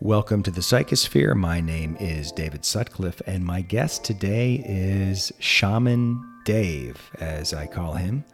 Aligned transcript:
Welcome 0.00 0.42
to 0.44 0.50
the 0.50 0.60
Psychosphere. 0.60 1.34
My 1.34 1.60
name 1.60 1.96
is 2.00 2.32
David 2.32 2.64
Sutcliffe, 2.64 3.20
and 3.26 3.44
my 3.44 3.60
guest 3.60 4.04
today 4.04 4.62
is 4.64 5.30
Shaman 5.40 6.24
Dave, 6.44 7.10
as 7.20 7.52
I 7.52 7.66
call 7.66 7.94
him. 7.94 8.24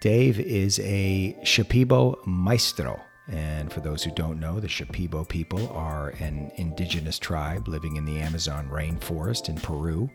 Dave 0.00 0.38
is 0.38 0.78
a 0.80 1.34
Shipibo 1.42 2.18
Maestro. 2.26 3.00
And 3.28 3.72
for 3.72 3.80
those 3.80 4.04
who 4.04 4.10
don't 4.10 4.38
know, 4.38 4.60
the 4.60 4.68
Shipibo 4.68 5.26
people 5.26 5.68
are 5.68 6.10
an 6.18 6.50
indigenous 6.56 7.18
tribe 7.18 7.68
living 7.68 7.96
in 7.96 8.04
the 8.04 8.18
Amazon 8.18 8.68
rainforest 8.68 9.48
in 9.48 9.56
Peru, 9.56 10.10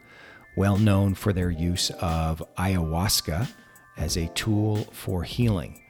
well 0.55 0.77
known 0.77 1.15
for 1.15 1.33
their 1.33 1.49
use 1.49 1.89
of 2.01 2.43
ayahuasca 2.57 3.47
as 3.97 4.17
a 4.17 4.27
tool 4.29 4.77
for 4.91 5.23
healing. 5.23 5.81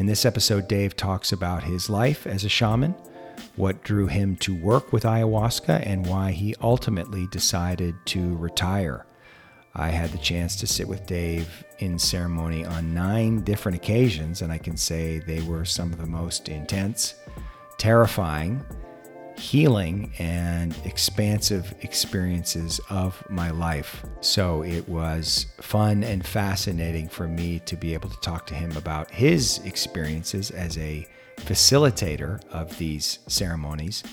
In 0.00 0.06
this 0.06 0.24
episode, 0.24 0.66
Dave 0.66 0.96
talks 0.96 1.30
about 1.30 1.64
his 1.64 1.90
life 1.90 2.26
as 2.26 2.42
a 2.42 2.48
shaman 2.48 2.94
what 3.56 3.84
drew 3.84 4.06
him 4.06 4.34
to 4.36 4.54
work 4.54 4.94
with 4.94 5.02
ayahuasca, 5.02 5.86
and 5.86 6.06
why 6.06 6.30
he 6.30 6.54
ultimately 6.62 7.26
decided 7.26 7.94
to 8.06 8.34
retire. 8.38 9.04
I 9.74 9.90
had 9.90 10.10
the 10.10 10.16
chance 10.16 10.56
to 10.56 10.66
sit 10.66 10.88
with 10.88 11.04
Dave 11.04 11.66
in 11.80 11.98
ceremony 11.98 12.64
on 12.64 12.94
nine 12.94 13.42
different 13.42 13.76
occasions, 13.76 14.40
and 14.40 14.50
I 14.50 14.56
can 14.56 14.78
say 14.78 15.18
they 15.18 15.42
were 15.42 15.66
some 15.66 15.92
of 15.92 15.98
the 15.98 16.06
most 16.06 16.48
intense, 16.48 17.16
terrifying, 17.76 18.64
healing, 19.40 20.12
and 20.18 20.76
expansive 20.84 21.74
experiences 21.80 22.78
of 22.90 23.22
my 23.30 23.50
life. 23.50 24.04
So 24.20 24.62
it 24.62 24.86
was 24.88 25.46
fun 25.60 26.04
and 26.04 26.24
fascinating 26.24 27.08
for 27.08 27.26
me 27.26 27.60
to 27.60 27.74
be 27.76 27.94
able 27.94 28.10
to 28.10 28.20
talk 28.20 28.46
to 28.48 28.54
him 28.54 28.76
about 28.76 29.10
his 29.10 29.58
experiences 29.64 30.50
as 30.50 30.76
a 30.76 31.06
facilitator 31.38 32.40
of 32.50 32.76
these 32.76 33.20
ceremonies 33.28 34.04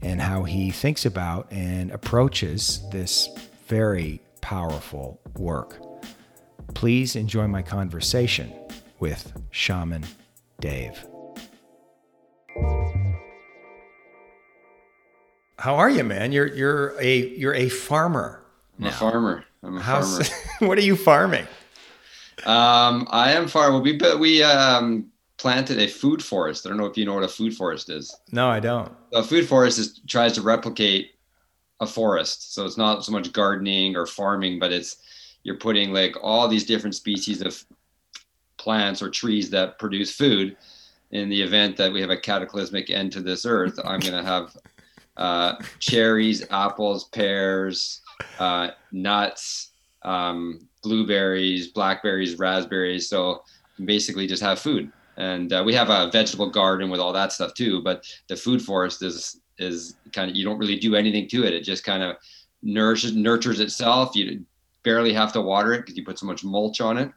and 0.00 0.20
how 0.20 0.44
he 0.44 0.70
thinks 0.70 1.04
about 1.04 1.46
and 1.52 1.90
approaches 1.90 2.82
this 2.90 3.28
very 3.66 4.20
powerful 4.40 5.20
work. 5.36 5.80
Please 6.74 7.14
enjoy 7.14 7.46
my 7.46 7.60
conversation 7.60 8.50
with 8.98 9.32
Shaman 9.50 10.04
Dave. 10.60 11.11
How 15.58 15.76
are 15.76 15.90
you, 15.90 16.04
man? 16.04 16.32
You're 16.32 16.48
you're 16.48 17.00
a 17.00 17.28
you're 17.36 17.54
a 17.54 17.68
farmer. 17.68 18.42
I'm 18.78 18.84
now. 18.84 18.90
a 18.90 18.92
farmer. 18.92 19.44
I'm 19.62 19.76
a 19.76 19.82
farmer. 19.82 20.24
what 20.60 20.78
are 20.78 20.82
you 20.82 20.96
farming? 20.96 21.46
Um, 22.44 23.06
I 23.10 23.32
am 23.32 23.46
farmer. 23.46 23.78
We 23.78 23.98
we 24.18 24.42
um, 24.42 25.10
planted 25.36 25.78
a 25.78 25.86
food 25.86 26.22
forest. 26.22 26.66
I 26.66 26.68
don't 26.68 26.78
know 26.78 26.86
if 26.86 26.96
you 26.96 27.04
know 27.04 27.14
what 27.14 27.24
a 27.24 27.28
food 27.28 27.54
forest 27.54 27.90
is. 27.90 28.14
No, 28.32 28.48
I 28.48 28.60
don't. 28.60 28.92
A 29.12 29.22
food 29.22 29.46
forest 29.48 29.78
is 29.78 30.00
tries 30.06 30.32
to 30.34 30.42
replicate 30.42 31.12
a 31.80 31.86
forest. 31.86 32.54
So 32.54 32.64
it's 32.64 32.78
not 32.78 33.04
so 33.04 33.12
much 33.12 33.32
gardening 33.32 33.96
or 33.96 34.06
farming, 34.06 34.58
but 34.58 34.72
it's 34.72 34.96
you're 35.42 35.58
putting 35.58 35.92
like 35.92 36.16
all 36.22 36.48
these 36.48 36.64
different 36.64 36.94
species 36.94 37.42
of 37.42 37.64
plants 38.56 39.02
or 39.02 39.10
trees 39.10 39.50
that 39.50 39.78
produce 39.78 40.14
food. 40.14 40.56
In 41.10 41.28
the 41.28 41.42
event 41.42 41.76
that 41.76 41.92
we 41.92 42.00
have 42.00 42.08
a 42.08 42.16
cataclysmic 42.16 42.88
end 42.88 43.12
to 43.12 43.20
this 43.20 43.44
earth, 43.44 43.78
I'm 43.84 44.00
going 44.00 44.14
to 44.14 44.22
have 44.22 44.56
uh, 45.16 45.56
cherries, 45.78 46.44
apples, 46.50 47.04
pears, 47.08 48.00
uh, 48.38 48.68
nuts, 48.92 49.72
um, 50.02 50.68
blueberries, 50.82 51.68
blackberries, 51.68 52.38
raspberries. 52.38 53.08
So 53.08 53.42
basically, 53.84 54.26
just 54.26 54.42
have 54.42 54.58
food. 54.58 54.90
And 55.16 55.52
uh, 55.52 55.62
we 55.64 55.74
have 55.74 55.90
a 55.90 56.10
vegetable 56.10 56.50
garden 56.50 56.88
with 56.90 57.00
all 57.00 57.12
that 57.12 57.32
stuff 57.32 57.52
too 57.52 57.82
but 57.82 58.06
the 58.28 58.36
food 58.36 58.62
forest 58.62 59.02
is 59.02 59.40
is 59.58 59.96
kind 60.12 60.30
of 60.30 60.36
you 60.36 60.44
don't 60.44 60.58
really 60.58 60.78
do 60.78 60.96
anything 60.96 61.28
to 61.28 61.44
it. 61.44 61.52
It 61.52 61.62
just 61.62 61.84
kind 61.84 62.02
of 62.02 62.16
nourishes 62.62 63.14
nurtures 63.14 63.60
itself. 63.60 64.16
You 64.16 64.44
barely 64.82 65.12
have 65.12 65.32
to 65.34 65.40
water 65.40 65.74
it 65.74 65.80
because 65.80 65.96
you 65.96 66.04
put 66.04 66.18
so 66.18 66.26
much 66.26 66.42
mulch 66.44 66.80
on 66.80 66.98
it 66.98 67.12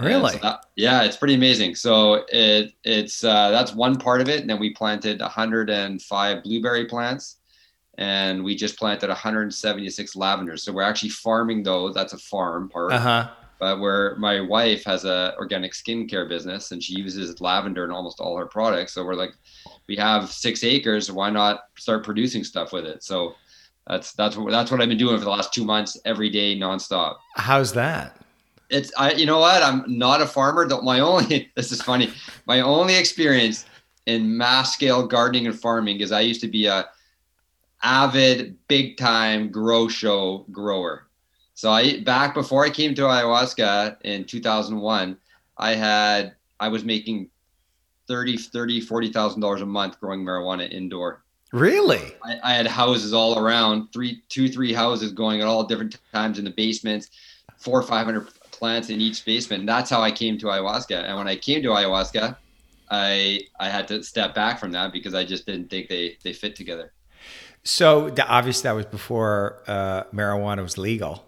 really 0.00 0.32
so 0.32 0.38
that, 0.38 0.66
yeah 0.76 1.02
it's 1.02 1.16
pretty 1.16 1.34
amazing 1.34 1.74
so 1.74 2.24
it 2.28 2.72
it's 2.84 3.24
uh, 3.24 3.50
that's 3.50 3.74
one 3.74 3.96
part 3.96 4.20
of 4.20 4.28
it 4.28 4.40
and 4.40 4.48
then 4.48 4.58
we 4.58 4.70
planted 4.70 5.20
105 5.20 6.42
blueberry 6.42 6.86
plants 6.86 7.36
and 7.98 8.42
we 8.42 8.54
just 8.54 8.78
planted 8.78 9.08
176 9.08 10.16
lavenders 10.16 10.62
so 10.62 10.72
we're 10.72 10.82
actually 10.82 11.10
farming 11.10 11.62
those 11.62 11.94
that's 11.94 12.12
a 12.12 12.18
farm 12.18 12.68
part 12.68 12.92
uh-huh 12.92 13.28
but 13.60 13.78
where 13.78 14.16
my 14.16 14.40
wife 14.40 14.82
has 14.84 15.04
a 15.04 15.34
organic 15.36 15.72
skincare 15.72 16.26
business 16.26 16.72
and 16.72 16.82
she 16.82 16.94
uses 16.94 17.40
lavender 17.42 17.84
in 17.84 17.90
almost 17.90 18.18
all 18.18 18.36
her 18.38 18.46
products. 18.46 18.94
So 18.94 19.04
we're 19.04 19.14
like, 19.14 19.34
we 19.86 19.96
have 19.96 20.32
six 20.32 20.64
acres. 20.64 21.12
Why 21.12 21.28
not 21.28 21.64
start 21.76 22.02
producing 22.02 22.42
stuff 22.42 22.72
with 22.72 22.86
it? 22.86 23.04
So 23.04 23.34
that's 23.86 24.12
that's 24.12 24.36
what 24.36 24.50
that's 24.50 24.70
what 24.70 24.80
I've 24.80 24.88
been 24.88 24.96
doing 24.96 25.18
for 25.18 25.24
the 25.24 25.30
last 25.30 25.52
two 25.52 25.64
months, 25.64 25.98
every 26.06 26.30
day, 26.30 26.56
nonstop. 26.58 27.16
How's 27.36 27.74
that? 27.74 28.16
It's 28.70 28.92
I. 28.96 29.12
You 29.12 29.26
know 29.26 29.40
what? 29.40 29.62
I'm 29.62 29.84
not 29.86 30.22
a 30.22 30.26
farmer. 30.26 30.66
My 30.82 31.00
only 31.00 31.50
this 31.56 31.72
is 31.72 31.82
funny. 31.82 32.12
My 32.46 32.60
only 32.60 32.96
experience 32.96 33.66
in 34.06 34.36
mass 34.36 34.74
scale 34.74 35.06
gardening 35.06 35.46
and 35.46 35.58
farming 35.58 36.00
is 36.00 36.12
I 36.12 36.20
used 36.20 36.40
to 36.40 36.48
be 36.48 36.66
a 36.66 36.88
avid, 37.82 38.56
big 38.68 38.96
time 38.96 39.50
grow 39.50 39.88
show 39.88 40.46
grower. 40.50 41.06
So 41.54 41.70
I 41.70 42.00
back 42.00 42.34
before 42.34 42.64
I 42.64 42.70
came 42.70 42.94
to 42.94 43.02
ayahuasca 43.02 43.98
in 44.02 44.24
2001, 44.24 45.16
I 45.58 45.74
had 45.74 46.34
I 46.58 46.68
was 46.68 46.84
making 46.84 47.28
30 48.08 48.36
30 48.36 48.80
40,000 48.80 49.40
dollars 49.40 49.62
a 49.62 49.66
month 49.66 50.00
growing 50.00 50.24
marijuana 50.24 50.70
indoor. 50.72 51.22
Really? 51.52 52.14
I, 52.24 52.38
I, 52.44 52.54
had 52.54 52.68
houses 52.68 53.12
all 53.12 53.36
around, 53.38 53.92
three 53.92 54.22
two 54.28 54.48
three 54.48 54.72
houses 54.72 55.12
going 55.12 55.40
at 55.40 55.48
all 55.48 55.64
different 55.64 55.98
times 56.12 56.38
in 56.38 56.44
the 56.44 56.50
basements, 56.50 57.10
four 57.56 57.80
or 57.80 57.82
500 57.82 58.28
plants 58.60 58.90
in 58.90 59.00
each 59.00 59.24
basement. 59.24 59.60
And 59.60 59.68
that's 59.68 59.90
how 59.90 60.00
I 60.02 60.12
came 60.12 60.38
to 60.38 60.46
ayahuasca. 60.46 61.02
And 61.04 61.16
when 61.18 61.26
I 61.26 61.34
came 61.34 61.62
to 61.62 61.70
ayahuasca, 61.70 62.36
I 62.90 63.40
I 63.58 63.68
had 63.68 63.88
to 63.88 64.02
step 64.04 64.34
back 64.34 64.60
from 64.60 64.70
that 64.72 64.92
because 64.92 65.14
I 65.14 65.24
just 65.24 65.46
didn't 65.46 65.70
think 65.70 65.88
they 65.88 66.16
they 66.22 66.32
fit 66.32 66.54
together. 66.54 66.92
So 67.64 68.14
obviously 68.28 68.62
that 68.68 68.72
was 68.72 68.86
before 68.86 69.62
uh, 69.66 70.04
marijuana 70.14 70.62
was 70.62 70.78
legal. 70.78 71.24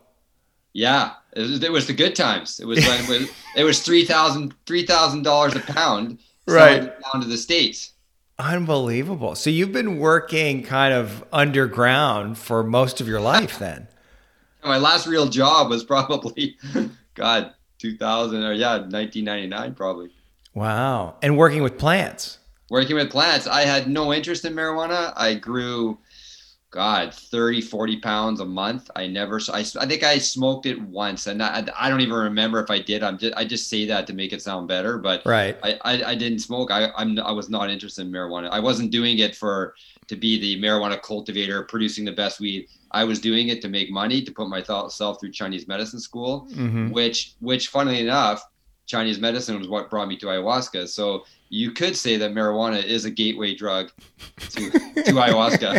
Yeah, 0.75 1.13
it 1.35 1.41
was, 1.41 1.63
it 1.63 1.71
was, 1.71 1.87
the 1.87 1.93
good 1.93 2.17
times. 2.17 2.59
It 2.59 2.65
was 2.65 2.79
when 2.79 3.01
it 3.05 3.09
was, 3.09 3.31
it 3.57 3.65
was 3.65 3.83
three 3.83 4.05
thousand 4.05 4.55
three 4.67 4.87
thousand 4.87 5.23
dollars 5.23 5.55
a 5.55 5.61
pound, 5.61 6.19
right 6.47 6.81
down 6.81 7.23
to 7.23 7.29
the 7.29 7.37
states. 7.37 7.93
Unbelievable. 8.39 9.35
So 9.35 9.51
you've 9.51 9.73
been 9.73 9.99
working 9.99 10.63
kind 10.63 10.95
of 10.95 11.25
underground 11.33 12.39
for 12.39 12.65
most 12.65 13.01
of 13.01 13.07
your 13.07 13.21
life, 13.21 13.59
then. 13.59 13.89
My 14.65 14.79
last 14.79 15.07
real 15.07 15.29
job 15.29 15.71
was 15.71 15.85
probably, 15.85 16.57
God, 17.15 17.53
two 17.79 17.97
thousand 17.97 18.43
or 18.45 18.53
yeah, 18.53 18.85
nineteen 18.89 19.25
ninety 19.25 19.47
nine 19.47 19.75
probably. 19.75 20.11
Wow, 20.55 21.17
and 21.23 21.37
working 21.37 21.63
with 21.63 21.79
plants. 21.79 22.39
Working 22.71 22.97
with 22.97 23.11
plants, 23.11 23.47
I 23.47 23.63
had 23.63 23.89
no 23.89 24.13
interest 24.13 24.45
in 24.45 24.55
marijuana. 24.55 25.13
I 25.17 25.35
grew 25.35 25.99
God, 26.73 27.13
30, 27.13 27.61
40 27.61 27.99
pounds 27.99 28.41
a 28.41 28.47
month. 28.47 28.91
I 28.97 29.07
never, 29.07 29.39
I, 29.53 29.61
I 29.79 29.87
think 29.87 30.03
I 30.03 30.17
smoked 30.17 30.65
it 30.65 30.81
once 30.81 31.27
and 31.27 31.43
I, 31.43 31.63
I 31.79 31.91
don't 31.91 32.01
even 32.01 32.15
remember 32.15 32.61
if 32.61 32.71
I 32.71 32.81
did. 32.81 33.03
I'm 33.03 33.19
just, 33.19 33.35
I 33.37 33.45
just 33.45 33.69
say 33.69 33.85
that 33.87 34.07
to 34.07 34.15
make 34.15 34.33
it 34.33 34.41
sound 34.41 34.69
better, 34.69 34.97
but 34.97 35.21
right. 35.27 35.59
I, 35.63 35.79
I, 35.85 36.05
I 36.05 36.15
didn't 36.15 36.39
smoke. 36.39 36.71
I, 36.71 36.89
I'm, 36.97 37.19
I 37.19 37.31
was 37.31 37.51
not 37.51 37.69
interested 37.69 38.07
in 38.07 38.11
marijuana. 38.11 38.49
I 38.51 38.59
wasn't 38.59 38.91
doing 38.91 39.19
it 39.19 39.37
for, 39.37 39.75
to 40.07 40.17
be 40.17 40.41
the 40.41 40.63
marijuana 40.63 41.01
cultivator, 41.01 41.63
producing 41.65 42.07
the 42.07 42.13
best 42.13 42.41
weed. 42.41 42.69
I 42.91 43.05
was 43.05 43.21
doing 43.21 43.49
it 43.49 43.61
to 43.63 43.69
make 43.69 43.91
money, 43.91 44.23
to 44.23 44.33
put 44.33 44.49
myself 44.49 45.21
through 45.21 45.33
Chinese 45.33 45.69
medicine 45.69 46.01
school, 46.01 46.49
mm-hmm. 46.53 46.89
which, 46.89 47.35
which 47.41 47.69
funnily 47.69 48.01
enough, 48.01 48.43
Chinese 48.87 49.19
medicine 49.19 49.59
was 49.59 49.69
what 49.69 49.91
brought 49.91 50.09
me 50.09 50.17
to 50.17 50.27
ayahuasca. 50.27 50.89
So 50.89 51.25
you 51.53 51.71
could 51.71 51.95
say 51.95 52.17
that 52.17 52.33
marijuana 52.33 52.83
is 52.83 53.05
a 53.05 53.11
gateway 53.11 53.55
drug 53.55 53.93
to, 54.39 54.71
to 54.71 55.13
ayahuasca. 55.13 55.71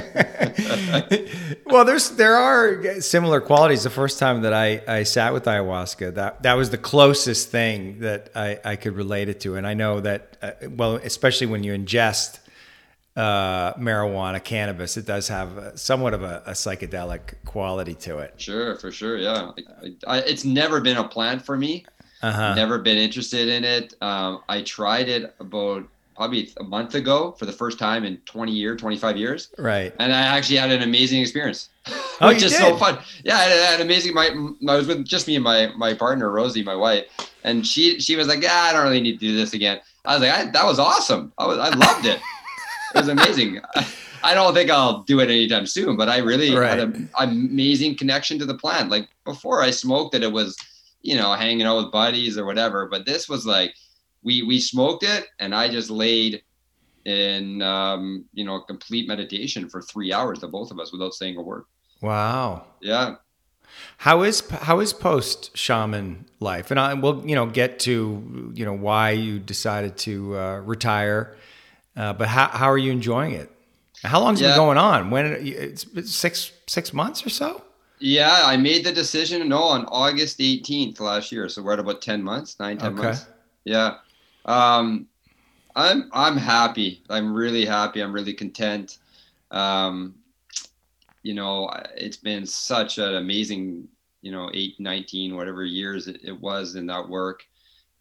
well, 1.66 1.84
there's 1.84 2.12
there 2.12 2.36
are 2.36 3.02
similar 3.02 3.42
qualities. 3.42 3.82
The 3.82 3.90
first 3.90 4.20
time 4.20 4.44
that 4.44 4.54
I, 4.54 4.84
I 4.88 5.02
sat 5.02 5.34
with 5.34 5.46
ayahuasca, 5.46 6.14
that 6.14 6.44
that 6.44 6.54
was 6.54 6.70
the 6.70 6.78
closest 6.78 7.50
thing 7.50 8.02
that 8.02 8.30
I, 8.36 8.60
I 8.64 8.76
could 8.76 8.96
relate 8.96 9.30
it 9.30 9.40
to. 9.42 9.56
And 9.56 9.66
I 9.66 9.74
know 9.74 10.00
that, 10.02 10.38
uh, 10.44 10.52
well, 10.70 10.98
especially 10.98 11.48
when 11.48 11.64
you 11.64 11.74
ingest 11.74 12.38
uh, 13.16 13.74
marijuana, 13.74 14.44
cannabis, 14.44 14.96
it 14.96 15.08
does 15.08 15.28
have 15.30 15.58
a, 15.58 15.76
somewhat 15.76 16.14
of 16.14 16.22
a, 16.22 16.44
a, 16.46 16.52
psychedelic 16.52 17.34
quality 17.46 17.96
to 17.96 18.20
it. 18.20 18.34
Sure, 18.38 18.76
for 18.76 18.92
sure, 18.92 19.18
yeah. 19.18 19.52
I, 19.82 20.18
I, 20.18 20.20
it's 20.20 20.46
never 20.46 20.82
been 20.82 20.98
a 20.98 21.08
plant 21.08 21.44
for 21.44 21.58
me. 21.58 21.86
Uh-huh. 22.24 22.56
Never 22.56 22.80
been 22.80 22.98
interested 22.98 23.48
in 23.50 23.64
it. 23.64 23.94
Um, 24.02 24.42
I 24.50 24.62
tried 24.62 25.10
it 25.10 25.36
about 25.40 25.84
probably 26.16 26.52
a 26.58 26.64
month 26.64 26.96
ago 26.96 27.32
for 27.38 27.46
the 27.46 27.52
first 27.52 27.78
time 27.80 28.04
in 28.06 28.18
20 28.26 28.52
years, 28.52 28.80
25 28.80 29.18
years. 29.18 29.50
Right. 29.58 29.94
And 30.00 30.14
I 30.14 30.20
actually 30.22 30.58
had 30.58 30.72
an 30.72 30.82
amazing 30.84 31.22
experience. 31.22 31.70
Oh, 32.22 32.28
which 32.30 32.42
you 32.42 32.48
is 32.48 32.56
so 32.58 32.78
fun. 32.78 33.00
Yeah, 33.24 33.36
I 33.36 33.42
had 33.44 33.80
an 33.82 33.86
amazing. 33.86 34.14
My 34.14 34.28
I 34.70 34.76
was 34.76 34.88
with 34.88 35.06
just 35.06 35.28
me 35.28 35.36
and 35.36 35.44
my 35.44 35.72
my 35.76 35.94
partner 35.94 36.32
Rosie, 36.32 36.64
my 36.64 36.76
wife, 36.76 37.06
and 37.44 37.66
she 37.68 38.00
she 38.00 38.16
was 38.16 38.28
like, 38.28 38.42
"Yeah, 38.42 38.54
I 38.56 38.72
don't 38.74 38.84
really 38.84 39.02
need 39.02 39.20
to 39.20 39.26
do 39.28 39.36
this 39.36 39.54
again." 39.54 39.82
I 40.06 40.14
was 40.14 40.22
like, 40.22 40.32
I, 40.32 40.46
"That 40.52 40.66
was 40.66 40.80
awesome. 40.80 41.34
I 41.38 41.46
was 41.48 41.58
I 41.58 41.70
loved 41.76 42.06
it. 42.06 42.20
it 42.96 43.00
was 43.00 43.08
amazing." 43.10 43.60
I 44.26 44.34
don't 44.34 44.54
think 44.54 44.70
I'll 44.70 45.04
do 45.04 45.20
it 45.20 45.26
anytime 45.30 45.66
soon, 45.66 45.98
but 45.98 46.08
I 46.08 46.20
really 46.20 46.56
Right. 46.56 46.70
had 46.70 46.80
an 46.80 47.10
amazing 47.18 47.98
connection 47.98 48.40
to 48.40 48.46
the 48.46 48.54
plant. 48.54 48.90
Like 48.90 49.10
before, 49.26 49.62
I 49.62 49.70
smoked 49.70 50.16
it. 50.16 50.24
It 50.24 50.32
was, 50.32 50.56
you 51.04 51.16
know, 51.16 51.34
hanging 51.34 51.68
out 51.68 51.78
with 51.78 51.92
buddies 51.92 52.38
or 52.38 52.46
whatever. 52.46 52.88
But 52.88 53.06
this 53.06 53.30
was 53.30 53.46
like, 53.46 53.76
we 54.24 54.42
we 54.42 54.60
smoked 54.60 55.04
it, 55.04 55.28
and 55.40 55.54
I 55.54 55.70
just 55.70 55.90
laid 55.90 56.42
in, 57.06 57.62
um, 57.62 58.26
you 58.34 58.46
know, 58.46 58.62
complete 58.62 59.08
meditation 59.08 59.70
for 59.70 59.82
three 59.82 60.14
hours, 60.14 60.40
the 60.40 60.48
both 60.48 60.72
of 60.72 60.80
us, 60.80 60.92
without 60.92 61.14
saying 61.14 61.38
a 61.38 61.42
word. 61.42 61.66
Wow. 62.02 62.66
Yeah. 62.82 63.16
How 63.98 64.24
is 64.24 64.48
how 64.50 64.80
is 64.80 64.94
post 64.94 65.56
shaman 65.58 66.26
life? 66.40 66.72
And 66.72 66.80
I 66.80 66.94
will 66.94 67.28
you 67.28 67.36
know 67.36 67.46
get 67.46 67.80
to 67.80 68.52
you 68.54 68.66
know 68.66 68.74
why 68.74 69.12
you 69.12 69.40
decided 69.40 69.98
to 70.00 70.38
uh, 70.38 70.60
retire, 70.60 71.36
uh, 71.98 72.14
but 72.14 72.28
how 72.28 72.48
how 72.48 72.70
are 72.70 72.78
you 72.78 72.92
enjoying 72.92 73.34
it? 73.34 73.52
How 74.04 74.20
long's 74.20 74.42
it 74.42 74.46
been 74.46 74.58
going 74.58 74.78
on? 74.78 75.10
When 75.10 75.26
it's 75.42 75.86
six 76.12 76.52
six 76.68 76.94
months 76.94 77.26
or 77.26 77.30
so? 77.30 77.64
Yeah, 78.06 78.42
I 78.44 78.58
made 78.58 78.84
the 78.84 78.92
decision. 78.92 79.48
No, 79.48 79.64
on 79.64 79.86
August 79.86 80.42
18th 80.42 81.00
last 81.00 81.32
year. 81.32 81.48
So 81.48 81.62
we're 81.64 81.72
at 81.72 81.80
about 81.80 82.02
10 82.02 82.22
months, 82.22 82.60
nine, 82.60 82.78
10 82.78 82.92
Okay. 82.92 83.02
months. 83.02 83.28
Yeah. 83.64 84.00
Um, 84.44 85.08
I'm, 85.74 86.10
I'm 86.12 86.36
happy. 86.36 87.02
I'm 87.10 87.34
really 87.34 87.64
happy. 87.64 88.02
I'm 88.04 88.12
really 88.12 88.34
content. 88.34 88.98
Um, 89.52 90.16
you 91.24 91.34
know, 91.34 91.72
it's 91.96 92.18
been 92.18 92.46
such 92.46 92.98
an 92.98 93.16
amazing, 93.16 93.88
you 94.22 94.34
know, 94.34 94.50
eight, 94.54 94.78
19, 94.82 95.38
whatever 95.38 95.64
years 95.64 96.10
it, 96.10 96.20
it 96.26 96.38
was 96.38 96.76
in 96.76 96.86
that 96.88 97.08
work. 97.08 97.46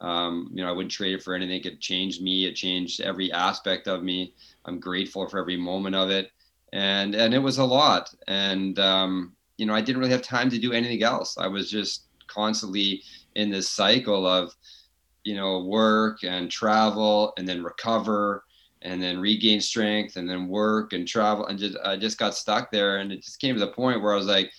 Um, 0.00 0.50
you 0.52 0.64
know, 0.64 0.68
I 0.68 0.72
wouldn't 0.72 0.90
trade 0.90 1.14
it 1.14 1.22
for 1.22 1.32
anything. 1.32 1.62
It 1.62 1.80
changed 1.80 2.20
me. 2.20 2.44
It 2.46 2.56
changed 2.56 3.00
every 3.02 3.30
aspect 3.30 3.86
of 3.86 4.02
me. 4.02 4.34
I'm 4.64 4.80
grateful 4.80 5.28
for 5.28 5.38
every 5.38 5.56
moment 5.56 5.94
of 5.94 6.10
it. 6.10 6.32
And, 6.72 7.14
and 7.14 7.32
it 7.32 7.38
was 7.38 7.58
a 7.58 7.64
lot. 7.64 8.12
And, 8.26 8.80
um, 8.80 9.36
you 9.62 9.66
know, 9.66 9.74
I 9.74 9.80
didn't 9.80 10.00
really 10.00 10.10
have 10.10 10.22
time 10.22 10.50
to 10.50 10.58
do 10.58 10.72
anything 10.72 11.04
else. 11.04 11.38
I 11.38 11.46
was 11.46 11.70
just 11.70 12.06
constantly 12.26 13.00
in 13.36 13.48
this 13.48 13.70
cycle 13.70 14.26
of, 14.26 14.52
you 15.22 15.36
know, 15.36 15.62
work 15.62 16.24
and 16.24 16.50
travel 16.50 17.32
and 17.36 17.46
then 17.46 17.62
recover 17.62 18.42
and 18.82 19.00
then 19.00 19.20
regain 19.20 19.60
strength 19.60 20.16
and 20.16 20.28
then 20.28 20.48
work 20.48 20.94
and 20.94 21.06
travel 21.06 21.46
and 21.46 21.60
just 21.60 21.76
I 21.84 21.96
just 21.96 22.18
got 22.18 22.34
stuck 22.34 22.72
there 22.72 22.96
and 22.96 23.12
it 23.12 23.22
just 23.22 23.40
came 23.40 23.54
to 23.54 23.60
the 23.60 23.70
point 23.70 24.02
where 24.02 24.12
I 24.12 24.16
was 24.16 24.26
like, 24.26 24.50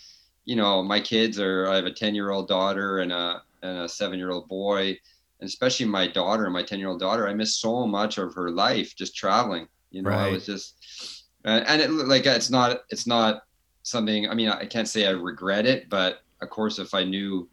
you 0.45 0.55
know, 0.55 0.81
my 0.81 1.01
kids 1.01 1.37
are 1.37 1.67
I 1.67 1.75
have 1.75 1.85
a 1.85 1.91
10-year-old 1.91 2.47
daughter 2.47 2.99
and 2.99 3.11
a 3.11 3.41
and 3.61 3.79
a 3.79 3.85
7-year-old 3.87 4.47
boy 4.47 4.97
and 5.41 5.49
especially 5.49 5.85
my 5.85 6.07
daughter, 6.07 6.49
my 6.49 6.63
10-year-old 6.63 7.01
daughter, 7.01 7.27
I 7.27 7.33
miss 7.33 7.57
so 7.57 7.85
much 7.85 8.17
of 8.19 8.33
her 8.35 8.51
life 8.51 8.95
just 8.95 9.17
traveling. 9.17 9.67
You 9.91 10.03
know, 10.03 10.11
I 10.11 10.29
was 10.29 10.45
just 10.45 11.25
and 11.43 11.67
and 11.67 11.81
it 11.81 11.91
like 11.91 12.25
it's 12.25 12.49
not 12.49 12.83
it's 12.89 13.05
not 13.05 13.43
something 13.83 14.27
i 14.29 14.33
mean 14.33 14.49
i 14.49 14.65
can't 14.65 14.87
say 14.87 15.05
i 15.05 15.11
regret 15.11 15.65
it 15.65 15.89
but 15.89 16.21
of 16.41 16.49
course 16.49 16.79
if 16.79 16.93
i 16.93 17.03
knew 17.03 17.47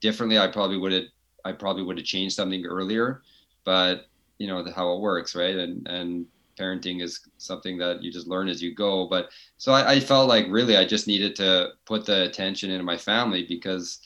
differently 0.00 0.38
i 0.38 0.46
probably 0.46 0.76
would 0.76 0.92
have 0.92 1.04
i 1.44 1.52
probably 1.52 1.82
would 1.82 1.98
have 1.98 2.06
changed 2.06 2.34
something 2.34 2.64
earlier. 2.66 3.22
But 3.64 4.06
you 4.38 4.46
know 4.46 4.64
how 4.74 4.92
it 4.92 5.00
works 5.00 5.34
right? 5.34 5.56
And 5.56 5.86
and 5.88 6.26
parenting 6.58 7.02
is 7.02 7.20
something 7.38 7.78
that 7.78 8.02
you 8.02 8.12
just 8.12 8.26
learn 8.26 8.48
as 8.48 8.62
you 8.62 8.74
go. 8.74 9.06
But 9.06 9.30
so 9.58 9.72
I, 9.72 9.92
I 9.92 10.00
felt 10.00 10.28
like 10.28 10.46
really 10.48 10.76
i 10.76 10.84
just 10.84 11.06
needed 11.06 11.34
to 11.36 11.70
put 11.86 12.04
the 12.04 12.24
attention 12.24 12.70
into 12.70 12.84
my 12.84 12.96
family 12.96 13.44
because 13.48 14.00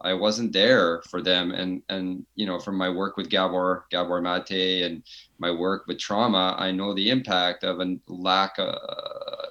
i 0.00 0.12
wasn't 0.12 0.52
there 0.52 1.02
for 1.02 1.22
them. 1.22 1.52
And 1.52 1.82
and 1.88 2.24
you 2.34 2.46
know 2.46 2.58
from 2.58 2.76
my 2.76 2.88
work 2.88 3.16
with 3.16 3.28
gabor 3.28 3.86
gabor 3.90 4.20
mate 4.20 4.82
and 4.82 5.02
my 5.38 5.50
work 5.50 5.86
with 5.86 5.98
trauma 5.98 6.54
i 6.58 6.70
know 6.70 6.94
the 6.94 7.10
impact 7.10 7.64
of 7.64 7.80
a 7.80 7.96
lack 8.08 8.58
of 8.58 8.74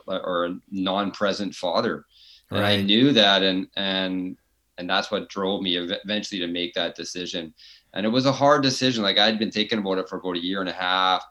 or 0.10 0.46
a 0.46 0.60
non-present 0.72 1.56
father. 1.56 2.06
And 2.52 2.66
i 2.66 2.82
knew 2.82 3.14
that 3.14 3.44
and 3.44 3.68
and 3.76 4.38
and 4.78 4.90
that's 4.90 5.12
what 5.12 5.30
drove 5.30 5.62
me 5.62 5.78
eventually 5.78 6.40
to 6.40 6.48
make 6.48 6.74
that 6.74 6.96
decision. 6.96 7.54
And 7.94 8.06
it 8.06 8.10
was 8.10 8.26
a 8.26 8.32
hard 8.32 8.64
decision. 8.64 9.04
Like 9.04 9.18
i'd 9.18 9.40
been 9.40 9.52
thinking 9.52 9.80
about 9.80 10.00
it 10.00 10.10
for 10.10 10.18
about 10.18 10.38
a 10.38 10.44
year 10.44 10.62
and 10.62 10.70
a 10.70 10.74
half 10.74 11.24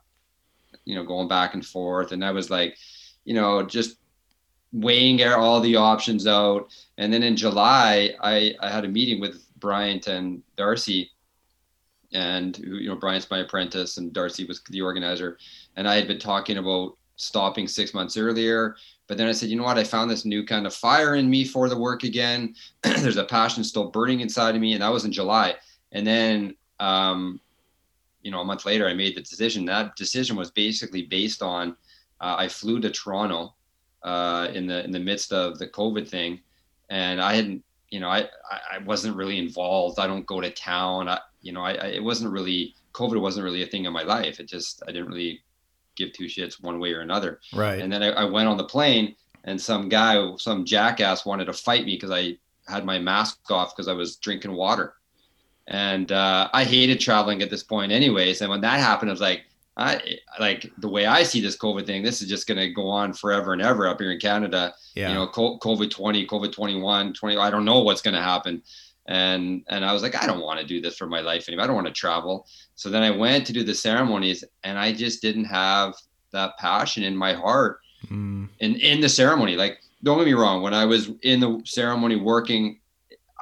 you 0.84 0.94
know 0.94 1.04
going 1.04 1.28
back 1.28 1.54
and 1.54 1.64
forth. 1.64 2.12
And 2.12 2.24
i 2.24 2.30
was 2.30 2.50
like 2.50 2.76
you 3.24 3.34
know 3.34 3.64
just 3.64 3.96
weighing 4.72 5.22
all 5.24 5.60
the 5.60 5.76
options 5.76 6.26
out. 6.26 6.68
And 6.98 7.12
then 7.12 7.22
in 7.22 7.36
july 7.36 8.14
i 8.20 8.54
i 8.60 8.70
had 8.70 8.84
a 8.84 8.88
meeting 8.88 9.20
with 9.20 9.44
bryant 9.58 10.06
and 10.06 10.42
darcy. 10.56 11.10
And 12.12 12.56
who 12.56 12.76
you 12.76 12.88
know 12.88 12.96
bryant's 12.96 13.30
my 13.30 13.38
apprentice 13.38 13.96
and 13.96 14.12
darcy 14.12 14.44
was 14.44 14.62
the 14.70 14.82
organizer. 14.82 15.36
And 15.76 15.88
i 15.88 15.96
had 15.96 16.06
been 16.06 16.20
talking 16.20 16.58
about 16.58 16.97
stopping 17.18 17.68
six 17.68 17.92
months 17.92 18.16
earlier. 18.16 18.76
But 19.06 19.18
then 19.18 19.28
i 19.28 19.32
said 19.32 19.50
you 19.50 19.56
know 19.56 19.64
what? 19.64 19.78
I 19.78 19.84
found 19.84 20.10
this 20.10 20.24
new 20.24 20.44
kind 20.44 20.66
of 20.66 20.74
fire 20.74 21.16
in 21.16 21.28
me 21.28 21.44
for 21.44 21.68
the 21.68 21.76
work 21.76 22.04
again. 22.04 22.54
There's 22.82 23.16
a 23.16 23.24
passion 23.24 23.62
still 23.64 23.90
burning 23.90 24.20
inside 24.20 24.54
of 24.54 24.60
me 24.60 24.72
and 24.72 24.82
that 24.82 24.92
was 24.92 25.04
in 25.04 25.12
july. 25.12 25.56
And 25.92 26.06
then 26.06 26.56
um, 26.80 27.40
you 28.22 28.30
know 28.30 28.40
a 28.40 28.44
month 28.44 28.64
later 28.64 28.88
i 28.88 28.94
made 28.94 29.16
the 29.16 29.20
decision. 29.20 29.64
That 29.66 29.96
decision 29.96 30.36
was 30.36 30.50
basically 30.50 31.02
based 31.02 31.42
on 31.42 31.76
uh, 32.20 32.36
i 32.38 32.48
flew 32.48 32.80
to 32.80 32.90
toronto 32.90 33.54
uh, 34.02 34.48
in 34.54 34.66
the 34.66 34.84
in 34.84 34.90
the 34.92 35.00
midst 35.00 35.32
of 35.32 35.58
the 35.58 35.66
covid 35.66 36.08
thing. 36.08 36.40
And 36.88 37.20
i 37.20 37.34
hadn't 37.34 37.64
you 37.90 38.00
know 38.00 38.08
i 38.08 38.28
i 38.70 38.78
wasn't 38.84 39.16
really 39.16 39.38
involved. 39.38 39.98
I 39.98 40.06
don't 40.06 40.26
go 40.26 40.40
to 40.40 40.50
town. 40.50 41.08
I 41.08 41.18
you 41.42 41.52
know 41.52 41.62
i, 41.62 41.72
I 41.72 41.86
it 41.86 42.04
wasn't 42.04 42.32
really 42.32 42.76
covid 42.92 43.20
wasn't 43.20 43.44
really 43.44 43.62
a 43.62 43.66
thing 43.66 43.86
in 43.86 43.92
my 43.92 44.04
life. 44.04 44.38
It 44.38 44.46
just 44.46 44.82
i 44.86 44.92
didn't 44.92 45.08
really 45.08 45.42
give 45.98 46.12
two 46.12 46.24
shits 46.24 46.62
one 46.62 46.78
way 46.78 46.92
or 46.92 47.00
another 47.00 47.40
Right. 47.52 47.80
and 47.80 47.92
then 47.92 48.02
I, 48.02 48.08
I 48.10 48.24
went 48.24 48.48
on 48.48 48.56
the 48.56 48.64
plane, 48.64 49.14
and 49.44 49.60
some 49.60 49.88
guy, 49.88 50.14
some 50.38 50.64
jackass, 50.64 51.26
wanted 51.26 51.46
to 51.46 51.52
fight 51.52 51.84
me 51.84 51.94
because 51.96 52.10
I 52.10 52.38
had 52.66 52.84
my 52.84 52.98
mask 52.98 53.38
off 53.50 53.74
because 53.74 53.88
I 53.88 53.92
was 53.94 54.16
drinking 54.16 54.52
water. 54.52 54.94
And 55.66 56.10
uh, 56.12 56.48
I 56.52 56.64
hated 56.64 56.98
traveling 57.00 57.42
at 57.42 57.50
this 57.50 57.62
point, 57.62 57.92
anyways. 57.92 58.40
And 58.40 58.50
when 58.50 58.60
that 58.62 58.80
happened, 58.80 59.10
I 59.10 59.12
was 59.12 59.20
like, 59.20 59.42
I 59.76 60.18
like 60.40 60.70
the 60.78 60.88
way 60.88 61.06
I 61.06 61.22
see 61.22 61.40
this 61.40 61.56
COVID 61.56 61.86
thing. 61.86 62.02
This 62.02 62.20
is 62.22 62.28
just 62.28 62.46
going 62.48 62.58
to 62.58 62.70
go 62.70 62.88
on 62.88 63.12
forever 63.12 63.52
and 63.52 63.62
ever 63.62 63.86
up 63.86 64.00
here 64.00 64.10
in 64.10 64.18
Canada. 64.18 64.74
yeah. 64.94 65.08
You 65.08 65.14
know, 65.14 65.28
COVID 65.28 65.90
twenty, 65.90 66.26
COVID 66.26 66.52
21, 66.52 67.12
20. 67.14 67.36
I 67.36 67.50
don't 67.50 67.64
know 67.64 67.80
what's 67.80 68.02
going 68.02 68.14
to 68.14 68.22
happen. 68.22 68.62
And 69.08 69.64
and 69.68 69.84
I 69.84 69.92
was 69.92 70.02
like, 70.02 70.22
I 70.22 70.26
don't 70.26 70.40
want 70.40 70.60
to 70.60 70.66
do 70.66 70.80
this 70.80 70.96
for 70.96 71.06
my 71.06 71.20
life 71.20 71.48
anymore. 71.48 71.64
I 71.64 71.66
don't 71.66 71.76
want 71.76 71.88
to 71.88 71.92
travel. 71.92 72.46
So 72.76 72.90
then 72.90 73.02
I 73.02 73.10
went 73.10 73.46
to 73.46 73.52
do 73.52 73.64
the 73.64 73.74
ceremonies, 73.74 74.44
and 74.64 74.78
I 74.78 74.92
just 74.92 75.22
didn't 75.22 75.46
have 75.46 75.94
that 76.30 76.56
passion 76.58 77.02
in 77.02 77.16
my 77.16 77.32
heart 77.32 77.80
Mm, 78.06 78.48
in 78.60 78.76
in 78.76 79.00
the 79.00 79.08
ceremony. 79.08 79.56
Like, 79.56 79.78
don't 80.02 80.18
get 80.18 80.26
me 80.26 80.34
wrong. 80.34 80.62
When 80.62 80.74
I 80.74 80.84
was 80.84 81.10
in 81.22 81.40
the 81.40 81.60
ceremony 81.64 82.16
working, 82.16 82.80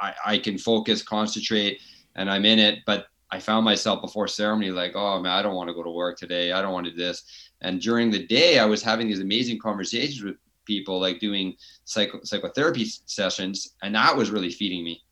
I, 0.01 0.15
I 0.25 0.39
can 0.39 0.59
focus, 0.59 1.03
concentrate, 1.03 1.81
and 2.15 2.31
I'm 2.31 2.45
in 2.45 2.59
it. 2.59 2.81
But 2.87 3.07
I 3.31 3.39
found 3.39 3.65
myself 3.65 4.01
before 4.01 4.29
ceremony, 4.29 4.71
like, 4.71 4.93
oh 4.95 5.21
man, 5.21 5.33
I 5.33 5.43
don't 5.43 5.55
want 5.55 5.69
to 5.69 5.75
go 5.75 5.83
to 5.83 5.91
work 5.91 6.19
today. 6.19 6.53
I 6.53 6.63
don't 6.63 6.73
want 6.73 6.87
to 6.87 6.93
do 6.93 6.97
this. 6.97 7.51
And 7.61 7.81
during 7.81 8.11
the 8.11 8.27
day, 8.27 8.59
I 8.59 8.65
was 8.65 8.83
having 8.83 9.09
these 9.09 9.21
amazing 9.21 9.59
conversations 9.59 10.23
with 10.23 10.37
people, 10.65 11.01
like 11.01 11.21
doing 11.21 11.57
psycho, 11.85 12.21
psychotherapy 12.23 12.87
sessions, 13.07 13.75
and 13.83 13.95
that 13.95 14.17
was 14.17 14.31
really 14.31 14.51
feeding 14.51 14.85
me. 14.85 15.03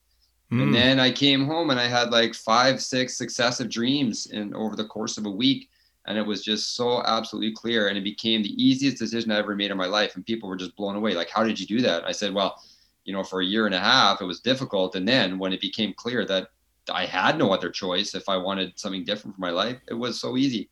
Mm, 0.55 0.63
And 0.63 0.75
then 0.75 1.01
I 1.01 1.11
came 1.11 1.47
home 1.47 1.71
and 1.71 1.81
I 1.81 1.89
had 1.89 2.11
like 2.11 2.35
five, 2.35 2.81
six 2.83 3.17
successive 3.17 3.69
dreams 3.69 4.27
in 4.27 4.55
over 4.55 4.77
the 4.77 4.87
course 4.87 5.19
of 5.19 5.27
a 5.27 5.31
week. 5.31 5.71
And 6.07 6.19
it 6.19 6.27
was 6.27 6.45
just 6.45 6.77
so 6.77 7.03
absolutely 7.05 7.53
clear. 7.53 7.89
And 7.89 7.97
it 7.97 8.05
became 8.05 8.43
the 8.43 8.63
easiest 8.63 8.99
decision 8.99 9.31
I 9.31 9.39
ever 9.39 9.57
made 9.57 9.71
in 9.71 9.77
my 9.77 9.87
life. 9.87 10.17
And 10.17 10.27
people 10.27 10.49
were 10.49 10.57
just 10.57 10.77
blown 10.77 10.97
away. 10.97 11.15
Like, 11.15 11.31
how 11.31 11.45
did 11.45 11.59
you 11.59 11.67
do 11.67 11.81
that? 11.83 12.05
I 12.05 12.13
said, 12.13 12.35
well, 12.35 12.63
you 13.05 13.13
know, 13.13 13.25
for 13.25 13.41
a 13.41 13.45
year 13.45 13.67
and 13.67 13.75
a 13.75 13.81
half, 13.81 14.21
it 14.21 14.27
was 14.27 14.41
difficult. 14.41 14.97
And 14.97 15.07
then 15.09 15.39
when 15.39 15.53
it 15.53 15.61
became 15.61 15.95
clear 15.95 16.25
that 16.27 16.49
I 16.93 17.07
had 17.07 17.39
no 17.39 17.53
other 17.53 17.71
choice 17.71 18.15
if 18.15 18.29
I 18.29 18.37
wanted 18.37 18.79
something 18.79 19.05
different 19.05 19.35
for 19.35 19.41
my 19.41 19.51
life, 19.51 19.79
it 19.89 19.95
was 19.95 20.21
so 20.21 20.37
easy. 20.37 20.71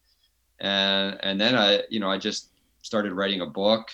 And 0.61 1.19
and 1.23 1.41
then 1.41 1.57
I, 1.57 1.83
you 1.91 2.01
know, 2.01 2.11
I 2.11 2.19
just 2.19 2.51
started 2.83 3.12
writing 3.12 3.41
a 3.41 3.47
book. 3.47 3.91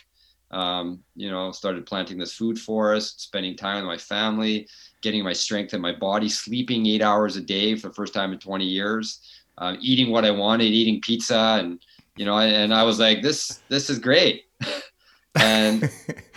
Um, 0.50 1.04
you 1.14 1.30
know, 1.30 1.52
started 1.52 1.85
planting 1.85 2.16
this 2.16 2.33
food 2.33 2.59
forest, 2.59 3.21
spending 3.21 3.54
time 3.54 3.76
with 3.76 3.85
my 3.85 3.99
family, 3.99 4.66
getting 5.02 5.23
my 5.25 5.33
strength 5.33 5.75
in 5.75 5.81
my 5.81 5.93
body, 5.93 6.28
sleeping 6.28 6.87
eight 6.87 7.02
hours 7.02 7.37
a 7.37 7.40
day 7.40 7.76
for 7.76 7.88
the 7.88 7.95
first 7.95 8.14
time 8.14 8.33
in 8.33 8.38
20 8.38 8.64
years, 8.64 9.21
uh, 9.59 9.76
eating 9.81 10.11
what 10.11 10.25
I 10.25 10.31
wanted, 10.31 10.67
eating 10.67 11.00
pizza, 11.00 11.59
and 11.61 11.81
you 12.17 12.25
know, 12.25 12.38
and 12.38 12.75
I 12.75 12.83
was 12.83 12.99
like, 12.99 13.23
this 13.23 13.61
this 13.69 13.90
is 13.90 13.99
great. 13.99 14.47
and 15.37 15.90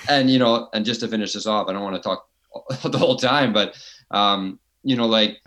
and 0.09 0.29
you 0.29 0.39
know, 0.39 0.69
and 0.73 0.85
just 0.85 0.99
to 1.01 1.07
finish 1.07 1.33
this 1.33 1.47
off, 1.47 1.67
I 1.67 1.73
don't 1.73 1.83
want 1.83 1.95
to 1.95 2.01
talk 2.01 2.27
the 2.83 2.97
whole 2.97 3.15
time, 3.15 3.53
but 3.53 3.75
um, 4.11 4.59
you 4.83 4.95
know, 4.95 5.07
like 5.07 5.41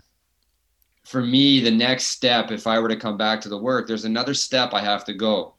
for 1.05 1.21
me, 1.21 1.59
the 1.59 1.71
next 1.71 2.07
step, 2.07 2.51
if 2.51 2.67
I 2.67 2.79
were 2.79 2.89
to 2.89 2.95
come 2.97 3.15
back 3.15 3.39
to 3.41 3.49
the 3.49 3.57
work, 3.57 3.87
there's 3.87 4.05
another 4.05 4.33
step 4.33 4.73
I 4.73 4.81
have 4.81 5.05
to 5.05 5.13
go. 5.13 5.53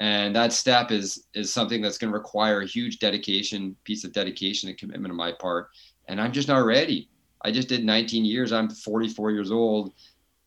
And 0.00 0.34
that 0.36 0.52
step 0.52 0.92
is 0.92 1.26
is 1.34 1.52
something 1.52 1.82
that's 1.82 1.98
going 1.98 2.12
to 2.12 2.18
require 2.18 2.60
a 2.60 2.66
huge 2.66 3.00
dedication, 3.00 3.74
piece 3.82 4.04
of 4.04 4.12
dedication 4.12 4.68
and 4.68 4.78
commitment 4.78 5.10
on 5.10 5.16
my 5.16 5.32
part. 5.32 5.70
And 6.08 6.20
I'm 6.20 6.32
just 6.32 6.48
not 6.48 6.64
ready. 6.64 7.08
I 7.42 7.52
just 7.52 7.68
did 7.68 7.84
19 7.84 8.24
years. 8.24 8.52
I'm 8.52 8.68
44 8.68 9.30
years 9.30 9.50
old. 9.50 9.92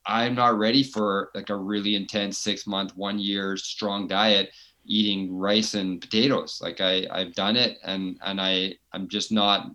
I'm 0.06 0.36
not 0.36 0.58
ready 0.58 0.84
for 0.84 1.30
like 1.36 1.50
a 1.50 1.56
really 1.56 1.96
intense 1.96 2.38
six 2.38 2.66
month, 2.66 2.96
one 2.98 3.20
year 3.20 3.56
strong 3.56 4.08
diet 4.08 4.50
eating 4.86 5.38
rice 5.38 5.76
and 5.76 6.02
potatoes. 6.02 6.60
Like 6.62 6.82
I, 6.82 7.06
I've 7.12 7.34
done 7.34 7.56
it 7.56 7.78
and 7.84 8.18
and 8.24 8.42
I 8.42 8.76
I'm 8.94 9.08
just 9.08 9.32
not 9.32 9.68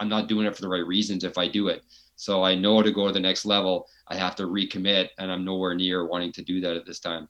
I'm 0.00 0.08
not 0.08 0.26
doing 0.26 0.46
it 0.46 0.56
for 0.56 0.62
the 0.62 0.68
right 0.68 0.86
reasons 0.86 1.22
if 1.22 1.36
I 1.36 1.48
do 1.48 1.68
it. 1.68 1.82
So 2.16 2.42
I 2.42 2.54
know 2.54 2.82
to 2.82 2.90
go 2.90 3.06
to 3.06 3.12
the 3.12 3.20
next 3.20 3.44
level, 3.44 3.88
I 4.08 4.16
have 4.16 4.36
to 4.36 4.44
recommit 4.44 5.08
and 5.18 5.30
I'm 5.30 5.44
nowhere 5.44 5.74
near 5.74 6.06
wanting 6.06 6.32
to 6.32 6.42
do 6.42 6.60
that 6.62 6.76
at 6.76 6.86
this 6.86 6.98
time. 6.98 7.28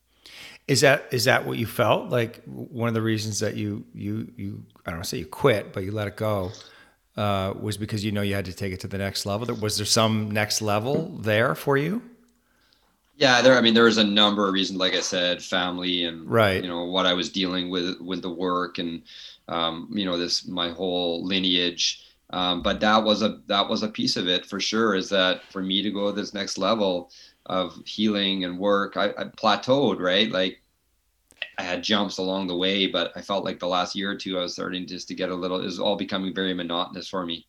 Is 0.69 0.81
that 0.83 1.07
is 1.11 1.25
that 1.25 1.45
what 1.45 1.59
you 1.59 1.67
felt? 1.67 2.11
Like 2.11 2.43
one 2.45 2.89
of 2.89 2.95
the 2.95 3.03
reasons 3.03 3.41
that 3.41 3.57
you 3.57 3.85
you 3.93 4.33
you 4.37 4.65
I 4.87 4.91
don't 4.91 4.99
want 4.99 5.05
to 5.05 5.11
say 5.11 5.19
you 5.19 5.27
quit, 5.27 5.73
but 5.73 5.83
you 5.83 5.91
let 5.91 6.07
it 6.07 6.17
go 6.17 6.53
uh, 7.17 7.55
was 7.61 7.77
because 7.77 8.05
you 8.05 8.13
know 8.13 8.23
you 8.23 8.35
had 8.35 8.45
to 8.47 8.53
take 8.53 8.73
it 8.73 8.81
to 8.81 8.89
the 8.89 8.99
next 8.99 9.27
level. 9.27 9.55
Was 9.57 9.77
there 9.77 9.87
some 9.87 10.31
next 10.31 10.61
level 10.61 11.09
there 11.21 11.55
for 11.55 11.77
you? 11.77 12.03
Yeah, 13.17 13.43
there. 13.43 13.57
I 13.57 13.61
mean, 13.61 13.75
there 13.75 13.85
was 13.85 13.99
a 13.99 14.05
number 14.05 14.49
of 14.49 14.55
reasons. 14.55 14.81
Like 14.81 14.95
I 14.95 15.01
said, 15.01 15.43
family 15.43 16.05
and 16.05 16.29
right. 16.29 16.63
You 16.63 16.69
know 16.69 16.85
what 16.85 17.07
I 17.07 17.15
was 17.15 17.31
dealing 17.31 17.71
with 17.71 18.01
with 18.01 18.23
the 18.23 18.31
work 18.31 18.79
and 18.79 19.03
um, 19.49 19.89
you 19.93 20.05
know 20.05 20.19
this 20.19 20.47
my 20.49 20.71
whole 20.71 21.25
lineage. 21.25 22.01
Um, 22.31 22.63
but 22.63 22.81
that 22.81 23.05
was 23.05 23.23
a 23.23 23.41
that 23.47 23.69
was 23.69 23.83
a 23.83 23.89
piece 23.89 24.17
of 24.17 24.27
it 24.27 24.47
for 24.47 24.59
sure. 24.59 24.97
Is 24.97 25.09
that 25.11 25.45
for 25.45 25.63
me 25.63 25.83
to 25.83 25.91
go 25.91 26.11
to 26.11 26.17
this 26.21 26.35
next 26.35 26.59
level 26.59 27.11
of 27.47 27.81
healing 27.85 28.45
and 28.45 28.59
work, 28.59 28.97
I, 28.97 29.11
I 29.11 29.25
plateaued. 29.25 30.01
Right, 30.01 30.31
like 30.33 30.61
I 31.59 31.63
had 31.63 31.83
jumps 31.83 32.19
along 32.19 32.47
the 32.47 32.57
way, 32.57 32.87
but 32.87 33.13
I 33.17 33.21
felt 33.21 33.45
like 33.45 33.59
the 33.59 33.69
last 33.69 33.95
year 33.95 34.11
or 34.11 34.17
two 34.17 34.39
I 34.39 34.43
was 34.43 34.55
starting 34.55 34.87
just 34.87 35.09
to 35.09 35.15
get 35.15 35.31
a 35.31 35.35
little. 35.35 35.61
It 35.61 35.65
was 35.65 35.81
all 35.81 35.97
becoming 35.97 36.35
very 36.35 36.55
monotonous 36.55 37.09
for 37.09 37.25
me 37.25 37.47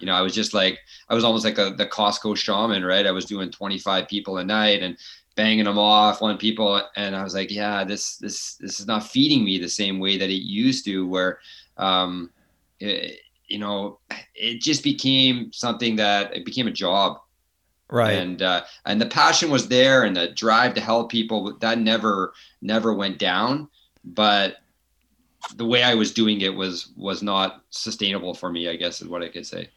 you 0.00 0.06
know, 0.06 0.14
I 0.14 0.22
was 0.22 0.34
just 0.34 0.54
like, 0.54 0.80
I 1.08 1.14
was 1.14 1.24
almost 1.24 1.44
like 1.44 1.58
a, 1.58 1.74
the 1.76 1.86
Costco 1.86 2.36
shaman, 2.36 2.84
right? 2.84 3.06
I 3.06 3.10
was 3.12 3.26
doing 3.26 3.50
25 3.50 4.08
people 4.08 4.38
a 4.38 4.44
night 4.44 4.82
and 4.82 4.96
banging 5.36 5.66
them 5.66 5.78
off 5.78 6.22
one 6.22 6.38
people. 6.38 6.82
And 6.96 7.14
I 7.14 7.22
was 7.22 7.34
like, 7.34 7.50
yeah, 7.50 7.84
this, 7.84 8.16
this, 8.16 8.54
this 8.54 8.80
is 8.80 8.86
not 8.86 9.06
feeding 9.06 9.44
me 9.44 9.58
the 9.58 9.68
same 9.68 10.00
way 10.00 10.16
that 10.16 10.30
it 10.30 10.42
used 10.42 10.84
to 10.86 11.06
where, 11.06 11.38
um, 11.76 12.30
it, 12.80 13.18
you 13.46 13.58
know, 13.58 13.98
it 14.34 14.60
just 14.60 14.82
became 14.82 15.52
something 15.52 15.96
that 15.96 16.34
it 16.34 16.44
became 16.44 16.66
a 16.66 16.72
job. 16.72 17.20
Right. 17.90 18.12
And, 18.12 18.40
uh, 18.42 18.62
and 18.86 19.00
the 19.00 19.06
passion 19.06 19.50
was 19.50 19.68
there 19.68 20.04
and 20.04 20.16
the 20.16 20.28
drive 20.28 20.74
to 20.74 20.80
help 20.80 21.10
people 21.10 21.56
that 21.58 21.78
never, 21.78 22.32
never 22.62 22.94
went 22.94 23.18
down. 23.18 23.68
But 24.04 24.56
the 25.56 25.64
way 25.64 25.82
I 25.82 25.94
was 25.94 26.12
doing 26.12 26.40
it 26.40 26.54
was, 26.54 26.92
was 26.96 27.22
not 27.22 27.64
sustainable 27.70 28.34
for 28.34 28.50
me, 28.50 28.68
I 28.68 28.76
guess 28.76 29.02
is 29.02 29.08
what 29.08 29.22
I 29.22 29.28
could 29.28 29.46
say. 29.46 29.68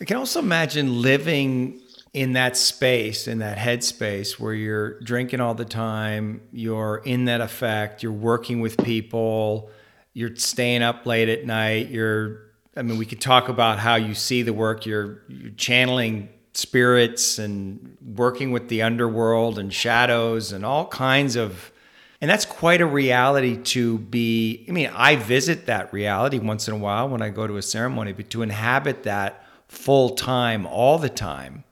I 0.00 0.04
can 0.04 0.16
also 0.16 0.38
imagine 0.38 1.02
living 1.02 1.80
in 2.12 2.32
that 2.32 2.56
space, 2.56 3.28
in 3.28 3.38
that 3.38 3.56
headspace 3.56 4.38
where 4.38 4.54
you're 4.54 4.98
drinking 5.00 5.40
all 5.40 5.54
the 5.54 5.64
time, 5.64 6.40
you're 6.52 7.02
in 7.04 7.26
that 7.26 7.40
effect, 7.40 8.02
you're 8.02 8.12
working 8.12 8.60
with 8.60 8.76
people, 8.78 9.70
you're 10.12 10.34
staying 10.34 10.82
up 10.82 11.06
late 11.06 11.28
at 11.28 11.46
night, 11.46 11.88
you're 11.88 12.50
I 12.76 12.82
mean, 12.82 12.98
we 12.98 13.06
could 13.06 13.20
talk 13.20 13.48
about 13.48 13.78
how 13.78 13.96
you 13.96 14.14
see 14.14 14.42
the 14.42 14.52
work, 14.52 14.86
you're, 14.86 15.22
you're 15.28 15.50
channeling 15.52 16.28
spirits 16.52 17.38
and 17.38 17.96
working 18.16 18.50
with 18.50 18.68
the 18.68 18.82
underworld 18.82 19.58
and 19.58 19.72
shadows 19.72 20.52
and 20.52 20.64
all 20.64 20.86
kinds 20.88 21.36
of 21.36 21.72
and 22.20 22.28
that's 22.30 22.44
quite 22.44 22.80
a 22.80 22.86
reality 22.86 23.56
to 23.56 23.98
be 23.98 24.64
i 24.68 24.72
mean 24.72 24.90
i 24.94 25.14
visit 25.14 25.66
that 25.66 25.92
reality 25.92 26.38
once 26.38 26.66
in 26.66 26.74
a 26.74 26.76
while 26.76 27.08
when 27.08 27.22
i 27.22 27.28
go 27.28 27.46
to 27.46 27.56
a 27.56 27.62
ceremony 27.62 28.12
but 28.12 28.28
to 28.28 28.42
inhabit 28.42 29.04
that 29.04 29.44
full 29.70 30.10
time 30.10 30.66
all 30.66 30.98
the 30.98 31.08
time, 31.08 31.62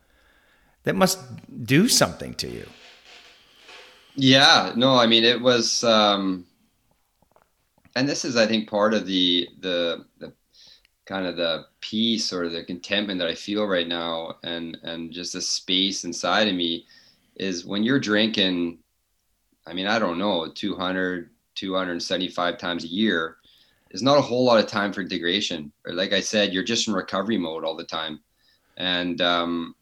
that 0.85 0.95
must 0.95 1.19
do 1.65 1.89
something 1.89 2.33
to 2.35 2.49
you. 2.49 2.67
Yeah, 4.15 4.73
no, 4.77 4.95
I 4.95 5.07
mean 5.07 5.25
it 5.25 5.41
was 5.41 5.83
um 5.85 6.47
and 7.97 8.09
this 8.09 8.25
is 8.25 8.37
I 8.37 8.47
think 8.47 8.71
part 8.71 8.95
of 8.95 9.07
the 9.07 9.49
the 9.61 10.05
the 10.19 10.33
kind 11.09 11.27
of 11.27 11.37
the 11.37 11.65
peace 11.81 12.33
or 12.33 12.51
the 12.51 12.63
contentment 12.63 13.19
that 13.19 13.29
I 13.29 13.35
feel 13.35 13.67
right 13.67 13.89
now 13.89 14.37
and 14.45 14.77
and 14.83 15.11
just 15.11 15.33
the 15.33 15.41
space 15.41 16.05
inside 16.05 16.49
of 16.49 16.55
me 16.55 16.85
is 17.37 17.65
when 17.65 17.83
you're 17.83 17.99
drinking 17.99 18.79
I 19.67 19.73
mean 19.73 19.87
I 19.87 19.99
don't 19.99 20.19
know 20.19 20.49
200 20.53 21.31
275 21.55 22.59
times 22.59 22.85
a 22.85 22.89
year 22.89 23.39
is 23.91 24.03
not 24.03 24.19
a 24.19 24.23
whole 24.23 24.45
lot 24.45 24.61
of 24.63 24.67
time 24.67 24.93
for 24.93 25.01
integration. 25.01 25.73
Or 25.87 25.93
like 25.93 26.13
I 26.13 26.21
said, 26.21 26.53
you're 26.53 26.63
just 26.63 26.87
in 26.87 26.95
recovery 26.95 27.39
mode 27.39 27.65
all 27.65 27.77
the 27.77 27.85
time. 27.85 28.21
And 28.77 29.21
um, 29.21 29.75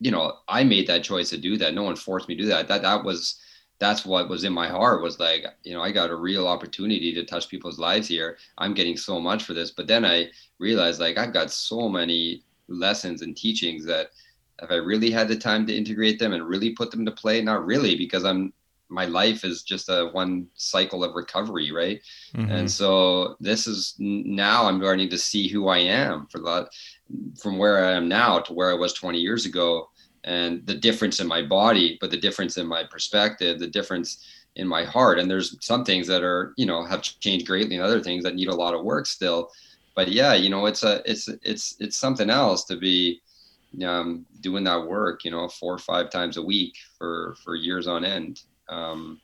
you 0.00 0.10
know, 0.10 0.38
I 0.48 0.64
made 0.64 0.86
that 0.88 1.04
choice 1.04 1.30
to 1.30 1.38
do 1.38 1.56
that. 1.58 1.74
No 1.74 1.84
one 1.84 1.96
forced 1.96 2.28
me 2.28 2.36
to 2.36 2.42
do 2.42 2.48
that. 2.48 2.68
That 2.68 2.82
that 2.82 3.04
was 3.04 3.40
that's 3.78 4.06
what 4.06 4.28
was 4.28 4.44
in 4.44 4.52
my 4.52 4.68
heart 4.68 5.02
was 5.02 5.20
like, 5.20 5.44
you 5.62 5.74
know, 5.74 5.82
I 5.82 5.92
got 5.92 6.10
a 6.10 6.16
real 6.16 6.48
opportunity 6.48 7.12
to 7.14 7.24
touch 7.24 7.48
people's 7.48 7.78
lives 7.78 8.08
here. 8.08 8.38
I'm 8.58 8.74
getting 8.74 8.96
so 8.96 9.20
much 9.20 9.44
for 9.44 9.52
this. 9.52 9.70
But 9.70 9.86
then 9.86 10.04
I 10.04 10.30
realized 10.58 11.00
like 11.00 11.18
I've 11.18 11.34
got 11.34 11.50
so 11.50 11.88
many 11.88 12.42
lessons 12.68 13.22
and 13.22 13.36
teachings 13.36 13.84
that 13.84 14.10
if 14.62 14.70
I 14.70 14.76
really 14.76 15.10
had 15.10 15.28
the 15.28 15.36
time 15.36 15.66
to 15.66 15.76
integrate 15.76 16.18
them 16.18 16.32
and 16.32 16.48
really 16.48 16.70
put 16.70 16.90
them 16.90 17.04
to 17.04 17.12
play, 17.12 17.42
not 17.42 17.66
really, 17.66 17.96
because 17.96 18.24
I'm 18.24 18.52
my 18.88 19.04
life 19.04 19.44
is 19.44 19.62
just 19.62 19.88
a 19.88 20.10
one 20.12 20.46
cycle 20.54 21.02
of 21.02 21.14
recovery 21.14 21.72
right 21.72 22.00
mm-hmm. 22.34 22.50
and 22.50 22.70
so 22.70 23.36
this 23.40 23.66
is 23.66 23.94
now 23.98 24.64
i'm 24.66 24.80
starting 24.80 25.08
to 25.08 25.18
see 25.18 25.48
who 25.48 25.68
i 25.68 25.78
am 25.78 26.26
for 26.26 26.38
that 26.38 26.68
from 27.40 27.58
where 27.58 27.84
i 27.84 27.92
am 27.92 28.08
now 28.08 28.38
to 28.38 28.52
where 28.52 28.70
i 28.70 28.74
was 28.74 28.92
20 28.92 29.18
years 29.18 29.46
ago 29.46 29.90
and 30.26 30.64
the 30.66 30.74
difference 30.74 31.20
in 31.20 31.26
my 31.26 31.42
body 31.42 31.96
but 32.00 32.10
the 32.10 32.16
difference 32.16 32.58
in 32.58 32.66
my 32.66 32.84
perspective 32.84 33.58
the 33.58 33.66
difference 33.66 34.26
in 34.56 34.66
my 34.66 34.84
heart 34.84 35.18
and 35.18 35.30
there's 35.30 35.56
some 35.64 35.84
things 35.84 36.06
that 36.06 36.22
are 36.22 36.52
you 36.56 36.66
know 36.66 36.84
have 36.84 37.02
changed 37.02 37.46
greatly 37.46 37.76
and 37.76 37.84
other 37.84 38.00
things 38.00 38.22
that 38.22 38.34
need 38.34 38.48
a 38.48 38.54
lot 38.54 38.74
of 38.74 38.84
work 38.84 39.06
still 39.06 39.50
but 39.94 40.08
yeah 40.08 40.34
you 40.34 40.50
know 40.50 40.66
it's 40.66 40.82
a 40.82 41.02
it's 41.10 41.28
it's 41.42 41.76
it's 41.80 41.96
something 41.96 42.30
else 42.30 42.64
to 42.64 42.76
be 42.76 43.20
um, 43.84 44.24
doing 44.40 44.64
that 44.64 44.86
work 44.86 45.24
you 45.24 45.30
know 45.30 45.48
four 45.48 45.74
or 45.74 45.78
five 45.78 46.10
times 46.10 46.36
a 46.36 46.42
week 46.42 46.74
for 46.98 47.36
for 47.42 47.54
years 47.54 47.86
on 47.86 48.04
end 48.04 48.42
um, 48.68 49.20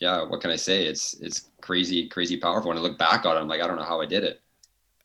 yeah, 0.00 0.22
what 0.22 0.40
can 0.40 0.50
I 0.50 0.56
say? 0.56 0.86
It's 0.86 1.14
it's 1.20 1.50
crazy, 1.60 2.08
crazy 2.08 2.36
powerful. 2.36 2.70
When 2.70 2.78
I 2.78 2.80
look 2.80 2.98
back 2.98 3.26
on 3.26 3.36
it, 3.36 3.40
I'm 3.40 3.48
like, 3.48 3.60
I 3.60 3.66
don't 3.66 3.76
know 3.76 3.84
how 3.84 4.00
I 4.00 4.06
did 4.06 4.24
it. 4.24 4.40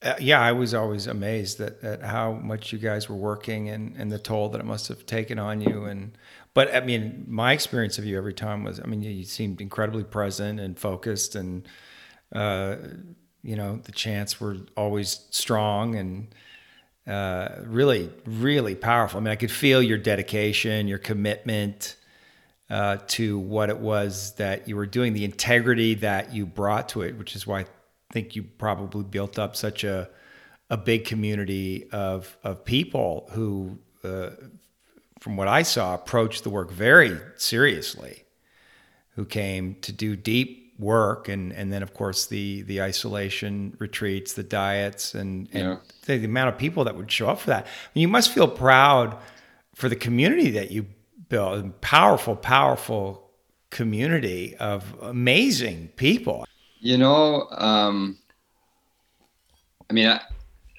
Uh, 0.06 0.14
yeah, 0.20 0.40
I 0.40 0.52
was 0.52 0.76
always 0.76 1.08
amazed 1.08 1.60
at, 1.60 1.84
at 1.84 2.04
how 2.04 2.34
much 2.34 2.72
you 2.72 2.78
guys 2.78 3.10
were 3.10 3.16
working 3.16 3.70
and, 3.70 3.96
and 3.98 4.12
the 4.12 4.20
toll 4.20 4.50
that 4.50 4.62
it 4.62 4.66
must 4.66 4.88
have 4.88 5.08
taken 5.08 5.40
on 5.40 5.62
you. 5.62 5.86
And 5.86 6.16
but 6.54 6.74
I 6.76 6.82
mean, 6.82 7.26
my 7.28 7.54
experience 7.54 7.98
of 7.98 8.06
you 8.06 8.16
every 8.16 8.34
time 8.34 8.64
was, 8.64 8.80
I 8.80 8.84
mean, 8.86 9.02
you, 9.02 9.24
seemed 9.24 9.62
incredibly 9.62 10.04
present 10.04 10.60
and 10.60 10.78
focused, 10.78 11.34
and 11.36 11.68
uh, 12.34 12.76
you 13.42 13.56
know, 13.56 13.78
the 13.78 13.92
chants 13.92 14.40
were 14.40 14.58
always 14.78 15.26
strong 15.32 15.96
and 15.96 16.28
uh, 17.08 17.56
really, 17.64 18.12
really 18.26 18.76
powerful. 18.76 19.20
I 19.20 19.24
mean, 19.24 19.32
I 19.32 19.36
could 19.36 19.52
feel 19.52 19.82
your 19.82 19.98
dedication, 19.98 20.88
your 20.88 20.98
commitment 21.00 21.96
uh, 22.70 22.98
to 23.08 23.40
what 23.40 23.70
it 23.70 23.80
was 23.80 24.34
that 24.36 24.68
you 24.68 24.76
were 24.76 24.88
doing, 24.88 25.14
the 25.14 25.26
integrity 25.26 25.96
that 25.96 26.34
you 26.34 26.46
brought 26.46 26.90
to 26.90 27.02
it, 27.02 27.18
which 27.18 27.36
is 27.36 27.48
why 27.48 27.66
think 28.12 28.36
you 28.36 28.44
probably 28.44 29.04
built 29.04 29.40
up 29.40 29.56
such 29.56 29.84
a 29.84 30.10
a 30.70 30.78
big 30.78 31.06
community 31.06 31.88
of 31.92 32.38
of 32.44 32.66
people 32.66 33.30
who, 33.32 33.78
uh, 34.04 34.32
from 35.20 35.38
what 35.38 35.48
I 35.48 35.62
saw, 35.62 35.94
approached 35.94 36.44
the 36.44 36.50
work 36.50 36.72
very 36.72 37.18
seriously, 37.36 38.24
who 39.16 39.26
came 39.26 39.76
to 39.82 39.92
do 39.92 40.16
deep 40.16 40.74
work, 40.80 41.30
and 41.30 41.52
and 41.54 41.72
then 41.72 41.84
of 41.84 41.94
course 41.94 42.26
the 42.26 42.64
the 42.64 42.82
isolation 42.82 43.76
retreats, 43.80 44.34
the 44.34 44.44
diets, 44.44 45.14
and 45.14 45.48
and 45.54 45.64
yeah. 45.64 45.78
the, 46.06 46.18
the 46.18 46.26
amount 46.26 46.50
of 46.50 46.58
people 46.58 46.84
that 46.86 46.96
would 46.96 47.12
show 47.12 47.30
up 47.30 47.40
for 47.40 47.52
that. 47.52 47.68
you 47.94 48.08
must 48.08 48.32
feel 48.32 48.48
proud 48.48 49.18
for 49.76 49.90
the 49.90 49.96
community 49.96 50.52
that 50.52 50.72
you 50.72 50.88
built 51.30 51.66
a 51.66 51.70
powerful, 51.82 52.36
powerful 52.36 53.30
community 53.70 54.56
of 54.56 54.96
amazing 55.02 55.90
people. 55.96 56.46
You 56.80 56.98
know, 56.98 57.48
um, 57.52 58.18
I 59.90 59.94
mean, 59.94 60.08
I, 60.08 60.22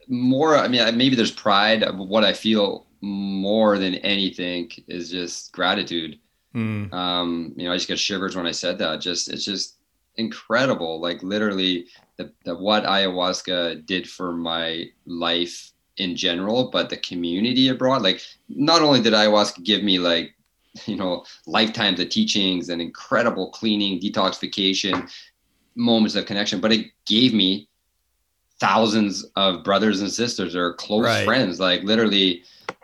more, 0.09 0.57
I 0.57 0.69
mean, 0.69 0.97
maybe 0.97 1.17
there's 1.17 1.33
pride. 1.33 1.85
What 1.97 2.25
I 2.25 2.33
feel 2.33 2.87
more 3.01 3.79
than 3.79 3.97
anything 3.97 4.71
is 4.89 5.11
just 5.11 5.53
gratitude. 5.53 6.19
Mm. 6.55 6.93
Um, 6.93 7.53
you 7.57 7.67
know, 7.67 7.73
I 7.73 7.77
just 7.77 7.89
get 7.89 7.99
shivers 7.99 8.37
when 8.37 8.47
I 8.47 8.53
said 8.53 8.79
that. 8.79 9.01
Just, 9.01 9.29
it's 9.29 9.45
just 9.45 9.77
incredible. 10.17 11.01
Like 11.01 11.23
literally 11.23 11.87
the, 12.17 12.33
the 12.45 12.55
what 12.55 12.85
ayahuasca 12.85 13.87
did 13.87 14.09
for 14.09 14.33
my 14.33 14.91
life 15.07 15.73
in 15.97 16.17
general, 16.17 16.71
but 16.71 16.91
the 16.91 16.97
community 16.99 17.69
abroad. 17.69 18.03
Like, 18.03 18.23
not 18.49 18.83
only 18.83 19.01
did 19.01 19.13
ayahuasca 19.13 19.65
give 19.65 19.83
me 19.83 19.99
like 19.99 20.35
you 20.87 20.97
know 20.97 21.25
lifetimes 21.47 22.01
of 22.01 22.09
teachings 22.09 22.69
and 22.69 22.83
incredible 22.83 23.51
cleaning 23.51 24.01
detoxification 24.01 25.11
moments 25.77 26.17
of 26.17 26.27
connection 26.27 26.61
but 26.61 26.73
it 26.73 26.87
gave 27.07 27.35
me 27.35 27.69
thousands 28.59 29.25
of 29.37 29.63
brothers 29.65 30.01
and 30.01 30.11
sisters 30.11 30.57
or 30.57 30.75
close 30.75 31.05
right. 31.05 31.25
friends. 31.25 31.61
Like 31.61 31.83
literally 31.83 32.43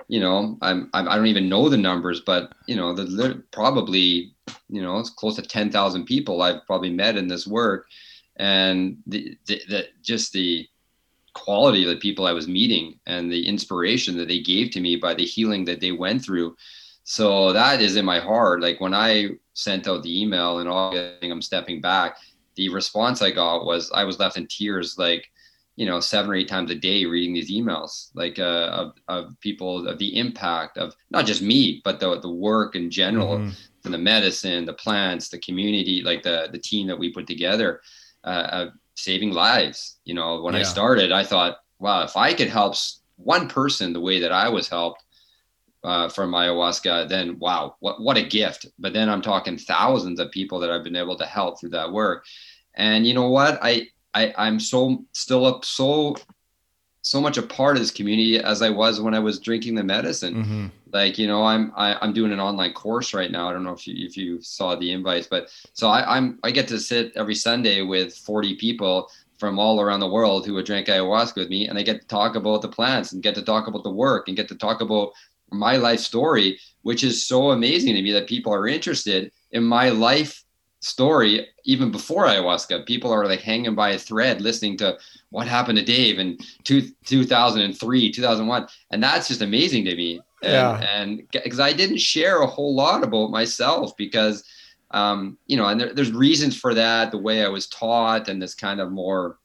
you 0.08 0.20
know 0.20 0.58
I'm, 0.60 0.90
I'm 0.92 1.08
i 1.08 1.16
don't 1.16 1.28
even 1.28 1.48
know 1.48 1.68
the 1.68 1.76
numbers 1.76 2.20
but 2.20 2.52
you 2.66 2.74
know 2.74 2.92
the 2.92 3.42
probably 3.52 4.34
you 4.68 4.82
know 4.82 4.98
it's 4.98 5.10
close 5.10 5.36
to 5.36 5.42
10,000 5.42 6.04
people 6.04 6.42
I've 6.42 6.66
probably 6.66 6.90
met 6.90 7.16
in 7.16 7.28
this 7.28 7.46
work. 7.46 7.86
And 8.36 8.98
the, 9.06 9.36
the, 9.46 9.60
the 9.68 9.84
just 10.02 10.32
the 10.32 10.66
quality 11.34 11.84
of 11.84 11.90
the 11.90 11.96
people 11.96 12.26
I 12.26 12.32
was 12.32 12.48
meeting 12.48 12.98
and 13.06 13.30
the 13.30 13.46
inspiration 13.46 14.16
that 14.16 14.28
they 14.28 14.40
gave 14.40 14.70
to 14.72 14.80
me 14.80 14.96
by 14.96 15.14
the 15.14 15.24
healing 15.24 15.64
that 15.66 15.80
they 15.80 15.92
went 15.92 16.24
through. 16.24 16.56
So 17.04 17.52
that 17.52 17.80
is 17.80 17.96
in 17.96 18.04
my 18.04 18.18
heart. 18.18 18.60
Like 18.60 18.80
when 18.80 18.94
I 18.94 19.30
sent 19.54 19.86
out 19.86 20.02
the 20.02 20.22
email 20.22 20.58
and 20.58 20.68
all 20.68 20.96
I'm 21.22 21.42
stepping 21.42 21.80
back 21.80 22.16
the 22.54 22.68
response 22.68 23.22
I 23.22 23.30
got 23.30 23.64
was 23.64 23.90
I 23.92 24.04
was 24.04 24.18
left 24.18 24.36
in 24.36 24.46
tears 24.46 24.98
like 24.98 25.30
you 25.76 25.86
know 25.86 26.00
seven 26.00 26.30
or 26.30 26.34
eight 26.34 26.48
times 26.48 26.70
a 26.70 26.74
day 26.74 27.04
reading 27.04 27.32
these 27.32 27.50
emails 27.50 28.10
like 28.14 28.38
uh, 28.38 28.68
of, 28.72 28.92
of 29.08 29.40
people 29.40 29.88
of 29.88 29.98
the 29.98 30.18
impact 30.18 30.76
of 30.76 30.94
not 31.10 31.26
just 31.26 31.42
me 31.42 31.80
but 31.84 31.98
the, 31.98 32.20
the 32.20 32.30
work 32.30 32.76
in 32.76 32.90
general 32.90 33.38
mm-hmm. 33.38 33.50
and 33.84 33.94
the 33.94 33.98
medicine 33.98 34.66
the 34.66 34.72
plants 34.72 35.28
the 35.28 35.38
community 35.38 36.02
like 36.04 36.22
the 36.22 36.48
the 36.52 36.58
team 36.58 36.86
that 36.86 36.98
we 36.98 37.12
put 37.12 37.26
together 37.26 37.80
uh, 38.24 38.48
of 38.52 38.68
saving 38.94 39.32
lives 39.32 39.98
you 40.04 40.14
know 40.14 40.42
when 40.42 40.54
yeah. 40.54 40.60
i 40.60 40.62
started 40.62 41.10
i 41.10 41.24
thought 41.24 41.58
wow 41.78 42.02
if 42.02 42.16
i 42.16 42.34
could 42.34 42.48
help 42.48 42.74
one 43.16 43.48
person 43.48 43.92
the 43.92 44.00
way 44.00 44.20
that 44.20 44.32
i 44.32 44.48
was 44.48 44.68
helped 44.68 45.04
uh, 45.84 46.08
from 46.08 46.32
ayahuasca 46.32 47.08
then 47.08 47.38
wow 47.38 47.76
what, 47.80 48.00
what 48.00 48.16
a 48.16 48.22
gift 48.22 48.66
but 48.78 48.92
then 48.92 49.08
i'm 49.08 49.22
talking 49.22 49.56
thousands 49.58 50.20
of 50.20 50.30
people 50.30 50.60
that 50.60 50.70
i've 50.70 50.84
been 50.84 50.96
able 50.96 51.16
to 51.16 51.26
help 51.26 51.58
through 51.58 51.70
that 51.70 51.92
work 51.92 52.24
and 52.74 53.06
you 53.06 53.14
know 53.14 53.28
what 53.28 53.58
i 53.62 53.86
I, 54.14 54.34
I'm 54.36 54.60
so 54.60 55.04
still 55.12 55.46
up 55.46 55.64
so 55.64 56.16
so 57.02 57.20
much 57.20 57.36
a 57.36 57.42
part 57.42 57.76
of 57.76 57.82
this 57.82 57.90
community 57.90 58.38
as 58.38 58.62
I 58.62 58.70
was 58.70 59.00
when 59.00 59.12
I 59.12 59.18
was 59.18 59.40
drinking 59.40 59.74
the 59.74 59.82
medicine. 59.82 60.34
Mm-hmm. 60.34 60.66
Like, 60.92 61.18
you 61.18 61.26
know, 61.26 61.44
I'm 61.44 61.72
I, 61.76 61.90
am 61.90 61.98
i 62.00 62.06
am 62.06 62.12
doing 62.12 62.32
an 62.32 62.40
online 62.40 62.72
course 62.72 63.12
right 63.12 63.30
now. 63.30 63.48
I 63.48 63.52
don't 63.52 63.64
know 63.64 63.72
if 63.72 63.86
you 63.86 64.06
if 64.06 64.16
you 64.16 64.40
saw 64.40 64.76
the 64.76 64.92
invites, 64.92 65.26
but 65.26 65.48
so 65.72 65.88
I, 65.88 66.16
I'm 66.16 66.38
I 66.44 66.52
get 66.52 66.68
to 66.68 66.78
sit 66.78 67.12
every 67.16 67.34
Sunday 67.34 67.82
with 67.82 68.14
40 68.14 68.54
people 68.56 69.10
from 69.38 69.58
all 69.58 69.80
around 69.80 69.98
the 69.98 70.08
world 70.08 70.46
who 70.46 70.54
would 70.54 70.66
drink 70.66 70.86
ayahuasca 70.86 71.36
with 71.36 71.48
me, 71.48 71.66
and 71.68 71.76
I 71.76 71.82
get 71.82 72.02
to 72.02 72.06
talk 72.06 72.36
about 72.36 72.62
the 72.62 72.68
plants 72.68 73.12
and 73.12 73.22
get 73.22 73.34
to 73.34 73.42
talk 73.42 73.66
about 73.66 73.82
the 73.82 73.90
work 73.90 74.28
and 74.28 74.36
get 74.36 74.46
to 74.48 74.54
talk 74.54 74.80
about 74.80 75.12
my 75.52 75.76
life 75.76 76.00
story, 76.00 76.58
which 76.82 77.04
is 77.04 77.26
so 77.26 77.50
amazing 77.50 77.94
to 77.94 78.02
me 78.02 78.12
that 78.12 78.28
people 78.28 78.52
are 78.52 78.66
interested 78.66 79.32
in 79.52 79.64
my 79.64 79.90
life 79.90 80.42
story 80.82 81.46
even 81.64 81.92
before 81.92 82.26
ayahuasca 82.26 82.84
people 82.86 83.12
are 83.12 83.26
like 83.26 83.40
hanging 83.40 83.74
by 83.74 83.90
a 83.90 83.98
thread 83.98 84.40
listening 84.40 84.76
to 84.76 84.98
what 85.30 85.46
happened 85.46 85.78
to 85.78 85.84
dave 85.84 86.18
in 86.18 86.36
two, 86.64 86.82
2003 87.06 88.10
2001 88.10 88.66
and 88.90 89.02
that's 89.02 89.28
just 89.28 89.42
amazing 89.42 89.84
to 89.84 89.94
me 89.94 90.20
and, 90.42 90.52
yeah. 90.52 90.78
and 90.78 91.22
because 91.30 91.60
i 91.60 91.72
didn't 91.72 92.00
share 92.00 92.42
a 92.42 92.46
whole 92.46 92.74
lot 92.74 93.04
about 93.04 93.30
myself 93.30 93.96
because 93.96 94.42
um, 94.90 95.38
you 95.46 95.56
know 95.56 95.66
and 95.66 95.80
there, 95.80 95.94
there's 95.94 96.10
reasons 96.10 96.56
for 96.58 96.74
that 96.74 97.12
the 97.12 97.18
way 97.18 97.44
i 97.44 97.48
was 97.48 97.68
taught 97.68 98.26
and 98.26 98.42
this 98.42 98.54
kind 98.54 98.80
of 98.80 98.90
more 98.90 99.38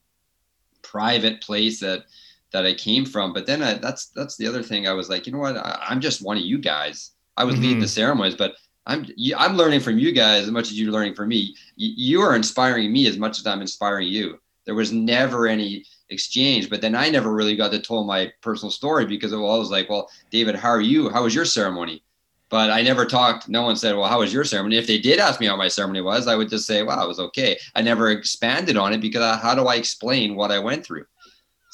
private 0.82 1.40
place 1.42 1.80
that 1.80 2.06
that 2.52 2.66
i 2.66 2.74
came 2.74 3.06
from 3.06 3.34
but 3.34 3.46
then 3.46 3.62
I, 3.62 3.76
that's 3.76 4.08
that's 4.08 4.38
the 4.38 4.48
other 4.48 4.64
thing 4.64 4.88
i 4.88 4.94
was 4.94 5.10
like 5.10 5.26
you 5.26 5.34
know 5.34 5.40
what 5.40 5.58
I, 5.58 5.88
am 5.90 6.02
just 6.02 6.24
one 6.24 6.38
of 6.38 6.44
you 6.44 6.58
guys 6.58 7.12
i 7.36 7.44
was 7.44 7.56
mm-hmm. 7.56 7.64
leading 7.64 7.80
the 7.80 7.88
ceremonies 7.88 8.36
but 8.36 8.56
I'm 8.88 9.06
I'm 9.36 9.58
learning 9.58 9.82
from 9.82 10.00
you 10.00 10.14
guys 10.14 10.44
as 10.44 10.52
much 10.52 10.72
as 10.72 10.80
you're 10.80 10.94
learning 10.94 11.14
from 11.14 11.28
me. 11.28 11.56
You 11.76 12.22
are 12.22 12.36
inspiring 12.36 12.92
me 12.92 13.06
as 13.06 13.18
much 13.18 13.38
as 13.38 13.46
I'm 13.46 13.60
inspiring 13.60 14.08
you. 14.08 14.40
There 14.66 14.76
was 14.76 14.94
never 14.94 15.46
any 15.46 15.84
exchange, 16.10 16.70
but 16.70 16.82
then 16.82 16.96
I 16.96 17.10
never 17.10 17.34
really 17.34 17.56
got 17.56 17.72
to 17.72 17.80
tell 17.80 18.06
my 18.06 18.32
personal 18.42 18.72
story 18.72 19.06
because 19.06 19.34
it 19.34 19.38
was 19.38 19.70
like, 19.72 19.90
well, 19.90 20.10
David, 20.32 20.56
how 20.56 20.70
are 20.70 20.82
you? 20.82 21.10
How 21.10 21.24
was 21.24 21.36
your 21.36 21.46
ceremony? 21.46 22.04
But 22.50 22.72
I 22.72 22.82
never 22.82 23.06
talked. 23.06 23.50
No 23.50 23.64
one 23.64 23.76
said, 23.76 23.96
well, 23.96 24.08
how 24.08 24.20
was 24.20 24.34
your 24.34 24.46
ceremony? 24.46 24.78
If 24.78 24.88
they 24.88 25.00
did 25.00 25.20
ask 25.20 25.42
me 25.42 25.48
how 25.48 25.58
my 25.58 25.68
ceremony 25.68 26.02
was, 26.02 26.28
I 26.28 26.36
would 26.36 26.50
just 26.50 26.66
say, 26.66 26.82
wow, 26.82 27.04
it 27.04 27.08
was 27.08 27.20
okay. 27.20 27.58
I 27.76 27.82
never 27.82 28.10
expanded 28.10 28.78
on 28.78 28.94
it 28.94 29.02
because 29.02 29.22
I, 29.22 29.36
how 29.36 29.54
do 29.54 29.66
I 29.66 29.76
explain 29.76 30.36
what 30.36 30.52
I 30.52 30.60
went 30.60 30.86
through? 30.86 31.06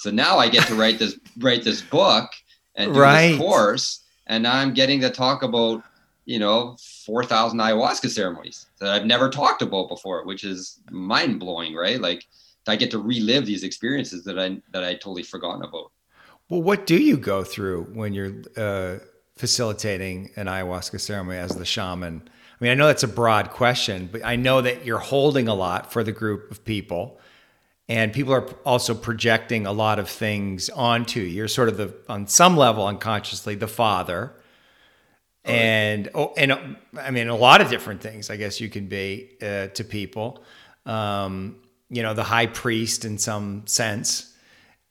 So 0.03 0.11
now 0.11 0.37
I 0.37 0.49
get 0.49 0.67
to 0.67 0.75
write 0.75 0.99
this 0.99 1.17
write 1.39 1.63
this 1.63 1.81
book 1.81 2.29
and 2.75 2.93
do 2.93 2.99
right. 2.99 3.29
this 3.29 3.37
course, 3.37 4.03
and 4.27 4.43
now 4.43 4.55
I'm 4.55 4.73
getting 4.73 5.01
to 5.01 5.09
talk 5.09 5.43
about 5.43 5.83
you 6.25 6.39
know, 6.39 6.77
4,000 7.05 7.59
ayahuasca 7.59 8.09
ceremonies 8.09 8.67
that 8.79 8.89
I've 8.89 9.05
never 9.05 9.29
talked 9.29 9.61
about 9.61 9.89
before, 9.89 10.25
which 10.25 10.43
is 10.43 10.79
mind 10.89 11.39
blowing, 11.39 11.75
right? 11.75 11.99
Like 11.99 12.25
I 12.67 12.75
get 12.75 12.91
to 12.91 12.99
relive 12.99 13.45
these 13.45 13.63
experiences 13.63 14.23
that 14.23 14.39
I, 14.39 14.61
that 14.71 14.83
I 14.83 14.93
totally 14.93 15.23
forgotten 15.23 15.63
about. 15.63 15.91
Well, 16.49 16.61
what 16.61 16.85
do 16.85 16.97
you 16.97 17.17
go 17.17 17.43
through 17.43 17.85
when 17.93 18.13
you're 18.13 18.41
uh, 18.55 18.99
facilitating 19.35 20.31
an 20.35 20.47
ayahuasca 20.47 20.99
ceremony 20.99 21.39
as 21.39 21.55
the 21.55 21.65
shaman? 21.65 22.21
I 22.25 22.63
mean, 22.63 22.71
I 22.71 22.75
know 22.75 22.87
that's 22.87 23.03
a 23.03 23.07
broad 23.07 23.49
question, 23.49 24.07
but 24.11 24.23
I 24.23 24.37
know 24.37 24.61
that 24.61 24.85
you're 24.85 24.99
holding 24.99 25.47
a 25.47 25.53
lot 25.53 25.91
for 25.91 26.03
the 26.03 26.11
group 26.11 26.51
of 26.51 26.63
people 26.63 27.19
and 27.89 28.13
people 28.13 28.33
are 28.33 28.47
also 28.65 28.93
projecting 28.95 29.65
a 29.65 29.71
lot 29.71 29.99
of 29.99 30.09
things 30.09 30.69
onto 30.69 31.19
you. 31.19 31.27
You're 31.27 31.47
sort 31.47 31.69
of 31.69 31.77
the, 31.77 31.93
on 32.07 32.27
some 32.27 32.55
level, 32.55 32.87
unconsciously, 32.87 33.55
the 33.55 33.67
father 33.67 34.33
and 35.45 36.09
oh, 36.15 36.33
and 36.37 36.77
I 36.99 37.11
mean 37.11 37.27
a 37.27 37.35
lot 37.35 37.61
of 37.61 37.69
different 37.69 38.01
things. 38.01 38.29
I 38.29 38.37
guess 38.37 38.61
you 38.61 38.69
can 38.69 38.87
be 38.87 39.31
uh, 39.41 39.67
to 39.67 39.83
people, 39.83 40.43
um, 40.85 41.57
you 41.89 42.01
know, 42.01 42.13
the 42.13 42.23
high 42.23 42.47
priest 42.47 43.05
in 43.05 43.17
some 43.17 43.67
sense, 43.67 44.33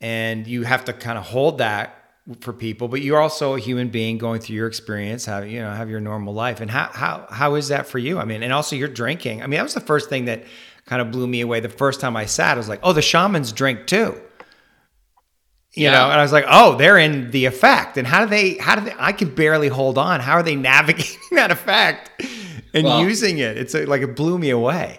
and 0.01 0.47
you 0.47 0.65
have 0.65 0.85
to 0.87 0.93
kind 0.93 1.19
of 1.19 1.25
hold 1.25 1.59
that 1.59 1.99
for 2.41 2.53
people. 2.53 2.89
But 2.89 3.01
you're 3.01 3.21
also 3.21 3.55
a 3.55 3.59
human 3.59 3.89
being 3.89 4.19
going 4.19 4.41
through 4.41 4.57
your 4.57 4.67
experience, 4.67 5.25
have 5.25 5.49
you 5.49 5.61
know, 5.61 5.71
have 5.71 5.89
your 5.89 6.01
normal 6.01 6.35
life. 6.35 6.61
And 6.61 6.71
how 6.71 6.91
how 6.93 7.27
how 7.31 7.55
is 7.55 7.69
that 7.69 7.87
for 7.87 7.99
you? 7.99 8.19
I 8.19 8.27
mean, 8.27 8.43
and 8.43 8.53
also 8.53 8.77
you're 8.77 8.89
drinking. 8.89 9.43
I 9.43 9.47
mean, 9.47 9.57
that 9.57 9.65
was 9.65 9.75
the 9.75 9.81
first 9.81 10.11
thing 10.11 10.27
that 10.27 10.45
kind 10.87 11.01
of 11.03 11.11
blew 11.11 11.27
me 11.27 11.41
away. 11.41 11.61
The 11.61 11.69
first 11.69 12.01
time 12.01 12.17
I 12.17 12.27
sat, 12.27 12.55
I 12.55 12.57
was 12.57 12.69
like, 12.69 12.81
oh, 12.83 12.93
the 12.93 13.03
shamans 13.03 13.53
drink 13.53 13.87
too. 13.87 14.21
You 15.75 15.85
yeah. 15.85 15.93
know 15.93 16.11
and 16.11 16.21
i 16.21 16.23
was 16.23 16.33
like 16.33 16.45
oh 16.49 16.77
they're 16.77 16.99
in 16.99 17.31
the 17.31 17.47
effect. 17.47 17.97
And 17.97 18.07
how 18.07 18.23
do 18.25 18.29
they 18.29 18.59
how 18.59 18.75
do 18.75 18.85
they 18.85 18.95
i 18.99 19.13
can 19.13 19.35
barely 19.35 19.69
hold 19.69 19.97
on. 19.97 20.21
How 20.21 20.35
are 20.35 20.43
they 20.43 20.57
navigating 20.73 21.19
that 21.33 21.51
effect 21.51 22.11
and 22.75 22.85
well, 22.85 23.03
using 23.03 23.39
it? 23.39 23.57
It's 23.57 23.75
a, 23.75 23.87
like 23.87 24.03
it 24.03 24.15
blew 24.15 24.39
me 24.39 24.51
away. 24.51 24.99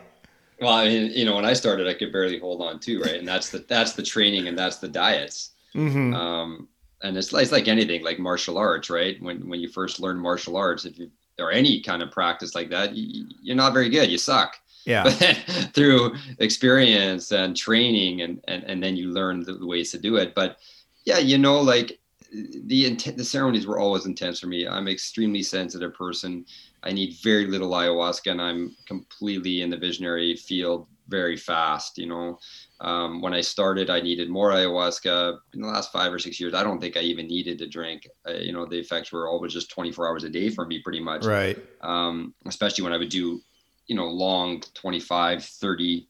Well 0.60 0.74
i 0.74 0.88
mean 0.88 1.12
you 1.12 1.26
know 1.26 1.36
when 1.36 1.46
i 1.46 1.54
started 1.54 1.88
i 1.88 1.94
could 1.94 2.12
barely 2.12 2.40
hold 2.40 2.62
on 2.62 2.80
too 2.80 3.02
right? 3.02 3.16
And 3.16 3.28
that's 3.28 3.50
the 3.50 3.60
that's 3.60 3.94
the 3.94 4.04
training 4.04 4.48
and 4.48 4.58
that's 4.58 4.78
the 4.78 4.88
diets. 4.88 5.52
Mm-hmm. 5.76 6.14
um 6.16 6.68
and 7.04 7.18
it's, 7.18 7.34
it's 7.34 7.52
like 7.52 7.68
anything 7.68 8.04
like 8.04 8.18
martial 8.18 8.58
arts 8.58 8.90
right? 8.90 9.22
When 9.22 9.48
when 9.48 9.60
you 9.60 9.70
first 9.70 10.00
learn 10.00 10.18
martial 10.18 10.58
arts 10.58 10.86
if 10.86 10.98
you 10.98 11.12
or 11.38 11.52
any 11.52 11.82
kind 11.82 12.02
of 12.02 12.10
practice 12.10 12.56
like 12.56 12.70
that 12.72 12.96
you, 12.96 13.28
you're 13.44 13.56
not 13.56 13.74
very 13.74 13.90
good. 13.90 14.10
You 14.10 14.18
suck 14.18 14.58
yeah. 14.86 15.04
But 15.04 15.20
then 15.20 15.36
through 15.74 16.16
experience 16.40 17.32
and 17.32 17.56
training 17.56 18.22
and, 18.22 18.42
and, 18.48 18.64
and 18.64 18.84
then 18.84 18.96
you 18.96 19.12
learn 19.12 19.44
the, 19.44 19.54
the 19.54 19.66
ways 19.66 19.92
to 19.92 19.98
do 19.98 20.18
it. 20.18 20.36
But 20.36 20.58
yeah, 21.06 21.20
you 21.20 21.38
know, 21.38 21.62
like 21.62 22.00
the 22.32 22.88
intent, 22.88 23.18
the 23.18 23.24
ceremonies 23.24 23.68
were 23.68 23.80
always 23.80 24.06
intense 24.06 24.40
for 24.40 24.48
me. 24.48 24.68
I'm 24.68 24.88
an 24.88 24.94
extremely 24.94 25.44
sensitive 25.44 25.94
person. 25.94 26.46
I 26.84 26.92
need 26.92 27.16
very 27.24 27.46
little 27.46 27.70
ayahuasca 27.70 28.32
and 28.32 28.42
I'm 28.42 28.76
completely 28.88 29.62
in 29.62 29.70
the 29.70 29.78
visionary 29.78 30.36
field 30.36 30.88
very 31.08 31.38
fast. 31.38 31.98
You 31.98 32.08
know, 32.08 32.40
um, 32.82 33.22
when 33.22 33.34
I 33.34 33.42
started, 33.42 33.90
I 33.90 34.02
needed 34.02 34.30
more 34.30 34.52
ayahuasca. 34.52 35.38
In 35.54 35.62
the 35.62 35.68
last 35.68 35.92
five 35.92 36.12
or 36.12 36.20
six 36.20 36.40
years, 36.40 36.54
I 36.54 36.64
don't 36.64 36.80
think 36.80 36.98
I 36.98 37.02
even 37.02 37.28
needed 37.28 37.58
to 37.60 37.68
drink. 37.68 38.08
Uh, 38.28 38.34
you 38.34 38.52
know, 38.52 38.66
the 38.66 38.80
effects 38.80 39.12
were 39.12 39.28
always 39.28 39.54
just 39.54 39.70
24 39.70 40.08
hours 40.08 40.24
a 40.24 40.30
day 40.30 40.50
for 40.50 40.66
me, 40.66 40.82
pretty 40.82 41.00
much. 41.00 41.26
Right. 41.26 41.58
Um, 41.82 42.34
especially 42.48 42.84
when 42.84 42.94
I 42.94 42.98
would 42.98 43.10
do 43.10 43.42
you 43.88 43.96
know 43.96 44.08
long 44.08 44.62
25 44.74 45.44
30 45.44 46.08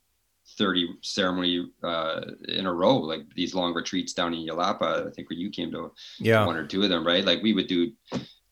30 0.58 0.98
ceremony 1.02 1.72
uh, 1.84 2.22
in 2.48 2.66
a 2.66 2.74
row 2.74 2.98
like 2.98 3.22
these 3.36 3.56
long 3.56 3.74
retreats 3.74 4.14
down 4.14 4.34
in 4.34 4.46
Yelapa. 4.46 5.08
I 5.08 5.12
think 5.12 5.30
where 5.30 5.40
you 5.40 5.50
came 5.50 5.72
to 5.72 5.92
yeah. 6.20 6.46
one 6.46 6.56
or 6.56 6.66
two 6.68 6.84
of 6.84 6.90
them 6.90 7.06
right? 7.06 7.26
Like 7.26 7.42
we 7.42 7.54
would 7.54 7.68
do 7.68 7.92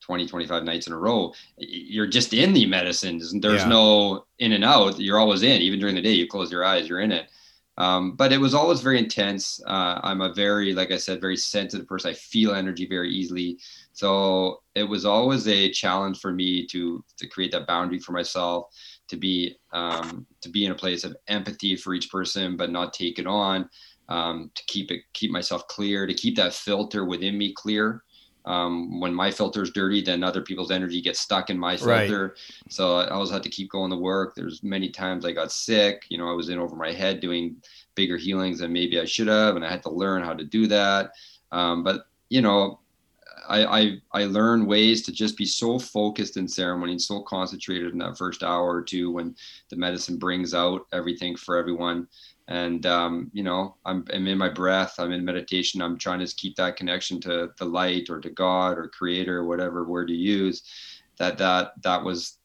20 0.00 0.26
25 0.26 0.64
nights 0.64 0.86
in 0.86 0.92
a 0.92 0.98
row. 0.98 1.32
You're 1.58 2.06
just 2.06 2.32
in 2.34 2.52
the 2.52 2.66
medicines 2.66 3.32
there's 3.40 3.62
yeah. 3.62 3.68
no 3.68 4.26
in 4.38 4.52
and 4.52 4.64
out. 4.64 4.98
You're 4.98 5.18
always 5.18 5.42
in. 5.42 5.62
Even 5.62 5.78
during 5.78 5.94
the 5.94 6.02
day 6.02 6.12
you 6.12 6.26
close 6.26 6.50
your 6.50 6.64
eyes 6.64 6.88
you're 6.88 7.00
in 7.00 7.12
it. 7.12 7.28
Um, 7.78 8.16
but 8.16 8.32
it 8.32 8.38
was 8.38 8.52
always 8.52 8.80
very 8.80 8.98
intense. 8.98 9.62
Uh, 9.66 10.00
i'm 10.02 10.20
a 10.22 10.32
very 10.34 10.74
like 10.74 10.90
i 10.90 10.96
said 10.96 11.20
very 11.20 11.36
sensitive 11.36 11.86
person. 11.86 12.10
I 12.10 12.14
feel 12.14 12.54
energy 12.54 12.86
very 12.86 13.12
easily. 13.12 13.58
So 13.92 14.62
it 14.74 14.84
was 14.84 15.04
always 15.04 15.46
a 15.46 15.70
challenge 15.70 16.20
for 16.20 16.32
me 16.32 16.66
to 16.68 17.04
to 17.18 17.26
create 17.28 17.52
that 17.52 17.66
boundary 17.66 17.98
for 17.98 18.12
myself 18.12 18.74
to 19.12 19.16
be 19.16 19.34
um, 19.80 20.26
to 20.40 20.48
be 20.48 20.62
in 20.66 20.72
a 20.72 20.80
place 20.84 21.02
of 21.06 21.16
empathy 21.26 21.76
for 21.76 21.94
each 21.94 22.08
person, 22.10 22.56
but 22.56 22.70
not 22.70 22.92
take 22.92 23.16
it 23.22 23.26
on. 23.26 23.58
Um, 24.08 24.50
to 24.56 24.62
keep 24.72 24.90
it 24.90 25.02
keep 25.12 25.30
myself 25.30 25.62
clear, 25.68 26.06
to 26.06 26.14
keep 26.22 26.34
that 26.36 26.52
filter 26.52 27.02
within 27.12 27.34
me 27.38 27.48
clear, 27.62 27.86
Um, 28.44 29.00
when 29.00 29.14
my 29.14 29.30
filter 29.30 29.62
is 29.62 29.70
dirty, 29.70 30.02
then 30.02 30.24
other 30.24 30.42
people's 30.42 30.70
energy 30.70 31.00
gets 31.00 31.20
stuck 31.20 31.50
in 31.50 31.58
my 31.58 31.76
filter. 31.76 32.34
Right. 32.34 32.72
So 32.76 32.98
I 32.98 33.10
always 33.14 33.30
had 33.30 33.42
to 33.44 33.48
keep 33.56 33.70
going 33.70 33.90
to 33.92 33.96
work. 33.96 34.34
There's 34.34 34.62
many 34.62 34.88
times 34.90 35.24
I 35.24 35.32
got 35.32 35.52
sick. 35.52 36.06
You 36.10 36.18
know, 36.18 36.28
I 36.28 36.34
was 36.34 36.48
in 36.48 36.58
over 36.58 36.76
my 36.76 36.92
head 36.92 37.20
doing 37.20 37.56
bigger 37.94 38.16
healings 38.16 38.58
than 38.58 38.72
maybe 38.72 38.98
I 38.98 39.04
should 39.04 39.28
have, 39.28 39.54
and 39.56 39.64
I 39.64 39.70
had 39.70 39.82
to 39.84 39.90
learn 39.90 40.24
how 40.24 40.34
to 40.34 40.44
do 40.44 40.66
that. 40.66 41.12
Um, 41.52 41.84
but 41.84 42.06
you 42.30 42.42
know, 42.42 42.80
I, 43.48 43.80
I 43.80 43.96
I 44.12 44.24
learned 44.24 44.66
ways 44.66 45.02
to 45.02 45.12
just 45.12 45.36
be 45.36 45.46
so 45.46 45.78
focused 45.78 46.36
in 46.36 46.48
ceremony 46.48 46.92
and 46.92 47.02
so 47.02 47.22
concentrated 47.22 47.92
in 47.92 47.98
that 47.98 48.18
first 48.18 48.42
hour 48.42 48.74
or 48.74 48.82
two 48.82 49.10
when 49.10 49.34
the 49.70 49.76
medicine 49.76 50.18
brings 50.18 50.54
out 50.54 50.86
everything 50.92 51.36
for 51.36 51.56
everyone. 51.56 52.08
And 52.48 52.84
um, 52.86 53.30
you 53.32 53.42
know, 53.42 53.76
I'm, 53.84 54.04
I'm 54.12 54.26
in 54.26 54.38
my 54.38 54.48
breath. 54.48 54.94
I'm 54.98 55.12
in 55.12 55.24
meditation. 55.24 55.80
I'm 55.80 55.98
trying 55.98 56.24
to 56.24 56.34
keep 56.34 56.56
that 56.56 56.76
connection 56.76 57.20
to 57.22 57.50
the 57.58 57.64
light 57.64 58.10
or 58.10 58.20
to 58.20 58.30
God 58.30 58.78
or 58.78 58.88
Creator, 58.88 59.38
or 59.38 59.46
whatever 59.46 59.84
word 59.84 60.10
you 60.10 60.16
use. 60.16 60.62
That 61.18 61.38
that 61.38 61.72
that 61.82 62.02
was 62.02 62.38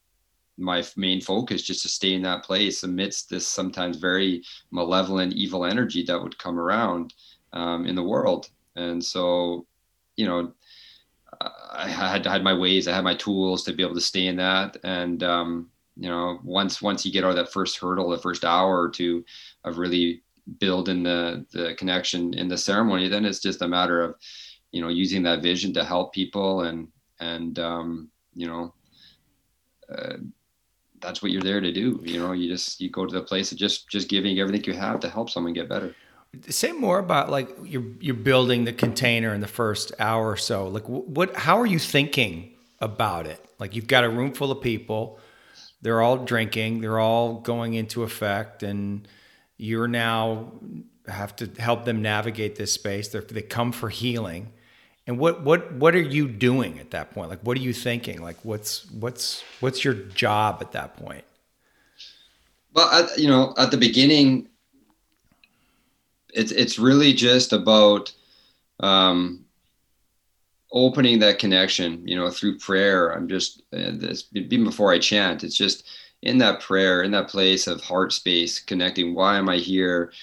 my 0.57 0.83
main 0.95 1.21
focus, 1.21 1.62
just 1.62 1.83
to 1.83 1.89
stay 1.89 2.13
in 2.13 2.21
that 2.23 2.43
place 2.43 2.83
amidst 2.83 3.29
this 3.29 3.47
sometimes 3.47 3.97
very 3.97 4.41
malevolent, 4.71 5.33
evil 5.33 5.65
energy 5.65 6.03
that 6.03 6.21
would 6.21 6.38
come 6.39 6.60
around 6.60 7.13
um, 7.53 7.86
in 7.86 7.95
the 7.95 8.03
world. 8.03 8.49
And 8.75 9.03
so, 9.03 9.65
you 10.15 10.25
know, 10.25 10.53
I 11.77 11.87
had 11.87 12.25
had 12.25 12.43
my 12.43 12.53
ways, 12.53 12.87
I 12.87 12.95
had 12.95 13.03
my 13.03 13.15
tools 13.15 13.63
to 13.63 13.73
be 13.73 13.83
able 13.83 13.95
to 13.95 14.01
stay 14.01 14.27
in 14.27 14.35
that. 14.37 14.77
And 14.83 15.21
um, 15.23 15.69
you 15.95 16.09
know, 16.09 16.39
once 16.43 16.81
once 16.81 17.05
you 17.05 17.11
get 17.11 17.23
of 17.23 17.35
that 17.35 17.53
first 17.53 17.77
hurdle, 17.77 18.09
the 18.09 18.17
first 18.17 18.43
hour 18.43 18.81
or 18.81 18.89
two 18.89 19.23
of 19.63 19.77
really 19.77 20.23
building 20.59 21.03
the 21.03 21.45
the 21.51 21.75
connection 21.75 22.33
in 22.33 22.47
the 22.47 22.57
ceremony, 22.57 23.07
then 23.07 23.25
it's 23.25 23.39
just 23.39 23.61
a 23.61 23.67
matter 23.67 24.01
of, 24.01 24.15
you 24.71 24.81
know, 24.81 24.89
using 24.89 25.21
that 25.23 25.43
vision 25.43 25.71
to 25.73 25.83
help 25.83 26.13
people 26.13 26.61
and 26.61 26.87
and 27.19 27.59
um, 27.59 28.09
you 28.33 28.47
know, 28.47 28.73
uh, 29.95 30.17
that's 30.99 31.21
what 31.21 31.31
you're 31.31 31.41
there 31.41 31.61
to 31.61 31.71
do. 31.71 32.01
You 32.03 32.19
know, 32.19 32.31
you 32.31 32.49
just 32.49 32.81
you 32.81 32.89
go 32.89 33.05
to 33.05 33.13
the 33.13 33.21
place 33.21 33.51
of 33.51 33.57
just 33.59 33.87
just 33.87 34.09
giving 34.09 34.39
everything 34.39 34.63
you 34.65 34.79
have 34.79 34.99
to 35.01 35.09
help 35.09 35.29
someone 35.29 35.53
get 35.53 35.69
better. 35.69 35.95
Say 36.49 36.71
more 36.71 36.99
about 36.99 37.29
like 37.29 37.49
you're 37.63 37.85
you're 37.99 38.15
building 38.15 38.65
the 38.65 38.73
container 38.73 39.33
in 39.33 39.41
the 39.41 39.47
first 39.47 39.91
hour 39.99 40.29
or 40.29 40.37
so. 40.37 40.67
Like 40.67 40.83
what? 40.85 41.35
How 41.35 41.59
are 41.59 41.65
you 41.65 41.79
thinking 41.79 42.51
about 42.79 43.27
it? 43.27 43.43
Like 43.59 43.75
you've 43.75 43.87
got 43.87 44.03
a 44.03 44.09
room 44.09 44.33
full 44.33 44.51
of 44.51 44.61
people, 44.61 45.19
they're 45.81 46.01
all 46.01 46.17
drinking, 46.17 46.81
they're 46.81 46.99
all 46.99 47.35
going 47.41 47.73
into 47.73 48.03
effect, 48.03 48.63
and 48.63 49.07
you're 49.57 49.87
now 49.87 50.51
have 51.07 51.35
to 51.37 51.49
help 51.57 51.85
them 51.85 52.01
navigate 52.01 52.55
this 52.57 52.73
space. 52.73 53.07
They're, 53.07 53.21
they 53.21 53.41
come 53.41 53.71
for 53.71 53.89
healing, 53.89 54.51
and 55.07 55.17
what 55.17 55.43
what 55.43 55.73
what 55.73 55.95
are 55.95 56.01
you 56.01 56.27
doing 56.27 56.79
at 56.79 56.91
that 56.91 57.11
point? 57.11 57.29
Like 57.29 57.41
what 57.41 57.57
are 57.57 57.61
you 57.61 57.73
thinking? 57.73 58.21
Like 58.21 58.37
what's 58.43 58.89
what's 58.91 59.43
what's 59.59 59.83
your 59.83 59.93
job 59.93 60.57
at 60.61 60.73
that 60.73 60.97
point? 60.97 61.23
Well, 62.73 63.09
you 63.17 63.27
know, 63.27 63.55
at 63.57 63.71
the 63.71 63.77
beginning, 63.77 64.49
it's 66.38 66.52
it's 66.52 66.80
really 66.80 67.13
just 67.13 67.52
about 67.52 68.13
um, 68.80 69.43
opening 70.71 71.19
that 71.19 71.39
connection. 71.39 72.08
You 72.08 72.15
know, 72.15 72.30
through 72.30 72.60
prayer. 72.60 73.10
I'm 73.10 73.28
just 73.28 73.63
uh, 73.73 73.91
this 73.93 74.26
even 74.34 74.63
before 74.63 74.93
I 74.93 75.00
chant. 75.00 75.43
It's 75.43 75.58
just 75.58 75.88
in 76.21 76.38
that 76.38 76.62
prayer, 76.62 77.04
in 77.04 77.12
that 77.12 77.28
place 77.28 77.67
of 77.67 77.82
heart 77.82 78.13
space, 78.13 78.60
connecting. 78.60 79.15
Why 79.15 79.38
am 79.38 79.50
I 79.50 79.58
here? 79.58 80.13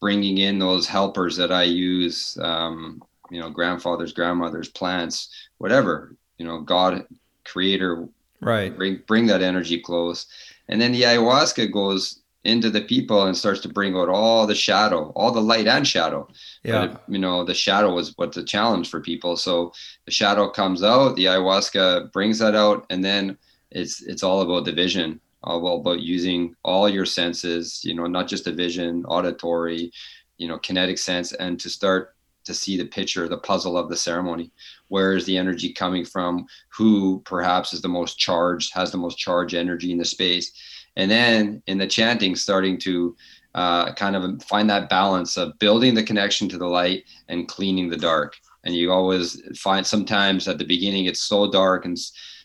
Bringing 0.00 0.38
in 0.38 0.58
those 0.58 0.86
helpers 0.86 1.36
that 1.36 1.50
I 1.50 1.62
use. 1.62 2.38
Um, 2.40 3.02
you 3.30 3.40
know, 3.40 3.48
grandfathers, 3.48 4.12
grandmothers, 4.12 4.68
plants, 4.68 5.30
whatever. 5.58 6.14
You 6.38 6.46
know, 6.46 6.60
God, 6.60 7.06
Creator. 7.44 8.06
Right. 8.42 8.76
Bring 8.76 9.00
bring 9.06 9.26
that 9.28 9.40
energy 9.40 9.80
close, 9.80 10.26
and 10.68 10.78
then 10.78 10.92
the 10.92 11.02
ayahuasca 11.02 11.72
goes 11.72 12.20
into 12.44 12.70
the 12.70 12.82
people 12.82 13.24
and 13.24 13.36
starts 13.36 13.60
to 13.60 13.68
bring 13.68 13.96
out 13.96 14.08
all 14.08 14.46
the 14.46 14.54
shadow, 14.54 15.10
all 15.16 15.32
the 15.32 15.40
light 15.40 15.66
and 15.66 15.86
shadow. 15.86 16.28
Yeah. 16.62 16.86
But, 16.86 17.02
you 17.08 17.18
know, 17.18 17.44
the 17.44 17.54
shadow 17.54 17.94
was 17.94 18.12
what's 18.16 18.36
the 18.36 18.44
challenge 18.44 18.90
for 18.90 19.00
people. 19.00 19.36
So 19.36 19.72
the 20.04 20.10
shadow 20.10 20.50
comes 20.50 20.82
out, 20.82 21.16
the 21.16 21.24
ayahuasca 21.24 22.12
brings 22.12 22.38
that 22.40 22.54
out, 22.54 22.86
and 22.90 23.04
then 23.04 23.38
it's 23.70 24.02
it's 24.02 24.22
all 24.22 24.42
about 24.42 24.64
the 24.66 24.72
vision, 24.72 25.20
all 25.42 25.80
about 25.80 26.00
using 26.00 26.54
all 26.62 26.88
your 26.88 27.06
senses, 27.06 27.82
you 27.84 27.94
know, 27.94 28.06
not 28.06 28.28
just 28.28 28.44
the 28.44 28.52
vision, 28.52 29.04
auditory, 29.06 29.90
you 30.36 30.46
know, 30.46 30.58
kinetic 30.58 30.98
sense, 30.98 31.32
and 31.32 31.58
to 31.60 31.70
start 31.70 32.14
to 32.44 32.52
see 32.52 32.76
the 32.76 32.84
picture, 32.84 33.26
the 33.26 33.38
puzzle 33.38 33.78
of 33.78 33.88
the 33.88 33.96
ceremony. 33.96 34.52
Where 34.88 35.16
is 35.16 35.24
the 35.24 35.38
energy 35.38 35.72
coming 35.72 36.04
from? 36.04 36.46
Who 36.76 37.22
perhaps 37.24 37.72
is 37.72 37.80
the 37.80 37.88
most 37.88 38.18
charged, 38.18 38.74
has 38.74 38.92
the 38.92 38.98
most 38.98 39.16
charged 39.16 39.54
energy 39.54 39.90
in 39.92 39.98
the 39.98 40.04
space? 40.04 40.52
And 40.96 41.10
then 41.10 41.62
in 41.66 41.78
the 41.78 41.86
chanting 41.86 42.36
starting 42.36 42.78
to 42.78 43.16
uh, 43.54 43.92
kind 43.94 44.16
of 44.16 44.42
find 44.42 44.68
that 44.68 44.88
balance 44.88 45.36
of 45.36 45.58
building 45.58 45.94
the 45.94 46.02
connection 46.02 46.48
to 46.48 46.58
the 46.58 46.66
light 46.66 47.04
and 47.28 47.48
cleaning 47.48 47.88
the 47.88 47.96
dark. 47.96 48.36
And 48.64 48.74
you 48.74 48.90
always 48.90 49.40
find 49.58 49.86
sometimes 49.86 50.48
at 50.48 50.58
the 50.58 50.64
beginning 50.64 51.04
it's 51.04 51.22
so 51.22 51.50
dark 51.50 51.84
and 51.84 51.98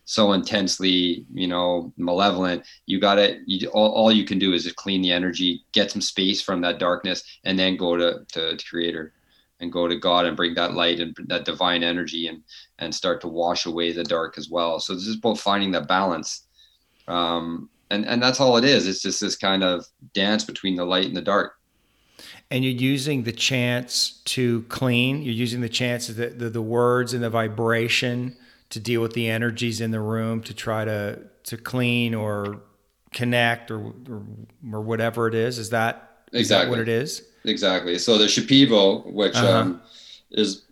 so 0.06 0.34
intensely 0.34 1.26
you 1.34 1.48
know 1.48 1.94
malevolent. 1.98 2.66
You 2.86 3.00
got 3.00 3.16
to 3.16 3.40
you, 3.46 3.70
all, 3.70 3.92
all 3.92 4.12
you 4.12 4.26
can 4.26 4.40
do 4.40 4.54
is 4.54 4.64
just 4.64 4.76
clean 4.76 5.02
the 5.02 5.12
energy 5.12 5.64
get 5.72 5.92
some 5.92 6.02
space 6.02 6.42
from 6.42 6.62
that 6.62 6.80
darkness 6.80 7.24
and 7.44 7.58
then 7.58 7.78
go 7.78 7.96
to, 7.96 8.26
to, 8.34 8.58
to 8.58 8.66
creator 8.66 9.14
and 9.62 9.72
go 9.72 9.88
to 9.88 9.96
god 9.96 10.26
and 10.26 10.36
bring 10.36 10.56
that 10.56 10.74
light 10.74 11.00
and 11.00 11.16
that 11.28 11.46
divine 11.46 11.84
energy 11.84 12.28
and 12.28 12.44
and 12.80 12.94
start 12.94 13.22
to 13.22 13.28
wash 13.28 13.66
away 13.66 13.92
the 13.92 14.04
dark 14.04 14.38
as 14.38 14.50
well. 14.50 14.80
So 14.80 14.94
this 14.94 15.08
is 15.08 15.18
about 15.18 15.38
finding 15.38 15.72
that 15.72 15.88
balance 15.88 16.48
um, 17.08 17.70
and 17.90 18.06
and 18.06 18.22
that's 18.22 18.40
all 18.40 18.58
it 18.58 18.64
is. 18.64 18.88
It's 18.88 19.02
just 19.02 19.22
this 19.22 19.36
kind 19.36 19.64
of 19.64 19.86
dance 20.14 20.44
between 20.44 20.76
the 20.76 20.86
light 20.86 21.06
and 21.06 21.16
the 21.16 21.22
dark. 21.22 21.54
And 22.52 22.64
you're 22.64 22.74
using 22.74 23.24
the 23.24 23.32
chants 23.32 24.22
to 24.26 24.64
clean. 24.64 25.22
You're 25.22 25.34
using 25.34 25.62
the 25.62 25.70
chants 25.70 26.08
the, 26.08 26.28
the, 26.28 26.50
the 26.50 26.62
words 26.62 27.14
and 27.14 27.24
the 27.24 27.30
vibration 27.30 28.36
to 28.70 28.80
deal 28.80 29.02
with 29.02 29.14
the 29.14 29.30
energies 29.30 29.82
in 29.82 29.92
the 29.92 30.00
room 30.00 30.42
to 30.44 30.54
try 30.54 30.86
to 30.86 31.20
to 31.44 31.58
clean 31.58 32.14
or 32.14 32.62
connect 33.12 33.72
or 33.72 33.80
or, 34.10 34.24
or 34.72 34.82
whatever 34.82 35.28
it 35.28 35.36
is. 35.36 35.58
Is 35.58 35.70
that 35.72 36.24
exactly 36.34 36.40
is 36.42 36.50
that 36.50 36.70
what 36.70 36.80
it 36.80 36.90
is? 36.90 37.24
Exactly. 37.46 37.98
So 37.98 38.18
the 38.18 38.26
Shipibo 38.26 39.06
which 39.12 39.36
uh-huh. 39.36 39.58
um, 39.58 39.82
is 40.32 40.64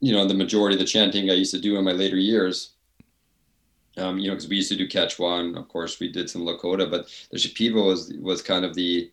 you 0.00 0.12
know 0.12 0.26
the 0.26 0.34
majority 0.34 0.74
of 0.74 0.80
the 0.80 0.84
chanting 0.84 1.30
i 1.30 1.32
used 1.32 1.54
to 1.54 1.60
do 1.60 1.78
in 1.78 1.84
my 1.84 1.92
later 1.92 2.16
years 2.16 2.73
um, 3.96 4.18
you 4.18 4.28
know, 4.28 4.34
because 4.34 4.48
we 4.48 4.56
used 4.56 4.70
to 4.70 4.76
do 4.76 4.88
Quechua, 4.88 5.40
and 5.40 5.56
of 5.56 5.68
course 5.68 6.00
we 6.00 6.10
did 6.10 6.28
some 6.28 6.42
Lakota, 6.42 6.90
but 6.90 7.08
the 7.30 7.38
Shipibo 7.38 7.86
was 7.86 8.12
was 8.20 8.42
kind 8.42 8.64
of 8.64 8.74
the 8.74 9.10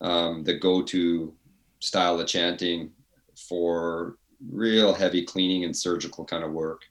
um, 0.00 0.42
the 0.44 0.54
go-to 0.54 1.32
style 1.80 2.18
of 2.18 2.26
chanting 2.26 2.90
for 3.36 4.16
real 4.50 4.92
heavy 4.92 5.22
cleaning 5.22 5.64
and 5.64 5.76
surgical 5.76 6.24
kind 6.24 6.44
of 6.44 6.52
work. 6.52 6.82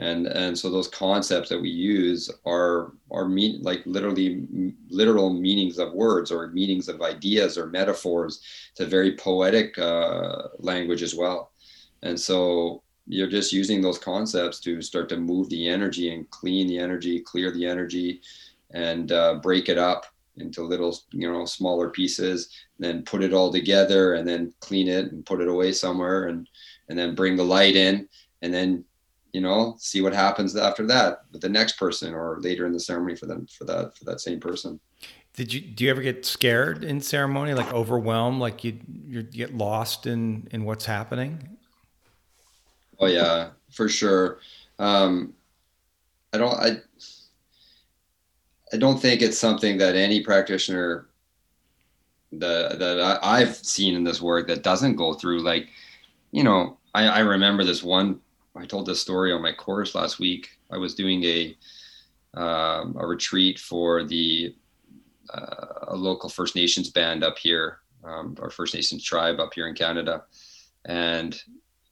And 0.00 0.26
and 0.26 0.56
so 0.56 0.70
those 0.70 0.86
concepts 0.86 1.48
that 1.48 1.60
we 1.60 1.70
use 1.70 2.30
are 2.46 2.92
are 3.10 3.28
mean 3.28 3.62
like 3.62 3.82
literally 3.84 4.46
literal 4.90 5.32
meanings 5.32 5.78
of 5.78 5.92
words 5.92 6.30
or 6.30 6.48
meanings 6.48 6.88
of 6.88 7.02
ideas 7.02 7.58
or 7.58 7.66
metaphors. 7.66 8.40
It's 8.70 8.80
a 8.80 8.86
very 8.86 9.16
poetic 9.16 9.76
uh, 9.78 10.48
language 10.58 11.02
as 11.02 11.14
well. 11.16 11.50
And 12.02 12.18
so 12.18 12.82
you're 13.08 13.26
just 13.26 13.52
using 13.52 13.80
those 13.80 13.98
concepts 13.98 14.60
to 14.60 14.82
start 14.82 15.08
to 15.08 15.16
move 15.16 15.48
the 15.48 15.66
energy 15.66 16.14
and 16.14 16.28
clean 16.30 16.66
the 16.66 16.78
energy, 16.78 17.20
clear 17.20 17.50
the 17.50 17.66
energy, 17.66 18.20
and 18.72 19.12
uh, 19.12 19.36
break 19.36 19.68
it 19.68 19.78
up 19.78 20.06
into 20.36 20.62
little, 20.62 20.96
you 21.10 21.30
know, 21.30 21.44
smaller 21.44 21.88
pieces. 21.88 22.50
then 22.78 23.02
put 23.02 23.22
it 23.22 23.32
all 23.32 23.50
together, 23.50 24.14
and 24.14 24.28
then 24.28 24.52
clean 24.60 24.88
it 24.88 25.10
and 25.10 25.24
put 25.26 25.40
it 25.40 25.48
away 25.48 25.72
somewhere, 25.72 26.26
and 26.26 26.48
and 26.88 26.98
then 26.98 27.14
bring 27.14 27.36
the 27.36 27.44
light 27.44 27.76
in, 27.76 28.08
and 28.42 28.52
then 28.52 28.84
you 29.32 29.40
know 29.40 29.74
see 29.78 30.00
what 30.00 30.12
happens 30.12 30.56
after 30.56 30.86
that 30.86 31.22
with 31.32 31.42
the 31.42 31.48
next 31.48 31.78
person 31.78 32.14
or 32.14 32.38
later 32.40 32.66
in 32.66 32.72
the 32.72 32.80
ceremony 32.80 33.14
for 33.14 33.26
them 33.26 33.46
for 33.46 33.64
that 33.64 33.96
for 33.96 34.04
that 34.04 34.20
same 34.20 34.38
person. 34.38 34.78
Did 35.32 35.52
you 35.52 35.60
do 35.60 35.84
you 35.84 35.90
ever 35.90 36.02
get 36.02 36.24
scared 36.26 36.84
in 36.84 37.00
ceremony, 37.00 37.54
like 37.54 37.72
overwhelmed, 37.72 38.40
like 38.40 38.64
you 38.64 38.80
you 39.06 39.22
get 39.22 39.54
lost 39.54 40.06
in 40.06 40.48
in 40.50 40.64
what's 40.64 40.84
happening? 40.84 41.57
Oh 42.98 43.06
yeah, 43.06 43.50
for 43.70 43.88
sure. 43.88 44.40
Um, 44.78 45.34
I 46.32 46.38
don't. 46.38 46.54
I. 46.54 46.76
I 48.70 48.76
don't 48.76 49.00
think 49.00 49.22
it's 49.22 49.38
something 49.38 49.78
that 49.78 49.96
any 49.96 50.22
practitioner 50.22 51.08
that 52.32 52.78
that 52.78 53.18
I, 53.22 53.40
have 53.40 53.56
seen 53.56 53.94
in 53.94 54.04
this 54.04 54.20
work 54.20 54.46
that 54.48 54.62
doesn't 54.62 54.96
go 54.96 55.14
through. 55.14 55.40
Like, 55.40 55.68
you 56.32 56.44
know, 56.44 56.76
I, 56.94 57.06
I 57.06 57.18
remember 57.20 57.64
this 57.64 57.82
one. 57.82 58.20
I 58.56 58.66
told 58.66 58.86
this 58.86 59.00
story 59.00 59.32
on 59.32 59.42
my 59.42 59.52
course 59.52 59.94
last 59.94 60.18
week. 60.18 60.50
I 60.70 60.76
was 60.76 60.94
doing 60.94 61.24
a 61.24 61.56
um, 62.34 62.96
a 62.98 63.06
retreat 63.06 63.58
for 63.58 64.04
the 64.04 64.54
uh, 65.32 65.86
a 65.88 65.96
local 65.96 66.28
First 66.28 66.54
Nations 66.54 66.90
band 66.90 67.24
up 67.24 67.38
here, 67.38 67.78
um, 68.04 68.36
our 68.40 68.50
First 68.50 68.74
Nations 68.74 69.02
tribe 69.02 69.40
up 69.40 69.54
here 69.54 69.68
in 69.68 69.74
Canada, 69.74 70.24
and 70.84 71.40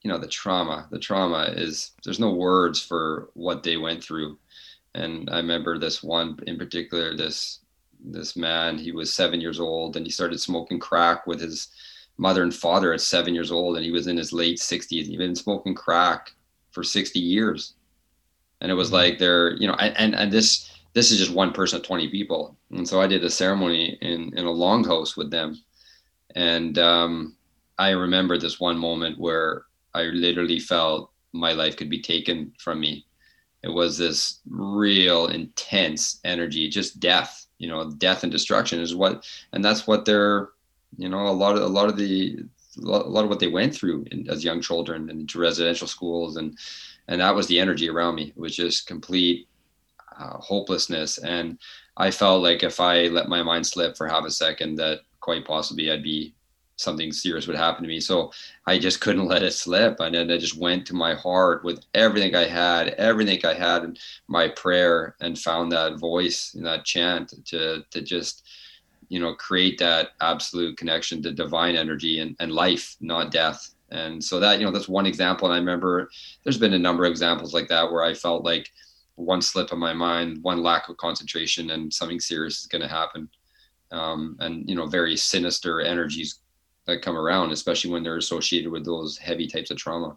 you 0.06 0.12
know 0.12 0.18
the 0.18 0.28
trauma 0.28 0.86
the 0.92 1.00
trauma 1.00 1.52
is 1.56 1.90
there's 2.04 2.20
no 2.20 2.30
words 2.30 2.80
for 2.80 3.30
what 3.34 3.64
they 3.64 3.76
went 3.76 4.04
through. 4.04 4.38
And 4.94 5.28
i 5.30 5.38
remember 5.38 5.78
this 5.78 6.00
one 6.00 6.38
in 6.46 6.56
particular 6.56 7.16
this 7.16 7.58
this 8.04 8.36
man 8.36 8.78
he 8.78 8.92
was 8.92 9.12
seven 9.12 9.40
years 9.40 9.58
old 9.58 9.96
and 9.96 10.06
he 10.06 10.12
started 10.12 10.38
smoking 10.40 10.78
crack 10.78 11.26
with 11.26 11.40
his 11.40 11.70
mother 12.18 12.44
and 12.44 12.54
father 12.54 12.92
at 12.92 13.00
seven 13.00 13.34
years 13.34 13.50
old. 13.50 13.74
And 13.74 13.84
he 13.84 13.90
was 13.90 14.06
in 14.06 14.16
his 14.16 14.32
late 14.32 14.58
60s 14.58 15.06
he'd 15.06 15.18
been 15.18 15.34
smoking 15.34 15.74
crack 15.74 16.30
for 16.70 16.84
60 16.84 17.18
years. 17.18 17.74
And 18.60 18.70
it 18.70 18.74
was 18.74 18.88
mm-hmm. 18.88 19.10
like 19.10 19.18
they're 19.18 19.56
you 19.56 19.66
know 19.66 19.74
and 19.74 20.14
and 20.14 20.30
this 20.30 20.70
this 20.92 21.10
is 21.10 21.18
just 21.18 21.32
one 21.32 21.52
person 21.52 21.80
of 21.80 21.84
20 21.84 22.10
people. 22.10 22.56
And 22.70 22.88
so 22.88 23.00
i 23.00 23.08
did 23.08 23.24
a 23.24 23.38
ceremony 23.42 23.98
in 24.02 24.32
in 24.38 24.46
a 24.46 24.58
longhouse 24.62 25.16
with 25.16 25.32
them. 25.32 25.60
And 26.36 26.78
um, 26.78 27.34
i 27.76 27.90
remember 27.90 28.38
this 28.38 28.60
one 28.60 28.78
moment 28.78 29.18
where 29.18 29.65
i 29.96 30.04
literally 30.04 30.58
felt 30.58 31.10
my 31.36 31.52
life 31.52 31.76
could 31.76 31.90
be 31.90 32.00
taken 32.00 32.52
from 32.58 32.80
me. 32.80 33.06
It 33.62 33.68
was 33.68 33.98
this 33.98 34.40
real 34.48 35.26
intense 35.26 36.20
energy 36.24 36.68
just 36.68 37.00
death 37.00 37.46
you 37.58 37.68
know 37.68 37.90
death 37.90 38.22
and 38.22 38.30
destruction 38.30 38.80
is 38.80 38.94
what 38.94 39.26
and 39.52 39.64
that's 39.64 39.86
what 39.86 40.04
they're 40.04 40.50
you 40.98 41.08
know 41.08 41.26
a 41.26 41.30
lot 41.30 41.56
of 41.56 41.62
a 41.62 41.66
lot 41.66 41.88
of 41.88 41.96
the 41.96 42.38
a 42.78 42.80
lot 42.86 43.24
of 43.24 43.30
what 43.30 43.40
they 43.40 43.48
went 43.48 43.74
through 43.74 44.04
in, 44.12 44.28
as 44.30 44.44
young 44.44 44.60
children 44.60 45.10
into 45.10 45.40
residential 45.40 45.88
schools 45.88 46.36
and 46.36 46.56
and 47.08 47.20
that 47.20 47.34
was 47.34 47.48
the 47.48 47.58
energy 47.58 47.88
around 47.88 48.14
me 48.14 48.24
it 48.24 48.36
was 48.36 48.54
just 48.54 48.86
complete 48.86 49.48
uh, 50.18 50.38
hopelessness. 50.38 51.18
And 51.18 51.58
i 51.96 52.10
felt 52.10 52.42
like 52.42 52.62
if 52.62 52.78
i 52.78 53.08
let 53.08 53.28
my 53.28 53.42
mind 53.42 53.66
slip 53.66 53.96
for 53.96 54.06
half 54.06 54.24
a 54.24 54.30
second 54.30 54.76
that 54.76 55.00
quite 55.20 55.44
possibly 55.44 55.90
i'd 55.90 56.04
be 56.04 56.35
something 56.76 57.10
serious 57.10 57.46
would 57.46 57.56
happen 57.56 57.82
to 57.82 57.88
me. 57.88 58.00
So 58.00 58.32
i 58.66 58.78
just 58.78 59.00
couldn't 59.00 59.26
let 59.32 59.42
it 59.42 59.52
slip. 59.52 60.00
And 60.00 60.14
then 60.14 60.30
i 60.30 60.38
just 60.38 60.58
went 60.58 60.86
to 60.86 60.94
my 60.94 61.14
heart 61.14 61.64
with 61.64 61.84
everything 61.94 62.34
i 62.34 62.44
had 62.44 62.88
everything 62.88 63.44
i 63.44 63.54
had 63.54 63.84
in 63.84 63.96
my 64.28 64.48
prayer 64.48 65.16
and 65.20 65.38
found 65.38 65.72
that 65.72 65.98
voice 65.98 66.54
and 66.54 66.64
that 66.66 66.84
chant 66.84 67.34
to 67.46 67.84
to 67.90 68.00
just 68.02 68.46
you 69.08 69.20
know 69.20 69.34
create 69.34 69.78
that 69.78 70.10
absolute 70.20 70.76
connection 70.76 71.22
to 71.22 71.32
divine 71.32 71.76
energy 71.76 72.20
and, 72.20 72.36
and 72.40 72.52
life 72.52 72.96
not 73.00 73.30
death. 73.30 73.74
And 73.90 74.22
so 74.22 74.40
that 74.40 74.58
you 74.58 74.66
know 74.66 74.72
that's 74.72 74.88
one 74.88 75.06
example. 75.06 75.46
And 75.46 75.54
i 75.54 75.58
remember 75.58 76.10
there's 76.44 76.58
been 76.58 76.74
a 76.74 76.78
number 76.78 77.04
of 77.04 77.10
examples 77.10 77.54
like 77.54 77.68
that 77.68 77.90
where 77.90 78.02
i 78.02 78.12
felt 78.14 78.44
like 78.44 78.70
one 79.14 79.40
slip 79.40 79.72
of 79.72 79.78
my 79.78 79.94
mind 79.94 80.42
one 80.42 80.62
lack 80.62 80.90
of 80.90 80.96
concentration 80.98 81.70
and 81.70 81.92
something 81.92 82.20
serious 82.20 82.60
is 82.60 82.66
going 82.66 82.82
to 82.82 82.88
happen. 82.88 83.28
Um, 83.92 84.36
and 84.40 84.68
you 84.68 84.74
know 84.74 84.86
very 84.86 85.16
sinister 85.16 85.80
energies 85.80 86.40
that 86.86 87.02
come 87.02 87.16
around 87.16 87.52
especially 87.52 87.90
when 87.90 88.02
they're 88.02 88.16
associated 88.16 88.70
with 88.70 88.84
those 88.84 89.18
heavy 89.18 89.46
types 89.46 89.70
of 89.70 89.76
trauma 89.76 90.16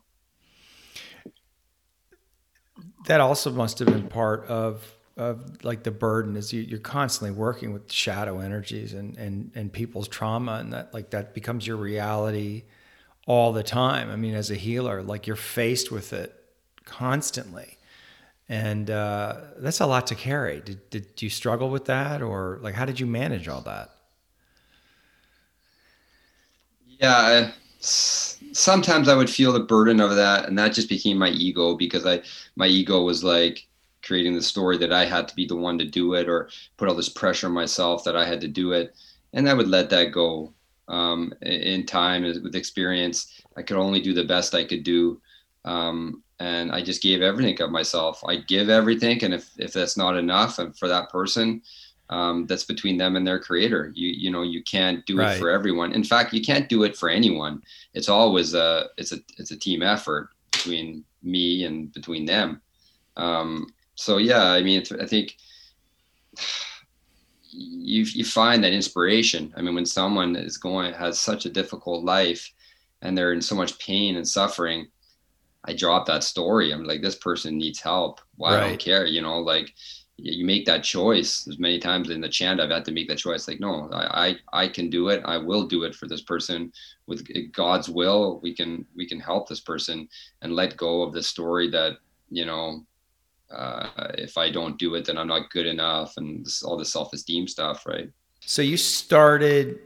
that 3.05 3.19
also 3.19 3.51
must 3.51 3.79
have 3.79 3.87
been 3.87 4.07
part 4.07 4.45
of 4.45 4.95
of 5.19 5.63
like 5.65 5.83
the 5.83 5.91
burden 5.91 6.37
is 6.37 6.53
you, 6.53 6.61
you're 6.61 6.79
constantly 6.79 7.37
working 7.37 7.73
with 7.73 7.91
shadow 7.91 8.39
energies 8.39 8.93
and, 8.93 9.17
and, 9.17 9.51
and 9.53 9.71
people's 9.71 10.07
trauma 10.07 10.53
and 10.53 10.71
that 10.71 10.93
like 10.93 11.09
that 11.09 11.33
becomes 11.33 11.67
your 11.67 11.75
reality 11.75 12.63
all 13.27 13.51
the 13.51 13.61
time. 13.61 14.09
I 14.09 14.15
mean, 14.15 14.33
as 14.33 14.49
a 14.49 14.55
healer, 14.55 15.03
like 15.03 15.27
you're 15.27 15.35
faced 15.35 15.91
with 15.91 16.13
it 16.13 16.33
constantly. 16.85 17.77
And 18.47 18.89
uh, 18.89 19.41
that's 19.57 19.81
a 19.81 19.85
lot 19.85 20.07
to 20.07 20.15
carry. 20.15 20.61
Did, 20.61 20.89
did 20.89 21.21
you 21.21 21.29
struggle 21.29 21.69
with 21.69 21.85
that 21.85 22.21
or 22.21 22.57
like, 22.61 22.73
how 22.73 22.85
did 22.85 22.99
you 22.99 23.05
manage 23.05 23.47
all 23.47 23.61
that? 23.61 23.91
Yeah, 26.99 27.51
sometimes 27.79 29.07
I 29.07 29.15
would 29.15 29.29
feel 29.29 29.53
the 29.53 29.59
burden 29.61 29.99
of 30.01 30.15
that, 30.15 30.47
and 30.47 30.57
that 30.59 30.73
just 30.73 30.89
became 30.89 31.17
my 31.17 31.29
ego 31.29 31.75
because 31.75 32.05
I 32.05 32.21
my 32.55 32.67
ego 32.67 33.01
was 33.03 33.23
like, 33.23 33.67
creating 34.03 34.33
the 34.33 34.41
story 34.41 34.77
that 34.77 34.93
I 34.93 35.05
had 35.05 35.27
to 35.27 35.35
be 35.35 35.45
the 35.45 35.55
one 35.55 35.77
to 35.79 35.85
do 35.85 36.13
it 36.15 36.27
or 36.29 36.49
put 36.77 36.87
all 36.89 36.95
this 36.95 37.09
pressure 37.09 37.47
on 37.47 37.53
myself 37.53 38.03
that 38.05 38.15
I 38.15 38.25
had 38.25 38.41
to 38.41 38.47
do 38.47 38.71
it. 38.73 38.95
And 39.33 39.49
I 39.49 39.53
would 39.53 39.67
let 39.67 39.89
that 39.91 40.11
go 40.11 40.53
um, 40.87 41.33
in 41.41 41.85
time 41.85 42.23
with 42.23 42.55
experience. 42.55 43.41
I 43.57 43.61
could 43.61 43.77
only 43.77 44.01
do 44.01 44.13
the 44.13 44.23
best 44.23 44.55
I 44.55 44.63
could 44.63 44.83
do. 44.83 45.21
Um, 45.65 46.23
and 46.39 46.71
I 46.71 46.81
just 46.81 47.03
gave 47.03 47.21
everything 47.21 47.61
of 47.61 47.71
myself. 47.71 48.21
I 48.25 48.37
give 48.37 48.69
everything. 48.69 49.21
And 49.23 49.33
if, 49.33 49.49
if 49.57 49.73
that's 49.73 49.97
not 49.97 50.15
enough 50.17 50.59
and 50.59 50.75
for 50.77 50.87
that 50.87 51.09
person, 51.09 51.61
um, 52.09 52.45
that's 52.47 52.63
between 52.63 52.97
them 52.97 53.15
and 53.15 53.25
their 53.25 53.39
creator. 53.39 53.91
You, 53.95 54.09
you 54.09 54.31
know, 54.31 54.41
you 54.41 54.63
can't 54.63 55.05
do 55.05 55.17
right. 55.17 55.35
it 55.35 55.39
for 55.39 55.49
everyone. 55.49 55.93
In 55.93 56.03
fact, 56.03 56.33
you 56.33 56.41
can't 56.41 56.67
do 56.67 56.83
it 56.83 56.97
for 56.97 57.09
anyone. 57.09 57.61
It's 57.93 58.09
always 58.09 58.53
a, 58.53 58.87
it's 58.97 59.11
a, 59.11 59.19
it's 59.37 59.51
a 59.51 59.59
team 59.59 59.83
effort 59.83 60.29
between 60.51 61.03
me 61.23 61.65
and 61.65 61.91
between 61.93 62.25
them. 62.25 62.61
Um, 63.17 63.67
so 63.95 64.17
yeah, 64.17 64.45
I 64.45 64.63
mean, 64.63 64.83
I 64.99 65.05
think 65.05 65.37
you 67.51 68.03
you 68.03 68.23
find 68.23 68.63
that 68.63 68.73
inspiration. 68.73 69.53
I 69.57 69.61
mean, 69.61 69.75
when 69.75 69.85
someone 69.85 70.35
is 70.35 70.57
going 70.57 70.93
has 70.93 71.19
such 71.19 71.45
a 71.45 71.49
difficult 71.49 72.05
life, 72.05 72.49
and 73.01 73.17
they're 73.17 73.33
in 73.33 73.41
so 73.41 73.55
much 73.55 73.79
pain 73.79 74.15
and 74.15 74.27
suffering, 74.27 74.87
I 75.65 75.73
drop 75.73 76.05
that 76.05 76.23
story. 76.23 76.71
I'm 76.71 76.83
like, 76.83 77.01
this 77.01 77.15
person 77.15 77.57
needs 77.57 77.79
help. 77.79 78.21
Well, 78.37 78.53
right. 78.53 78.63
I 78.63 78.67
don't 78.69 78.79
care. 78.79 79.05
You 79.05 79.21
know, 79.21 79.39
like 79.39 79.73
you 80.21 80.45
make 80.45 80.65
that 80.65 80.83
choice. 80.83 81.43
There's 81.43 81.59
many 81.59 81.79
times 81.79 82.09
in 82.09 82.21
the 82.21 82.29
chant 82.29 82.59
I've 82.59 82.69
had 82.69 82.85
to 82.85 82.91
make 82.91 83.07
that 83.07 83.17
choice. 83.17 83.47
Like, 83.47 83.59
no, 83.59 83.89
I, 83.91 84.27
I, 84.53 84.63
I 84.63 84.67
can 84.67 84.89
do 84.89 85.09
it. 85.09 85.21
I 85.25 85.37
will 85.37 85.65
do 85.65 85.83
it 85.83 85.95
for 85.95 86.07
this 86.07 86.21
person. 86.21 86.71
With 87.07 87.27
God's 87.51 87.89
will, 87.89 88.39
we 88.41 88.53
can 88.53 88.85
we 88.95 89.07
can 89.07 89.19
help 89.19 89.47
this 89.47 89.59
person 89.59 90.07
and 90.41 90.53
let 90.53 90.77
go 90.77 91.01
of 91.01 91.13
the 91.13 91.23
story 91.23 91.69
that 91.71 91.97
you 92.29 92.45
know 92.45 92.85
uh, 93.51 93.87
if 94.15 94.37
I 94.37 94.51
don't 94.51 94.77
do 94.77 94.95
it, 94.95 95.05
then 95.05 95.17
I'm 95.17 95.27
not 95.27 95.49
good 95.49 95.65
enough, 95.65 96.17
and 96.17 96.45
this, 96.45 96.61
all 96.61 96.77
the 96.77 96.85
self-esteem 96.85 97.47
stuff, 97.47 97.85
right? 97.85 98.09
So 98.41 98.61
you 98.61 98.77
started. 98.77 99.79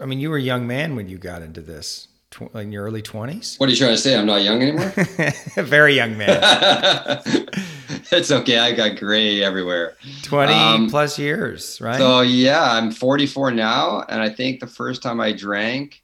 I 0.00 0.06
mean, 0.06 0.20
you 0.20 0.30
were 0.30 0.36
a 0.36 0.42
young 0.42 0.66
man 0.66 0.96
when 0.96 1.08
you 1.08 1.16
got 1.16 1.42
into 1.42 1.60
this, 1.60 2.08
tw- 2.30 2.52
in 2.56 2.72
your 2.72 2.84
early 2.84 3.02
twenties. 3.02 3.56
What 3.58 3.68
are 3.68 3.72
you 3.72 3.78
trying 3.78 3.92
to 3.92 3.98
say? 3.98 4.18
I'm 4.18 4.26
not 4.26 4.42
young 4.42 4.62
anymore. 4.62 4.92
Very 5.56 5.94
young 5.94 6.16
man. 6.16 7.22
it's 8.12 8.30
okay. 8.30 8.58
I 8.58 8.72
got 8.72 8.96
gray 8.96 9.42
everywhere. 9.42 9.96
Twenty 10.22 10.52
um, 10.52 10.88
plus 10.88 11.18
years, 11.18 11.80
right? 11.80 11.98
So 11.98 12.20
yeah, 12.20 12.72
I'm 12.72 12.90
44 12.90 13.52
now, 13.52 14.04
and 14.08 14.20
I 14.20 14.28
think 14.28 14.60
the 14.60 14.66
first 14.66 15.02
time 15.02 15.20
I 15.20 15.32
drank, 15.32 16.02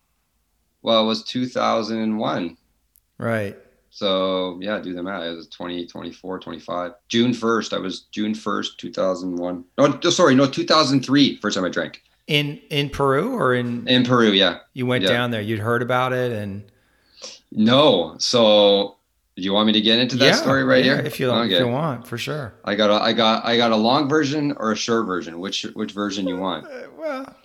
well, 0.83 1.03
it 1.03 1.07
was 1.07 1.23
2001. 1.25 2.57
Right. 3.19 3.57
So 3.91 4.59
yeah, 4.61 4.79
do 4.79 4.95
the 4.95 5.03
math. 5.03 5.25
It 5.25 5.35
was 5.35 5.49
20, 5.49 5.87
24, 5.87 6.39
25. 6.39 6.93
June 7.09 7.33
1st. 7.33 7.73
I 7.73 7.79
was 7.79 8.03
June 8.13 8.33
1st, 8.33 8.77
2001. 8.77 9.65
No, 9.77 10.01
sorry, 10.11 10.35
no, 10.35 10.47
2003. 10.47 11.37
First 11.37 11.57
time 11.57 11.65
I 11.65 11.69
drank. 11.69 12.03
In 12.29 12.61
in 12.71 12.91
Peru 12.91 13.35
or 13.35 13.55
in 13.55 13.89
in 13.89 14.05
Peru, 14.05 14.31
yeah. 14.31 14.59
You 14.75 14.87
went 14.87 15.03
yeah. 15.03 15.11
down 15.11 15.31
there. 15.31 15.41
You'd 15.41 15.61
heard 15.61 15.83
about 15.83 16.13
it 16.13 16.31
and 16.31 16.63
No. 17.51 18.17
So 18.19 18.98
do 19.39 19.45
you 19.45 19.53
want 19.53 19.69
me 19.69 19.73
to 19.73 19.81
get 19.81 20.01
into 20.01 20.17
that 20.17 20.25
yeah, 20.25 20.33
story 20.33 20.65
right 20.65 20.85
yeah, 20.85 20.97
here? 20.97 21.07
If 21.07 21.21
you, 21.21 21.31
okay. 21.31 21.55
if 21.55 21.61
you 21.61 21.69
want, 21.69 22.09
for 22.09 22.19
sure. 22.19 22.55
I 22.65 22.75
got 22.75 22.91
a 22.91 22.95
I 22.95 23.13
got 23.13 23.45
I 23.45 23.57
got 23.57 23.71
a 23.71 23.77
long 23.77 24.09
version 24.09 24.53
or 24.57 24.73
a 24.73 24.77
short 24.77 25.07
version. 25.07 25.39
Which 25.39 25.63
which 25.75 25.93
version 25.93 26.27
you 26.27 26.37
want? 26.37 26.67
Uh, 26.67 26.89
well, 26.99 27.37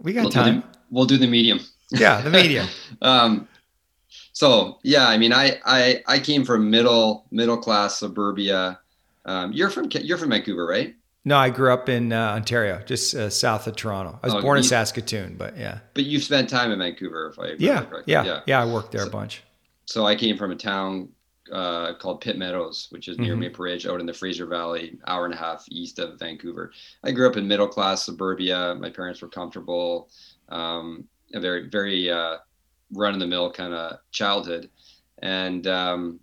we 0.00 0.14
got 0.14 0.22
we'll 0.22 0.30
time. 0.30 0.54
Do 0.54 0.60
the, 0.60 0.78
we'll 0.90 1.04
do 1.04 1.18
the 1.18 1.26
medium. 1.26 1.60
Yeah, 1.90 2.22
the 2.22 2.30
medium. 2.30 2.66
um 3.02 3.48
so 4.32 4.78
yeah, 4.82 5.06
I 5.06 5.18
mean, 5.18 5.32
I 5.32 5.60
I 5.66 6.02
I 6.06 6.18
came 6.20 6.44
from 6.46 6.70
middle 6.70 7.26
middle 7.30 7.58
class 7.58 7.98
suburbia. 7.98 8.80
Um, 9.26 9.52
you're 9.52 9.68
from 9.68 9.90
you're 9.92 10.16
from 10.16 10.30
Vancouver, 10.30 10.66
right? 10.66 10.94
No, 11.26 11.36
I 11.36 11.50
grew 11.50 11.70
up 11.70 11.90
in 11.90 12.14
uh, 12.14 12.30
Ontario, 12.30 12.80
just 12.86 13.14
uh, 13.14 13.28
south 13.28 13.66
of 13.66 13.76
Toronto. 13.76 14.18
I 14.22 14.26
was 14.28 14.34
oh, 14.36 14.40
born 14.40 14.56
you, 14.56 14.62
in 14.62 14.64
Saskatoon, 14.64 15.34
but 15.36 15.58
yeah. 15.58 15.80
But 15.92 16.04
you've 16.04 16.22
spent 16.22 16.48
time 16.48 16.70
in 16.70 16.78
Vancouver, 16.78 17.28
if 17.28 17.38
I 17.38 17.56
yeah, 17.58 17.84
yeah, 18.06 18.24
yeah, 18.24 18.40
yeah. 18.46 18.62
I 18.62 18.64
worked 18.64 18.92
there 18.92 19.02
so, 19.02 19.08
a 19.08 19.10
bunch. 19.10 19.42
So 19.88 20.04
I 20.04 20.16
came 20.16 20.36
from 20.36 20.50
a 20.50 20.54
town 20.54 21.08
uh, 21.50 21.94
called 21.94 22.20
Pitt 22.20 22.36
Meadows, 22.36 22.88
which 22.90 23.08
is 23.08 23.18
near 23.18 23.32
mm-hmm. 23.32 23.40
Maple 23.40 23.64
Ridge, 23.64 23.86
out 23.86 24.00
in 24.00 24.04
the 24.04 24.12
Fraser 24.12 24.44
Valley, 24.44 24.98
hour 25.06 25.24
and 25.24 25.32
a 25.32 25.36
half 25.38 25.64
east 25.70 25.98
of 25.98 26.18
Vancouver. 26.18 26.72
I 27.04 27.10
grew 27.10 27.26
up 27.26 27.38
in 27.38 27.48
middle 27.48 27.66
class 27.66 28.04
suburbia. 28.04 28.76
My 28.78 28.90
parents 28.90 29.22
were 29.22 29.28
comfortable. 29.28 30.10
Um, 30.50 31.04
a 31.32 31.40
very 31.40 31.70
very 31.70 32.10
uh, 32.10 32.36
run 32.92 33.14
of 33.14 33.20
the 33.20 33.26
mill 33.26 33.50
kind 33.50 33.72
of 33.72 34.00
childhood. 34.10 34.68
And 35.22 35.66
um, 35.66 36.20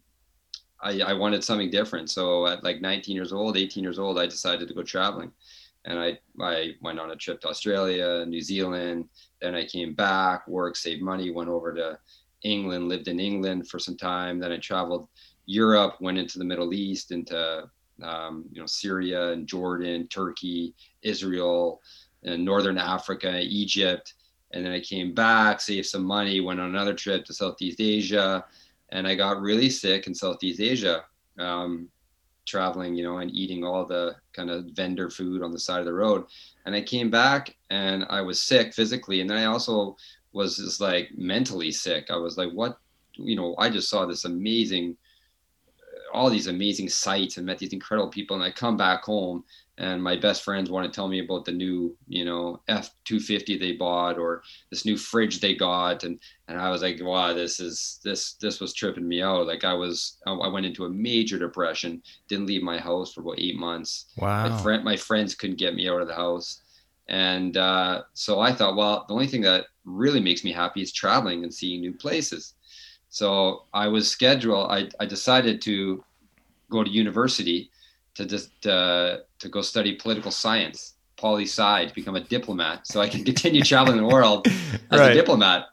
I, 0.80 1.02
I, 1.02 1.14
wanted 1.14 1.44
something 1.44 1.72
different. 1.72 2.12
So 2.12 2.46
at 2.46 2.64
like 2.64 2.82
19 2.82 3.16
years 3.16 3.34
old, 3.34 3.58
18 3.58 3.84
years 3.84 3.98
old, 3.98 4.20
I 4.20 4.28
decided 4.28 4.68
to 4.68 4.76
go 4.76 4.84
traveling. 4.84 5.32
And 5.86 6.00
I, 6.00 6.20
I 6.40 6.74
went 6.82 7.00
on 7.00 7.10
a 7.10 7.16
trip 7.16 7.42
to 7.42 7.48
Australia, 7.48 8.26
New 8.28 8.42
Zealand. 8.42 9.10
Then 9.42 9.56
I 9.56 9.66
came 9.66 9.96
back, 9.96 10.48
worked, 10.48 10.78
saved 10.78 11.02
money, 11.02 11.32
went 11.32 11.50
over 11.50 11.74
to 11.74 11.98
England, 12.46 12.88
lived 12.88 13.08
in 13.08 13.20
England 13.20 13.68
for 13.68 13.80
some 13.80 13.98
time. 13.98 14.40
Then 14.40 14.52
I 14.52 14.58
traveled 14.58 15.08
Europe, 15.46 15.96
went 16.00 16.18
into 16.18 16.40
the 16.40 16.46
Middle 16.46 16.74
East, 16.74 17.12
into 17.12 17.70
um, 18.04 18.46
you 18.52 18.60
know 18.62 18.68
Syria 18.68 19.32
and 19.32 19.48
Jordan, 19.48 20.08
Turkey, 20.08 20.74
Israel, 21.02 21.82
and 22.24 22.44
Northern 22.44 22.78
Africa, 22.78 23.40
Egypt 23.42 24.14
And 24.52 24.66
then 24.66 24.74
I 24.74 24.80
came 24.80 25.14
back, 25.14 25.62
saved 25.62 25.88
some 25.88 26.04
money, 26.04 26.40
went 26.40 26.60
on 26.60 26.70
another 26.70 26.94
trip 26.94 27.26
to 27.26 27.34
Southeast 27.34 27.80
Asia, 27.82 28.46
and 28.90 29.08
I 29.08 29.16
got 29.16 29.42
really 29.42 29.70
sick 29.70 30.08
in 30.08 30.16
Southeast 30.16 30.60
Asia, 30.60 31.04
um, 31.40 31.90
traveling, 32.46 32.96
you 32.96 33.04
know, 33.04 33.18
and 33.18 33.32
eating 33.32 33.64
all 33.64 33.86
the 33.86 34.16
kind 34.34 34.50
of 34.50 34.66
vendor 34.74 35.10
food 35.10 35.42
on 35.42 35.52
the 35.52 35.60
side 35.60 35.80
of 35.80 35.86
the 35.86 35.94
road. 35.94 36.26
And 36.66 36.76
I 36.76 36.82
came 36.82 37.10
back 37.10 37.56
and 37.70 38.06
I 38.10 38.22
was 38.22 38.42
sick 38.42 38.74
physically, 38.74 39.22
and 39.22 39.30
then 39.30 39.38
I 39.38 39.46
also 39.46 39.98
was 40.36 40.58
just 40.58 40.82
like 40.82 41.10
mentally 41.18 41.72
sick. 41.72 42.08
I 42.12 42.18
was 42.18 42.38
like, 42.38 42.52
what, 42.52 42.78
you 43.14 43.36
know, 43.36 43.56
I 43.58 43.70
just 43.70 43.90
saw 43.90 44.06
this 44.06 44.26
amazing 44.26 44.98
all 46.14 46.30
these 46.30 46.48
amazing 46.48 46.88
sights 46.88 47.36
and 47.36 47.46
met 47.46 47.58
these 47.58 47.74
incredible 47.74 48.10
people. 48.10 48.38
And 48.38 48.44
I 48.44 48.50
come 48.50 48.78
back 48.78 49.04
home 49.04 49.44
and 49.78 50.02
my 50.02 50.16
best 50.16 50.44
friends 50.44 50.70
want 50.70 50.86
to 50.86 50.96
tell 50.96 51.10
me 51.10 51.20
about 51.20 51.44
the 51.44 51.52
new, 51.52 51.98
you 52.08 52.24
know, 52.24 52.62
F250 52.70 53.60
they 53.60 53.74
bought 53.74 54.18
or 54.18 54.42
this 54.70 54.86
new 54.86 54.96
fridge 54.98 55.42
they 55.42 55.56
got. 55.56 56.06
And, 56.06 56.18
and 56.48 56.58
I 56.58 56.70
was 56.70 56.82
like, 56.82 57.02
wow, 57.02 57.34
this 57.34 57.60
is, 57.60 58.00
this, 58.02 58.34
this 58.36 58.62
was 58.62 58.74
tripping 58.74 59.08
me 59.08 59.22
out. 59.22 59.46
Like 59.46 59.66
I 59.66 59.74
was, 59.74 60.18
I 60.26 60.48
went 60.48 60.66
into 60.66 60.86
a 60.86 60.90
major 60.90 61.38
depression, 61.38 62.02
didn't 62.30 62.46
leave 62.46 62.64
my 62.64 62.80
house 62.80 63.14
for 63.14 63.20
about 63.20 63.40
eight 63.40 63.58
months. 63.58 64.06
Wow. 64.18 64.48
My 64.48 64.62
friend, 64.62 64.84
my 64.86 64.96
friends 64.96 65.36
couldn't 65.36 65.60
get 65.60 65.76
me 65.76 65.90
out 65.90 66.02
of 66.02 66.08
the 66.08 66.16
house. 66.16 66.62
And 67.10 67.58
uh, 67.58 68.04
so 68.14 68.40
I 68.40 68.54
thought, 68.54 68.78
well, 68.78 69.04
the 69.08 69.14
only 69.14 69.28
thing 69.28 69.42
that 69.42 69.66
really 69.86 70.20
makes 70.20 70.44
me 70.44 70.52
happy 70.52 70.82
is 70.82 70.92
traveling 70.92 71.44
and 71.44 71.54
seeing 71.54 71.82
new 71.82 71.94
places. 71.94 72.54
So 73.10 73.64
I 73.74 73.88
was 73.88 74.10
scheduled. 74.10 74.72
I, 74.72 74.90
I 75.00 75.06
decided 75.06 75.62
to 75.64 76.04
go 76.70 76.84
to 76.84 76.90
university 76.90 77.72
to 78.16 78.26
just 78.26 78.66
uh, 78.66 79.18
to 79.40 79.50
go 79.50 79.62
study 79.62 79.96
political 79.96 80.32
science, 80.32 80.96
poli 81.18 81.44
sci, 81.44 81.86
to 81.86 81.94
become 81.94 82.16
a 82.16 82.22
diplomat, 82.22 82.88
so 82.88 83.02
I 83.02 83.10
can 83.10 83.24
continue 83.24 83.62
traveling 83.64 83.98
the 83.98 84.06
world 84.06 84.48
as 84.92 85.00
right. 85.00 85.12
a 85.12 85.14
diplomat. 85.14 85.68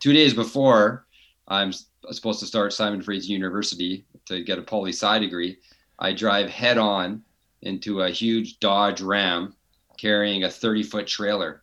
Two 0.00 0.12
days 0.12 0.32
before 0.32 1.06
I'm 1.48 1.72
supposed 2.10 2.40
to 2.40 2.46
start 2.46 2.72
Simon 2.72 3.02
Fraser 3.02 3.32
University 3.32 4.04
to 4.26 4.42
get 4.42 4.58
a 4.58 4.62
poli 4.62 4.92
sci 4.92 5.18
degree, 5.18 5.58
I 5.98 6.12
drive 6.12 6.48
head 6.48 6.78
on 6.78 7.22
into 7.62 8.02
a 8.02 8.10
huge 8.10 8.60
Dodge 8.60 9.00
Ram 9.00 9.54
carrying 9.98 10.44
a 10.44 10.50
30 10.50 10.84
foot 10.84 11.06
trailer, 11.06 11.62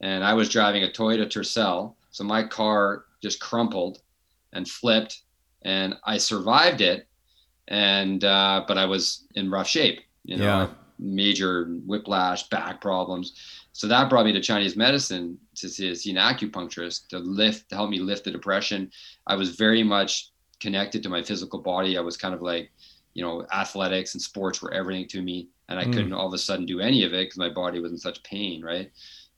and 0.00 0.24
I 0.24 0.34
was 0.34 0.48
driving 0.48 0.84
a 0.84 0.88
Toyota 0.88 1.26
Tercel, 1.26 1.94
so 2.10 2.24
my 2.24 2.42
car 2.42 3.04
just 3.22 3.40
crumpled 3.40 4.00
and 4.52 4.68
flipped, 4.68 5.22
and 5.62 5.96
I 6.04 6.18
survived 6.18 6.80
it 6.80 7.06
and 7.70 8.24
uh, 8.24 8.64
but 8.66 8.76
I 8.76 8.84
was 8.84 9.26
in 9.34 9.50
rough 9.50 9.68
shape. 9.68 10.00
You 10.24 10.36
know, 10.36 10.44
yeah. 10.44 10.68
major 10.98 11.64
whiplash, 11.86 12.48
back 12.48 12.80
problems. 12.80 13.66
So 13.72 13.86
that 13.86 14.10
brought 14.10 14.26
me 14.26 14.32
to 14.32 14.40
Chinese 14.40 14.76
medicine 14.76 15.38
to 15.54 15.68
see, 15.68 15.94
see 15.94 16.10
an 16.10 16.16
acupuncturist 16.16 17.08
to 17.08 17.18
lift, 17.18 17.70
to 17.70 17.76
help 17.76 17.88
me 17.88 18.00
lift 18.00 18.24
the 18.24 18.30
depression. 18.30 18.90
I 19.26 19.36
was 19.36 19.56
very 19.56 19.82
much 19.82 20.30
connected 20.58 21.02
to 21.04 21.08
my 21.08 21.22
physical 21.22 21.60
body. 21.60 21.96
I 21.96 22.02
was 22.02 22.18
kind 22.18 22.34
of 22.34 22.42
like, 22.42 22.70
you 23.14 23.22
know, 23.22 23.46
athletics 23.52 24.14
and 24.14 24.20
sports 24.20 24.60
were 24.60 24.74
everything 24.74 25.08
to 25.08 25.22
me, 25.22 25.48
and 25.68 25.78
I 25.78 25.84
mm. 25.84 25.92
couldn't 25.92 26.12
all 26.12 26.26
of 26.26 26.34
a 26.34 26.38
sudden 26.38 26.66
do 26.66 26.80
any 26.80 27.04
of 27.04 27.14
it 27.14 27.26
because 27.26 27.38
my 27.38 27.48
body 27.48 27.80
was 27.80 27.92
in 27.92 27.98
such 27.98 28.22
pain, 28.22 28.62
right? 28.62 28.90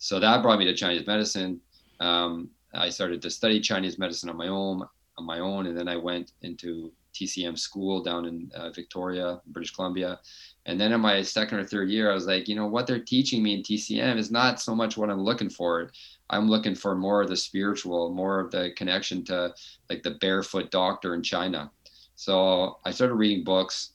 So 0.02 0.18
that 0.18 0.42
brought 0.42 0.58
me 0.58 0.64
to 0.64 0.74
Chinese 0.74 1.06
medicine. 1.06 1.60
Um, 2.00 2.50
I 2.74 2.88
started 2.88 3.22
to 3.22 3.30
study 3.30 3.60
Chinese 3.60 4.00
medicine 4.00 4.28
on 4.30 4.36
my 4.36 4.48
own, 4.48 4.82
on 5.16 5.24
my 5.24 5.38
own, 5.38 5.68
and 5.68 5.78
then 5.78 5.86
I 5.86 5.94
went 5.94 6.32
into 6.42 6.90
TCM 7.14 7.56
school 7.56 8.02
down 8.02 8.26
in 8.26 8.50
uh, 8.52 8.70
Victoria, 8.70 9.40
British 9.46 9.70
Columbia. 9.70 10.18
And 10.66 10.80
then 10.80 10.92
in 10.92 11.00
my 11.00 11.22
second 11.22 11.60
or 11.60 11.64
third 11.64 11.88
year, 11.88 12.10
I 12.10 12.14
was 12.14 12.26
like, 12.26 12.48
you 12.48 12.56
know, 12.56 12.66
what 12.66 12.88
they're 12.88 12.98
teaching 12.98 13.44
me 13.44 13.54
in 13.54 13.62
TCM 13.62 14.18
is 14.18 14.32
not 14.32 14.60
so 14.60 14.74
much 14.74 14.96
what 14.96 15.08
I'm 15.08 15.22
looking 15.22 15.48
for. 15.48 15.92
I'm 16.30 16.48
looking 16.48 16.74
for 16.74 16.96
more 16.96 17.22
of 17.22 17.28
the 17.28 17.36
spiritual, 17.36 18.12
more 18.12 18.40
of 18.40 18.50
the 18.50 18.72
connection 18.76 19.24
to 19.26 19.54
like 19.88 20.02
the 20.02 20.16
barefoot 20.20 20.72
doctor 20.72 21.14
in 21.14 21.22
China. 21.22 21.70
So 22.16 22.80
I 22.84 22.90
started 22.90 23.14
reading 23.14 23.44
books 23.44 23.90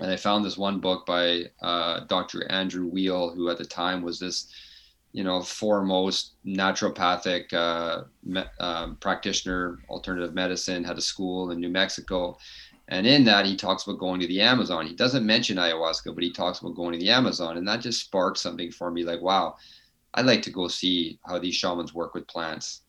and 0.00 0.10
I 0.10 0.16
found 0.16 0.44
this 0.44 0.58
one 0.58 0.80
book 0.80 1.06
by 1.06 1.44
uh, 1.62 2.00
Dr. 2.08 2.50
Andrew 2.50 2.90
Weil, 2.92 3.30
who 3.30 3.50
at 3.50 3.58
the 3.58 3.64
time 3.64 4.02
was 4.02 4.18
this 4.18 4.52
you 5.12 5.24
know, 5.24 5.42
foremost 5.42 6.34
naturopathic 6.46 7.52
uh, 7.52 8.04
me, 8.24 8.42
um, 8.60 8.96
practitioner, 8.96 9.78
alternative 9.88 10.34
medicine, 10.34 10.84
had 10.84 10.98
a 10.98 11.02
school 11.02 11.50
in 11.50 11.60
New 11.60 11.68
Mexico. 11.68 12.36
And 12.88 13.06
in 13.06 13.24
that, 13.24 13.46
he 13.46 13.56
talks 13.56 13.84
about 13.84 13.98
going 13.98 14.20
to 14.20 14.26
the 14.26 14.40
Amazon. 14.40 14.86
He 14.86 14.94
doesn't 14.94 15.24
mention 15.24 15.56
ayahuasca, 15.56 16.14
but 16.14 16.24
he 16.24 16.32
talks 16.32 16.60
about 16.60 16.74
going 16.74 16.92
to 16.92 16.98
the 16.98 17.10
Amazon. 17.10 17.56
And 17.56 17.68
that 17.68 17.80
just 17.80 18.00
sparked 18.00 18.38
something 18.38 18.70
for 18.70 18.90
me 18.90 19.04
like, 19.04 19.20
wow, 19.20 19.54
I'd 20.14 20.26
like 20.26 20.42
to 20.42 20.50
go 20.50 20.68
see 20.68 21.18
how 21.26 21.38
these 21.38 21.54
shamans 21.54 21.94
work 21.94 22.14
with 22.14 22.26
plants. 22.26 22.82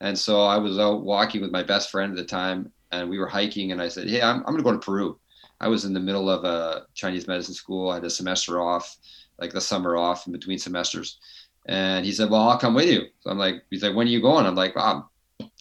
And 0.00 0.16
so 0.16 0.42
I 0.42 0.58
was 0.58 0.78
out 0.78 1.02
walking 1.02 1.40
with 1.40 1.50
my 1.50 1.62
best 1.62 1.90
friend 1.90 2.12
at 2.12 2.16
the 2.16 2.24
time, 2.24 2.72
and 2.92 3.08
we 3.08 3.18
were 3.18 3.26
hiking. 3.26 3.72
And 3.72 3.82
I 3.82 3.88
said, 3.88 4.08
Hey, 4.08 4.22
I'm, 4.22 4.38
I'm 4.38 4.54
going 4.54 4.58
to 4.58 4.62
go 4.62 4.72
to 4.72 4.78
Peru. 4.78 5.18
I 5.60 5.68
was 5.68 5.84
in 5.84 5.92
the 5.92 6.00
middle 6.00 6.30
of 6.30 6.44
a 6.44 6.86
Chinese 6.94 7.26
medicine 7.26 7.54
school. 7.54 7.90
I 7.90 7.94
had 7.94 8.04
a 8.04 8.10
semester 8.10 8.60
off, 8.60 8.96
like 9.38 9.52
the 9.52 9.60
summer 9.60 9.96
off 9.96 10.26
in 10.26 10.32
between 10.32 10.58
semesters. 10.58 11.18
And 11.66 12.04
he 12.04 12.12
said, 12.12 12.30
Well, 12.30 12.48
I'll 12.48 12.58
come 12.58 12.74
with 12.74 12.88
you. 12.88 13.06
So 13.20 13.30
I'm 13.30 13.38
like, 13.38 13.62
He's 13.70 13.82
like, 13.82 13.94
When 13.94 14.06
are 14.06 14.10
you 14.10 14.22
going? 14.22 14.46
I'm 14.46 14.54
like, 14.54 14.76
wow, 14.76 15.08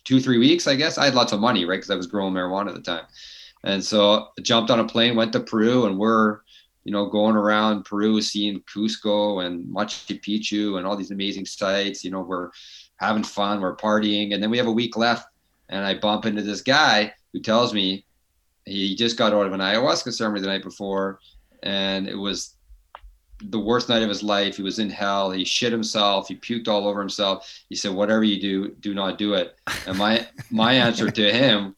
two, 0.03 0.19
three 0.19 0.37
weeks, 0.37 0.67
I 0.67 0.75
guess. 0.75 0.97
I 0.97 1.05
had 1.05 1.15
lots 1.15 1.33
of 1.33 1.39
money, 1.39 1.65
right? 1.65 1.77
Because 1.77 1.89
I 1.89 1.95
was 1.95 2.07
growing 2.07 2.33
marijuana 2.33 2.69
at 2.69 2.75
the 2.75 2.81
time. 2.81 3.05
And 3.63 3.83
so 3.83 4.29
I 4.37 4.41
jumped 4.41 4.71
on 4.71 4.79
a 4.79 4.87
plane, 4.87 5.15
went 5.15 5.33
to 5.33 5.39
Peru, 5.41 5.85
and 5.85 5.97
we're, 5.97 6.39
you 6.85 6.91
know, 6.93 7.07
going 7.07 7.35
around 7.35 7.83
Peru, 7.83 8.21
seeing 8.21 8.61
Cusco 8.61 9.45
and 9.45 9.65
Machu 9.65 10.21
Picchu 10.21 10.77
and 10.77 10.87
all 10.87 10.95
these 10.95 11.11
amazing 11.11 11.45
sites. 11.45 12.03
You 12.05 12.11
know, 12.11 12.21
we're 12.21 12.51
having 12.97 13.23
fun, 13.23 13.59
we're 13.59 13.75
partying. 13.75 14.33
And 14.33 14.41
then 14.41 14.49
we 14.49 14.57
have 14.57 14.67
a 14.67 14.71
week 14.71 14.95
left. 14.95 15.27
And 15.69 15.83
I 15.83 15.95
bump 15.95 16.25
into 16.25 16.41
this 16.41 16.61
guy 16.61 17.13
who 17.33 17.41
tells 17.41 17.73
me 17.73 18.05
he 18.65 18.95
just 18.95 19.17
got 19.17 19.33
out 19.33 19.45
of 19.45 19.53
an 19.53 19.59
ayahuasca 19.59 20.13
ceremony 20.13 20.41
the 20.41 20.47
night 20.47 20.63
before. 20.63 21.19
And 21.63 22.07
it 22.07 22.15
was 22.15 22.55
the 23.41 23.59
worst 23.59 23.89
night 23.89 24.01
of 24.01 24.09
his 24.09 24.23
life. 24.23 24.57
He 24.57 24.63
was 24.63 24.79
in 24.79 24.89
hell. 24.89 25.31
He 25.31 25.45
shit 25.45 25.71
himself. 25.71 26.27
He 26.27 26.35
puked 26.35 26.67
all 26.67 26.87
over 26.87 26.99
himself. 26.99 27.63
He 27.69 27.75
said, 27.75 27.93
"Whatever 27.93 28.23
you 28.23 28.39
do, 28.39 28.69
do 28.79 28.93
not 28.93 29.17
do 29.17 29.33
it." 29.33 29.55
And 29.85 29.97
my 29.97 30.27
my 30.49 30.73
answer 30.73 31.09
to 31.11 31.31
him, 31.31 31.75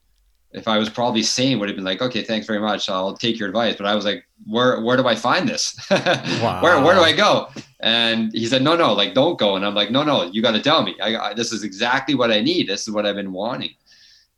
if 0.52 0.66
I 0.66 0.78
was 0.78 0.88
probably 0.88 1.22
sane, 1.22 1.58
would 1.58 1.68
have 1.68 1.76
been 1.76 1.84
like, 1.84 2.00
"Okay, 2.00 2.22
thanks 2.22 2.46
very 2.46 2.60
much. 2.60 2.88
I'll 2.88 3.16
take 3.16 3.38
your 3.38 3.48
advice." 3.48 3.76
But 3.76 3.86
I 3.86 3.94
was 3.94 4.04
like, 4.04 4.26
"Where 4.46 4.80
where 4.80 4.96
do 4.96 5.06
I 5.06 5.14
find 5.14 5.48
this? 5.48 5.78
wow. 5.90 6.60
where 6.62 6.80
where 6.82 6.94
do 6.94 7.02
I 7.02 7.12
go?" 7.12 7.48
And 7.80 8.32
he 8.32 8.46
said, 8.46 8.62
"No, 8.62 8.74
no, 8.76 8.92
like 8.92 9.14
don't 9.14 9.38
go." 9.38 9.56
And 9.56 9.64
I'm 9.64 9.74
like, 9.74 9.90
"No, 9.90 10.02
no, 10.02 10.24
you 10.24 10.42
got 10.42 10.52
to 10.52 10.62
tell 10.62 10.82
me. 10.82 10.96
I, 11.02 11.16
I, 11.16 11.34
this 11.34 11.52
is 11.52 11.62
exactly 11.62 12.14
what 12.14 12.30
I 12.30 12.40
need. 12.40 12.68
This 12.68 12.88
is 12.88 12.94
what 12.94 13.06
I've 13.06 13.16
been 13.16 13.32
wanting." 13.32 13.74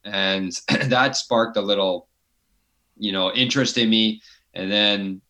And 0.05 0.53
that 0.69 1.17
sparked 1.17 1.57
a 1.57 1.63
little, 1.63 2.09
you 2.99 3.13
know, 3.13 3.33
interest 3.33 3.79
in 3.79 3.89
me. 3.89 4.21
And 4.55 4.71
then 4.71 5.23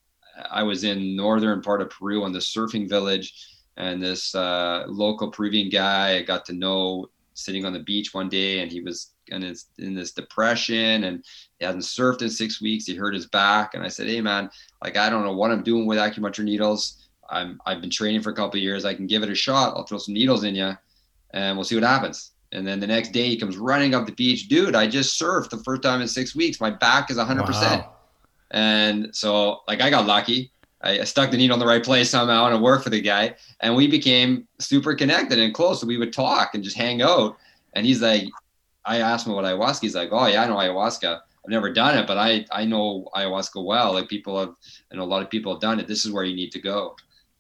I 0.50 0.62
was 0.62 0.85
in 0.85 1.16
northern 1.16 1.62
part 1.62 1.83
of 1.83 1.90
Peru 1.90 2.24
on 2.24 2.33
the 2.33 2.38
surfing 2.38 2.88
village, 2.88 3.35
and 3.76 4.02
this 4.02 4.35
uh, 4.35 4.85
local 4.88 5.31
Peruvian 5.31 5.68
guy 5.68 6.16
I 6.16 6.22
got 6.22 6.44
to 6.46 6.52
know 6.52 7.09
sitting 7.35 7.64
on 7.64 7.72
the 7.72 7.81
beach 7.81 8.12
one 8.12 8.28
day, 8.28 8.61
and 8.61 8.70
he 8.70 8.81
was 8.81 9.12
in, 9.28 9.42
his, 9.42 9.66
in 9.78 9.94
this 9.94 10.12
depression, 10.12 11.05
and 11.05 11.24
he 11.59 11.64
hadn't 11.64 11.81
surfed 11.81 12.22
in 12.22 12.31
six 12.31 12.61
weeks. 12.61 12.87
He 12.87 12.94
hurt 12.94 13.14
his 13.14 13.26
back, 13.26 13.74
and 13.74 13.83
I 13.83 13.88
said, 13.88 14.07
"Hey, 14.07 14.20
man, 14.20 14.50
like 14.83 14.96
I 14.96 15.09
don't 15.09 15.24
know 15.24 15.35
what 15.35 15.50
I'm 15.50 15.62
doing 15.62 15.87
with 15.87 15.98
acupuncture 15.98 16.44
needles. 16.44 17.09
I'm 17.31 17.61
I've 17.66 17.81
been 17.81 17.90
training 17.90 18.22
for 18.22 18.31
a 18.31 18.35
couple 18.35 18.61
years. 18.61 18.85
I 18.85 18.94
can 18.94 19.07
give 19.07 19.22
it 19.22 19.31
a 19.31 19.35
shot. 19.35 19.74
I'll 19.76 19.87
throw 19.87 19.98
some 19.98 20.14
needles 20.14 20.44
in 20.44 20.55
you, 20.55 20.76
and 21.33 21.57
we'll 21.57 21.64
see 21.64 21.76
what 21.76 21.85
happens." 21.85 22.31
And 22.52 22.66
then 22.66 22.81
the 22.81 22.87
next 22.87 23.12
day 23.12 23.28
he 23.28 23.38
comes 23.38 23.57
running 23.57 23.94
up 23.94 24.05
the 24.05 24.12
beach, 24.12 24.48
dude. 24.48 24.76
I 24.76 24.87
just 24.87 25.18
surfed 25.18 25.48
the 25.48 25.62
first 25.64 25.83
time 25.83 26.02
in 26.02 26.09
six 26.09 26.37
weeks. 26.37 26.61
My 26.61 26.68
back 26.68 27.11
is 27.11 27.16
100. 27.16 27.40
Wow. 27.40 27.46
percent 27.46 27.85
and 28.53 29.15
so, 29.17 29.62
like, 29.67 29.81
I 29.81 29.91
got 29.91 30.07
lucky. 30.07 30.53
I, 30.83 31.05
stuck 31.05 31.31
the 31.31 31.37
needle 31.37 31.55
in 31.55 31.61
the 31.61 31.67
right 31.67 31.83
place 31.83 32.11
somehow 32.11 32.47
and 32.47 32.57
it 32.57 32.61
worked 32.61 32.85
for 32.85 32.91
the 32.91 33.01
guy. 33.01 33.37
And 33.61 33.75
we 33.75 33.87
became 33.87 34.47
super 34.59 34.95
connected 34.95 35.38
and 35.38 35.55
close. 35.55 35.81
So 35.81 35.87
we 35.87 35.97
would 35.97 36.12
talk 36.12 36.55
and 36.55 36.62
just 36.62 36.77
hang 36.77 37.03
out. 37.03 37.38
And 37.75 37.87
he's 37.87 38.03
like, 38.03 38.25
I 38.85 38.99
asked 38.99 39.27
him 39.27 39.33
what 39.33 39.45
ayahuasca. 39.45 39.81
He's 39.81 39.95
like, 39.95 40.11
oh, 40.12 40.27
yeah, 40.27 40.43
I 40.43 40.49
know 40.49 40.57
ayahuasca. 40.57 41.21
I've 41.45 41.51
never 41.51 41.73
done 41.73 41.99
it, 41.99 42.07
but 42.07 42.19
I, 42.19 42.45
I 42.51 42.65
know 42.65 43.09
ayahuasca 43.15 43.65
well. 43.65 43.95
Like 43.95 44.09
people 44.09 44.38
have, 44.38 44.55
and 44.91 45.01
a 45.01 45.05
lot 45.05 45.23
of 45.23 45.31
people 45.31 45.53
have 45.53 45.61
done 45.61 45.81
it. 45.81 45.87
This 45.87 46.05
is 46.05 46.12
where 46.12 46.25
you 46.25 46.37
need 46.37 46.53
to 46.53 46.61
go. 46.61 46.97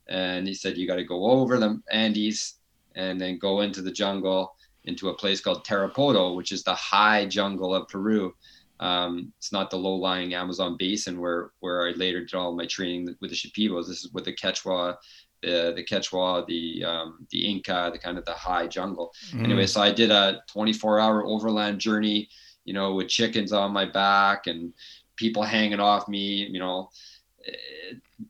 And 0.08 0.46
he 0.46 0.54
said, 0.54 0.76
you 0.76 0.86
got 0.86 0.96
to 0.96 1.04
go 1.04 1.24
over 1.24 1.58
the 1.58 1.80
Andes 1.90 2.54
and 2.94 3.20
then 3.20 3.38
go 3.38 3.60
into 3.60 3.82
the 3.82 3.92
jungle 3.92 4.54
into 4.84 5.08
a 5.08 5.14
place 5.14 5.40
called 5.40 5.64
Tarapoto, 5.64 6.36
which 6.36 6.52
is 6.52 6.62
the 6.62 6.74
high 6.74 7.26
jungle 7.26 7.74
of 7.74 7.88
Peru. 7.88 8.34
Um, 8.82 9.32
it's 9.38 9.52
not 9.52 9.70
the 9.70 9.76
low-lying 9.76 10.34
Amazon 10.34 10.76
basin 10.76 11.20
where 11.20 11.52
where 11.60 11.86
I 11.86 11.92
later 11.92 12.20
did 12.20 12.34
all 12.34 12.52
my 12.52 12.66
training 12.66 13.14
with 13.20 13.30
the 13.30 13.36
Shipibos. 13.36 13.86
This 13.86 14.04
is 14.04 14.12
with 14.12 14.24
the 14.24 14.34
Quechua, 14.34 14.96
the 15.40 15.72
the 15.76 15.84
Quechua, 15.84 16.44
the 16.46 16.84
um, 16.84 17.26
the 17.30 17.46
Inca, 17.48 17.90
the 17.92 17.98
kind 17.98 18.18
of 18.18 18.24
the 18.24 18.32
high 18.32 18.66
jungle. 18.66 19.12
Mm. 19.30 19.44
Anyway, 19.44 19.66
so 19.66 19.80
I 19.80 19.92
did 19.92 20.10
a 20.10 20.42
24-hour 20.52 21.24
overland 21.24 21.78
journey, 21.78 22.28
you 22.64 22.74
know, 22.74 22.94
with 22.94 23.06
chickens 23.06 23.52
on 23.52 23.72
my 23.72 23.84
back 23.84 24.48
and 24.48 24.72
people 25.14 25.44
hanging 25.44 25.78
off 25.78 26.08
me, 26.08 26.48
you 26.50 26.58
know, 26.58 26.90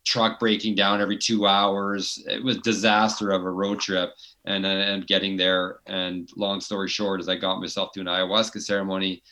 truck 0.04 0.38
breaking 0.38 0.74
down 0.74 1.00
every 1.00 1.16
two 1.16 1.46
hours. 1.46 2.22
It 2.28 2.44
was 2.44 2.58
disaster 2.58 3.30
of 3.30 3.42
a 3.42 3.50
road 3.50 3.80
trip, 3.80 4.10
and 4.44 4.66
and 4.66 5.06
getting 5.06 5.38
there. 5.38 5.78
And 5.86 6.28
long 6.36 6.60
story 6.60 6.88
short, 6.88 7.20
is 7.20 7.28
I 7.28 7.36
got 7.36 7.60
myself 7.60 7.92
to 7.92 8.00
an 8.00 8.06
ayahuasca 8.06 8.60
ceremony, 8.60 9.22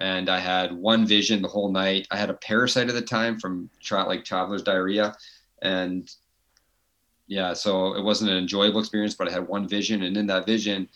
and 0.00 0.28
I 0.28 0.38
had 0.38 0.72
one 0.72 1.06
vision 1.06 1.42
the 1.42 1.48
whole 1.48 1.70
night. 1.70 2.08
I 2.10 2.16
had 2.16 2.30
a 2.30 2.34
parasite 2.34 2.88
at 2.88 2.94
the 2.94 3.02
time 3.02 3.38
from 3.38 3.70
tra- 3.80 4.06
like 4.06 4.24
traveler's 4.24 4.62
diarrhea, 4.62 5.14
and 5.62 6.10
yeah, 7.26 7.52
so 7.52 7.94
it 7.94 8.02
wasn't 8.02 8.30
an 8.30 8.38
enjoyable 8.38 8.80
experience. 8.80 9.14
But 9.14 9.28
I 9.28 9.32
had 9.32 9.46
one 9.46 9.68
vision, 9.68 10.02
and 10.02 10.16
in 10.16 10.26
that 10.28 10.46
vision, 10.46 10.88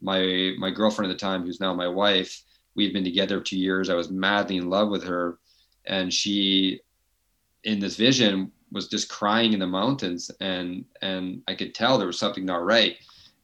my 0.00 0.54
my 0.58 0.70
girlfriend 0.70 1.10
at 1.10 1.18
the 1.18 1.20
time, 1.20 1.44
who's 1.44 1.60
now 1.60 1.74
my 1.74 1.88
wife, 1.88 2.42
we 2.74 2.84
had 2.84 2.92
been 2.92 3.04
together 3.04 3.40
two 3.40 3.58
years. 3.58 3.90
I 3.90 3.94
was 3.94 4.10
madly 4.10 4.56
in 4.56 4.70
love 4.70 4.88
with 4.88 5.04
her, 5.04 5.38
and 5.86 6.12
she 6.12 6.80
in 7.64 7.80
this 7.80 7.96
vision 7.96 8.52
was 8.70 8.88
just 8.88 9.08
crying 9.08 9.52
in 9.52 9.60
the 9.60 9.66
mountains 9.66 10.30
and 10.40 10.84
and 11.00 11.42
I 11.48 11.54
could 11.54 11.74
tell 11.74 11.96
there 11.96 12.06
was 12.06 12.18
something 12.18 12.44
not 12.44 12.64
right. 12.64 12.96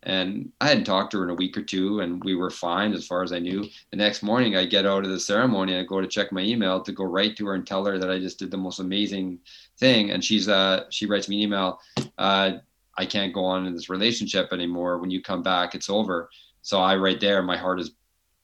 And 0.02 0.50
I 0.60 0.68
hadn't 0.68 0.84
talked 0.84 1.10
to 1.12 1.18
her 1.18 1.24
in 1.24 1.30
a 1.30 1.34
week 1.34 1.56
or 1.58 1.62
two, 1.62 2.00
and 2.00 2.24
we 2.24 2.34
were 2.34 2.50
fine 2.50 2.94
as 2.94 3.06
far 3.06 3.22
as 3.22 3.32
I 3.32 3.38
knew. 3.38 3.68
The 3.90 3.96
next 3.96 4.22
morning, 4.22 4.56
I 4.56 4.64
get 4.64 4.86
out 4.86 5.04
of 5.04 5.10
the 5.10 5.20
ceremony, 5.20 5.76
I 5.76 5.82
go 5.82 6.00
to 6.00 6.06
check 6.06 6.32
my 6.32 6.40
email 6.40 6.80
to 6.82 6.92
go 6.92 7.04
right 7.04 7.36
to 7.36 7.46
her 7.48 7.54
and 7.54 7.66
tell 7.66 7.84
her 7.84 7.98
that 7.98 8.10
I 8.10 8.18
just 8.18 8.38
did 8.38 8.50
the 8.50 8.56
most 8.56 8.80
amazing 8.80 9.40
thing. 9.78 10.10
And 10.10 10.24
she's 10.24 10.48
uh, 10.48 10.84
she 10.90 11.04
writes 11.04 11.28
me 11.28 11.36
an 11.36 11.42
email, 11.42 11.80
uh, 12.16 12.52
I 12.96 13.06
can't 13.06 13.34
go 13.34 13.44
on 13.44 13.66
in 13.66 13.74
this 13.74 13.90
relationship 13.90 14.52
anymore. 14.52 14.98
When 14.98 15.10
you 15.10 15.22
come 15.22 15.42
back, 15.42 15.74
it's 15.74 15.90
over. 15.90 16.30
So 16.62 16.80
I 16.80 16.96
right 16.96 17.20
there, 17.20 17.42
my 17.42 17.56
heart 17.56 17.80
is 17.80 17.92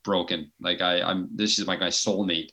broken. 0.03 0.51
Like 0.59 0.81
I, 0.81 1.01
I'm 1.01 1.27
this 1.33 1.57
is 1.57 1.67
like 1.67 1.79
my 1.79 1.87
soulmate, 1.87 2.51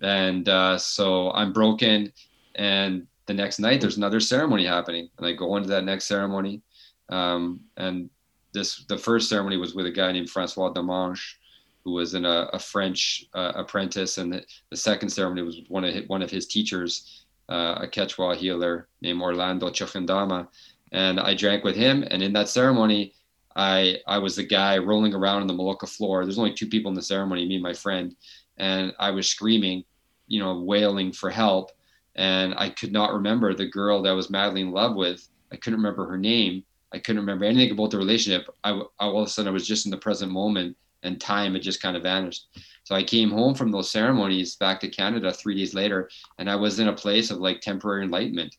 and 0.00 0.48
uh, 0.48 0.78
so 0.78 1.32
I'm 1.32 1.52
broken 1.52 2.12
and 2.54 3.06
the 3.26 3.34
next 3.34 3.58
night 3.58 3.80
there's 3.80 3.96
another 3.96 4.20
ceremony 4.20 4.66
happening 4.66 5.08
and 5.18 5.26
i 5.26 5.32
go 5.32 5.56
into 5.56 5.68
that 5.68 5.84
next 5.84 6.04
ceremony 6.06 6.60
um, 7.08 7.60
and 7.76 8.08
this 8.52 8.84
the 8.88 8.98
first 8.98 9.28
ceremony 9.28 9.56
was 9.56 9.74
with 9.74 9.86
a 9.86 9.90
guy 9.90 10.12
named 10.12 10.30
francois 10.30 10.72
demange 10.72 11.36
who 11.84 11.92
was 11.92 12.14
a, 12.14 12.22
a 12.52 12.58
french 12.58 13.24
uh, 13.34 13.52
apprentice. 13.56 14.18
And 14.18 14.32
the, 14.32 14.44
the, 14.70 14.76
second 14.76 15.08
ceremony 15.08 15.42
was 15.42 15.62
one 15.68 15.84
of 15.84 15.92
his, 15.92 16.08
one 16.08 16.22
of 16.22 16.30
his 16.30 16.46
teachers 16.46 17.24
uh, 17.48 17.80
a 17.80 17.88
quechua 17.88 18.36
healer 18.36 18.88
named 19.00 19.20
orlando 19.20 19.68
chochendama 19.68 20.46
and 20.92 21.18
i 21.18 21.34
drank 21.34 21.64
with 21.64 21.76
him. 21.76 22.04
And 22.10 22.22
in 22.22 22.32
that 22.34 22.48
ceremony 22.48 23.14
i 23.56 23.98
i 24.06 24.18
was 24.18 24.36
the 24.36 24.44
guy 24.44 24.78
rolling 24.78 25.14
around 25.14 25.42
on 25.42 25.46
the 25.46 25.54
maloka 25.54 25.88
floor. 25.88 26.24
There's 26.24 26.38
only 26.38 26.54
two 26.54 26.68
people 26.68 26.90
in 26.90 26.94
the 26.94 27.02
ceremony 27.02 27.46
me 27.46 27.56
and 27.56 27.62
my 27.62 27.74
friend. 27.74 28.14
And 28.58 28.92
i 28.98 29.10
was 29.10 29.28
screaming 29.28 29.84
you 30.28 30.38
know 30.38 30.60
wailing 30.60 31.12
for 31.12 31.30
help. 31.30 31.70
And 32.14 32.54
I 32.56 32.68
could 32.68 32.92
not 32.92 33.14
remember 33.14 33.54
the 33.54 33.66
girl 33.66 34.02
that 34.02 34.10
I 34.10 34.14
was 34.14 34.30
madly 34.30 34.60
in 34.60 34.70
love 34.70 34.94
with. 34.94 35.26
I 35.50 35.56
couldn't 35.56 35.78
remember 35.78 36.06
her 36.06 36.18
name. 36.18 36.62
I 36.92 36.98
couldn't 36.98 37.20
remember 37.20 37.44
anything 37.44 37.72
about 37.72 37.90
the 37.90 37.98
relationship. 37.98 38.48
I, 38.64 38.70
I 38.70 38.82
all 38.98 39.22
of 39.22 39.26
a 39.26 39.30
sudden 39.30 39.48
I 39.48 39.52
was 39.52 39.66
just 39.66 39.86
in 39.86 39.90
the 39.90 39.96
present 39.96 40.32
moment, 40.32 40.76
and 41.02 41.20
time 41.20 41.54
had 41.54 41.62
just 41.62 41.82
kind 41.82 41.96
of 41.96 42.02
vanished. 42.02 42.48
So 42.84 42.94
I 42.94 43.02
came 43.02 43.30
home 43.30 43.54
from 43.54 43.70
those 43.70 43.90
ceremonies 43.90 44.56
back 44.56 44.80
to 44.80 44.88
Canada 44.88 45.32
three 45.32 45.56
days 45.56 45.74
later, 45.74 46.10
and 46.38 46.50
I 46.50 46.56
was 46.56 46.78
in 46.78 46.88
a 46.88 46.92
place 46.92 47.30
of 47.30 47.38
like 47.38 47.60
temporary 47.60 48.04
enlightenment. 48.04 48.56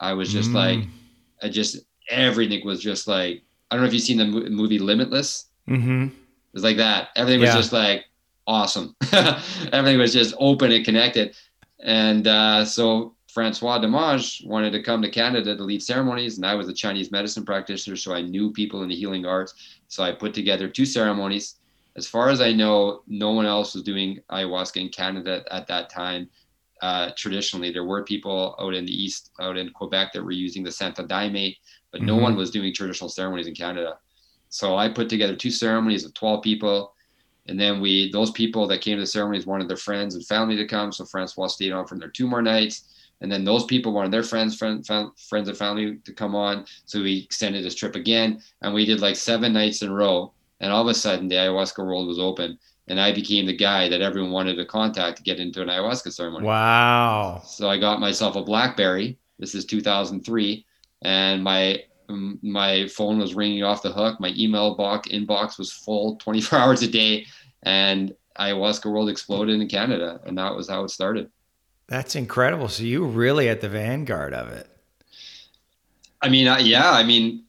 I 0.00 0.12
was 0.12 0.32
just 0.32 0.50
mm. 0.50 0.54
like, 0.54 0.88
I 1.42 1.48
just 1.48 1.78
everything 2.10 2.64
was 2.64 2.82
just 2.82 3.06
like 3.06 3.42
I 3.70 3.74
don't 3.74 3.82
know 3.82 3.88
if 3.88 3.94
you've 3.94 4.02
seen 4.02 4.18
the 4.18 4.26
movie 4.26 4.78
Limitless. 4.78 5.46
Mm-hmm. 5.68 6.04
It 6.04 6.12
was 6.52 6.62
like 6.62 6.76
that. 6.76 7.08
Everything 7.16 7.40
was 7.40 7.54
just 7.54 7.72
like 7.72 8.04
awesome. 8.46 8.94
everything 9.12 9.98
was 9.98 10.12
just 10.12 10.34
open 10.38 10.70
and 10.70 10.84
connected. 10.84 11.36
And 11.80 12.26
uh, 12.26 12.64
so 12.64 13.15
Francois 13.36 13.78
Demange 13.78 14.46
wanted 14.46 14.70
to 14.70 14.82
come 14.82 15.02
to 15.02 15.10
Canada 15.10 15.54
to 15.54 15.62
lead 15.62 15.82
ceremonies, 15.82 16.38
and 16.38 16.46
I 16.46 16.54
was 16.54 16.70
a 16.70 16.72
Chinese 16.72 17.10
medicine 17.10 17.44
practitioner, 17.44 17.94
so 17.94 18.14
I 18.14 18.22
knew 18.22 18.50
people 18.50 18.82
in 18.82 18.88
the 18.88 18.96
healing 18.96 19.26
arts. 19.26 19.52
So 19.88 20.02
I 20.02 20.12
put 20.12 20.32
together 20.32 20.70
two 20.70 20.86
ceremonies. 20.86 21.56
As 21.96 22.06
far 22.06 22.30
as 22.30 22.40
I 22.40 22.54
know, 22.54 23.02
no 23.06 23.32
one 23.32 23.44
else 23.44 23.74
was 23.74 23.82
doing 23.82 24.20
ayahuasca 24.30 24.80
in 24.80 24.88
Canada 24.88 25.44
at 25.50 25.66
that 25.66 25.90
time. 25.90 26.30
Uh, 26.80 27.10
traditionally, 27.14 27.70
there 27.70 27.84
were 27.84 28.04
people 28.04 28.56
out 28.58 28.72
in 28.72 28.86
the 28.86 29.04
east, 29.04 29.32
out 29.38 29.58
in 29.58 29.68
Quebec, 29.68 30.14
that 30.14 30.24
were 30.24 30.30
using 30.30 30.64
the 30.64 30.72
Santo 30.72 31.06
Daime, 31.06 31.54
but 31.92 31.98
mm-hmm. 31.98 32.06
no 32.06 32.16
one 32.16 32.36
was 32.36 32.50
doing 32.50 32.72
traditional 32.72 33.10
ceremonies 33.10 33.48
in 33.48 33.54
Canada. 33.54 33.98
So 34.48 34.78
I 34.78 34.88
put 34.88 35.10
together 35.10 35.36
two 35.36 35.50
ceremonies 35.50 36.06
of 36.06 36.14
12 36.14 36.42
people 36.42 36.94
and 37.48 37.60
then 37.60 37.80
we, 37.80 38.10
those 38.10 38.30
people 38.30 38.66
that 38.68 38.80
came 38.80 38.96
to 38.96 39.02
the 39.02 39.06
ceremonies 39.06 39.46
wanted 39.46 39.68
their 39.68 39.76
friends 39.76 40.14
and 40.14 40.26
family 40.26 40.56
to 40.56 40.66
come. 40.66 40.90
So 40.90 41.04
Francois 41.04 41.48
stayed 41.48 41.72
on 41.72 41.86
for 41.86 41.98
their 41.98 42.08
two 42.08 42.26
more 42.26 42.42
nights. 42.42 42.95
And 43.20 43.32
then 43.32 43.44
those 43.44 43.64
people 43.64 43.92
wanted 43.92 44.12
their 44.12 44.22
friends, 44.22 44.56
friend, 44.56 44.86
friends 44.86 45.48
and 45.48 45.56
family 45.56 45.98
to 46.04 46.12
come 46.12 46.34
on. 46.34 46.66
So 46.84 47.02
we 47.02 47.18
extended 47.18 47.64
this 47.64 47.74
trip 47.74 47.94
again. 47.94 48.42
And 48.62 48.74
we 48.74 48.84
did 48.84 49.00
like 49.00 49.16
seven 49.16 49.52
nights 49.52 49.82
in 49.82 49.88
a 49.88 49.94
row. 49.94 50.32
And 50.60 50.72
all 50.72 50.82
of 50.82 50.88
a 50.88 50.94
sudden, 50.94 51.28
the 51.28 51.36
ayahuasca 51.36 51.78
world 51.78 52.06
was 52.06 52.18
open. 52.18 52.58
And 52.88 53.00
I 53.00 53.12
became 53.12 53.46
the 53.46 53.56
guy 53.56 53.88
that 53.88 54.00
everyone 54.00 54.32
wanted 54.32 54.56
to 54.56 54.66
contact 54.66 55.16
to 55.18 55.22
get 55.22 55.40
into 55.40 55.62
an 55.62 55.68
ayahuasca 55.68 56.12
ceremony. 56.12 56.46
Wow. 56.46 57.42
So 57.44 57.68
I 57.68 57.78
got 57.78 58.00
myself 58.00 58.36
a 58.36 58.42
Blackberry. 58.42 59.18
This 59.38 59.54
is 59.54 59.64
2003. 59.64 60.64
And 61.02 61.42
my 61.42 61.82
my 62.08 62.86
phone 62.88 63.18
was 63.18 63.34
ringing 63.34 63.62
off 63.62 63.82
the 63.82 63.92
hook. 63.92 64.20
My 64.20 64.32
email 64.36 64.74
box 64.76 65.08
inbox 65.08 65.58
was 65.58 65.72
full 65.72 66.16
24 66.16 66.58
hours 66.58 66.82
a 66.82 66.88
day, 66.88 67.26
and 67.62 68.14
ayahuasca 68.38 68.90
world 68.90 69.08
exploded 69.08 69.60
in 69.60 69.68
Canada, 69.68 70.20
and 70.24 70.38
that 70.38 70.54
was 70.54 70.68
how 70.68 70.84
it 70.84 70.90
started. 70.90 71.30
That's 71.88 72.16
incredible. 72.16 72.68
So 72.68 72.82
you 72.82 73.02
were 73.02 73.08
really 73.08 73.48
at 73.48 73.60
the 73.60 73.68
vanguard 73.68 74.34
of 74.34 74.48
it. 74.48 74.68
I 76.22 76.28
mean, 76.28 76.46
yeah. 76.60 76.90
I 76.90 77.02
mean, 77.04 77.44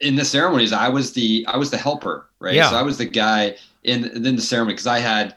in 0.00 0.16
the 0.16 0.24
ceremonies, 0.24 0.72
I 0.72 0.88
was 0.88 1.12
the 1.12 1.44
I 1.48 1.56
was 1.56 1.70
the 1.70 1.78
helper, 1.78 2.28
right? 2.38 2.54
Yeah. 2.54 2.70
So 2.70 2.76
I 2.76 2.82
was 2.82 2.98
the 2.98 3.06
guy 3.06 3.56
in 3.84 4.04
in 4.26 4.36
the 4.36 4.42
ceremony 4.42 4.74
because 4.74 4.86
I 4.86 4.98
had 4.98 5.36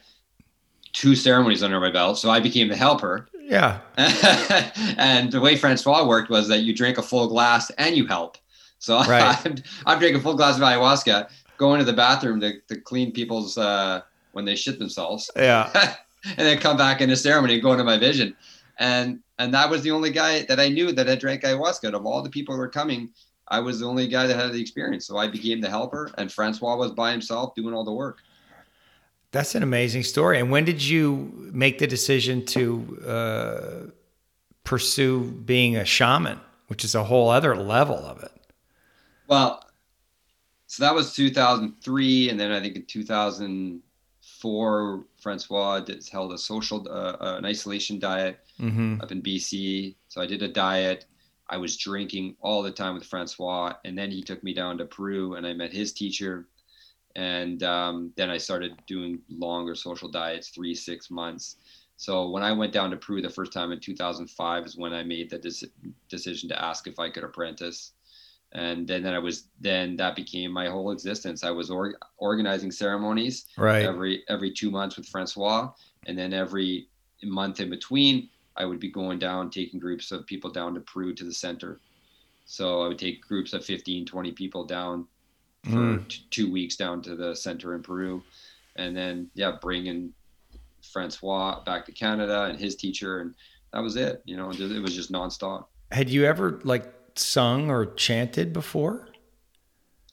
two 0.91 1.16
ceremonies 1.16 1.64
under 1.64 1.80
my 1.80 1.91
belt, 1.91 2.18
so 2.18 2.30
I 2.30 2.39
became 2.39 2.68
the 2.68 2.76
helper. 2.76 3.28
Yeah. 3.34 3.80
and 3.98 5.32
the 5.32 5.39
way 5.39 5.56
Francois 5.56 6.06
worked 6.08 6.30
was 6.30 6.48
that 6.48 6.62
you 6.62 6.76
drink 6.76 6.98
a 6.98 7.04
full 7.04 7.28
glass 7.28 7.70
and 7.72 7.96
you 7.96 8.08
help. 8.08 8.38
So 8.80 8.98
right. 9.08 9.46
I'm, 9.46 9.56
I'm 9.86 10.00
drinking 10.00 10.20
a 10.20 10.24
full 10.24 10.36
glass 10.36 10.56
of 10.56 10.64
ayahuasca, 10.64 11.30
going 11.58 11.80
to 11.80 11.86
the 11.86 11.93
bathroom 11.93 12.39
to, 12.41 12.60
to 12.70 12.80
clean 12.82 13.12
people's 13.12 13.58
uh, 13.58 14.02
when 14.32 14.46
they 14.46 14.56
shit 14.56 14.80
themselves. 14.80 15.30
Yeah. 15.36 15.96
and 16.38 16.39
then 16.39 16.59
come 16.59 16.78
back 16.78 17.01
in 17.01 17.09
a 17.09 17.15
ceremony 17.15 17.55
and 17.55 17.63
go 17.63 17.71
into 17.71 17.84
my 17.84 17.97
vision. 17.97 18.36
And 18.78 19.19
and 19.38 19.53
that 19.53 19.69
was 19.69 19.84
the 19.84 19.91
only 19.91 20.11
guy 20.11 20.43
that 20.43 20.59
I 20.59 20.69
knew 20.69 20.91
that 20.91 21.07
had 21.07 21.19
drank 21.19 21.43
ayahuasca. 21.43 21.93
Of 21.93 22.05
all 22.05 22.21
the 22.21 22.30
people 22.30 22.55
who 22.55 22.59
were 22.59 22.69
coming, 22.69 23.11
I 23.47 23.59
was 23.59 23.80
the 23.80 23.86
only 23.86 24.07
guy 24.07 24.28
that 24.28 24.36
had 24.36 24.53
the 24.53 24.61
experience. 24.61 25.05
So 25.05 25.17
I 25.17 25.28
became 25.28 25.61
the 25.61 25.69
helper, 25.69 26.11
and 26.17 26.32
Francois 26.32 26.76
was 26.76 26.91
by 26.91 27.11
himself 27.11 27.55
doing 27.55 27.73
all 27.73 27.84
the 27.84 27.91
work. 27.91 28.19
That's 29.32 29.55
an 29.55 29.63
amazing 29.63 30.03
story. 30.03 30.39
And 30.39 30.49
when 30.49 30.63
did 30.63 30.82
you 30.82 31.49
make 31.51 31.80
the 31.80 31.88
decision 31.88 32.45
to 32.45 33.01
uh, 33.05 33.88
pursue 34.63 35.32
being 35.32 35.76
a 35.76 35.84
shaman, 35.84 36.39
which 36.67 36.86
is 36.86 36.95
a 36.95 37.03
whole 37.03 37.30
other 37.30 37.53
level 37.55 37.97
of 37.97 38.23
it? 38.23 38.32
Well, 39.28 39.61
so 40.67 40.84
that 40.84 40.95
was 40.95 41.13
2003, 41.13 42.30
and 42.30 42.39
then 42.39 42.51
I 42.51 42.61
think 42.61 42.76
in 42.76 42.86
2004, 42.86 45.05
Francois 45.26 45.80
did, 45.80 46.07
held 46.07 46.32
a 46.34 46.38
social, 46.38 46.88
uh, 46.89 47.38
an 47.38 47.45
isolation 47.45 47.97
diet 47.97 48.39
mm-hmm. 48.61 49.01
up 49.01 49.11
in 49.11 49.23
BC. 49.23 49.95
So 50.07 50.21
I 50.21 50.28
did 50.28 50.43
a 50.43 50.47
diet. 50.47 51.05
I 51.49 51.57
was 51.57 51.78
drinking 51.78 52.36
all 52.41 52.61
the 52.61 52.71
time 52.71 52.93
with 52.93 53.05
Francois, 53.05 53.73
and 53.86 53.97
then 53.97 54.11
he 54.11 54.21
took 54.21 54.43
me 54.43 54.53
down 54.53 54.78
to 54.78 54.86
Peru, 54.86 55.36
and 55.36 55.47
I 55.47 55.53
met 55.53 55.71
his 55.73 55.93
teacher 55.93 56.47
and 57.15 57.63
um, 57.63 58.11
then 58.15 58.30
I 58.30 58.38
started 58.38 58.73
doing 58.88 59.21
longer 59.30 59.73
social 59.76 60.09
diets, 60.09 60.49
three 60.49 60.76
six 60.76 61.09
months. 61.09 61.57
So 61.97 62.30
when 62.30 62.43
I 62.43 62.51
went 62.51 62.73
down 62.73 62.91
to 62.91 62.97
Peru 62.97 63.21
the 63.21 63.30
first 63.30 63.53
time 63.53 63.71
in 63.71 63.80
2005 63.80 64.65
is 64.65 64.76
when 64.76 64.93
I 64.93 65.03
made 65.03 65.30
the 65.30 65.39
decision 66.09 66.49
to 66.49 66.61
ask 66.61 66.88
if 66.88 66.99
I 66.99 67.09
could 67.09 67.23
apprentice, 67.23 67.93
and 68.56 68.88
then, 68.88 69.03
then 69.03 69.14
I 69.14 69.20
was 69.20 69.49
then 69.60 69.97
that 69.97 70.16
became 70.16 70.51
my 70.51 70.70
whole 70.70 70.91
existence. 70.91 71.43
I 71.43 71.51
was 71.51 71.70
or- 71.70 71.95
organizing 72.18 72.72
ceremonies 72.72 73.45
right. 73.58 73.84
every 73.84 74.24
every 74.30 74.51
two 74.51 74.72
months 74.72 74.95
with 74.95 75.08
Francois, 75.08 75.70
and 76.06 76.18
then 76.18 76.34
every 76.34 76.88
month 77.24 77.60
in 77.60 77.70
between 77.70 78.30
I 78.56 78.64
would 78.64 78.80
be 78.80 78.89
going 78.89 79.20
down 79.20 79.49
taking 79.49 79.80
groups 79.80 80.12
of 80.12 80.26
people 80.26 80.49
down 80.49 80.74
to 80.76 80.80
Peru 80.80 81.14
to 81.16 81.26
the 81.26 81.34
center. 81.34 81.82
So 82.45 82.82
I 82.82 82.88
would 82.88 82.99
take 82.99 83.22
groups 83.22 83.51
of 83.51 83.66
15, 83.66 84.06
20 84.06 84.32
people 84.32 84.66
down 84.66 85.08
for 85.64 85.72
mm. 85.72 86.08
t- 86.08 86.26
two 86.30 86.49
weeks 86.49 86.78
down 86.78 87.01
to 87.01 87.16
the 87.16 87.36
center 87.36 87.76
in 87.76 87.82
Peru, 87.82 88.24
and 88.78 88.95
then 88.95 89.30
yeah, 89.34 89.58
bringing 89.62 90.14
Francois 90.93 91.62
back 91.66 91.86
to 91.88 91.91
Canada 91.91 92.43
and 92.43 92.58
his 92.58 92.78
teacher, 92.78 93.20
and 93.20 93.36
that 93.74 93.82
was 93.82 93.97
it. 93.97 94.22
You 94.24 94.38
know, 94.38 94.49
it 94.49 94.82
was 94.82 94.95
just 94.95 95.12
nonstop. 95.12 95.66
Had 95.91 96.10
you 96.10 96.24
ever 96.26 96.62
like 96.64 96.95
sung 97.16 97.70
or 97.70 97.86
chanted 97.86 98.53
before? 98.53 99.07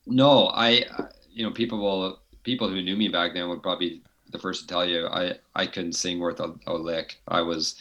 No, 0.07 0.48
I, 0.48 0.84
you 1.30 1.44
know, 1.44 1.50
people 1.50 1.78
will 1.78 2.20
people 2.42 2.68
who 2.68 2.82
knew 2.82 2.96
me 2.96 3.09
back 3.09 3.34
then 3.34 3.48
would 3.48 3.62
probably 3.62 3.88
be 3.88 4.03
the 4.30 4.38
first 4.38 4.62
to 4.62 4.66
tell 4.66 4.84
you 4.84 5.07
I 5.07 5.34
I 5.55 5.66
couldn't 5.66 5.92
sing 5.92 6.18
worth 6.18 6.40
a, 6.40 6.55
a 6.66 6.74
lick. 6.74 7.20
I 7.28 7.42
was 7.42 7.76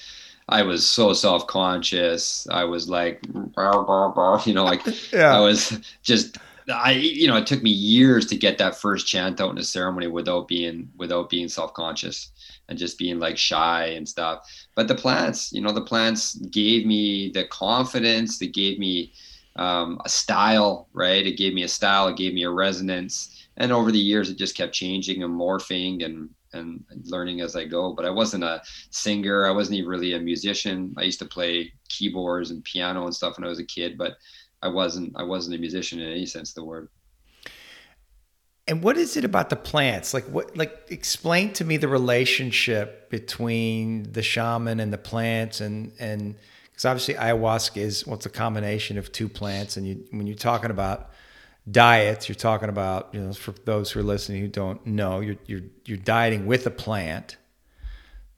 I 0.49 0.63
was 0.63 0.85
so 0.85 1.13
self 1.13 1.47
conscious. 1.47 2.47
I 2.51 2.65
was 2.65 2.89
like, 2.89 3.21
you 4.45 4.53
know, 4.53 4.65
like 4.65 4.81
yeah. 5.11 5.35
I 5.35 5.39
was 5.39 5.79
just 6.03 6.37
I 6.69 6.91
you 6.91 7.27
know 7.27 7.37
it 7.37 7.47
took 7.47 7.63
me 7.63 7.71
years 7.71 8.25
to 8.27 8.35
get 8.35 8.57
that 8.57 8.75
first 8.75 9.07
chant 9.07 9.41
out 9.41 9.51
in 9.51 9.57
a 9.57 9.63
ceremony 9.63 10.07
without 10.07 10.47
being 10.47 10.89
without 10.97 11.29
being 11.29 11.47
self 11.47 11.73
conscious 11.73 12.31
and 12.69 12.77
just 12.77 12.97
being 12.97 13.19
like 13.19 13.37
shy 13.37 13.85
and 13.87 14.07
stuff. 14.07 14.47
But 14.75 14.87
the 14.87 14.95
plants, 14.95 15.51
you 15.51 15.61
know, 15.61 15.71
the 15.71 15.81
plants 15.81 16.35
gave 16.35 16.85
me 16.85 17.31
the 17.33 17.45
confidence. 17.45 18.39
They 18.39 18.47
gave 18.47 18.79
me 18.79 19.13
um, 19.57 19.99
a 20.05 20.09
style, 20.09 20.87
right? 20.93 21.25
It 21.25 21.37
gave 21.37 21.53
me 21.53 21.63
a 21.63 21.67
style. 21.67 22.07
It 22.07 22.17
gave 22.17 22.33
me 22.33 22.43
a 22.43 22.49
resonance. 22.49 23.47
And 23.57 23.71
over 23.71 23.91
the 23.91 23.99
years, 23.99 24.29
it 24.29 24.37
just 24.37 24.55
kept 24.55 24.73
changing 24.73 25.23
and 25.23 25.33
morphing 25.33 26.05
and 26.05 26.29
and 26.53 26.83
learning 27.05 27.41
as 27.41 27.55
I 27.55 27.65
go. 27.65 27.93
But 27.93 28.05
I 28.05 28.09
wasn't 28.09 28.43
a 28.43 28.61
singer. 28.89 29.47
I 29.47 29.51
wasn't 29.51 29.77
even 29.77 29.89
really 29.89 30.13
a 30.13 30.19
musician. 30.19 30.93
I 30.97 31.03
used 31.03 31.19
to 31.19 31.25
play 31.25 31.71
keyboards 31.89 32.51
and 32.51 32.63
piano 32.63 33.05
and 33.05 33.15
stuff 33.15 33.37
when 33.37 33.45
I 33.45 33.49
was 33.49 33.59
a 33.59 33.65
kid, 33.65 33.97
but 33.97 34.17
I 34.61 34.67
wasn't 34.67 35.13
I 35.15 35.23
wasn't 35.23 35.55
a 35.55 35.59
musician 35.59 35.99
in 35.99 36.09
any 36.09 36.25
sense 36.25 36.49
of 36.49 36.55
the 36.55 36.63
word. 36.63 36.89
And 38.67 38.83
what 38.83 38.95
is 38.95 39.17
it 39.17 39.25
about 39.25 39.49
the 39.49 39.55
plants? 39.55 40.13
Like 40.13 40.25
what 40.25 40.55
like 40.55 40.87
explain 40.89 41.53
to 41.53 41.65
me 41.65 41.77
the 41.77 41.87
relationship 41.87 43.09
between 43.09 44.11
the 44.11 44.21
shaman 44.21 44.79
and 44.79 44.93
the 44.93 44.97
plants 44.97 45.61
and 45.61 45.91
and 45.99 46.35
because 46.71 46.85
obviously 46.85 47.15
ayahuasca 47.15 47.77
is 47.77 48.07
well, 48.07 48.19
a 48.23 48.29
combination 48.29 48.97
of 48.97 49.11
two 49.11 49.27
plants 49.27 49.77
and 49.77 49.87
you 49.87 50.05
when 50.11 50.27
you're 50.27 50.35
talking 50.35 50.71
about 50.71 51.09
diets 51.69 52.27
you're 52.27 52.35
talking 52.35 52.69
about 52.69 53.09
you 53.13 53.19
know 53.19 53.33
for 53.33 53.51
those 53.65 53.91
who 53.91 53.99
are 53.99 54.03
listening 54.03 54.41
who 54.41 54.47
don't 54.47 54.85
know 54.87 55.19
you're 55.19 55.35
you're 55.45 55.61
you're 55.85 55.97
dieting 55.97 56.47
with 56.47 56.65
a 56.65 56.71
plant 56.71 57.37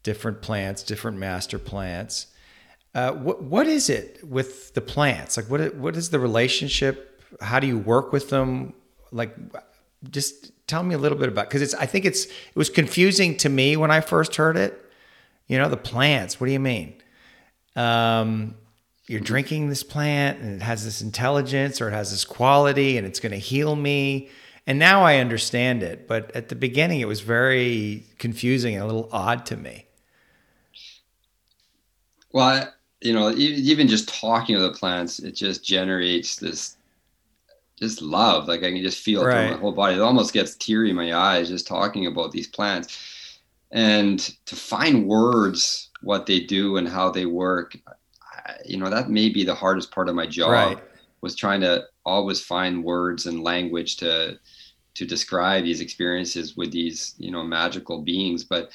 different 0.04 0.42
plants 0.42 0.84
different 0.84 1.18
master 1.18 1.58
plants 1.58 2.28
uh, 2.96 3.12
what 3.14 3.42
what 3.42 3.68
is 3.68 3.90
it 3.90 4.20
with 4.24 4.74
the 4.74 4.82
plants? 4.82 5.38
Like 5.38 5.50
what 5.50 5.76
what 5.76 5.96
is 5.96 6.10
the 6.10 6.20
relationship? 6.20 7.22
How 7.42 7.60
do 7.60 7.68
you 7.68 7.80
work 7.80 8.12
with 8.12 8.30
them? 8.30 8.74
Like 9.12 9.36
just 10.10 10.52
tell 10.68 10.84
me 10.84 10.94
a 10.94 10.98
little 10.98 11.18
bit 11.18 11.30
about 11.30 11.50
because 11.50 11.62
it's 11.62 11.74
I 11.74 11.86
think 11.86 12.06
it's 12.06 12.26
it 12.26 12.56
was 12.56 12.70
confusing 12.70 13.38
to 13.38 13.50
me 13.50 13.78
when 13.78 13.92
I 13.92 14.02
first 14.02 14.36
heard 14.36 14.58
it. 14.58 14.80
You 15.48 15.58
know 15.58 15.70
the 15.70 15.78
plants. 15.78 16.40
What 16.40 16.48
do 16.48 16.54
you 16.54 16.60
mean? 16.60 16.96
Um, 17.76 18.56
you're 19.08 19.20
drinking 19.20 19.70
this 19.70 19.84
plant 19.84 20.40
and 20.40 20.62
it 20.62 20.64
has 20.64 20.86
this 20.86 21.02
intelligence 21.02 21.82
or 21.82 21.90
it 21.90 21.94
has 21.94 22.12
this 22.12 22.24
quality 22.24 22.98
and 22.98 23.06
it's 23.06 23.20
going 23.20 23.32
to 23.32 23.38
heal 23.38 23.76
me. 23.76 24.30
And 24.66 24.80
now 24.80 25.04
I 25.04 25.18
understand 25.18 25.84
it, 25.84 26.08
but 26.08 26.34
at 26.36 26.48
the 26.48 26.56
beginning 26.56 27.02
it 27.02 27.08
was 27.08 27.20
very 27.20 28.06
confusing 28.18 28.76
and 28.76 28.84
a 28.84 28.86
little 28.86 29.10
odd 29.12 29.46
to 29.48 29.58
me. 29.58 29.88
Well, 32.32 32.72
you 33.04 33.14
know, 33.14 33.32
even 33.32 33.88
just 33.88 34.10
talking 34.10 34.56
to 34.56 34.62
the 34.62 34.72
plants, 34.72 35.20
it 35.20 35.36
just 35.36 35.64
generates 35.64 36.38
this 36.38 36.78
just 37.80 38.02
love. 38.02 38.48
Like 38.48 38.64
I 38.64 38.72
can 38.72 38.82
just 38.82 39.00
feel 39.00 39.26
right. 39.26 39.48
through 39.48 39.56
my 39.56 39.62
whole 39.62 39.72
body. 39.72 39.96
It 39.96 40.02
almost 40.02 40.34
gets 40.34 40.56
teary 40.56 40.90
in 40.90 40.96
my 40.96 41.14
eyes 41.14 41.50
just 41.50 41.68
talking 41.68 42.08
about 42.08 42.32
these 42.32 42.48
plants. 42.48 43.40
And 43.72 44.20
to 44.46 44.56
find 44.56 45.08
words, 45.08 45.90
what 46.02 46.26
they 46.26 46.40
do 46.40 46.78
and 46.78 46.88
how 46.88 47.10
they 47.10 47.26
work, 47.26 47.76
you 48.66 48.78
know, 48.78 48.90
that 48.90 49.10
may 49.10 49.30
be 49.30 49.44
the 49.44 49.56
hardest 49.56 49.92
part 49.92 50.10
of 50.10 50.16
my 50.16 50.28
job 50.28 50.52
right. 50.52 50.78
was 51.22 51.36
trying 51.36 51.62
to 51.62 51.86
always 52.06 52.42
find 52.42 52.84
words 52.84 53.26
and 53.26 53.44
language 53.44 53.98
to 53.98 54.40
to 54.96 55.06
describe 55.06 55.64
these 55.64 55.82
experiences 55.82 56.56
with 56.56 56.72
these, 56.72 57.16
you 57.18 57.32
know, 57.32 57.44
magical 57.44 58.02
beings. 58.02 58.44
But 58.44 58.70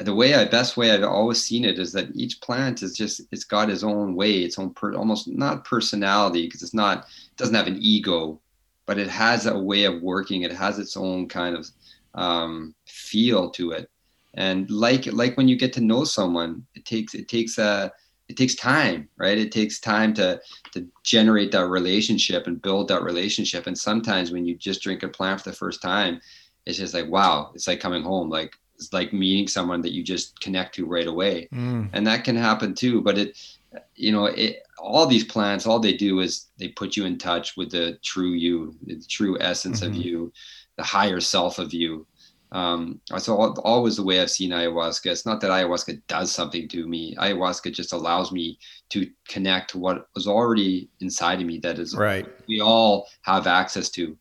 the 0.00 0.14
way 0.14 0.34
I 0.34 0.44
best 0.44 0.76
way 0.76 0.90
I've 0.92 1.02
always 1.02 1.42
seen 1.42 1.64
it 1.64 1.78
is 1.78 1.92
that 1.92 2.14
each 2.14 2.40
plant 2.40 2.82
is 2.82 2.96
just 2.96 3.20
it's 3.32 3.44
got 3.44 3.70
its 3.70 3.82
own 3.82 4.14
way, 4.14 4.42
its 4.42 4.58
own 4.58 4.72
per, 4.72 4.94
almost 4.94 5.28
not 5.28 5.64
personality 5.64 6.46
because 6.46 6.62
it's 6.62 6.74
not 6.74 6.98
it 6.98 7.36
doesn't 7.36 7.54
have 7.54 7.66
an 7.66 7.78
ego, 7.80 8.40
but 8.86 8.98
it 8.98 9.08
has 9.08 9.46
a 9.46 9.58
way 9.58 9.84
of 9.84 10.00
working. 10.00 10.42
It 10.42 10.52
has 10.52 10.78
its 10.78 10.96
own 10.96 11.28
kind 11.28 11.56
of 11.56 11.66
um, 12.14 12.74
feel 12.86 13.50
to 13.50 13.72
it, 13.72 13.90
and 14.34 14.70
like 14.70 15.06
like 15.06 15.36
when 15.36 15.48
you 15.48 15.56
get 15.56 15.72
to 15.74 15.80
know 15.80 16.04
someone, 16.04 16.64
it 16.74 16.84
takes 16.84 17.14
it 17.14 17.28
takes 17.28 17.58
a 17.58 17.92
it 18.28 18.36
takes 18.36 18.54
time, 18.54 19.08
right? 19.16 19.38
It 19.38 19.50
takes 19.50 19.80
time 19.80 20.14
to 20.14 20.40
to 20.74 20.86
generate 21.02 21.50
that 21.52 21.66
relationship 21.66 22.46
and 22.46 22.62
build 22.62 22.86
that 22.88 23.02
relationship. 23.02 23.66
And 23.66 23.76
sometimes 23.76 24.30
when 24.30 24.46
you 24.46 24.54
just 24.54 24.82
drink 24.82 25.02
a 25.02 25.08
plant 25.08 25.40
for 25.40 25.50
the 25.50 25.56
first 25.56 25.82
time, 25.82 26.20
it's 26.66 26.78
just 26.78 26.94
like 26.94 27.08
wow, 27.08 27.50
it's 27.54 27.66
like 27.66 27.80
coming 27.80 28.04
home, 28.04 28.30
like 28.30 28.56
it's 28.78 28.92
like 28.92 29.12
meeting 29.12 29.48
someone 29.48 29.80
that 29.82 29.92
you 29.92 30.02
just 30.02 30.40
connect 30.40 30.74
to 30.74 30.86
right 30.86 31.06
away 31.06 31.48
mm. 31.52 31.88
and 31.92 32.06
that 32.06 32.24
can 32.24 32.36
happen 32.36 32.74
too 32.74 33.00
but 33.00 33.18
it 33.18 33.56
you 33.94 34.12
know 34.12 34.26
it 34.26 34.62
all 34.78 35.06
these 35.06 35.24
plants 35.24 35.66
all 35.66 35.78
they 35.78 35.92
do 35.92 36.20
is 36.20 36.46
they 36.58 36.68
put 36.68 36.96
you 36.96 37.04
in 37.04 37.18
touch 37.18 37.56
with 37.56 37.70
the 37.70 37.98
true 38.02 38.32
you 38.32 38.74
the 38.86 39.02
true 39.08 39.36
essence 39.40 39.80
mm-hmm. 39.80 39.90
of 39.90 39.96
you 39.96 40.32
the 40.76 40.82
higher 40.82 41.20
self 41.20 41.58
of 41.58 41.72
you 41.72 42.06
um, 42.50 43.00
so 43.18 43.34
always 43.36 43.96
the 43.96 44.02
way 44.02 44.20
I've 44.20 44.30
seen 44.30 44.52
ayahuasca. 44.52 45.10
It's 45.10 45.26
not 45.26 45.40
that 45.42 45.50
ayahuasca 45.50 46.00
does 46.06 46.32
something 46.32 46.66
to 46.68 46.88
me. 46.88 47.14
Ayahuasca 47.16 47.72
just 47.74 47.92
allows 47.92 48.32
me 48.32 48.58
to 48.90 49.06
connect 49.28 49.70
to 49.70 49.78
what 49.78 50.08
was 50.14 50.26
already 50.26 50.88
inside 51.00 51.40
of 51.40 51.46
me. 51.46 51.58
That 51.58 51.78
is 51.78 51.94
right. 51.94 52.26
We 52.48 52.60
all 52.60 53.06
have 53.22 53.46
access 53.46 53.90
to 53.90 54.16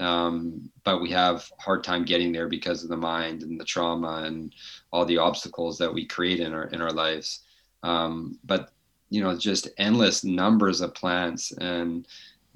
um, 0.00 0.70
but 0.84 1.00
we 1.00 1.10
have 1.10 1.50
hard 1.58 1.84
time 1.84 2.04
getting 2.04 2.32
there 2.32 2.48
because 2.48 2.82
of 2.82 2.88
the 2.88 2.96
mind 2.96 3.42
and 3.42 3.60
the 3.60 3.64
trauma 3.64 4.22
and 4.24 4.54
all 4.92 5.04
the 5.04 5.18
obstacles 5.18 5.78
that 5.78 5.92
we 5.92 6.06
create 6.06 6.40
in 6.40 6.54
our 6.54 6.64
in 6.64 6.80
our 6.80 6.90
lives. 6.90 7.40
Um, 7.82 8.38
but 8.44 8.70
you 9.10 9.22
know 9.22 9.36
just 9.36 9.68
endless 9.78 10.24
numbers 10.24 10.80
of 10.80 10.94
plants 10.94 11.52
and 11.52 12.06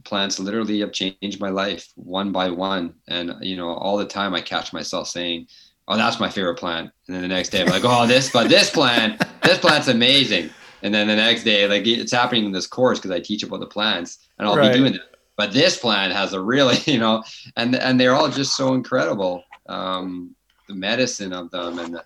plants 0.05 0.39
literally 0.39 0.81
have 0.81 0.93
changed 0.93 1.41
my 1.41 1.51
life 1.51 1.89
one 1.97 2.33
by 2.33 2.49
one. 2.49 2.95
And 3.09 3.35
you 3.41 3.57
know 3.57 3.71
all 3.71 3.97
the 3.97 4.07
time 4.07 4.35
i 4.35 4.41
catch 4.41 4.73
myself 4.73 5.09
saying 5.09 5.47
oh 5.87 5.97
that's 5.97 6.21
my 6.21 6.31
favorite 6.31 6.57
plant. 6.57 6.91
And 7.07 7.15
then 7.15 7.23
the 7.23 7.29
next 7.29 7.51
day 7.51 7.63
i'm 7.63 7.69
like 7.69 7.85
oh 7.85 8.07
this 8.07 8.31
but 8.31 8.49
this 8.49 8.71
plant 8.71 9.23
this 9.43 9.59
plant's 9.59 9.89
amazing. 9.89 10.51
And 10.83 10.95
then 10.95 11.09
the 11.09 11.17
next 11.17 11.45
day 11.45 11.67
like 11.67 11.87
it's 11.87 12.13
happening 12.13 12.45
in 12.45 12.53
this 12.53 12.67
course 12.67 12.99
because 12.99 13.11
i 13.11 13.21
teach 13.21 13.43
about 13.43 13.61
the 13.61 13.67
plants 13.67 14.29
and 14.39 14.49
i'll 14.49 14.57
right. 14.57 14.73
be 14.73 14.79
doing 14.79 14.93
that 14.93 15.14
but 15.37 15.53
this 15.53 15.78
plant 15.78 16.12
has 16.12 16.32
a 16.32 16.41
really 16.41 16.78
you 16.87 16.99
know 16.99 17.22
and 17.57 17.74
and 17.76 18.01
they're 18.01 18.14
all 18.14 18.28
just 18.28 18.57
so 18.57 18.74
incredible 18.74 19.45
um, 19.66 20.35
the 20.68 20.74
medicine 20.74 21.32
of 21.32 21.51
them. 21.51 21.78
And 21.78 21.95
the, 21.95 22.05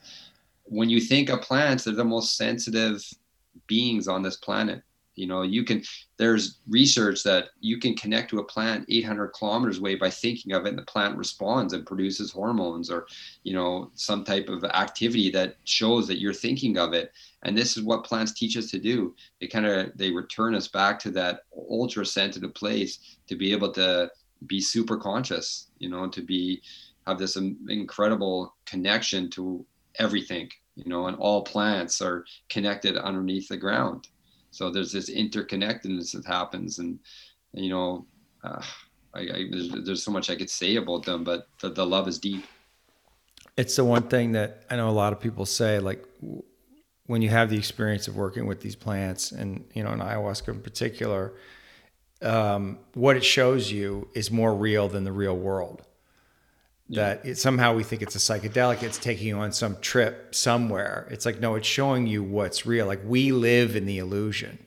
when 0.64 0.88
you 0.88 1.00
think 1.00 1.28
of 1.28 1.42
plants 1.42 1.84
they're 1.84 1.94
the 1.94 2.04
most 2.04 2.36
sensitive 2.36 3.04
beings 3.66 4.08
on 4.08 4.22
this 4.22 4.36
planet 4.36 4.82
you 5.18 5.26
know 5.26 5.42
you 5.42 5.64
can 5.64 5.82
there's 6.16 6.58
research 6.68 7.22
that 7.24 7.48
you 7.60 7.78
can 7.78 7.94
connect 7.94 8.30
to 8.30 8.38
a 8.38 8.44
plant 8.44 8.86
800 8.88 9.28
kilometers 9.28 9.78
away 9.78 9.96
by 9.96 10.10
thinking 10.10 10.52
of 10.52 10.64
it 10.64 10.70
and 10.70 10.78
the 10.78 10.82
plant 10.82 11.16
responds 11.16 11.72
and 11.72 11.86
produces 11.86 12.30
hormones 12.30 12.90
or 12.90 13.06
you 13.42 13.52
know 13.52 13.90
some 13.94 14.24
type 14.24 14.48
of 14.48 14.64
activity 14.64 15.30
that 15.30 15.56
shows 15.64 16.06
that 16.06 16.20
you're 16.20 16.32
thinking 16.32 16.78
of 16.78 16.92
it. 16.92 17.12
And 17.42 17.56
this 17.56 17.76
is 17.76 17.82
what 17.82 18.04
plants 18.04 18.32
teach 18.32 18.56
us 18.56 18.70
to 18.70 18.78
do. 18.78 19.14
They 19.40 19.46
kind 19.46 19.66
of 19.66 19.96
they 19.96 20.10
return 20.10 20.54
us 20.54 20.68
back 20.68 20.98
to 21.00 21.10
that 21.12 21.40
ultra 21.70 22.06
sensitive 22.06 22.54
place 22.54 23.18
to 23.28 23.36
be 23.36 23.52
able 23.52 23.72
to 23.72 24.10
be 24.46 24.60
super 24.60 24.96
conscious 24.96 25.68
you 25.78 25.88
know 25.88 26.08
to 26.08 26.22
be 26.22 26.62
have 27.06 27.18
this 27.18 27.36
incredible 27.36 28.54
connection 28.66 29.28
to 29.30 29.64
everything 29.96 30.48
you 30.76 30.88
know 30.88 31.08
and 31.08 31.16
all 31.16 31.42
plants 31.42 32.00
are 32.00 32.24
connected 32.48 32.96
underneath 32.96 33.48
the 33.48 33.56
ground 33.56 34.06
so 34.59 34.70
there's 34.70 34.90
this 34.90 35.09
interconnectedness 35.09 36.11
that 36.12 36.26
happens 36.26 36.80
and, 36.80 36.98
you 37.52 37.70
know 37.70 38.04
uh, 38.44 38.62
I, 39.14 39.20
I, 39.20 39.46
there's, 39.50 39.70
there's 39.84 40.02
so 40.02 40.11
much 40.11 40.28
i 40.30 40.36
could 40.36 40.50
say 40.50 40.76
about 40.76 41.04
them 41.04 41.24
but 41.24 41.46
the, 41.61 41.70
the 41.70 41.86
love 41.86 42.09
is 42.09 42.18
deep. 42.18 42.44
It's 43.56 43.74
the 43.76 43.84
one 43.84 44.04
thing 44.09 44.32
that 44.32 44.64
i 44.70 44.76
know 44.76 44.88
a 44.88 44.98
lot 45.04 45.12
of 45.12 45.20
people 45.20 45.46
say 45.46 45.78
like 45.78 46.04
when 47.06 47.22
you 47.22 47.30
have 47.30 47.48
the 47.50 47.56
experience 47.56 48.09
of 48.09 48.16
working 48.16 48.46
with 48.46 48.61
these 48.61 48.76
plants 48.76 49.32
and 49.32 49.64
you 49.74 49.82
know 49.82 49.92
in 49.92 50.00
ayahuasca 50.00 50.48
in 50.48 50.61
particular 50.61 51.32
um, 52.20 52.78
what 52.94 53.16
it 53.16 53.24
shows 53.24 53.70
you 53.70 54.09
is 54.12 54.30
more 54.30 54.54
real 54.54 54.88
than 54.88 55.04
the 55.04 55.12
real 55.12 55.36
world 55.36 55.82
yeah. 56.89 57.03
that 57.03 57.26
it, 57.26 57.39
somehow 57.39 57.74
we 57.74 57.82
think 57.82 58.03
it's 58.03 58.16
a 58.16 58.18
psychedelic 58.18 58.82
it's 58.82 58.99
taking 58.99 59.28
you 59.28 59.39
on 59.39 59.53
some 59.53 59.76
trip 59.80 60.34
somewhere 60.34 61.07
it's 61.11 61.26
like 61.26 61.41
no 61.41 61.55
it's 61.55 61.66
showing 61.66 62.07
you 62.07 62.22
what's 62.22 62.66
real 62.66 62.86
like 62.86 63.01
we 63.05 63.32
live 63.32 63.76
in 63.76 63.86
the 63.86 63.99
illusion 63.99 64.59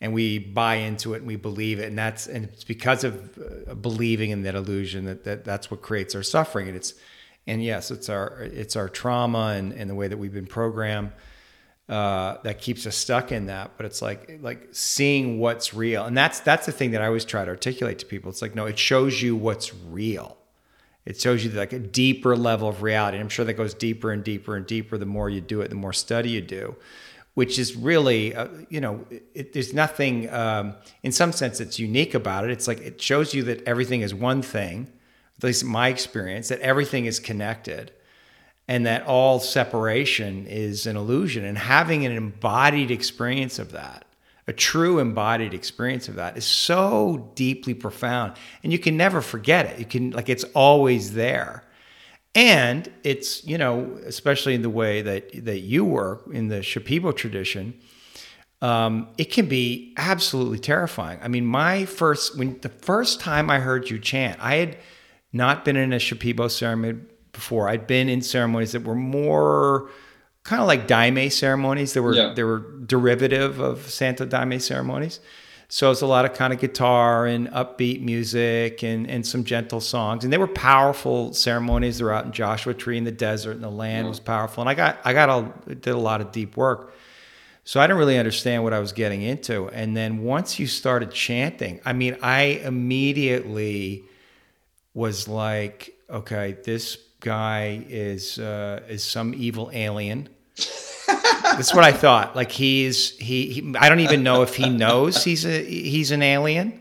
and 0.00 0.12
we 0.12 0.38
buy 0.38 0.76
into 0.76 1.14
it 1.14 1.18
and 1.18 1.26
we 1.26 1.36
believe 1.36 1.78
it 1.78 1.86
and 1.86 1.98
that's 1.98 2.26
and 2.26 2.44
it's 2.44 2.64
because 2.64 3.04
of 3.04 3.38
uh, 3.68 3.74
believing 3.74 4.30
in 4.30 4.42
that 4.42 4.54
illusion 4.54 5.04
that, 5.04 5.24
that 5.24 5.44
that's 5.44 5.70
what 5.70 5.82
creates 5.82 6.14
our 6.14 6.22
suffering 6.22 6.68
and 6.68 6.76
it's 6.76 6.94
and 7.46 7.62
yes 7.62 7.90
it's 7.90 8.08
our 8.08 8.40
it's 8.42 8.76
our 8.76 8.88
trauma 8.88 9.54
and, 9.56 9.72
and 9.72 9.90
the 9.90 9.94
way 9.94 10.08
that 10.08 10.16
we've 10.16 10.34
been 10.34 10.46
programmed 10.46 11.12
uh, 11.88 12.38
that 12.42 12.60
keeps 12.60 12.86
us 12.86 12.96
stuck 12.96 13.30
in 13.30 13.46
that. 13.46 13.72
But 13.76 13.86
it's 13.86 14.02
like 14.02 14.40
like 14.42 14.68
seeing 14.72 15.38
what's 15.38 15.72
real, 15.72 16.04
and 16.04 16.16
that's 16.16 16.40
that's 16.40 16.66
the 16.66 16.72
thing 16.72 16.90
that 16.92 17.02
I 17.02 17.06
always 17.06 17.24
try 17.24 17.44
to 17.44 17.50
articulate 17.50 18.00
to 18.00 18.06
people. 18.06 18.30
It's 18.30 18.42
like 18.42 18.54
no, 18.54 18.66
it 18.66 18.78
shows 18.78 19.22
you 19.22 19.36
what's 19.36 19.74
real. 19.74 20.35
It 21.06 21.20
shows 21.20 21.44
you 21.44 21.50
like 21.52 21.72
a 21.72 21.78
deeper 21.78 22.36
level 22.36 22.68
of 22.68 22.82
reality. 22.82 23.16
And 23.16 23.24
I'm 23.24 23.28
sure 23.30 23.44
that 23.44 23.54
goes 23.54 23.72
deeper 23.72 24.12
and 24.12 24.22
deeper 24.22 24.56
and 24.56 24.66
deeper 24.66 24.98
the 24.98 25.06
more 25.06 25.30
you 25.30 25.40
do 25.40 25.60
it, 25.62 25.68
the 25.68 25.76
more 25.76 25.92
study 25.92 26.30
you 26.30 26.42
do. 26.42 26.76
which 27.36 27.58
is 27.58 27.76
really, 27.76 28.34
uh, 28.34 28.48
you 28.70 28.80
know, 28.80 29.04
it, 29.34 29.52
there's 29.52 29.74
nothing, 29.74 30.28
um, 30.32 30.74
in 31.02 31.12
some 31.12 31.32
sense, 31.32 31.58
that's 31.58 31.78
unique 31.78 32.14
about 32.14 32.44
it. 32.44 32.50
It's 32.50 32.66
like 32.66 32.80
it 32.80 32.98
shows 32.98 33.34
you 33.34 33.42
that 33.42 33.62
everything 33.68 34.00
is 34.00 34.14
one 34.14 34.40
thing, 34.40 34.90
at 35.36 35.44
least 35.44 35.62
my 35.62 35.88
experience, 35.88 36.48
that 36.48 36.60
everything 36.60 37.04
is 37.04 37.20
connected 37.20 37.92
and 38.66 38.86
that 38.86 39.06
all 39.06 39.38
separation 39.38 40.46
is 40.46 40.86
an 40.86 40.96
illusion. 40.96 41.44
And 41.44 41.58
having 41.58 42.06
an 42.06 42.12
embodied 42.12 42.90
experience 42.90 43.58
of 43.58 43.72
that, 43.72 44.05
a 44.48 44.52
true 44.52 44.98
embodied 44.98 45.54
experience 45.54 46.08
of 46.08 46.16
that, 46.16 46.36
is 46.36 46.44
so 46.44 47.30
deeply 47.34 47.74
profound. 47.74 48.34
And 48.62 48.72
you 48.72 48.78
can 48.78 48.96
never 48.96 49.20
forget 49.20 49.66
it. 49.66 49.78
You 49.78 49.84
can, 49.84 50.10
like, 50.10 50.28
it's 50.28 50.44
always 50.54 51.14
there 51.14 51.64
and 52.36 52.92
it's 53.02 53.44
you 53.44 53.58
know 53.58 53.98
especially 54.04 54.54
in 54.54 54.62
the 54.62 54.70
way 54.70 55.02
that 55.02 55.44
that 55.44 55.60
you 55.60 55.84
work 55.84 56.28
in 56.30 56.48
the 56.48 56.56
Shipibo 56.56 57.16
tradition 57.16 57.74
um, 58.62 59.08
it 59.18 59.32
can 59.32 59.46
be 59.48 59.94
absolutely 59.96 60.58
terrifying 60.58 61.18
i 61.22 61.28
mean 61.28 61.44
my 61.44 61.84
first 61.86 62.38
when 62.38 62.60
the 62.60 62.68
first 62.68 63.18
time 63.20 63.50
i 63.50 63.58
heard 63.58 63.90
you 63.90 63.98
chant 63.98 64.38
i 64.40 64.56
had 64.56 64.76
not 65.32 65.64
been 65.64 65.76
in 65.76 65.92
a 65.92 65.96
Shipibo 65.96 66.48
ceremony 66.50 66.98
before 67.32 67.68
i'd 67.70 67.86
been 67.86 68.08
in 68.08 68.20
ceremonies 68.20 68.72
that 68.72 68.84
were 68.84 68.94
more 68.94 69.90
kind 70.46 70.62
of 70.62 70.68
like 70.68 70.86
daime 70.86 71.30
ceremonies 71.30 71.92
they 71.92 72.00
were 72.00 72.14
yeah. 72.14 72.32
they 72.34 72.44
were 72.44 72.60
derivative 72.86 73.58
of 73.58 73.90
santo 73.90 74.24
daime 74.24 74.60
ceremonies 74.60 75.20
so 75.68 75.90
it's 75.90 76.00
a 76.00 76.06
lot 76.06 76.24
of 76.24 76.34
kind 76.34 76.52
of 76.52 76.60
guitar 76.60 77.26
and 77.26 77.48
upbeat 77.48 78.00
music 78.00 78.84
and, 78.84 79.08
and 79.08 79.26
some 79.26 79.42
gentle 79.42 79.80
songs. 79.80 80.22
And 80.22 80.32
they 80.32 80.38
were 80.38 80.46
powerful 80.46 81.32
ceremonies. 81.32 81.98
They're 81.98 82.12
out 82.12 82.24
in 82.24 82.32
Joshua 82.32 82.72
Tree 82.72 82.96
in 82.96 83.04
the 83.04 83.10
desert 83.10 83.52
and 83.52 83.64
the 83.64 83.70
land 83.70 84.08
was 84.08 84.20
powerful. 84.20 84.62
And 84.62 84.70
I 84.70 84.74
got 84.74 85.00
I 85.04 85.12
got 85.12 85.28
all 85.28 85.52
did 85.66 85.88
a 85.88 85.98
lot 85.98 86.20
of 86.20 86.30
deep 86.30 86.56
work. 86.56 86.94
So 87.64 87.80
I 87.80 87.88
didn't 87.88 87.98
really 87.98 88.16
understand 88.16 88.62
what 88.62 88.72
I 88.72 88.78
was 88.78 88.92
getting 88.92 89.22
into. 89.22 89.68
And 89.70 89.96
then 89.96 90.22
once 90.22 90.60
you 90.60 90.68
started 90.68 91.10
chanting, 91.10 91.80
I 91.84 91.94
mean, 91.94 92.16
I 92.22 92.60
immediately 92.64 94.04
was 94.94 95.26
like, 95.26 95.96
okay, 96.08 96.58
this 96.64 96.96
guy 97.18 97.84
is 97.88 98.38
uh, 98.38 98.82
is 98.88 99.02
some 99.02 99.34
evil 99.34 99.68
alien 99.72 100.28
that's 101.06 101.74
what 101.74 101.84
I 101.84 101.92
thought. 101.92 102.34
Like 102.34 102.50
he's 102.50 103.16
he, 103.18 103.52
he, 103.52 103.74
I 103.78 103.88
don't 103.88 104.00
even 104.00 104.22
know 104.22 104.42
if 104.42 104.56
he 104.56 104.68
knows 104.68 105.24
he's 105.24 105.44
a 105.44 105.64
he's 105.64 106.10
an 106.10 106.22
alien, 106.22 106.80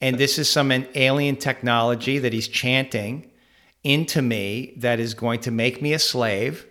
and 0.00 0.16
this 0.18 0.38
is 0.38 0.48
some 0.48 0.72
alien 0.94 1.36
technology 1.36 2.18
that 2.18 2.32
he's 2.32 2.48
chanting 2.48 3.30
into 3.82 4.22
me 4.22 4.74
that 4.78 4.98
is 4.98 5.14
going 5.14 5.40
to 5.40 5.50
make 5.50 5.82
me 5.82 5.92
a 5.92 5.98
slave. 5.98 6.66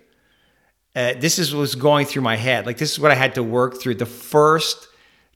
Uh, 0.95 1.13
this 1.17 1.39
is 1.39 1.53
was 1.53 1.75
going 1.75 2.05
through 2.05 2.21
my 2.21 2.35
head. 2.35 2.65
Like 2.65 2.77
this 2.77 2.91
is 2.91 2.99
what 2.99 3.11
I 3.11 3.15
had 3.15 3.35
to 3.35 3.43
work 3.43 3.79
through 3.81 3.95
the 3.95 4.05
first 4.05 4.87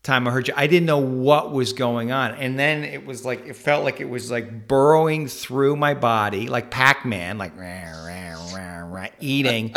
time 0.03 0.27
I 0.27 0.31
heard 0.31 0.47
you. 0.47 0.53
I 0.57 0.67
didn't 0.67 0.85
know 0.85 0.99
what 0.99 1.51
was 1.51 1.73
going 1.73 2.11
on, 2.11 2.31
and 2.35 2.57
then 2.57 2.83
it 2.83 3.05
was 3.05 3.25
like 3.25 3.45
it 3.45 3.55
felt 3.55 3.83
like 3.83 3.99
it 3.99 4.09
was 4.09 4.31
like 4.31 4.67
burrowing 4.67 5.27
through 5.27 5.75
my 5.75 5.93
body, 5.93 6.47
like 6.47 6.71
Pac 6.71 7.05
Man, 7.05 7.37
like 7.37 7.55
rah, 7.57 8.05
rah, 8.05 8.55
rah, 8.55 8.76
eating, 9.19 9.73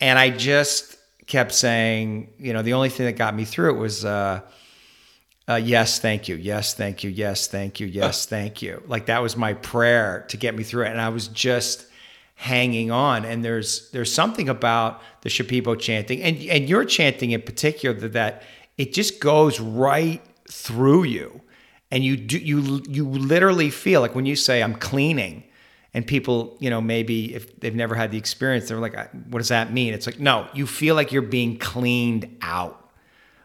and 0.00 0.18
I 0.18 0.30
just 0.30 0.96
kept 1.26 1.52
saying, 1.52 2.32
you 2.38 2.52
know, 2.52 2.62
the 2.62 2.72
only 2.74 2.88
thing 2.88 3.06
that 3.06 3.16
got 3.16 3.34
me 3.34 3.44
through 3.44 3.74
it 3.74 3.78
was, 3.78 4.04
uh, 4.04 4.40
uh, 5.48 5.54
yes, 5.56 5.98
thank 5.98 6.28
you. 6.28 6.36
Yes, 6.36 6.74
thank 6.74 7.02
you. 7.04 7.10
Yes, 7.10 7.46
thank 7.46 7.80
you. 7.80 7.86
Yes, 7.86 8.26
thank 8.36 8.62
you. 8.62 8.82
Like 8.86 9.06
that 9.06 9.22
was 9.22 9.36
my 9.36 9.54
prayer 9.54 10.24
to 10.28 10.36
get 10.36 10.54
me 10.54 10.62
through 10.62 10.84
it. 10.84 10.90
And 10.90 11.00
I 11.00 11.08
was 11.08 11.28
just 11.28 11.86
hanging 12.34 12.90
on. 12.90 13.24
And 13.24 13.44
there's 13.44 13.90
there's 13.90 14.12
something 14.12 14.48
about 14.48 15.00
the 15.22 15.28
Shipibo 15.28 15.78
chanting 15.78 16.22
and, 16.22 16.36
and 16.42 16.68
your 16.68 16.84
chanting 16.84 17.30
in 17.30 17.42
particular 17.42 17.98
that, 18.00 18.12
that 18.12 18.42
it 18.78 18.92
just 18.92 19.20
goes 19.20 19.60
right 19.60 20.22
through 20.50 21.04
you. 21.04 21.40
And 21.90 22.04
you 22.04 22.16
do 22.16 22.38
you 22.38 22.82
you 22.88 23.08
literally 23.08 23.70
feel 23.70 24.00
like 24.00 24.14
when 24.14 24.26
you 24.26 24.36
say 24.36 24.62
I'm 24.62 24.74
cleaning, 24.74 25.44
and 25.94 26.06
people 26.06 26.56
you 26.60 26.70
know 26.70 26.80
maybe 26.80 27.34
if 27.34 27.58
they've 27.60 27.74
never 27.74 27.94
had 27.94 28.10
the 28.10 28.18
experience 28.18 28.68
they're 28.68 28.78
like 28.78 28.94
what 29.28 29.38
does 29.38 29.48
that 29.48 29.72
mean? 29.72 29.94
It's 29.94 30.06
like 30.06 30.20
no 30.20 30.48
you 30.54 30.66
feel 30.66 30.94
like 30.94 31.12
you're 31.12 31.22
being 31.22 31.58
cleaned 31.58 32.36
out. 32.40 32.78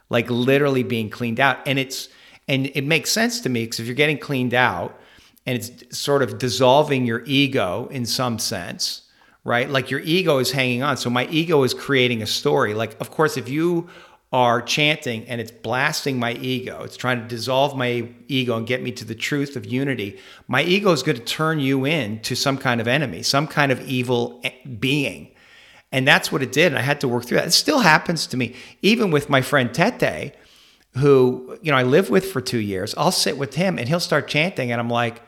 Like 0.09 0.29
literally 0.29 0.83
being 0.83 1.09
cleaned 1.09 1.39
out. 1.39 1.67
And 1.67 1.77
it's 1.77 2.09
and 2.47 2.67
it 2.73 2.85
makes 2.85 3.11
sense 3.11 3.41
to 3.41 3.49
me 3.49 3.65
because 3.65 3.79
if 3.79 3.87
you're 3.87 3.95
getting 3.95 4.17
cleaned 4.17 4.53
out 4.53 4.99
and 5.45 5.57
it's 5.57 5.97
sort 5.97 6.21
of 6.21 6.37
dissolving 6.37 7.05
your 7.05 7.23
ego 7.25 7.87
in 7.91 8.05
some 8.05 8.39
sense 8.39 9.03
right? 9.43 9.69
Like 9.69 9.89
your 9.89 10.01
ego 10.01 10.39
is 10.39 10.51
hanging 10.51 10.83
on. 10.83 10.97
So 10.97 11.09
my 11.09 11.25
ego 11.27 11.63
is 11.63 11.73
creating 11.73 12.21
a 12.21 12.27
story. 12.27 12.73
Like 12.73 12.99
of 12.99 13.09
course 13.11 13.37
if 13.37 13.47
you 13.47 13.87
are 14.31 14.61
chanting 14.61 15.25
and 15.27 15.39
it's 15.39 15.51
blasting 15.51 16.19
my 16.19 16.33
ego. 16.33 16.83
It's 16.83 16.97
trying 16.97 17.21
to 17.21 17.27
dissolve 17.27 17.77
my 17.77 18.09
ego 18.27 18.57
and 18.57 18.67
get 18.67 18.81
me 18.81 18.91
to 18.91 19.05
the 19.05 19.15
truth 19.15 19.55
of 19.55 19.65
unity. 19.65 20.19
My 20.47 20.63
ego 20.63 20.91
is 20.91 21.01
going 21.01 21.17
to 21.17 21.23
turn 21.23 21.59
you 21.59 21.85
in 21.85 22.19
to 22.21 22.35
some 22.35 22.57
kind 22.57 22.81
of 22.81 22.87
enemy, 22.87 23.23
some 23.23 23.47
kind 23.47 23.71
of 23.71 23.87
evil 23.87 24.43
being. 24.79 25.31
And 25.93 26.05
that's 26.05 26.29
what 26.29 26.43
it 26.43 26.51
did. 26.51 26.67
And 26.67 26.77
I 26.77 26.81
had 26.81 26.99
to 27.01 27.07
work 27.07 27.23
through 27.23 27.37
that. 27.37 27.47
It 27.47 27.51
still 27.51 27.79
happens 27.79 28.27
to 28.27 28.37
me, 28.37 28.55
even 28.81 29.11
with 29.11 29.29
my 29.29 29.41
friend 29.41 29.73
Tete, 29.73 30.35
who, 30.97 31.57
you 31.61 31.71
know, 31.71 31.77
I 31.77 31.83
live 31.83 32.09
with 32.09 32.29
for 32.29 32.41
two 32.41 32.59
years. 32.59 32.93
I'll 32.97 33.11
sit 33.11 33.37
with 33.37 33.55
him 33.55 33.79
and 33.79 33.87
he'll 33.87 34.01
start 34.01 34.27
chanting, 34.27 34.71
and 34.71 34.81
I'm 34.81 34.89
like, 34.89 35.21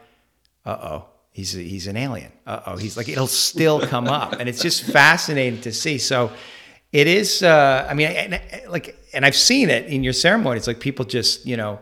uh 0.65 0.77
oh. 0.81 1.05
He's, 1.31 1.53
he's 1.53 1.87
an 1.87 1.95
alien. 1.95 2.33
Uh 2.45 2.59
oh. 2.65 2.75
He's 2.75 2.97
like, 2.97 3.07
it'll 3.07 3.27
still 3.27 3.79
come 3.79 4.07
up. 4.07 4.33
And 4.33 4.49
it's 4.49 4.61
just 4.61 4.83
fascinating 4.83 5.61
to 5.61 5.71
see. 5.71 5.97
So, 5.97 6.31
it 6.91 7.07
is 7.07 7.43
uh, 7.43 7.87
i 7.89 7.93
mean 7.93 8.07
and, 8.07 8.41
like 8.69 8.97
and 9.13 9.25
i've 9.25 9.35
seen 9.35 9.69
it 9.69 9.85
in 9.85 10.03
your 10.03 10.13
ceremony. 10.13 10.57
It's 10.57 10.67
like 10.67 10.79
people 10.79 11.05
just 11.05 11.45
you 11.45 11.57
know 11.57 11.79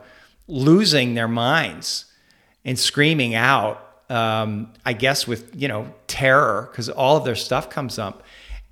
losing 0.48 1.14
their 1.14 1.28
minds 1.28 2.06
and 2.64 2.78
screaming 2.78 3.36
out 3.36 3.84
um, 4.10 4.74
i 4.86 4.94
guess 4.94 5.28
with 5.28 5.54
you 5.56 5.68
know 5.68 5.94
terror 6.18 6.68
because 6.72 6.90
all 6.90 7.18
of 7.18 7.26
their 7.26 7.36
stuff 7.36 7.70
comes 7.70 8.00
up. 8.00 8.24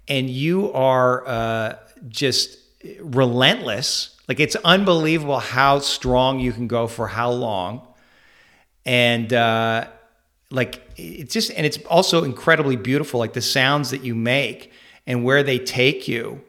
And 0.07 0.29
you 0.29 0.71
are 0.73 1.27
uh, 1.27 1.75
just 2.07 2.57
relentless. 2.99 4.15
Like 4.27 4.39
it's 4.39 4.55
unbelievable 4.57 5.39
how 5.39 5.79
strong 5.79 6.39
you 6.39 6.51
can 6.51 6.67
go 6.67 6.87
for 6.87 7.07
how 7.07 7.31
long. 7.31 7.87
And 8.85 9.31
uh, 9.33 9.87
like 10.51 10.81
it's 10.95 11.33
just 11.33 11.51
and 11.51 11.65
it's 11.65 11.77
also 11.85 12.23
incredibly 12.23 12.75
beautiful 12.75 13.19
like 13.19 13.33
the 13.33 13.41
sounds 13.41 13.89
that 13.91 14.03
you 14.03 14.15
make 14.15 14.71
and 15.07 15.23
where 15.23 15.43
they 15.43 15.59
take 15.59 16.07
you, 16.07 16.41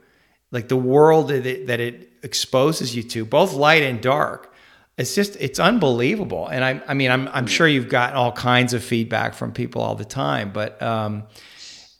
like 0.51 0.69
the 0.69 0.77
world 0.77 1.29
that 1.29 1.47
it, 1.47 1.67
that 1.67 1.81
it 1.81 2.11
exposes 2.23 2.95
you 2.95 3.03
to, 3.03 3.25
both 3.25 3.53
light 3.53 3.83
and 3.83 4.01
dark. 4.01 4.53
It's 4.99 5.15
just 5.15 5.37
it's 5.41 5.59
unbelievable, 5.59 6.47
and 6.47 6.65
I 6.65 6.81
I 6.89 6.95
mean 6.95 7.11
I'm 7.11 7.29
I'm 7.29 7.47
sure 7.47 7.69
you've 7.69 7.91
gotten 7.91 8.17
all 8.17 8.33
kinds 8.33 8.73
of 8.73 8.83
feedback 8.83 9.35
from 9.35 9.53
people 9.53 9.83
all 9.83 9.95
the 9.95 10.07
time, 10.07 10.53
but 10.53 10.81
um, 10.83 11.25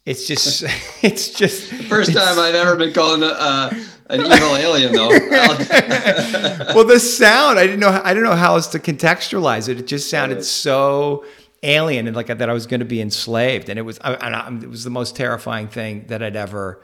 it's 0.07 0.27
just 0.27 0.63
it's 1.03 1.29
just 1.31 1.71
the 1.71 1.83
first 1.85 2.15
time 2.15 2.39
I've 2.39 2.55
ever 2.55 2.75
been 2.77 2.95
called 2.95 3.23
a, 3.23 3.39
uh, 3.39 3.75
an 4.09 4.21
evil 4.21 4.57
alien 4.57 4.93
though. 4.93 5.09
well, 6.75 6.85
the 6.85 6.99
sound 6.99 7.59
I 7.59 7.67
didn't 7.67 7.81
know 7.81 8.01
I 8.03 8.15
didn't 8.15 8.25
know 8.25 8.37
how 8.37 8.55
else 8.55 8.69
to 8.69 8.79
contextualize 8.79 9.69
it. 9.69 9.79
It 9.79 9.87
just 9.87 10.09
sounded 10.09 10.43
so 10.43 11.27
alien 11.67 12.07
and 12.07 12.17
like 12.17 12.29
that 12.29 12.49
I 12.49 12.53
was 12.53 12.67
going 12.67 12.81
to 12.81 12.87
be 12.87 13.01
enslaved, 13.01 13.69
and 13.69 13.79
it 13.79 13.83
was 13.83 13.99
and 13.99 14.37
I, 14.37 14.49
it 14.63 14.71
was 14.71 14.85
the 14.85 14.91
most 14.91 15.17
terrifying 15.17 15.69
thing 15.69 16.07
that 16.07 16.23
I'd 16.23 16.37
ever 16.37 16.83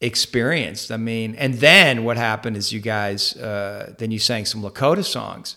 experienced. 0.00 0.90
I 0.90 0.96
mean, 0.96 1.34
and 1.36 1.54
then 1.54 2.04
what 2.04 2.16
happened 2.16 2.56
is 2.56 2.72
you 2.72 2.80
guys 2.80 3.36
uh, 3.36 3.94
then 3.98 4.10
you 4.10 4.18
sang 4.18 4.44
some 4.44 4.62
Lakota 4.62 5.04
songs, 5.04 5.56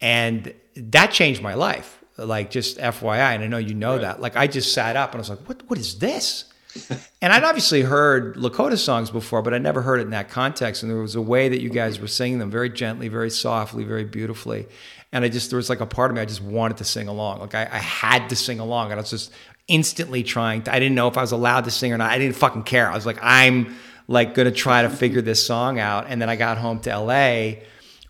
and 0.00 0.54
that 0.76 1.10
changed 1.10 1.42
my 1.42 1.54
life. 1.54 1.98
Like 2.18 2.50
just 2.50 2.76
FYI, 2.76 3.34
and 3.34 3.42
I 3.42 3.46
know 3.46 3.58
you 3.58 3.74
know 3.74 3.92
right. 3.92 4.02
that. 4.02 4.20
Like 4.20 4.36
I 4.36 4.46
just 4.46 4.74
sat 4.74 4.96
up 4.96 5.12
and 5.12 5.16
I 5.16 5.20
was 5.20 5.30
like, 5.30 5.48
what 5.48 5.62
What 5.68 5.78
is 5.78 5.98
this? 5.98 6.44
and 7.20 7.32
I'd 7.32 7.44
obviously 7.44 7.82
heard 7.82 8.36
Lakota 8.36 8.78
songs 8.78 9.10
before, 9.10 9.42
but 9.42 9.52
I 9.52 9.58
never 9.58 9.82
heard 9.82 10.00
it 10.00 10.04
in 10.04 10.10
that 10.10 10.30
context. 10.30 10.82
And 10.82 10.90
there 10.90 10.98
was 10.98 11.14
a 11.14 11.20
way 11.20 11.50
that 11.50 11.60
you 11.60 11.68
guys 11.68 12.00
were 12.00 12.06
singing 12.06 12.38
them 12.38 12.50
very 12.50 12.70
gently, 12.70 13.08
very 13.08 13.28
softly, 13.28 13.84
very 13.84 14.04
beautifully 14.04 14.66
and 15.12 15.24
I 15.24 15.28
just 15.28 15.50
there 15.50 15.58
was 15.58 15.68
like 15.68 15.80
a 15.80 15.86
part 15.86 16.10
of 16.10 16.16
me 16.16 16.22
I 16.22 16.24
just 16.24 16.42
wanted 16.42 16.78
to 16.78 16.84
sing 16.84 17.06
along. 17.06 17.40
Like 17.40 17.54
I, 17.54 17.68
I 17.70 17.78
had 17.78 18.28
to 18.30 18.36
sing 18.36 18.58
along, 18.60 18.90
and 18.90 18.98
I 18.98 19.02
was 19.02 19.10
just 19.10 19.32
instantly 19.68 20.22
trying. 20.22 20.62
To, 20.62 20.74
I 20.74 20.78
didn't 20.78 20.94
know 20.94 21.08
if 21.08 21.18
I 21.18 21.20
was 21.20 21.32
allowed 21.32 21.64
to 21.64 21.70
sing 21.70 21.92
or 21.92 21.98
not. 21.98 22.10
I 22.10 22.18
didn't 22.18 22.36
fucking 22.36 22.64
care. 22.64 22.90
I 22.90 22.94
was 22.94 23.06
like, 23.06 23.18
I'm 23.20 23.76
like 24.08 24.34
gonna 24.34 24.50
try 24.50 24.82
to 24.82 24.90
figure 24.90 25.20
this 25.20 25.44
song 25.44 25.78
out. 25.78 26.06
And 26.08 26.20
then 26.20 26.30
I 26.30 26.36
got 26.36 26.58
home 26.58 26.80
to 26.80 26.98
LA. 26.98 27.62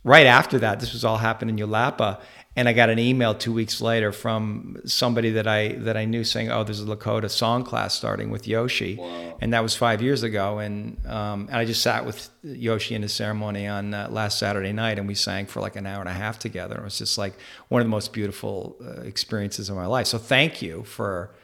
Right 0.04 0.26
after 0.26 0.58
that, 0.60 0.80
this 0.80 0.92
was 0.92 1.04
all 1.04 1.18
happening 1.18 1.58
in 1.58 1.68
Yelapa, 1.68 2.20
and 2.54 2.68
I 2.68 2.74
got 2.74 2.90
an 2.90 2.98
email 2.98 3.34
two 3.34 3.52
weeks 3.52 3.80
later 3.80 4.12
from 4.12 4.76
somebody 4.84 5.30
that 5.30 5.46
I 5.46 5.68
that 5.68 5.96
I 5.96 6.04
knew 6.04 6.22
saying, 6.22 6.50
"Oh, 6.50 6.64
there's 6.64 6.80
a 6.80 6.84
Lakota 6.84 7.30
song 7.30 7.64
class 7.64 7.94
starting 7.94 8.30
with 8.30 8.46
Yoshi," 8.46 8.96
wow. 8.96 9.38
and 9.40 9.54
that 9.54 9.62
was 9.62 9.74
five 9.74 10.02
years 10.02 10.22
ago. 10.22 10.58
And 10.58 10.98
um, 11.06 11.46
and 11.48 11.56
I 11.56 11.64
just 11.64 11.82
sat 11.82 12.04
with 12.04 12.28
Yoshi 12.42 12.94
in 12.94 13.00
the 13.00 13.08
ceremony 13.08 13.66
on 13.66 13.94
uh, 13.94 14.08
last 14.10 14.38
Saturday 14.38 14.72
night, 14.72 14.98
and 14.98 15.08
we 15.08 15.14
sang 15.14 15.46
for 15.46 15.60
like 15.60 15.76
an 15.76 15.86
hour 15.86 16.00
and 16.00 16.08
a 16.10 16.12
half 16.12 16.38
together. 16.38 16.76
It 16.76 16.84
was 16.84 16.98
just 16.98 17.16
like 17.16 17.34
one 17.68 17.80
of 17.80 17.86
the 17.86 17.90
most 17.90 18.12
beautiful 18.12 18.76
uh, 18.84 19.00
experiences 19.00 19.70
of 19.70 19.76
my 19.76 19.86
life. 19.86 20.06
So 20.06 20.18
thank 20.18 20.60
you 20.60 20.82
for 20.84 21.34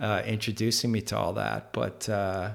uh, 0.00 0.22
introducing 0.26 0.90
me 0.90 1.00
to 1.02 1.16
all 1.16 1.34
that. 1.34 1.72
But 1.72 2.08
uh, 2.08 2.52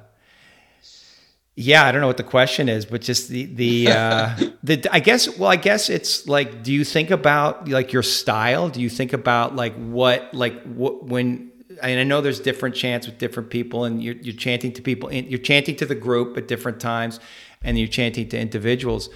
Yeah, 1.57 1.85
I 1.85 1.93
don't 1.93 2.01
know 2.01 2.07
what 2.07 2.17
the 2.17 2.23
question 2.23 2.67
is, 2.67 2.85
but 2.85 3.01
just 3.01 3.29
the 3.29 3.45
the 3.45 3.87
uh, 3.91 4.35
the 4.63 4.85
I 4.91 4.99
guess 4.99 5.37
well, 5.37 5.49
I 5.49 5.55
guess 5.55 5.89
it's 5.89 6.27
like, 6.27 6.63
do 6.63 6.73
you 6.73 6.83
think 6.83 7.11
about 7.11 7.69
like 7.69 7.93
your 7.93 8.03
style? 8.03 8.69
Do 8.69 8.81
you 8.81 8.89
think 8.89 9.13
about 9.13 9.55
like 9.55 9.75
what 9.75 10.33
like 10.33 10.61
what 10.63 11.05
when? 11.05 11.51
I 11.83 11.87
mean, 11.87 11.99
I 11.99 12.03
know 12.03 12.21
there's 12.21 12.39
different 12.39 12.75
chants 12.75 13.05
with 13.05 13.17
different 13.17 13.49
people, 13.49 13.83
and 13.83 14.01
you're, 14.01 14.15
you're 14.15 14.35
chanting 14.35 14.71
to 14.73 14.81
people. 14.81 15.11
You're 15.11 15.39
chanting 15.39 15.75
to 15.77 15.85
the 15.85 15.95
group 15.95 16.37
at 16.37 16.47
different 16.47 16.79
times, 16.79 17.19
and 17.63 17.77
you're 17.77 17.87
chanting 17.87 18.29
to 18.29 18.39
individuals. 18.39 19.09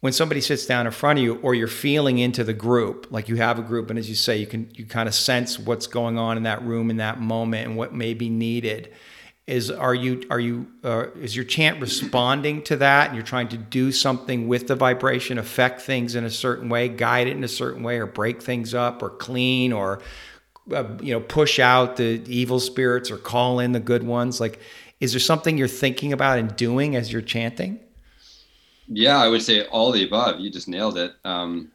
When 0.00 0.12
somebody 0.12 0.42
sits 0.42 0.66
down 0.66 0.84
in 0.84 0.92
front 0.92 1.18
of 1.18 1.24
you, 1.24 1.36
or 1.36 1.54
you're 1.54 1.66
feeling 1.66 2.18
into 2.18 2.44
the 2.44 2.52
group, 2.52 3.06
like 3.10 3.30
you 3.30 3.36
have 3.36 3.58
a 3.58 3.62
group, 3.62 3.88
and 3.88 3.98
as 3.98 4.06
you 4.06 4.14
say, 4.14 4.36
you 4.36 4.46
can 4.46 4.70
you 4.74 4.84
kind 4.84 5.08
of 5.08 5.14
sense 5.14 5.58
what's 5.58 5.86
going 5.86 6.18
on 6.18 6.36
in 6.36 6.42
that 6.42 6.62
room 6.62 6.90
in 6.90 6.98
that 6.98 7.20
moment 7.20 7.66
and 7.68 7.76
what 7.76 7.94
may 7.94 8.12
be 8.12 8.28
needed 8.28 8.92
is 9.46 9.70
are 9.70 9.94
you 9.94 10.22
are 10.30 10.40
you 10.40 10.66
uh, 10.84 11.06
is 11.20 11.36
your 11.36 11.44
chant 11.44 11.80
responding 11.80 12.62
to 12.62 12.76
that 12.76 13.08
and 13.08 13.16
you're 13.16 13.24
trying 13.24 13.48
to 13.48 13.58
do 13.58 13.92
something 13.92 14.48
with 14.48 14.66
the 14.68 14.74
vibration 14.74 15.38
affect 15.38 15.82
things 15.82 16.14
in 16.14 16.24
a 16.24 16.30
certain 16.30 16.68
way 16.68 16.88
guide 16.88 17.26
it 17.26 17.36
in 17.36 17.44
a 17.44 17.48
certain 17.48 17.82
way 17.82 17.98
or 17.98 18.06
break 18.06 18.42
things 18.42 18.74
up 18.74 19.02
or 19.02 19.10
clean 19.10 19.72
or 19.72 20.00
uh, 20.72 20.84
you 21.02 21.12
know 21.12 21.20
push 21.20 21.58
out 21.58 21.96
the 21.96 22.22
evil 22.26 22.58
spirits 22.58 23.10
or 23.10 23.18
call 23.18 23.58
in 23.58 23.72
the 23.72 23.80
good 23.80 24.02
ones 24.02 24.40
like 24.40 24.60
is 25.00 25.12
there 25.12 25.20
something 25.20 25.58
you're 25.58 25.68
thinking 25.68 26.12
about 26.12 26.38
and 26.38 26.56
doing 26.56 26.96
as 26.96 27.12
you're 27.12 27.20
chanting 27.20 27.78
yeah 28.88 29.18
i 29.18 29.28
would 29.28 29.42
say 29.42 29.66
all 29.66 29.92
the 29.92 30.04
above 30.04 30.40
you 30.40 30.50
just 30.50 30.68
nailed 30.68 30.96
it 30.96 31.12
um, 31.26 31.70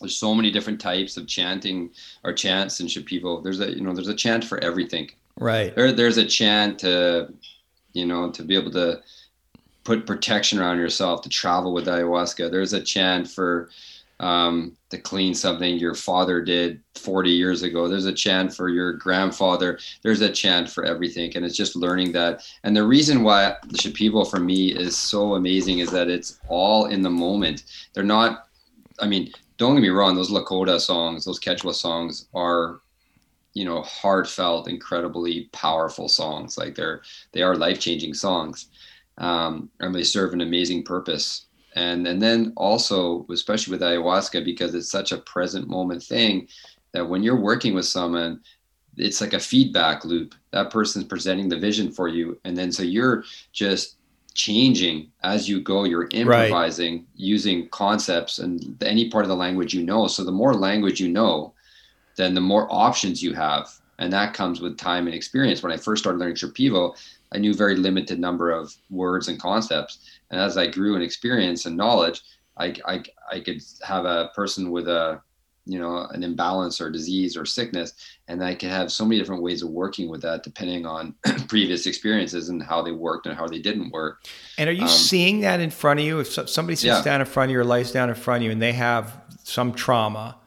there's 0.00 0.16
so 0.16 0.34
many 0.34 0.50
different 0.50 0.80
types 0.80 1.16
of 1.16 1.26
chanting 1.26 1.90
or 2.22 2.32
chants 2.32 2.80
in 2.80 2.86
Shipibo. 2.86 3.42
There's 3.42 3.60
a 3.60 3.70
you 3.74 3.80
know 3.80 3.92
there's 3.94 4.08
a 4.08 4.14
chant 4.14 4.44
for 4.44 4.62
everything. 4.62 5.10
Right. 5.40 5.74
There, 5.74 5.92
there's 5.92 6.16
a 6.16 6.26
chant 6.26 6.80
to, 6.80 7.32
you 7.92 8.06
know, 8.06 8.30
to 8.32 8.42
be 8.42 8.56
able 8.56 8.72
to 8.72 9.00
put 9.84 10.06
protection 10.06 10.58
around 10.58 10.78
yourself 10.78 11.22
to 11.22 11.28
travel 11.28 11.72
with 11.72 11.86
ayahuasca. 11.86 12.50
There's 12.50 12.72
a 12.72 12.82
chant 12.82 13.28
for 13.28 13.70
um, 14.20 14.76
to 14.90 14.98
clean 14.98 15.34
something 15.34 15.76
your 15.76 15.94
father 15.94 16.42
did 16.42 16.82
40 16.96 17.30
years 17.30 17.62
ago. 17.62 17.86
There's 17.86 18.06
a 18.06 18.12
chant 18.12 18.54
for 18.54 18.68
your 18.68 18.92
grandfather. 18.94 19.78
There's 20.02 20.20
a 20.20 20.30
chant 20.30 20.68
for 20.68 20.84
everything. 20.84 21.34
And 21.36 21.44
it's 21.44 21.56
just 21.56 21.76
learning 21.76 22.12
that. 22.12 22.42
And 22.64 22.76
the 22.76 22.84
reason 22.84 23.22
why 23.22 23.56
the 23.68 23.78
Shipibo 23.78 24.28
for 24.28 24.40
me 24.40 24.72
is 24.74 24.96
so 24.96 25.34
amazing 25.34 25.78
is 25.78 25.90
that 25.92 26.08
it's 26.08 26.40
all 26.48 26.86
in 26.86 27.02
the 27.02 27.10
moment. 27.10 27.64
They're 27.94 28.02
not, 28.02 28.48
I 28.98 29.06
mean, 29.06 29.32
don't 29.56 29.74
get 29.74 29.82
me 29.82 29.88
wrong, 29.88 30.16
those 30.16 30.30
Lakota 30.30 30.80
songs, 30.80 31.24
those 31.24 31.40
Quechua 31.40 31.74
songs 31.74 32.28
are 32.34 32.80
you 33.58 33.64
know 33.64 33.82
heartfelt 33.82 34.68
incredibly 34.68 35.48
powerful 35.52 36.08
songs. 36.08 36.56
Like 36.56 36.76
they're 36.76 37.02
they 37.32 37.42
are 37.42 37.56
life-changing 37.56 38.14
songs 38.14 38.68
um, 39.18 39.68
and 39.80 39.92
they 39.92 40.04
serve 40.04 40.32
an 40.32 40.42
amazing 40.42 40.84
purpose. 40.84 41.46
And 41.74 42.06
and 42.06 42.22
then 42.22 42.52
also 42.56 43.26
especially 43.30 43.72
with 43.72 43.82
ayahuasca 43.82 44.44
because 44.44 44.74
it's 44.76 44.90
such 44.90 45.10
a 45.10 45.18
present 45.18 45.68
moment 45.68 46.04
thing 46.04 46.46
that 46.92 47.08
when 47.08 47.24
you're 47.24 47.40
working 47.50 47.74
with 47.74 47.84
someone 47.84 48.40
it's 48.96 49.20
like 49.20 49.34
a 49.34 49.40
feedback 49.40 50.04
loop. 50.04 50.34
That 50.52 50.70
person's 50.70 51.04
presenting 51.04 51.48
the 51.48 51.58
vision 51.58 51.90
for 51.90 52.06
you 52.06 52.38
and 52.44 52.56
then 52.56 52.70
so 52.70 52.84
you're 52.84 53.24
just 53.52 53.96
changing 54.34 55.10
as 55.24 55.48
you 55.48 55.60
go. 55.60 55.82
You're 55.82 56.08
improvising 56.12 56.94
right. 56.94 57.06
using 57.16 57.68
concepts 57.70 58.38
and 58.38 58.80
any 58.84 59.10
part 59.10 59.24
of 59.24 59.28
the 59.28 59.42
language 59.44 59.74
you 59.74 59.82
know. 59.82 60.06
So 60.06 60.22
the 60.22 60.40
more 60.42 60.54
language 60.54 61.00
you 61.00 61.08
know 61.08 61.54
then 62.18 62.34
the 62.34 62.40
more 62.40 62.66
options 62.70 63.22
you 63.22 63.32
have. 63.32 63.70
And 63.98 64.12
that 64.12 64.34
comes 64.34 64.60
with 64.60 64.76
time 64.76 65.06
and 65.06 65.14
experience. 65.14 65.62
When 65.62 65.72
I 65.72 65.76
first 65.76 66.02
started 66.02 66.18
learning 66.18 66.36
Shipibo, 66.36 66.96
I 67.32 67.38
knew 67.38 67.54
very 67.54 67.76
limited 67.76 68.18
number 68.18 68.50
of 68.50 68.74
words 68.90 69.28
and 69.28 69.40
concepts. 69.40 69.98
And 70.30 70.40
as 70.40 70.56
I 70.56 70.66
grew 70.66 70.94
in 70.96 71.02
experience 71.02 71.64
and 71.64 71.76
knowledge, 71.76 72.22
I, 72.58 72.74
I, 72.86 73.02
I 73.30 73.40
could 73.40 73.62
have 73.82 74.04
a 74.04 74.30
person 74.34 74.70
with 74.70 74.88
a, 74.88 75.20
you 75.64 75.78
know, 75.78 76.06
an 76.10 76.22
imbalance 76.22 76.80
or 76.80 76.90
disease 76.90 77.36
or 77.36 77.44
sickness. 77.44 77.92
And 78.26 78.42
I 78.42 78.54
could 78.54 78.70
have 78.70 78.90
so 78.90 79.04
many 79.04 79.18
different 79.18 79.42
ways 79.42 79.62
of 79.62 79.70
working 79.70 80.08
with 80.08 80.22
that 80.22 80.42
depending 80.42 80.86
on 80.86 81.14
previous 81.48 81.86
experiences 81.86 82.48
and 82.48 82.62
how 82.62 82.82
they 82.82 82.92
worked 82.92 83.26
and 83.26 83.36
how 83.36 83.46
they 83.46 83.58
didn't 83.60 83.90
work. 83.90 84.24
And 84.56 84.68
are 84.68 84.72
you 84.72 84.82
um, 84.82 84.88
seeing 84.88 85.40
that 85.40 85.60
in 85.60 85.70
front 85.70 86.00
of 86.00 86.06
you? 86.06 86.20
If 86.20 86.48
somebody 86.48 86.76
sits 86.76 86.84
yeah. 86.84 87.02
down 87.02 87.20
in 87.20 87.26
front 87.26 87.50
of 87.50 87.52
you 87.52 87.60
or 87.60 87.64
lies 87.64 87.92
down 87.92 88.08
in 88.08 88.14
front 88.14 88.42
of 88.42 88.46
you 88.46 88.50
and 88.50 88.62
they 88.62 88.72
have 88.72 89.20
some 89.44 89.72
trauma, 89.72 90.37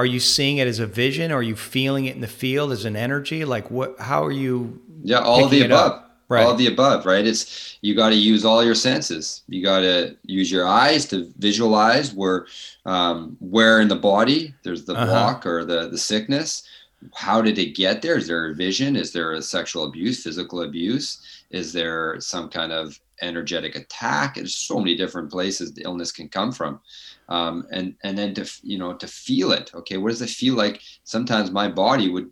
are 0.00 0.06
you 0.06 0.18
seeing 0.18 0.56
it 0.56 0.66
as 0.66 0.78
a 0.78 0.86
vision? 0.86 1.30
Are 1.30 1.42
you 1.42 1.54
feeling 1.54 2.06
it 2.06 2.14
in 2.14 2.22
the 2.22 2.26
field 2.26 2.72
as 2.72 2.86
an 2.86 2.96
energy? 2.96 3.44
Like 3.44 3.70
what? 3.70 4.00
How 4.00 4.24
are 4.24 4.32
you? 4.32 4.80
Yeah, 5.02 5.18
all 5.18 5.44
of 5.44 5.50
the 5.50 5.66
above. 5.66 6.04
Right. 6.30 6.42
All 6.42 6.52
of 6.52 6.58
the 6.58 6.68
above, 6.68 7.04
right? 7.04 7.26
It's 7.26 7.76
you 7.82 7.94
got 7.94 8.08
to 8.08 8.14
use 8.14 8.42
all 8.42 8.64
your 8.64 8.74
senses. 8.74 9.42
You 9.48 9.62
got 9.62 9.80
to 9.80 10.16
use 10.24 10.50
your 10.50 10.66
eyes 10.66 11.04
to 11.06 11.30
visualize 11.38 12.14
where, 12.14 12.46
um, 12.86 13.36
where 13.40 13.82
in 13.82 13.88
the 13.88 13.96
body 13.96 14.54
there's 14.62 14.86
the 14.86 14.94
uh-huh. 14.94 15.04
block 15.04 15.44
or 15.44 15.66
the 15.66 15.90
the 15.90 15.98
sickness. 15.98 16.66
How 17.14 17.42
did 17.42 17.58
it 17.58 17.76
get 17.76 18.00
there? 18.00 18.16
Is 18.16 18.26
there 18.26 18.50
a 18.50 18.54
vision? 18.54 18.96
Is 18.96 19.12
there 19.12 19.32
a 19.32 19.42
sexual 19.42 19.84
abuse, 19.84 20.22
physical 20.22 20.62
abuse? 20.62 21.44
Is 21.50 21.74
there 21.74 22.18
some 22.20 22.48
kind 22.48 22.72
of 22.72 22.98
energetic 23.22 23.76
attack? 23.76 24.34
There's 24.34 24.56
so 24.56 24.78
many 24.78 24.96
different 24.96 25.30
places 25.30 25.72
the 25.72 25.82
illness 25.82 26.12
can 26.12 26.28
come 26.28 26.52
from. 26.52 26.80
Um, 27.28 27.66
and 27.70 27.94
and 28.02 28.18
then 28.18 28.34
to 28.34 28.50
you 28.62 28.78
know 28.78 28.94
to 28.94 29.06
feel 29.06 29.52
it 29.52 29.70
okay? 29.74 29.96
What 29.96 30.10
does 30.10 30.22
it 30.22 30.30
feel 30.30 30.54
like? 30.54 30.80
Sometimes 31.04 31.50
my 31.50 31.68
body 31.68 32.08
would 32.08 32.30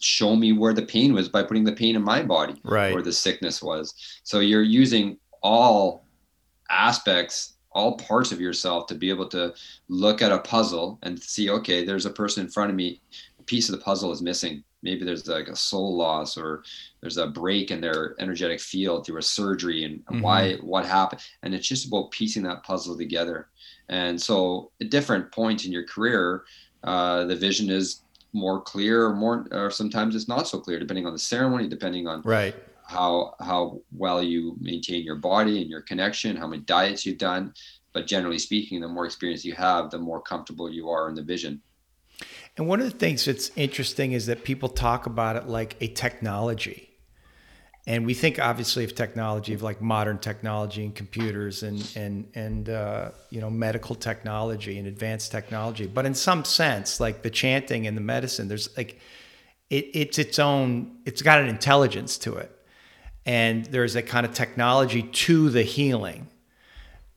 show 0.00 0.34
me 0.36 0.52
where 0.52 0.74
the 0.74 0.82
pain 0.82 1.12
was 1.12 1.28
by 1.28 1.42
putting 1.42 1.64
the 1.64 1.72
pain 1.72 1.96
in 1.96 2.02
my 2.02 2.22
body 2.22 2.60
right. 2.64 2.92
where 2.92 3.02
the 3.02 3.12
sickness 3.12 3.62
was. 3.62 3.94
So 4.24 4.40
you're 4.40 4.62
using 4.62 5.18
all 5.42 6.04
aspects 6.68 7.54
all 7.74 7.96
parts 7.96 8.32
of 8.32 8.40
yourself 8.40 8.86
to 8.86 8.94
be 8.94 9.10
able 9.10 9.28
to 9.28 9.52
look 9.88 10.22
at 10.22 10.32
a 10.32 10.38
puzzle 10.38 10.98
and 11.02 11.20
see 11.20 11.50
okay 11.50 11.84
there's 11.84 12.06
a 12.06 12.10
person 12.10 12.44
in 12.44 12.50
front 12.50 12.70
of 12.70 12.76
me. 12.76 13.00
A 13.40 13.42
piece 13.42 13.68
of 13.68 13.76
the 13.76 13.84
puzzle 13.84 14.12
is 14.12 14.22
missing 14.22 14.62
maybe 14.84 15.04
there's 15.04 15.26
like 15.26 15.48
a 15.48 15.56
soul 15.56 15.96
loss 15.96 16.36
or 16.36 16.62
there's 17.00 17.16
a 17.16 17.26
break 17.26 17.72
in 17.72 17.80
their 17.80 18.14
energetic 18.20 18.60
field 18.60 19.04
through 19.04 19.18
a 19.18 19.22
surgery 19.22 19.82
and 19.82 20.04
mm-hmm. 20.04 20.20
why 20.20 20.54
what 20.56 20.86
happened 20.86 21.20
and 21.42 21.54
it's 21.54 21.66
just 21.66 21.88
about 21.88 22.10
piecing 22.12 22.44
that 22.44 22.62
puzzle 22.62 22.96
together 22.96 23.48
and 23.88 24.20
so 24.20 24.70
at 24.80 24.90
different 24.90 25.30
points 25.30 25.64
in 25.64 25.72
your 25.72 25.84
career, 25.84 26.44
uh, 26.82 27.24
the 27.24 27.36
vision 27.36 27.70
is 27.70 28.02
more 28.32 28.60
clear 28.60 29.06
or 29.06 29.14
more, 29.14 29.46
or 29.52 29.70
sometimes 29.70 30.14
it's 30.14 30.28
not 30.28 30.48
so 30.48 30.58
clear, 30.58 30.78
depending 30.78 31.06
on 31.06 31.12
the 31.12 31.18
ceremony, 31.18 31.68
depending 31.68 32.06
on 32.06 32.22
right 32.22 32.54
how 32.86 33.34
how 33.40 33.80
well 33.96 34.22
you 34.22 34.56
maintain 34.60 35.04
your 35.04 35.16
body 35.16 35.62
and 35.62 35.70
your 35.70 35.82
connection, 35.82 36.36
how 36.36 36.46
many 36.46 36.62
diets 36.62 37.06
you've 37.06 37.18
done. 37.18 37.52
But 37.92 38.06
generally 38.06 38.38
speaking, 38.38 38.80
the 38.80 38.88
more 38.88 39.06
experience 39.06 39.44
you 39.44 39.54
have, 39.54 39.90
the 39.90 39.98
more 39.98 40.20
comfortable 40.20 40.70
you 40.70 40.90
are 40.90 41.08
in 41.08 41.14
the 41.14 41.22
vision. 41.22 41.62
And 42.56 42.68
one 42.68 42.80
of 42.80 42.90
the 42.90 42.96
things 42.96 43.24
that's 43.24 43.50
interesting 43.56 44.12
is 44.12 44.26
that 44.26 44.44
people 44.44 44.68
talk 44.68 45.06
about 45.06 45.36
it 45.36 45.48
like 45.48 45.76
a 45.80 45.88
technology. 45.88 46.90
And 47.86 48.06
we 48.06 48.14
think 48.14 48.38
obviously 48.38 48.84
of 48.84 48.94
technology 48.94 49.52
of 49.52 49.62
like 49.62 49.82
modern 49.82 50.18
technology 50.18 50.84
and 50.84 50.94
computers 50.94 51.62
and 51.62 51.92
and 51.96 52.30
and 52.34 52.68
uh, 52.70 53.10
you 53.28 53.40
know 53.40 53.50
medical 53.50 53.94
technology 53.94 54.78
and 54.78 54.88
advanced 54.88 55.32
technology. 55.32 55.86
But 55.86 56.06
in 56.06 56.14
some 56.14 56.44
sense 56.44 56.98
like 56.98 57.22
the 57.22 57.28
chanting 57.28 57.86
and 57.86 57.94
the 57.94 58.00
medicine 58.00 58.48
there's 58.48 58.74
like 58.76 59.00
it, 59.68 59.90
it's 59.92 60.18
its 60.18 60.38
own 60.38 60.96
it's 61.04 61.20
got 61.20 61.40
an 61.40 61.48
intelligence 61.48 62.16
to 62.18 62.36
it. 62.36 62.50
And 63.26 63.66
there's 63.66 63.96
a 63.96 64.02
kind 64.02 64.24
of 64.24 64.32
technology 64.32 65.02
to 65.02 65.50
the 65.50 65.62
healing. 65.62 66.28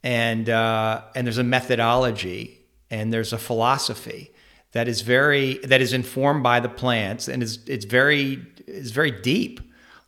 And 0.04 0.50
uh, 0.50 1.04
and 1.16 1.28
there's 1.28 1.38
a 1.38 1.44
methodology 1.46 2.60
and 2.90 3.14
there's 3.14 3.32
a 3.32 3.38
philosophy 3.38 4.32
that 4.78 4.88
is 4.88 5.02
very 5.02 5.58
that 5.64 5.82
is 5.82 5.92
informed 5.92 6.44
by 6.44 6.60
the 6.60 6.70
plants 6.70 7.28
and 7.28 7.42
is 7.42 7.60
it's 7.66 7.86
very 7.86 8.46
is 8.68 8.92
very 8.92 9.10
deep. 9.10 9.60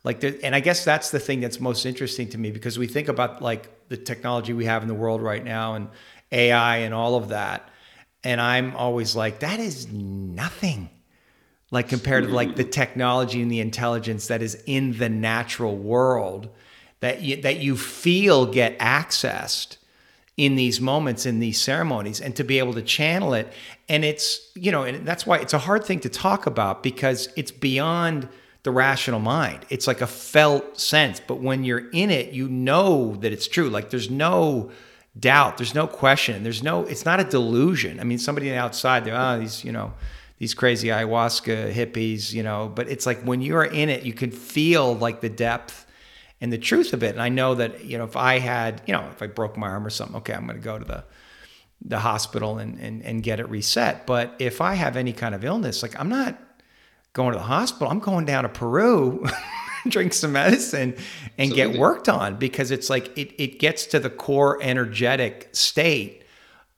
Like 0.04 0.20
the, 0.20 0.40
and 0.46 0.54
i 0.54 0.60
guess 0.60 0.86
that's 0.86 1.10
the 1.10 1.20
thing 1.20 1.42
that's 1.42 1.60
most 1.60 1.88
interesting 1.88 2.30
to 2.30 2.38
me 2.38 2.52
because 2.52 2.78
we 2.78 2.86
think 2.86 3.08
about 3.08 3.42
like 3.42 3.68
the 3.90 3.98
technology 3.98 4.54
we 4.54 4.66
have 4.66 4.84
in 4.84 4.88
the 4.88 4.94
world 4.94 5.24
right 5.24 5.44
now 5.44 5.74
and 5.74 5.90
ai 6.32 6.78
and 6.78 6.94
all 6.94 7.16
of 7.16 7.30
that. 7.30 7.68
And 8.24 8.40
i'm 8.40 8.76
always 8.76 9.16
like 9.16 9.40
that 9.40 9.60
is 9.60 9.92
nothing 9.92 10.90
like 11.72 11.90
compared 11.90 12.26
to 12.26 12.30
like 12.30 12.56
the 12.56 12.64
technology 12.64 13.42
and 13.42 13.52
the 13.52 13.62
intelligence 13.62 14.28
that 14.28 14.44
is 14.44 14.62
in 14.68 14.98
the 15.00 15.10
natural 15.10 15.76
world 15.76 16.48
that 17.00 17.22
you, 17.24 17.42
that 17.42 17.58
you 17.58 17.76
feel 17.76 18.46
get 18.46 18.78
accessed 18.78 19.78
in 20.40 20.56
these 20.56 20.80
moments 20.80 21.26
in 21.26 21.40
these 21.40 21.60
ceremonies 21.60 22.22
and 22.22 22.36
to 22.36 22.44
be 22.44 22.60
able 22.60 22.74
to 22.74 22.82
channel 22.82 23.34
it 23.34 23.52
and 23.90 24.06
it's 24.06 24.52
you 24.56 24.72
know 24.72 24.84
and 24.84 25.06
that's 25.06 25.26
why 25.26 25.38
it's 25.38 25.54
a 25.54 25.60
hard 25.60 25.84
thing 25.84 26.00
to 26.00 26.10
talk 26.10 26.46
about 26.46 26.82
because 26.82 27.28
it's 27.36 27.52
beyond 27.52 28.28
the 28.64 28.72
rational 28.72 29.20
mind. 29.20 29.66
It's 29.70 29.88
like 29.88 30.02
a 30.02 30.08
felt 30.08 30.80
sense, 30.80 31.22
but 31.26 31.40
when 31.40 31.64
you're 31.64 31.90
in 31.92 32.10
it, 32.10 32.34
you 32.34 32.50
know 32.50 33.16
that 33.18 33.32
it's 33.32 33.48
true. 33.48 33.70
Like 33.70 33.90
there's 33.90 34.10
no 34.10 34.72
doubt, 35.18 35.58
there's 35.58 35.74
no 35.74 35.88
question, 35.88 36.44
there's 36.44 36.62
no. 36.62 36.84
It's 36.84 37.06
not 37.06 37.20
a 37.20 37.24
delusion. 37.24 38.00
I 38.00 38.04
mean, 38.04 38.18
somebody 38.18 38.54
outside, 38.54 39.06
they're 39.06 39.16
oh 39.16 39.18
ah, 39.18 39.38
these 39.38 39.64
you 39.64 39.72
know 39.72 39.94
these 40.40 40.54
crazy 40.54 40.90
ayahuasca 40.90 41.74
hippies, 41.74 42.34
you 42.34 42.44
know. 42.44 42.72
But 42.74 42.90
it's 42.90 43.06
like 43.06 43.22
when 43.22 43.42
you're 43.42 43.64
in 43.64 43.90
it, 43.90 44.04
you 44.04 44.14
can 44.14 44.32
feel 44.32 44.94
like 44.96 45.22
the 45.22 45.30
depth 45.30 45.86
and 46.42 46.52
the 46.54 46.58
truth 46.58 46.94
of 46.94 47.04
it. 47.04 47.12
And 47.12 47.22
I 47.22 47.30
know 47.30 47.56
that 47.56 47.86
you 47.86 47.98
know 47.98 48.06
if 48.06 48.16
I 48.16 48.40
had 48.40 48.82
you 48.86 48.94
know 48.94 49.08
if 49.12 49.22
I 49.22 49.28
broke 49.28 49.58
my 49.58 49.68
arm 49.68 49.86
or 49.86 49.90
something, 49.90 50.18
okay, 50.18 50.34
I'm 50.34 50.46
going 50.46 50.58
to 50.58 50.64
go 50.64 50.78
to 50.80 50.86
the 50.86 51.04
the 51.82 52.00
hospital 52.00 52.58
and, 52.58 52.80
and 52.80 53.04
and 53.04 53.24
get 53.24 53.40
it 53.40 53.50
reset. 53.50 54.06
But 54.06 54.36
if 54.40 54.62
I 54.62 54.74
have 54.74 54.98
any 54.98 55.14
kind 55.14 55.36
of 55.36 55.44
illness, 55.44 55.82
like 55.82 56.00
I'm 56.00 56.10
not 56.10 56.40
going 57.14 57.34
to 57.34 57.40
the 57.40 57.46
hospital. 57.46 57.90
I'm 57.92 58.00
going 58.00 58.26
down 58.26 58.44
to 58.44 58.50
Peru. 58.50 59.26
drink 59.88 60.14
some 60.14 60.34
medicine 60.34 60.94
and 61.38 61.52
Absolutely. 61.52 61.72
get 61.74 61.80
worked 61.80 62.10
on 62.10 62.36
because 62.36 62.70
it's 62.70 62.90
like 62.90 63.18
it, 63.18 63.42
it 63.42 63.60
gets 63.60 63.86
to 63.86 64.00
the 64.00 64.10
core 64.10 64.60
energetic 64.62 65.48
state 65.54 66.24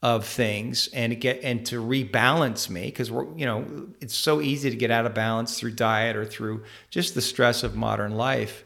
of 0.03 0.26
things 0.26 0.88
and 0.93 1.20
get 1.22 1.43
and 1.43 1.66
to 1.68 1.76
rebalance 1.82 2.70
me 2.70 2.86
because 2.86 3.12
we're 3.12 3.26
you 3.38 3.45
know 3.45 3.88
it's 3.99 4.16
so 4.16 4.41
easy 4.41 4.70
to 4.70 4.76
get 4.76 4.89
out 4.89 5.05
of 5.05 5.14
balance 5.14 5.59
through 5.59 5.72
diet 5.72 6.16
or 6.16 6.26
through 6.26 6.64
just 6.89 7.14
the 7.14 7.22
stress 7.22 7.64
of 7.64 7.76
modern 7.76 8.16
life 8.16 8.64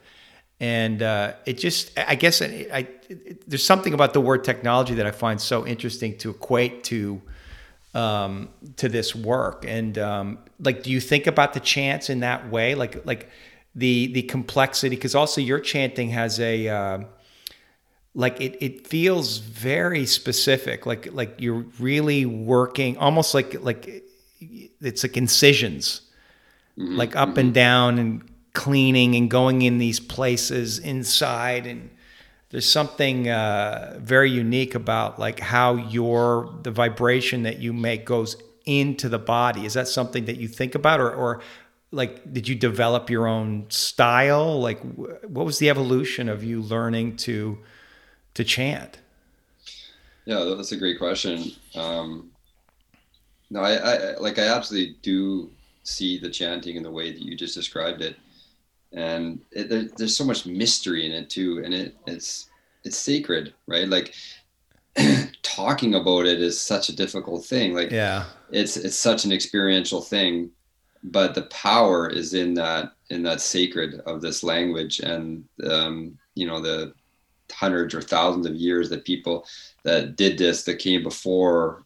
and 0.60 1.02
uh, 1.02 1.34
it 1.46 1.58
just 1.58 1.92
i 1.98 2.16
guess 2.16 2.42
I, 2.42 2.68
I 2.74 2.88
it, 3.10 3.50
there's 3.50 3.64
something 3.64 3.94
about 3.94 4.14
the 4.14 4.22
word 4.22 4.44
technology 4.44 4.96
that 4.96 5.06
i 5.06 5.12
find 5.12 5.40
so 5.40 5.66
interesting 5.66 6.18
to 6.20 6.32
equate 6.32 6.84
to 6.86 7.22
um, 7.94 8.50
to 8.76 8.90
this 8.90 9.16
work 9.16 9.64
and 9.66 9.98
um, 9.98 10.40
like 10.60 10.84
do 10.84 10.92
you 10.92 11.00
think 11.00 11.28
about 11.28 11.54
the 11.54 11.62
chants 11.62 12.10
in 12.10 12.20
that 12.22 12.50
way 12.50 12.76
like 12.76 13.06
like 13.06 13.30
the 13.74 14.08
the 14.08 14.22
complexity 14.24 14.96
because 14.96 15.16
also 15.16 15.40
your 15.40 15.60
chanting 15.60 16.10
has 16.10 16.40
a 16.40 16.68
uh, 16.68 17.00
like 18.14 18.40
it, 18.40 18.58
it 18.62 18.88
feels 18.88 19.38
very 19.38 20.06
specific 20.06 20.86
like 20.86 21.14
like 21.14 21.36
you're 21.40 21.66
really 21.80 22.26
working 22.26 22.98
almost 22.98 23.34
like 23.34 23.62
like 23.62 24.04
it's 24.82 25.04
like 25.04 25.18
incisions 25.18 26.02
mm-hmm. 26.78 26.96
like 26.96 27.16
up 27.16 27.30
mm-hmm. 27.30 27.40
and 27.40 27.54
down 27.54 28.00
and 28.00 28.30
cleaning 28.56 29.14
and 29.16 29.30
going 29.30 29.62
in 29.62 29.78
these 29.78 30.00
places 30.00 30.80
inside 30.80 31.68
and 31.68 31.92
there's 32.50 32.70
something 32.70 33.28
uh, 33.28 34.00
very 34.02 34.32
unique 34.32 34.76
about 34.76 35.20
like 35.20 35.42
how 35.42 35.76
your 35.76 36.58
the 36.64 36.72
vibration 36.72 37.44
that 37.44 37.60
you 37.60 37.74
make 37.74 38.06
goes 38.06 38.38
into 38.66 39.10
the 39.10 39.20
body. 39.20 39.66
Is 39.66 39.74
that 39.74 39.90
something 39.90 40.24
that 40.26 40.38
you 40.38 40.48
think 40.48 40.74
about 40.74 41.02
or, 41.02 41.12
or 41.12 41.42
like 41.92 42.32
did 42.34 42.48
you 42.48 42.56
develop 42.56 43.10
your 43.10 43.28
own 43.28 43.66
style? 43.70 44.60
Like 44.62 44.80
what 44.80 45.46
was 45.46 45.60
the 45.60 45.70
evolution 45.70 46.30
of 46.30 46.46
you 46.46 46.62
learning 46.62 47.18
to 47.18 47.58
to 48.36 48.44
chant? 48.44 49.00
Yeah 50.24 50.44
that's 50.56 50.72
a 50.72 50.78
great 50.78 50.98
question. 50.98 51.52
Um 51.76 52.32
no 53.50 53.60
I, 53.60 53.74
I 53.74 54.18
like 54.18 54.40
i 54.40 54.48
absolutely 54.48 54.96
do 55.02 55.52
see 55.84 56.18
the 56.18 56.30
chanting 56.30 56.78
in 56.78 56.84
the 56.84 56.90
way 56.90 57.12
that 57.12 57.22
you 57.22 57.36
just 57.36 57.54
described 57.54 58.02
it 58.02 58.16
and 58.96 59.42
it, 59.52 59.70
there, 59.70 59.84
there's 59.98 60.16
so 60.16 60.26
much 60.26 60.46
mystery 60.46 61.06
in 61.06 61.12
it 61.12 61.30
too 61.30 61.62
and 61.64 61.74
it 61.74 61.96
it's 62.08 62.50
it's 62.84 62.98
sacred 62.98 63.54
right? 63.68 63.88
Like 63.88 64.14
talking 65.44 65.96
about 65.96 66.26
it 66.26 66.42
is 66.42 66.60
such 66.60 66.90
a 66.90 66.96
difficult 66.96 67.46
thing 67.46 67.74
like 67.74 67.92
yeah. 67.92 68.26
it's 68.52 68.78
it's 68.78 68.98
such 68.98 69.26
an 69.26 69.32
experiential 69.32 70.02
thing 70.02 70.50
but 71.04 71.36
the 71.36 71.44
power 71.44 72.10
is 72.10 72.34
in 72.34 72.54
that 72.54 72.94
in 73.10 73.22
that 73.24 73.42
sacred 73.42 74.00
of 74.06 74.22
this 74.22 74.44
language 74.44 75.00
and 75.00 75.44
um, 75.70 76.18
you 76.34 76.48
know 76.48 76.60
the 76.62 76.94
hundreds 77.52 77.94
or 77.94 78.02
thousands 78.02 78.48
of 78.48 78.56
years 78.56 78.90
that 78.90 79.06
people 79.06 79.46
that 79.84 80.16
did 80.16 80.38
this 80.38 80.64
that 80.64 80.80
came 80.80 81.04
before 81.04 81.86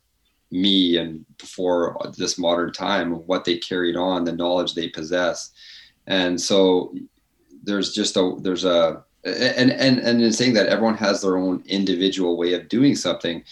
me 0.51 0.97
and 0.97 1.25
before 1.37 1.97
this 2.17 2.37
modern 2.37 2.71
time 2.71 3.13
what 3.27 3.43
they 3.43 3.57
carried 3.57 3.95
on 3.95 4.23
the 4.23 4.31
knowledge 4.31 4.73
they 4.73 4.87
possess 4.87 5.51
and 6.09 6.41
so 6.41 6.93
there's 7.63 7.93
just 7.93 8.17
a 8.17 8.35
there's 8.41 8.65
a 8.65 9.03
and 9.23 9.71
and 9.71 9.99
and 9.99 10.21
in 10.21 10.33
saying 10.33 10.53
that 10.53 10.67
everyone 10.67 10.97
has 10.97 11.21
their 11.21 11.37
own 11.37 11.63
individual 11.67 12.35
way 12.35 12.53
of 12.53 12.67
doing 12.67 12.95
something. 12.95 13.43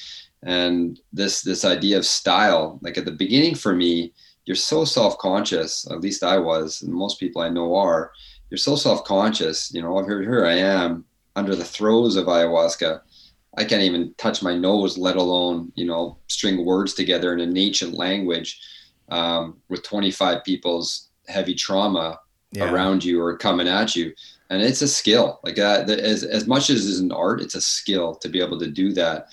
And 0.43 0.99
this 1.13 1.41
this 1.41 1.63
idea 1.63 1.97
of 1.97 2.05
style 2.05 2.79
like 2.81 2.97
at 2.97 3.05
the 3.05 3.11
beginning 3.11 3.55
for 3.55 3.73
me 3.73 4.13
you're 4.45 4.55
so 4.55 4.85
self-conscious 4.85 5.89
at 5.91 5.99
least 5.99 6.23
i 6.23 6.37
was 6.37 6.83
and 6.83 6.93
most 6.93 7.19
people 7.19 7.41
i 7.41 7.49
know 7.49 7.75
are 7.75 8.11
you're 8.49 8.57
so 8.57 8.75
self-conscious 8.75 9.73
you 9.73 9.81
know 9.81 9.97
here, 10.05 10.21
here 10.21 10.45
i 10.45 10.53
am 10.53 11.03
under 11.35 11.55
the 11.55 11.65
throes 11.65 12.15
of 12.15 12.27
ayahuasca. 12.27 13.01
I 13.57 13.65
can't 13.65 13.81
even 13.81 14.13
touch 14.17 14.43
my 14.43 14.55
nose 14.55 14.97
let 14.97 15.15
alone 15.15 15.71
you 15.75 15.85
know 15.85 16.19
string 16.27 16.63
words 16.63 16.93
together 16.93 17.33
in 17.33 17.39
an 17.39 17.57
ancient 17.57 17.95
language 17.95 18.61
um, 19.09 19.57
with 19.69 19.83
25 19.83 20.43
people's 20.43 21.09
heavy 21.27 21.55
trauma 21.55 22.19
yeah. 22.51 22.71
around 22.71 23.03
you 23.03 23.21
or 23.21 23.37
coming 23.37 23.67
at 23.67 23.95
you 23.95 24.13
and 24.49 24.61
it's 24.61 24.81
a 24.81 24.87
skill 24.87 25.39
like 25.43 25.59
uh, 25.59 25.83
that 25.83 25.99
as, 25.99 26.23
as 26.23 26.47
much 26.47 26.69
as 26.69 26.85
is 26.85 26.99
an 26.99 27.11
art 27.11 27.41
it's 27.41 27.55
a 27.55 27.61
skill 27.61 28.15
to 28.15 28.29
be 28.29 28.41
able 28.41 28.59
to 28.59 28.67
do 28.67 28.93
that 28.93 29.27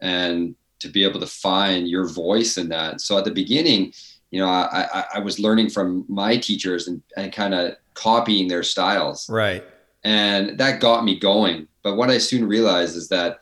and 0.00 0.54
to 0.78 0.88
be 0.88 1.04
able 1.04 1.20
to 1.20 1.26
find 1.26 1.88
your 1.88 2.06
voice 2.08 2.58
in 2.58 2.68
that 2.68 3.00
so 3.00 3.16
at 3.16 3.24
the 3.24 3.30
beginning 3.30 3.92
you 4.30 4.40
know, 4.40 4.48
I, 4.48 4.86
I, 4.92 5.04
I 5.14 5.18
was 5.20 5.38
learning 5.38 5.70
from 5.70 6.04
my 6.08 6.36
teachers 6.36 6.88
and, 6.88 7.02
and 7.16 7.32
kind 7.32 7.54
of 7.54 7.76
copying 7.94 8.48
their 8.48 8.62
styles. 8.62 9.28
Right. 9.30 9.64
And 10.04 10.58
that 10.58 10.80
got 10.80 11.04
me 11.04 11.18
going. 11.18 11.68
But 11.82 11.96
what 11.96 12.10
I 12.10 12.18
soon 12.18 12.46
realized 12.46 12.96
is 12.96 13.08
that 13.08 13.40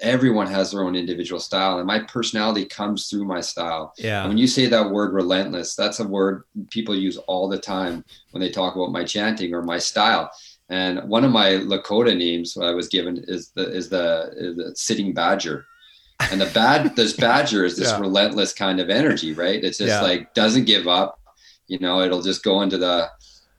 everyone 0.00 0.46
has 0.46 0.70
their 0.70 0.82
own 0.84 0.94
individual 0.94 1.40
style 1.40 1.78
and 1.78 1.86
my 1.86 2.00
personality 2.00 2.64
comes 2.64 3.08
through 3.08 3.24
my 3.24 3.40
style. 3.40 3.92
Yeah. 3.96 4.20
And 4.20 4.30
when 4.30 4.38
you 4.38 4.46
say 4.46 4.66
that 4.66 4.90
word 4.90 5.12
relentless, 5.12 5.74
that's 5.74 6.00
a 6.00 6.06
word 6.06 6.44
people 6.70 6.94
use 6.94 7.16
all 7.26 7.48
the 7.48 7.58
time 7.58 8.04
when 8.30 8.40
they 8.40 8.50
talk 8.50 8.76
about 8.76 8.92
my 8.92 9.04
chanting 9.04 9.54
or 9.54 9.62
my 9.62 9.78
style. 9.78 10.30
And 10.68 11.08
one 11.08 11.24
of 11.24 11.32
my 11.32 11.50
Lakota 11.52 12.16
names 12.16 12.56
I 12.56 12.72
was 12.72 12.88
given 12.88 13.24
is 13.26 13.50
the 13.50 13.70
is 13.70 13.88
the, 13.88 14.32
is 14.36 14.56
the 14.56 14.76
sitting 14.76 15.14
badger 15.14 15.66
and 16.30 16.40
the 16.40 16.46
bad 16.46 16.94
this 16.96 17.14
badger 17.14 17.64
is 17.64 17.76
this 17.76 17.90
yeah. 17.90 18.00
relentless 18.00 18.52
kind 18.52 18.80
of 18.80 18.90
energy 18.90 19.32
right 19.32 19.64
it's 19.64 19.78
just 19.78 19.88
yeah. 19.88 20.00
like 20.00 20.34
doesn't 20.34 20.64
give 20.64 20.86
up 20.86 21.20
you 21.66 21.78
know 21.78 22.00
it'll 22.00 22.22
just 22.22 22.42
go 22.42 22.62
into 22.62 22.78
the 22.78 23.08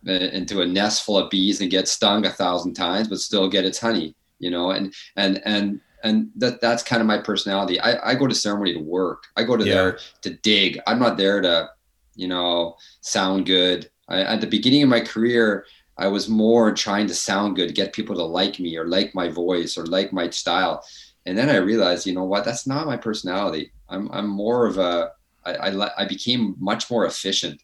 uh, 0.08 0.12
into 0.12 0.62
a 0.62 0.66
nest 0.66 1.04
full 1.04 1.18
of 1.18 1.30
bees 1.30 1.62
and 1.62 1.72
get 1.72 1.88
stung 1.88 2.26
a 2.26 2.30
thousand 2.30 2.74
times 2.74 3.08
but 3.08 3.20
still 3.20 3.50
get 3.50 3.66
its 3.66 3.80
honey 3.80 4.16
you 4.40 4.50
know 4.50 4.72
and 4.72 4.94
and 5.16 5.42
and 5.46 5.82
and 6.04 6.30
that 6.36 6.62
that's 6.62 6.84
kind 6.84 7.02
of 7.02 7.08
my 7.08 7.18
personality. 7.18 7.80
I, 7.80 8.12
I 8.12 8.16
go 8.16 8.28
to 8.28 8.36
ceremony 8.36 8.74
to 8.74 8.80
work. 8.80 9.24
I 9.36 9.44
go 9.44 9.58
to 9.58 9.66
yeah. 9.66 9.74
there 9.74 10.00
to 10.22 10.30
dig. 10.36 10.80
I'm 10.88 11.00
not 11.00 11.18
there 11.18 11.42
to 11.42 11.70
you 12.16 12.28
know 12.28 12.76
sound 13.02 13.46
good. 13.46 13.90
I, 14.08 14.22
at 14.22 14.42
the 14.42 14.48
beginning 14.48 14.84
of 14.84 14.90
my 14.90 15.02
career 15.02 15.66
i 16.00 16.08
was 16.08 16.28
more 16.30 16.74
trying 16.74 17.06
to 17.06 17.14
sound 17.14 17.56
good 17.56 17.76
get 17.76 17.94
people 17.94 18.16
to 18.16 18.24
like 18.24 18.60
me 18.60 18.78
or 18.78 18.88
like 18.88 19.14
my 19.14 19.30
voice 19.30 19.78
or 19.78 19.86
like 19.86 20.12
my 20.12 20.30
style. 20.30 20.84
And 21.26 21.38
then 21.38 21.50
I 21.50 21.58
realized, 21.58 22.08
you 22.08 22.14
know 22.14 22.24
what, 22.24 22.46
that's 22.46 22.66
not 22.66 22.88
my 22.88 22.98
personality. 22.98 23.72
I'm, 23.90 24.10
I'm 24.12 24.28
more 24.28 24.66
of 24.66 24.78
a, 24.78 25.12
I, 25.46 25.54
I, 25.54 26.02
I 26.04 26.06
became 26.06 26.56
much 26.58 26.90
more 26.90 27.06
efficient, 27.06 27.62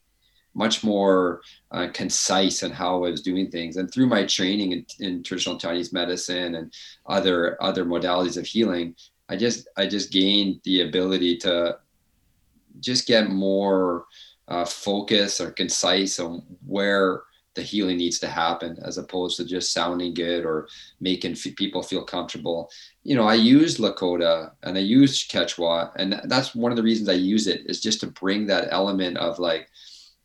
much 0.55 0.83
more 0.83 1.41
uh, 1.71 1.87
concise 1.93 2.63
in 2.63 2.71
how 2.71 3.03
I 3.03 3.11
was 3.11 3.21
doing 3.21 3.51
things. 3.51 3.77
And 3.77 3.91
through 3.91 4.07
my 4.07 4.25
training 4.25 4.71
in, 4.71 4.85
in 4.99 5.23
traditional 5.23 5.59
Chinese 5.59 5.93
medicine 5.93 6.55
and 6.55 6.73
other, 7.05 7.61
other 7.61 7.85
modalities 7.85 8.37
of 8.37 8.45
healing, 8.45 8.95
I 9.29 9.35
just, 9.35 9.67
I 9.77 9.85
just 9.85 10.11
gained 10.11 10.61
the 10.63 10.81
ability 10.81 11.37
to 11.39 11.77
just 12.79 13.07
get 13.07 13.29
more 13.29 14.05
uh, 14.47 14.65
focus 14.65 15.41
or 15.41 15.51
concise 15.51 16.19
on 16.19 16.43
where 16.65 17.23
the 17.55 17.61
healing 17.61 17.97
needs 17.97 18.19
to 18.19 18.27
happen 18.27 18.77
as 18.83 18.97
opposed 18.97 19.37
to 19.37 19.45
just 19.45 19.73
sounding 19.73 20.13
good 20.13 20.45
or 20.45 20.67
making 20.99 21.31
f- 21.31 21.55
people 21.55 21.81
feel 21.81 22.03
comfortable. 22.03 22.69
You 23.03 23.15
know, 23.15 23.27
I 23.27 23.35
use 23.35 23.77
Lakota 23.77 24.51
and 24.63 24.77
I 24.77 24.81
use 24.81 25.25
Quechua, 25.27 25.91
and 25.95 26.21
that's 26.25 26.53
one 26.53 26.71
of 26.71 26.75
the 26.75 26.83
reasons 26.83 27.09
I 27.09 27.13
use 27.13 27.47
it 27.47 27.61
is 27.65 27.81
just 27.81 28.01
to 28.01 28.07
bring 28.07 28.45
that 28.47 28.67
element 28.71 29.17
of 29.17 29.39
like 29.39 29.69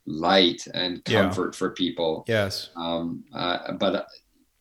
light 0.06 0.66
and 0.74 1.04
comfort 1.04 1.54
yeah. 1.54 1.58
for 1.58 1.70
people. 1.70 2.24
Yes. 2.28 2.70
Um, 2.76 3.24
uh, 3.32 3.72
but 3.72 4.06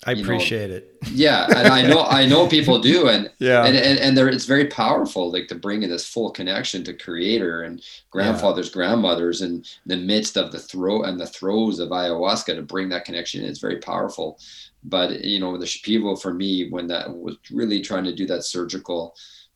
I 0.06 0.14
appreciate 0.14 0.70
know, 0.70 0.78
it. 0.78 0.98
yeah, 1.12 1.46
and 1.48 1.68
I 1.68 1.82
know 1.82 2.04
I 2.06 2.26
know 2.26 2.48
people 2.48 2.80
do, 2.80 3.10
and 3.10 3.30
yeah, 3.40 3.66
and 3.66 3.76
and, 3.76 4.00
and 4.00 4.18
there 4.18 4.30
it's 4.30 4.46
very 4.46 4.68
powerful, 4.68 5.30
like 5.30 5.50
to 5.50 5.56
bring 5.56 5.84
in 5.84 5.90
this 5.90 6.08
full 6.08 6.32
connection 6.32 6.86
to 6.86 6.94
Creator 6.94 7.64
and 7.64 7.84
grandfathers, 8.10 8.68
yeah. 8.68 8.74
grandmothers, 8.76 9.42
in 9.42 9.66
the 9.86 9.98
midst 9.98 10.38
of 10.38 10.54
the 10.54 10.60
throw 10.60 11.04
and 11.04 11.20
the 11.20 11.28
throes 11.28 11.80
of 11.80 11.90
ayahuasca 11.90 12.56
to 12.56 12.62
bring 12.62 12.88
that 12.90 13.04
connection 13.04 13.44
It's 13.44 13.60
very 13.60 13.80
powerful. 13.80 14.40
But 14.86 15.26
you 15.26 15.42
know, 15.42 15.58
the 15.58 15.66
Shipibo 15.66 16.22
for 16.22 16.34
me, 16.34 16.70
when 16.70 16.88
that 16.88 17.14
was 17.14 17.36
really 17.52 17.82
trying 17.82 18.06
to 18.06 18.16
do 18.16 18.26
that 18.28 18.46
surgical, 18.46 19.16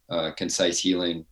uh, 0.09 0.31
concise 0.31 0.77
healing, 0.77 1.25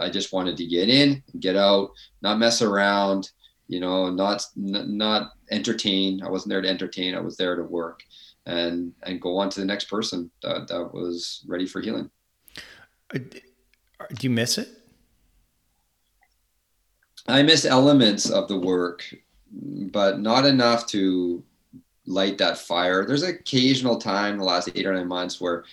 I 0.00 0.10
just 0.10 0.32
wanted 0.32 0.56
to 0.56 0.66
get 0.66 0.88
in, 0.88 1.22
get 1.38 1.54
out, 1.54 1.90
not 2.22 2.40
mess 2.40 2.60
around, 2.60 3.30
you 3.72 3.80
know, 3.80 4.10
not 4.10 4.44
not 4.54 5.32
entertain. 5.50 6.22
I 6.22 6.28
wasn't 6.28 6.50
there 6.50 6.60
to 6.60 6.68
entertain. 6.68 7.14
I 7.14 7.20
was 7.20 7.38
there 7.38 7.56
to 7.56 7.62
work 7.62 8.02
and 8.44 8.92
and 9.04 9.20
go 9.20 9.38
on 9.38 9.48
to 9.50 9.60
the 9.60 9.66
next 9.66 9.86
person 9.86 10.30
that, 10.42 10.68
that 10.68 10.92
was 10.92 11.42
ready 11.48 11.66
for 11.66 11.80
healing. 11.80 12.10
Uh, 13.14 13.18
do 13.18 14.20
you 14.20 14.30
miss 14.30 14.58
it? 14.58 14.68
I 17.26 17.42
miss 17.42 17.64
elements 17.64 18.28
of 18.28 18.48
the 18.48 18.58
work, 18.58 19.04
but 19.50 20.20
not 20.20 20.44
enough 20.44 20.86
to 20.88 21.42
light 22.04 22.36
that 22.38 22.58
fire. 22.58 23.06
There's 23.06 23.22
occasional 23.22 23.96
time 23.96 24.34
in 24.34 24.38
the 24.38 24.44
last 24.44 24.68
eight 24.74 24.86
or 24.86 24.92
nine 24.92 25.08
months 25.08 25.40
where 25.40 25.64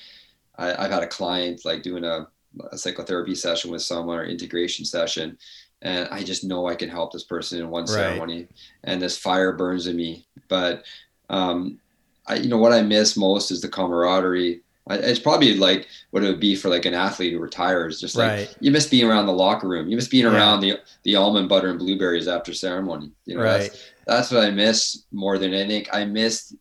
I, 0.58 0.84
have 0.84 0.92
had 0.92 1.04
a 1.04 1.08
client 1.08 1.66
like 1.66 1.82
doing 1.82 2.04
a, 2.04 2.28
a, 2.72 2.78
psychotherapy 2.78 3.34
session 3.34 3.72
with 3.72 3.82
someone 3.82 4.20
or 4.20 4.26
integration 4.26 4.86
session, 4.86 5.38
and 5.82 6.08
I 6.12 6.24
just 6.24 6.44
know 6.44 6.68
I 6.68 6.76
can 6.76 6.90
help 6.90 7.14
this 7.14 7.24
person 7.24 7.60
in 7.60 7.70
one 7.70 7.84
right. 7.84 7.90
ceremony, 7.90 8.48
and 8.84 9.02
this 9.02 9.18
fire 9.18 9.54
burns 9.54 9.88
in 9.88 9.96
me. 9.96 10.26
But 10.48 10.84
um, 11.30 11.80
I, 12.28 12.36
you 12.36 12.50
know, 12.50 12.58
what 12.58 12.74
I 12.74 12.82
miss 12.82 13.16
most 13.16 13.52
is 13.52 13.62
the 13.62 13.70
camaraderie. 13.70 14.62
I, 14.88 14.96
it's 14.96 15.20
probably 15.20 15.56
like 15.56 15.88
what 16.12 16.24
it 16.24 16.28
would 16.28 16.40
be 16.40 16.56
for 16.56 16.70
like 16.70 16.86
an 16.86 16.94
athlete 16.94 17.34
who 17.34 17.40
retires. 17.40 18.02
Just 18.02 18.16
like 18.16 18.30
right. 18.30 18.56
you 18.60 18.72
miss 18.72 18.88
being 18.88 19.10
around 19.10 19.26
the 19.26 19.34
locker 19.34 19.68
room. 19.68 19.88
You 19.88 19.96
miss 19.96 20.08
being 20.08 20.26
yeah. 20.26 20.36
around 20.36 20.62
the 20.62 20.80
the 21.04 21.16
almond 21.16 21.48
butter 21.48 21.70
and 21.70 21.80
blueberries 21.80 22.28
after 22.28 22.54
ceremony. 22.54 23.12
You 23.26 23.38
know, 23.38 23.44
right. 23.44 23.60
that's 23.60 23.92
that's 24.06 24.32
what 24.32 24.44
I 24.44 24.52
miss 24.52 25.06
more 25.12 25.38
than 25.38 25.54
anything. 25.54 25.88
I 25.94 26.06
miss 26.06 26.56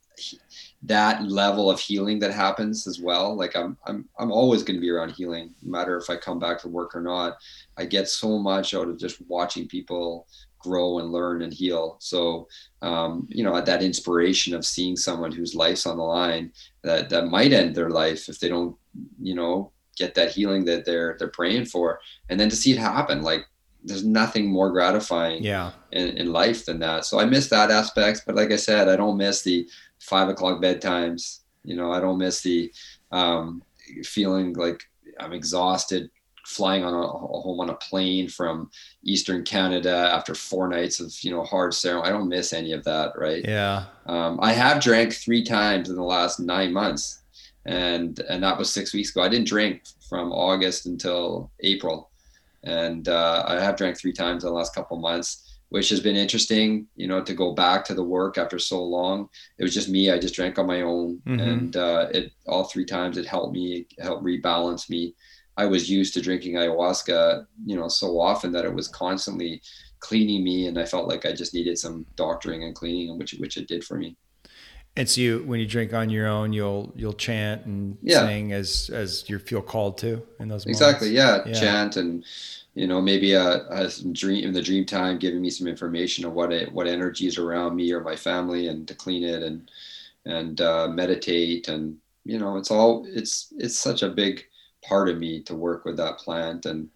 that 0.83 1.29
level 1.29 1.71
of 1.71 1.81
healing 1.81 2.21
that 2.21 2.33
happens 2.33 2.87
as 2.87 3.01
well. 3.01 3.35
Like 3.35 3.57
I'm 3.57 3.77
I'm 3.87 4.09
I'm 4.19 4.31
always 4.31 4.63
going 4.63 4.77
to 4.77 4.81
be 4.81 4.91
around 4.91 5.11
healing, 5.11 5.55
no 5.63 5.71
matter 5.71 5.97
if 5.97 6.09
I 6.09 6.17
come 6.17 6.39
back 6.39 6.61
to 6.61 6.69
work 6.69 6.95
or 6.95 7.01
not. 7.01 7.39
I 7.77 7.85
get 7.85 8.09
so 8.09 8.39
much 8.39 8.75
out 8.75 8.89
of 8.89 8.99
just 8.99 9.21
watching 9.29 9.67
people 9.67 10.27
grow 10.61 10.99
and 10.99 11.11
learn 11.11 11.43
and 11.43 11.53
heal. 11.53 11.97
So 12.01 12.49
um, 12.83 13.27
you 13.29 13.43
know, 13.43 13.61
that 13.61 13.83
inspiration 13.83 14.55
of 14.55 14.65
seeing 14.65 14.97
someone 14.97 15.33
whose 15.33 15.55
life's 15.55 15.87
on 15.87 15.97
the 15.97 16.05
line 16.05 16.53
that 16.83 17.11
that 17.11 17.27
might 17.27 17.53
end 17.53 17.75
their 17.75 17.91
life 17.91 18.29
if 18.29 18.39
they 18.39 18.49
don't, 18.49 18.77
you 19.21 19.35
know, 19.35 19.73
get 19.97 20.15
that 20.15 20.31
healing 20.31 20.65
that 20.67 20.85
they're 20.85 21.17
they're 21.19 21.29
praying 21.29 21.65
for, 21.65 21.99
and 22.29 22.39
then 22.39 22.49
to 22.51 22.57
see 22.57 22.71
it 22.71 22.79
happen, 22.79 23.23
like 23.23 23.45
there's 23.85 24.05
nothing 24.05 24.51
more 24.51 24.71
gratifying 24.71 25.43
yeah. 25.43 25.71
in, 25.93 26.09
in 26.17 26.33
life 26.33 26.67
than 26.67 26.81
that. 26.81 27.05
So 27.05 27.21
I 27.21 27.25
miss 27.25 27.49
that 27.49 27.71
aspect, 27.71 28.23
but 28.27 28.35
like 28.35 28.51
I 28.51 28.57
said, 28.57 28.89
I 28.89 28.97
don't 28.97 29.17
miss 29.17 29.43
the 29.43 29.69
five 30.01 30.29
o'clock 30.29 30.63
bedtimes. 30.63 31.41
You 31.65 31.77
know, 31.77 31.93
I 31.93 32.01
don't 32.01 32.19
miss 32.19 32.43
the 32.43 32.73
um, 33.13 33.63
feeling 34.05 34.55
like 34.55 34.83
I'm 35.21 35.33
exhausted 35.33 36.11
flying 36.47 36.83
on 36.83 36.95
a, 36.95 37.07
home 37.07 37.61
on 37.61 37.69
a 37.69 37.75
plane 37.75 38.27
from 38.27 38.71
Eastern 39.05 39.45
Canada 39.45 40.11
after 40.15 40.35
four 40.35 40.67
nights 40.67 40.99
of 40.99 41.13
you 41.23 41.31
know 41.31 41.45
hard 41.45 41.75
ceremony. 41.75 42.09
I 42.09 42.13
don't 42.13 42.29
miss 42.29 42.53
any 42.53 42.73
of 42.73 42.85
that, 42.85 43.13
right? 43.17 43.45
Yeah. 43.45 43.85
Um, 44.07 44.39
I 44.41 44.53
have 44.53 44.83
drank 44.83 45.13
three 45.13 45.43
times 45.43 45.91
in 45.91 45.97
the 45.97 46.03
last 46.03 46.41
nine 46.41 46.73
months, 46.73 47.23
and 47.67 48.19
and 48.31 48.43
that 48.43 48.57
was 48.57 48.73
six 48.73 48.95
weeks 48.95 49.11
ago. 49.11 49.23
I 49.23 49.29
didn't 49.29 49.49
drink 49.49 49.83
from 50.09 50.33
August 50.33 50.87
until 50.87 51.51
April 51.61 52.11
and 52.65 53.09
uh, 53.09 53.45
I 53.47 53.61
have 53.61 53.77
drank 53.77 53.99
three 53.99 54.13
times 54.13 54.45
in 54.45 54.51
the 54.51 54.55
last 54.55 54.75
couple 54.75 54.97
months, 54.99 55.48
which 55.71 55.89
has 55.91 56.01
been 56.01 56.17
interesting. 56.17 56.87
You 56.97 57.07
know, 57.09 57.23
to 57.23 57.35
go 57.35 57.55
back 57.55 57.85
to 57.87 57.95
the 57.95 58.05
work 58.05 58.39
after 58.39 58.59
so 58.59 58.83
long. 58.83 59.29
It 59.59 59.63
was 59.63 59.75
just 59.75 59.89
me. 59.89 60.11
I 60.11 60.19
just 60.19 60.35
drank 60.35 60.59
on 60.59 60.67
my 60.67 60.83
own, 60.83 61.21
mm-hmm. 61.27 61.41
and 61.41 61.77
uh, 61.77 62.09
it 62.13 62.33
all 62.47 62.65
three 62.65 62.85
times 62.85 63.19
it 63.19 63.27
helped 63.27 63.55
me, 63.55 63.87
helped 64.01 64.25
rebalance 64.25 64.89
me. 64.89 65.15
I 65.57 65.67
was 65.67 65.91
used 65.91 66.15
to 66.15 66.21
drinking 66.21 66.55
ayahuasca, 66.55 67.45
you 67.67 67.77
know, 67.77 67.89
so 67.89 68.21
often 68.21 68.53
that 68.53 68.65
it 68.65 68.73
was 68.73 68.87
constantly 68.87 69.61
cleaning 69.99 70.45
me, 70.45 70.69
and 70.69 70.79
I 70.79 70.85
felt 70.85 71.09
like 71.09 71.27
I 71.27 71.33
just 71.33 71.53
needed 71.53 71.79
some 71.79 72.07
doctoring 72.15 72.63
and 72.63 72.75
cleaning, 72.75 73.19
which 73.19 73.35
which 73.39 73.57
it 73.57 73.67
did 73.67 73.85
for 73.85 73.97
me. 73.97 74.17
And 74.97 75.09
so 75.09 75.21
you, 75.21 75.45
when 75.47 75.61
you 75.61 75.67
drink 75.67 75.95
on 75.95 76.11
your 76.11 76.27
own, 76.27 76.53
you'll 76.53 76.93
you'll 76.97 77.13
chant 77.13 77.67
and 77.67 77.97
yeah. 78.03 78.27
sing 78.27 78.53
as 78.53 78.91
as 78.93 79.29
you 79.29 79.39
feel 79.39 79.63
called 79.63 79.97
to 79.99 80.23
in 80.41 80.49
those 80.49 80.67
moments. 80.67 80.81
Exactly. 80.81 81.11
Yeah. 81.11 81.43
yeah. 81.47 81.53
Chant 81.53 81.97
and 81.97 82.25
you 82.79 82.87
know 82.87 83.01
maybe 83.01 83.33
a, 83.33 83.67
a 83.71 83.91
dream 84.13 84.45
in 84.45 84.53
the 84.53 84.63
dream 84.63 84.87
time, 84.87 85.19
giving 85.19 85.43
me 85.43 85.51
some 85.51 85.67
information 85.67 86.25
of 86.25 86.33
what 86.33 86.53
it, 86.53 86.73
what 86.73 86.87
energies 86.87 87.37
around 87.37 87.75
me 87.75 87.93
or 87.93 88.01
my 88.01 88.15
family, 88.15 88.69
and 88.69 88.87
to 88.87 88.95
clean 88.95 89.25
it 89.25 89.43
and 89.43 89.71
and 90.25 90.61
uh, 90.61 90.87
meditate 90.89 91.69
and 91.69 91.97
you 92.25 92.39
know 92.39 92.57
it's 92.57 92.71
all 92.71 93.05
it's 93.09 93.53
it's 93.59 93.77
such 93.79 94.03
a 94.03 94.09
big 94.09 94.45
part 94.85 95.09
of 95.09 95.19
me 95.19 95.43
to 95.43 95.55
work 95.55 95.85
with 95.85 95.97
that 95.97 96.19
plant 96.19 96.67
and 96.67 96.89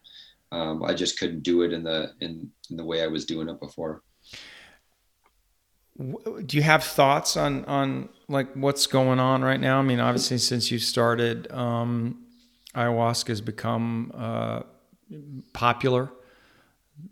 um, 0.53 0.85
I 0.85 0.95
just 0.95 1.19
couldn't 1.19 1.43
do 1.43 1.63
it 1.63 1.73
in 1.73 1.83
the 1.83 2.13
in, 2.21 2.51
in 2.71 2.77
the 2.77 2.85
way 2.85 3.03
I 3.03 3.07
was 3.09 3.25
doing 3.25 3.49
it 3.49 3.59
before 3.59 4.03
do 5.99 6.57
you 6.57 6.63
have 6.63 6.85
thoughts 6.85 7.37
on 7.37 7.65
on 7.67 8.09
like 8.29 8.53
what's 8.55 8.87
going 8.87 9.21
on 9.21 9.43
right 9.43 9.61
now? 9.61 9.79
I 9.79 9.83
mean, 9.83 10.01
obviously, 10.01 10.39
since 10.39 10.71
you 10.71 10.79
started, 10.79 11.53
um, 11.53 12.25
ayahuasca 12.75 13.29
has 13.29 13.43
become 13.43 14.11
uh, 14.15 14.63
popular. 15.53 16.11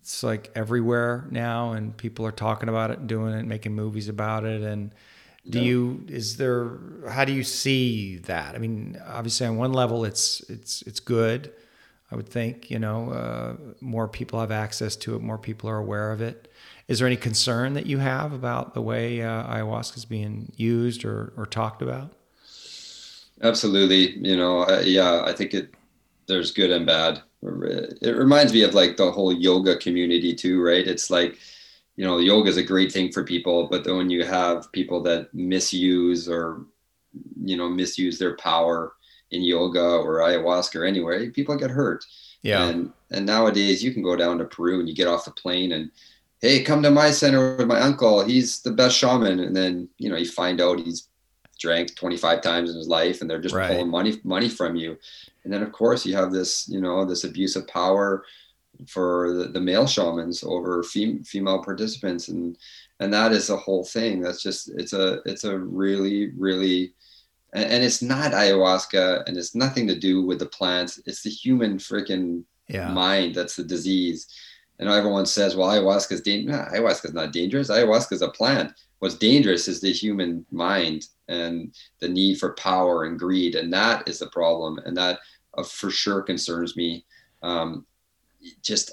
It's 0.00 0.22
like 0.22 0.50
everywhere 0.54 1.26
now, 1.30 1.72
and 1.72 1.96
people 1.96 2.26
are 2.26 2.32
talking 2.32 2.68
about 2.68 2.90
it 2.90 3.06
doing 3.06 3.34
it, 3.34 3.46
making 3.46 3.74
movies 3.74 4.08
about 4.08 4.44
it. 4.44 4.62
And 4.62 4.94
do 5.48 5.58
yeah. 5.58 5.64
you 5.64 6.04
is 6.08 6.36
there? 6.36 6.78
How 7.08 7.24
do 7.24 7.32
you 7.32 7.42
see 7.42 8.18
that? 8.18 8.54
I 8.54 8.58
mean, 8.58 9.00
obviously, 9.06 9.46
on 9.46 9.56
one 9.56 9.72
level, 9.72 10.04
it's 10.04 10.40
it's 10.48 10.82
it's 10.82 11.00
good. 11.00 11.52
I 12.12 12.16
would 12.16 12.28
think 12.28 12.70
you 12.70 12.78
know 12.78 13.10
uh, 13.10 13.56
more 13.80 14.08
people 14.08 14.40
have 14.40 14.50
access 14.50 14.96
to 14.96 15.16
it, 15.16 15.22
more 15.22 15.38
people 15.38 15.70
are 15.70 15.78
aware 15.78 16.12
of 16.12 16.20
it. 16.20 16.50
Is 16.90 16.98
there 16.98 17.06
any 17.06 17.16
concern 17.16 17.74
that 17.74 17.86
you 17.86 17.98
have 17.98 18.32
about 18.32 18.74
the 18.74 18.82
way 18.82 19.22
uh, 19.22 19.44
ayahuasca 19.44 19.96
is 19.96 20.04
being 20.04 20.52
used 20.56 21.04
or, 21.04 21.32
or 21.36 21.46
talked 21.46 21.82
about? 21.82 22.14
Absolutely. 23.42 24.18
You 24.18 24.36
know, 24.36 24.68
yeah, 24.80 25.22
I 25.24 25.32
think 25.32 25.54
it, 25.54 25.72
there's 26.26 26.50
good 26.50 26.72
and 26.72 26.84
bad. 26.84 27.22
It 27.42 28.16
reminds 28.16 28.52
me 28.52 28.62
of 28.62 28.74
like 28.74 28.96
the 28.96 29.10
whole 29.10 29.32
yoga 29.32 29.76
community 29.76 30.34
too, 30.34 30.62
right? 30.62 30.86
It's 30.86 31.10
like, 31.10 31.38
you 31.96 32.04
know, 32.04 32.18
yoga 32.18 32.48
is 32.48 32.56
a 32.56 32.62
great 32.62 32.92
thing 32.92 33.12
for 33.12 33.24
people, 33.24 33.66
but 33.66 33.84
then 33.84 33.96
when 33.96 34.10
you 34.10 34.24
have 34.24 34.70
people 34.72 35.02
that 35.02 35.32
misuse 35.34 36.28
or, 36.28 36.66
you 37.42 37.56
know, 37.56 37.68
misuse 37.68 38.18
their 38.18 38.36
power 38.36 38.94
in 39.30 39.42
yoga 39.42 39.80
or 39.80 40.18
ayahuasca 40.18 40.76
or 40.76 40.84
anywhere, 40.84 41.30
people 41.30 41.56
get 41.56 41.70
hurt. 41.70 42.04
Yeah. 42.42 42.68
And, 42.68 42.92
and 43.10 43.26
nowadays 43.26 43.82
you 43.82 43.92
can 43.92 44.02
go 44.02 44.16
down 44.16 44.38
to 44.38 44.44
Peru 44.44 44.80
and 44.80 44.88
you 44.88 44.94
get 44.94 45.08
off 45.08 45.24
the 45.24 45.30
plane 45.30 45.72
and 45.72 45.90
hey, 46.40 46.62
come 46.62 46.82
to 46.82 46.90
my 46.90 47.10
center 47.10 47.56
with 47.56 47.66
my 47.66 47.80
uncle. 47.80 48.24
He's 48.24 48.62
the 48.62 48.70
best 48.70 48.96
shaman. 48.96 49.40
And 49.40 49.54
then, 49.54 49.88
you 49.98 50.08
know, 50.08 50.16
you 50.16 50.26
find 50.26 50.60
out 50.60 50.80
he's 50.80 51.08
drank 51.58 51.94
25 51.94 52.40
times 52.40 52.70
in 52.70 52.76
his 52.76 52.88
life 52.88 53.20
and 53.20 53.28
they're 53.28 53.40
just 53.40 53.54
right. 53.54 53.68
pulling 53.68 53.90
money, 53.90 54.18
money 54.24 54.48
from 54.48 54.74
you. 54.74 54.96
And 55.44 55.52
then 55.52 55.62
of 55.62 55.72
course 55.72 56.04
you 56.04 56.14
have 56.16 56.32
this, 56.32 56.68
you 56.68 56.80
know, 56.80 57.04
this 57.04 57.24
abuse 57.24 57.56
of 57.56 57.66
power 57.66 58.24
for 58.86 59.32
the, 59.32 59.48
the 59.48 59.60
male 59.60 59.86
shamans 59.86 60.42
over 60.44 60.82
fem- 60.82 61.24
female 61.24 61.62
participants. 61.62 62.28
And, 62.28 62.56
and 63.00 63.12
that 63.12 63.32
is 63.32 63.50
a 63.50 63.56
whole 63.56 63.84
thing. 63.84 64.20
That's 64.20 64.42
just, 64.42 64.70
it's 64.76 64.92
a, 64.92 65.20
it's 65.24 65.44
a 65.44 65.58
really, 65.58 66.32
really, 66.36 66.92
and, 67.52 67.64
and 67.64 67.84
it's 67.84 68.02
not 68.02 68.32
ayahuasca 68.32 69.24
and 69.26 69.36
it's 69.36 69.54
nothing 69.54 69.86
to 69.88 69.98
do 69.98 70.24
with 70.24 70.38
the 70.38 70.46
plants. 70.46 71.00
It's 71.06 71.22
the 71.22 71.30
human 71.30 71.78
freaking 71.78 72.44
yeah. 72.68 72.92
mind. 72.92 73.34
That's 73.34 73.56
the 73.56 73.64
disease 73.64 74.26
and 74.80 74.88
everyone 74.88 75.26
says, 75.26 75.54
well, 75.54 75.68
ayahuasca 75.68 76.12
is 76.12 76.20
dangerous. 76.22 76.56
Nah, 76.56 76.74
ayahuasca 76.74 77.04
is 77.04 77.12
not 77.12 77.32
dangerous. 77.32 77.68
Ayahuasca 77.68 78.12
is 78.12 78.22
a 78.22 78.30
plant. 78.30 78.72
What's 79.00 79.16
dangerous 79.16 79.68
is 79.68 79.80
the 79.80 79.92
human 79.92 80.46
mind 80.50 81.06
and 81.28 81.74
the 82.00 82.08
need 82.08 82.38
for 82.38 82.54
power 82.54 83.04
and 83.04 83.18
greed. 83.18 83.54
And 83.54 83.72
that 83.72 84.08
is 84.08 84.18
the 84.18 84.28
problem. 84.28 84.78
And 84.84 84.96
that 84.96 85.20
uh, 85.56 85.62
for 85.62 85.90
sure 85.90 86.22
concerns 86.22 86.76
me. 86.76 87.04
Um, 87.42 87.86
just 88.62 88.92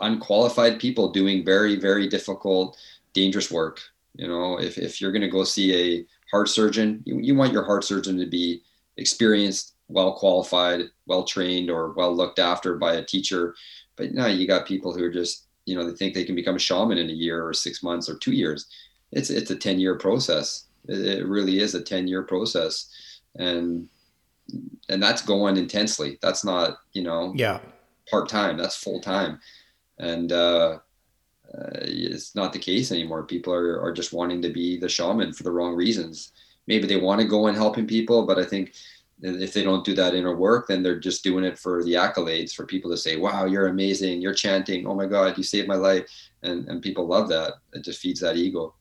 unqualified 0.00 0.80
people 0.80 1.12
doing 1.12 1.44
very, 1.44 1.76
very 1.76 2.08
difficult, 2.08 2.76
dangerous 3.12 3.50
work. 3.50 3.80
You 4.16 4.28
know, 4.28 4.58
if, 4.60 4.78
if 4.78 5.00
you're 5.00 5.12
going 5.12 5.22
to 5.22 5.28
go 5.28 5.44
see 5.44 5.74
a 5.74 6.06
heart 6.30 6.48
surgeon, 6.48 7.02
you, 7.04 7.18
you 7.20 7.34
want 7.34 7.52
your 7.52 7.64
heart 7.64 7.84
surgeon 7.84 8.18
to 8.18 8.26
be 8.26 8.62
experienced, 8.96 9.74
well 9.88 10.14
qualified, 10.14 10.82
well 11.06 11.24
trained, 11.24 11.70
or 11.70 11.92
well 11.92 12.14
looked 12.14 12.38
after 12.38 12.76
by 12.78 12.94
a 12.94 13.04
teacher 13.04 13.54
but 13.96 14.12
now 14.12 14.26
you 14.26 14.46
got 14.46 14.66
people 14.66 14.92
who 14.92 15.04
are 15.04 15.10
just, 15.10 15.46
you 15.66 15.74
know, 15.76 15.88
they 15.88 15.96
think 15.96 16.14
they 16.14 16.24
can 16.24 16.34
become 16.34 16.56
a 16.56 16.60
shaman 16.60 16.98
in 16.98 17.10
a 17.10 17.12
year 17.12 17.46
or 17.46 17.52
six 17.52 17.82
months 17.82 18.08
or 18.08 18.16
two 18.18 18.32
years. 18.32 18.66
It's 19.14 19.30
it's 19.30 19.50
a 19.50 19.56
10 19.56 19.78
year 19.80 19.96
process. 19.96 20.66
It, 20.88 21.20
it 21.20 21.26
really 21.26 21.60
is 21.60 21.74
a 21.74 21.82
10 21.82 22.06
year 22.06 22.22
process. 22.22 22.92
And 23.36 23.88
and 24.90 25.02
that's 25.02 25.22
going 25.22 25.56
intensely. 25.56 26.18
That's 26.20 26.44
not, 26.44 26.78
you 26.92 27.02
know, 27.02 27.32
yeah, 27.34 27.60
part 28.10 28.28
time. 28.28 28.58
That's 28.58 28.76
full 28.76 29.00
time. 29.00 29.40
And 29.98 30.32
uh, 30.32 30.78
uh, 31.56 31.70
it's 31.80 32.34
not 32.34 32.52
the 32.52 32.58
case 32.58 32.92
anymore. 32.92 33.22
People 33.22 33.54
are, 33.54 33.80
are 33.80 33.92
just 33.92 34.12
wanting 34.12 34.42
to 34.42 34.50
be 34.50 34.78
the 34.78 34.88
shaman 34.88 35.32
for 35.32 35.44
the 35.44 35.52
wrong 35.52 35.74
reasons. 35.74 36.32
Maybe 36.66 36.86
they 36.86 36.96
want 36.96 37.20
to 37.20 37.26
go 37.26 37.46
and 37.46 37.56
helping 37.56 37.86
people, 37.86 38.26
but 38.26 38.38
I 38.38 38.44
think 38.44 38.74
if 39.22 39.52
they 39.52 39.62
don't 39.62 39.84
do 39.84 39.94
that 39.94 40.14
inner 40.14 40.34
work, 40.34 40.66
then 40.66 40.82
they're 40.82 40.98
just 40.98 41.22
doing 41.22 41.44
it 41.44 41.58
for 41.58 41.84
the 41.84 41.94
accolades, 41.94 42.52
for 42.52 42.66
people 42.66 42.90
to 42.90 42.96
say, 42.96 43.16
"Wow, 43.16 43.46
you're 43.46 43.68
amazing! 43.68 44.20
You're 44.20 44.34
chanting! 44.34 44.86
Oh 44.86 44.94
my 44.94 45.06
God, 45.06 45.38
you 45.38 45.44
saved 45.44 45.68
my 45.68 45.76
life!" 45.76 46.06
And 46.42 46.68
and 46.68 46.82
people 46.82 47.06
love 47.06 47.28
that. 47.28 47.54
It 47.72 47.84
just 47.84 48.00
feeds 48.00 48.20
that 48.20 48.36
ego. 48.36 48.74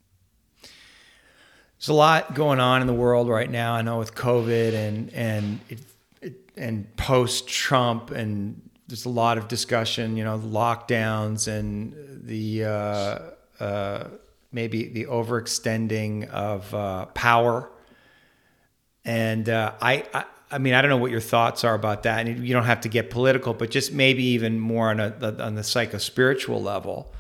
There's 1.84 1.90
a 1.90 1.96
lot 1.96 2.34
going 2.34 2.62
on 2.62 2.80
in 2.80 2.88
the 2.88 2.94
world 2.94 3.28
right 3.28 3.52
now. 3.52 3.74
I 3.74 3.82
know 3.82 4.00
with 4.00 4.16
COVID 4.16 4.74
and 4.74 5.14
and 5.14 5.60
it, 5.68 5.80
it, 6.22 6.34
and 6.56 6.96
post 6.96 7.50
Trump, 7.50 8.10
and 8.10 8.62
there's 8.88 9.04
a 9.04 9.10
lot 9.10 9.38
of 9.38 9.50
discussion. 9.50 10.16
You 10.16 10.24
know, 10.24 10.40
lockdowns 10.40 11.50
and 11.50 11.94
the 12.26 12.64
uh, 12.64 13.20
uh, 13.62 14.08
maybe 14.54 14.88
the 14.88 15.08
overextending 15.08 16.30
of 16.30 16.74
uh, 16.74 17.08
power. 17.08 17.70
And 19.04 19.50
uh, 19.50 19.74
I, 19.82 20.06
I, 20.14 20.24
I 20.52 20.58
mean, 20.60 20.76
I 20.76 20.82
don't 20.82 20.88
know 20.88 20.96
what 20.96 21.12
your 21.12 21.20
thoughts 21.20 21.66
are 21.66 21.76
about 21.76 22.04
that. 22.04 22.26
And 22.26 22.48
you 22.48 22.54
don't 22.54 22.64
have 22.64 22.80
to 22.80 22.88
get 22.88 23.10
political, 23.10 23.54
but 23.54 23.72
just 23.72 23.92
maybe 23.92 24.24
even 24.24 24.58
more 24.58 24.90
on 24.90 25.02
a 25.02 25.36
on 25.38 25.56
the 25.56 25.64
psycho 25.66 25.98
spiritual 25.98 26.64
level. 26.64 27.14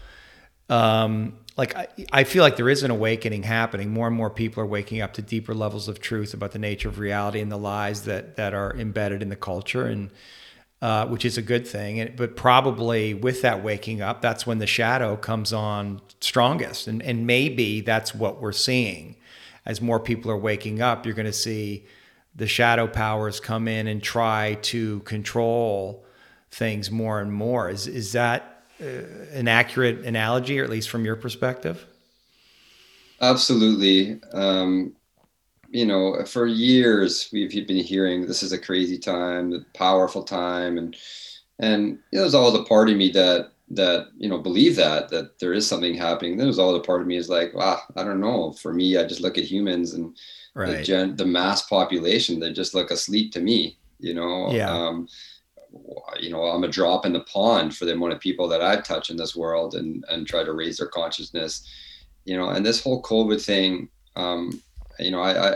Um, 0.69 1.33
like 1.55 1.75
I, 1.75 1.87
I 2.11 2.23
feel 2.23 2.43
like 2.43 2.55
there 2.55 2.69
is 2.69 2.83
an 2.83 2.91
awakening 2.91 3.43
happening. 3.43 3.91
More 3.91 4.07
and 4.07 4.15
more 4.15 4.29
people 4.29 4.63
are 4.63 4.67
waking 4.67 5.01
up 5.01 5.13
to 5.13 5.21
deeper 5.21 5.53
levels 5.53 5.87
of 5.87 5.99
truth 5.99 6.33
about 6.33 6.51
the 6.51 6.59
nature 6.59 6.89
of 6.89 6.99
reality 6.99 7.39
and 7.39 7.51
the 7.51 7.57
lies 7.57 8.03
that 8.03 8.35
that 8.37 8.53
are 8.53 8.75
embedded 8.75 9.21
in 9.21 9.29
the 9.29 9.35
culture, 9.35 9.85
and 9.85 10.09
uh, 10.81 11.07
which 11.07 11.25
is 11.25 11.37
a 11.37 11.41
good 11.41 11.67
thing. 11.67 11.99
And, 11.99 12.15
but 12.15 12.35
probably 12.35 13.13
with 13.13 13.41
that 13.43 13.63
waking 13.63 14.01
up, 14.01 14.21
that's 14.21 14.47
when 14.47 14.57
the 14.57 14.67
shadow 14.67 15.15
comes 15.15 15.53
on 15.53 16.01
strongest, 16.21 16.87
and 16.87 17.03
and 17.03 17.27
maybe 17.27 17.81
that's 17.81 18.15
what 18.15 18.41
we're 18.41 18.51
seeing. 18.51 19.15
As 19.65 19.79
more 19.79 19.99
people 19.99 20.29
are 20.31 20.37
waking 20.37 20.81
up, 20.81 21.05
you're 21.05 21.15
going 21.15 21.25
to 21.25 21.31
see 21.31 21.85
the 22.35 22.47
shadow 22.47 22.87
powers 22.87 23.39
come 23.39 23.67
in 23.67 23.87
and 23.87 24.01
try 24.01 24.55
to 24.63 24.99
control 25.01 26.03
things 26.49 26.89
more 26.89 27.21
and 27.21 27.31
more. 27.31 27.69
Is 27.69 27.85
is 27.87 28.13
that 28.13 28.52
uh, 28.81 28.85
an 29.33 29.47
accurate 29.47 29.99
analogy, 30.05 30.59
or 30.59 30.63
at 30.63 30.69
least 30.69 30.89
from 30.89 31.05
your 31.05 31.15
perspective? 31.15 31.85
Absolutely. 33.21 34.19
Um, 34.33 34.93
you 35.69 35.85
know, 35.85 36.23
for 36.25 36.45
years 36.45 37.29
we've 37.33 37.67
been 37.67 37.83
hearing 37.83 38.27
this 38.27 38.43
is 38.43 38.51
a 38.51 38.59
crazy 38.59 38.97
time, 38.97 39.53
a 39.53 39.77
powerful 39.77 40.23
time, 40.23 40.77
and 40.77 40.95
and 41.59 41.99
you 42.11 42.17
know, 42.17 42.21
there's 42.21 42.35
always 42.35 42.59
a 42.59 42.63
part 42.63 42.89
of 42.89 42.97
me 42.97 43.09
that 43.11 43.51
that 43.71 44.07
you 44.17 44.29
know 44.29 44.37
believe 44.37 44.75
that 44.75 45.09
that 45.09 45.39
there 45.39 45.53
is 45.53 45.67
something 45.67 45.95
happening. 45.95 46.37
There's 46.37 46.59
all 46.59 46.73
the 46.73 46.79
part 46.79 47.01
of 47.01 47.07
me 47.07 47.17
is 47.17 47.29
like, 47.29 47.53
wow, 47.53 47.79
I 47.95 48.03
don't 48.03 48.19
know. 48.19 48.53
For 48.53 48.73
me, 48.73 48.97
I 48.97 49.05
just 49.05 49.21
look 49.21 49.37
at 49.37 49.45
humans 49.45 49.93
and 49.93 50.15
right. 50.53 50.77
the, 50.77 50.83
gen, 50.83 51.15
the 51.15 51.25
mass 51.25 51.63
population. 51.63 52.39
They 52.39 52.51
just 52.51 52.75
look 52.75 52.91
asleep 52.91 53.31
to 53.33 53.39
me. 53.39 53.77
You 53.99 54.13
know. 54.13 54.51
Yeah. 54.51 54.69
Um, 54.69 55.07
you 56.19 56.29
know 56.29 56.43
i'm 56.43 56.63
a 56.63 56.67
drop 56.67 57.05
in 57.05 57.13
the 57.13 57.21
pond 57.21 57.75
for 57.75 57.85
the 57.85 57.93
amount 57.93 58.13
of 58.13 58.19
people 58.19 58.47
that 58.47 58.61
i've 58.61 58.83
touched 58.83 59.09
in 59.09 59.17
this 59.17 59.35
world 59.35 59.75
and 59.75 60.03
and 60.09 60.27
try 60.27 60.43
to 60.43 60.53
raise 60.53 60.77
their 60.77 60.87
consciousness. 60.87 61.67
You 62.25 62.37
know 62.37 62.49
and 62.49 62.65
this 62.65 62.81
whole 62.81 63.01
covid 63.01 63.43
thing 63.43 63.89
um 64.15 64.61
you 64.99 65.11
know 65.11 65.21
i 65.21 65.49
i, 65.49 65.55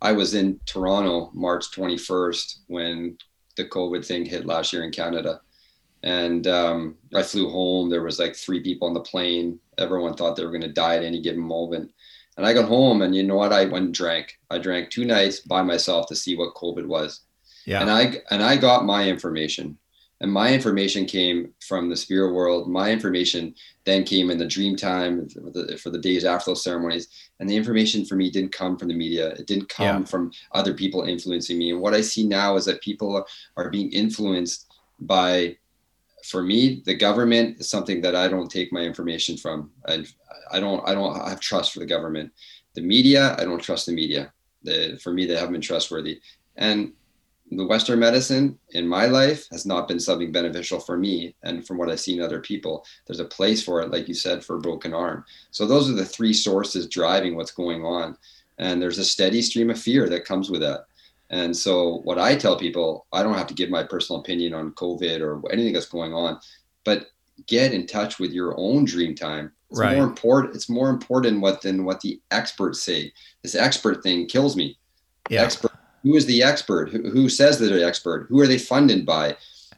I 0.00 0.12
was 0.12 0.34
in 0.34 0.60
toronto 0.66 1.30
march 1.34 1.70
21st 1.72 2.58
when 2.68 3.16
the 3.56 3.64
covid 3.64 4.06
thing 4.06 4.24
hit 4.24 4.46
last 4.46 4.72
year 4.72 4.84
in 4.84 4.92
canada. 4.92 5.40
And 6.04 6.48
um, 6.48 6.96
i 7.14 7.22
flew 7.22 7.48
home. 7.48 7.88
There 7.88 8.02
was 8.02 8.18
like 8.18 8.34
three 8.34 8.60
people 8.60 8.88
on 8.88 8.94
the 8.94 9.00
plane. 9.00 9.60
Everyone 9.78 10.14
thought 10.14 10.34
they 10.34 10.44
were 10.44 10.50
going 10.50 10.62
to 10.62 10.72
die 10.72 10.96
at 10.96 11.04
any 11.04 11.20
given 11.20 11.40
moment. 11.40 11.92
And 12.36 12.44
i 12.44 12.52
got 12.52 12.68
home 12.68 13.02
and 13.02 13.14
you 13.14 13.22
know 13.22 13.36
what? 13.36 13.52
I 13.52 13.66
went 13.66 13.86
and 13.86 13.94
drank. 13.94 14.36
I 14.50 14.58
drank 14.58 14.90
two 14.90 15.04
nights 15.04 15.40
by 15.40 15.62
myself 15.62 16.06
to 16.08 16.16
see 16.16 16.36
what 16.36 16.54
covid 16.54 16.86
was 16.86 17.20
yeah. 17.64 17.80
And 17.80 17.90
I 17.90 18.20
and 18.30 18.42
I 18.42 18.56
got 18.56 18.84
my 18.84 19.08
information. 19.08 19.78
And 20.20 20.30
my 20.30 20.54
information 20.54 21.04
came 21.04 21.52
from 21.66 21.90
the 21.90 21.96
spirit 21.96 22.32
world. 22.32 22.70
My 22.70 22.92
information 22.92 23.56
then 23.84 24.04
came 24.04 24.30
in 24.30 24.38
the 24.38 24.46
dream 24.46 24.76
time 24.76 25.28
for 25.28 25.50
the, 25.50 25.76
for 25.76 25.90
the 25.90 25.98
days 25.98 26.24
after 26.24 26.52
those 26.52 26.62
ceremonies. 26.62 27.08
And 27.40 27.50
the 27.50 27.56
information 27.56 28.04
for 28.04 28.14
me 28.14 28.30
didn't 28.30 28.52
come 28.52 28.78
from 28.78 28.86
the 28.86 28.94
media. 28.94 29.30
It 29.30 29.48
didn't 29.48 29.68
come 29.68 30.02
yeah. 30.02 30.04
from 30.04 30.30
other 30.52 30.74
people 30.74 31.02
influencing 31.02 31.58
me. 31.58 31.72
And 31.72 31.80
what 31.80 31.92
I 31.92 32.02
see 32.02 32.24
now 32.24 32.54
is 32.54 32.64
that 32.66 32.80
people 32.82 33.16
are, 33.16 33.26
are 33.56 33.68
being 33.68 33.90
influenced 33.90 34.72
by, 35.00 35.56
for 36.24 36.40
me, 36.40 36.82
the 36.86 36.94
government 36.94 37.58
is 37.58 37.68
something 37.68 38.00
that 38.02 38.14
I 38.14 38.28
don't 38.28 38.48
take 38.48 38.72
my 38.72 38.82
information 38.82 39.36
from. 39.36 39.72
And 39.86 40.06
I 40.52 40.60
don't, 40.60 40.88
I 40.88 40.94
don't 40.94 41.16
have 41.16 41.40
trust 41.40 41.72
for 41.72 41.80
the 41.80 41.86
government. 41.86 42.30
The 42.74 42.82
media, 42.82 43.34
I 43.40 43.44
don't 43.44 43.60
trust 43.60 43.86
the 43.86 43.92
media. 43.92 44.32
The, 44.62 45.00
for 45.02 45.12
me, 45.12 45.26
they 45.26 45.34
haven't 45.34 45.54
been 45.54 45.60
trustworthy. 45.60 46.20
And 46.54 46.92
the 47.56 47.66
Western 47.66 47.98
medicine 47.98 48.58
in 48.70 48.86
my 48.86 49.06
life 49.06 49.46
has 49.50 49.66
not 49.66 49.88
been 49.88 50.00
something 50.00 50.32
beneficial 50.32 50.80
for 50.80 50.96
me. 50.96 51.34
And 51.42 51.66
from 51.66 51.76
what 51.78 51.90
I've 51.90 52.00
seen 52.00 52.20
other 52.20 52.40
people, 52.40 52.84
there's 53.06 53.20
a 53.20 53.24
place 53.24 53.62
for 53.62 53.80
it, 53.82 53.90
like 53.90 54.08
you 54.08 54.14
said, 54.14 54.44
for 54.44 54.56
a 54.56 54.60
broken 54.60 54.94
arm. 54.94 55.24
So 55.50 55.66
those 55.66 55.90
are 55.90 55.94
the 55.94 56.04
three 56.04 56.32
sources 56.32 56.88
driving 56.88 57.36
what's 57.36 57.50
going 57.50 57.84
on. 57.84 58.16
And 58.58 58.80
there's 58.80 58.98
a 58.98 59.04
steady 59.04 59.42
stream 59.42 59.70
of 59.70 59.78
fear 59.78 60.08
that 60.08 60.24
comes 60.24 60.50
with 60.50 60.60
that. 60.60 60.86
And 61.30 61.56
so 61.56 62.00
what 62.04 62.18
I 62.18 62.36
tell 62.36 62.58
people, 62.58 63.06
I 63.12 63.22
don't 63.22 63.38
have 63.38 63.46
to 63.48 63.54
give 63.54 63.70
my 63.70 63.82
personal 63.82 64.20
opinion 64.20 64.54
on 64.54 64.72
COVID 64.72 65.20
or 65.20 65.42
anything 65.52 65.72
that's 65.72 65.88
going 65.88 66.12
on, 66.12 66.38
but 66.84 67.06
get 67.46 67.72
in 67.72 67.86
touch 67.86 68.18
with 68.18 68.32
your 68.32 68.54
own 68.58 68.84
dream 68.84 69.14
time. 69.14 69.52
It's 69.70 69.80
right. 69.80 69.96
more 69.96 70.04
important. 70.04 70.54
It's 70.54 70.68
more 70.68 70.90
important 70.90 71.40
what 71.40 71.62
than 71.62 71.84
what 71.84 72.02
the 72.02 72.20
experts 72.30 72.82
say. 72.82 73.12
This 73.42 73.54
expert 73.54 74.02
thing 74.02 74.26
kills 74.26 74.56
me. 74.56 74.78
Yeah. 75.30 75.42
Expert 75.42 75.71
who 76.02 76.16
is 76.16 76.26
the 76.26 76.42
expert? 76.42 76.90
Who, 76.90 77.10
who 77.10 77.28
says 77.28 77.58
they're 77.58 77.78
the 77.78 77.86
expert? 77.86 78.26
Who 78.28 78.40
are 78.40 78.46
they 78.46 78.58
funded 78.58 79.06
by? 79.06 79.36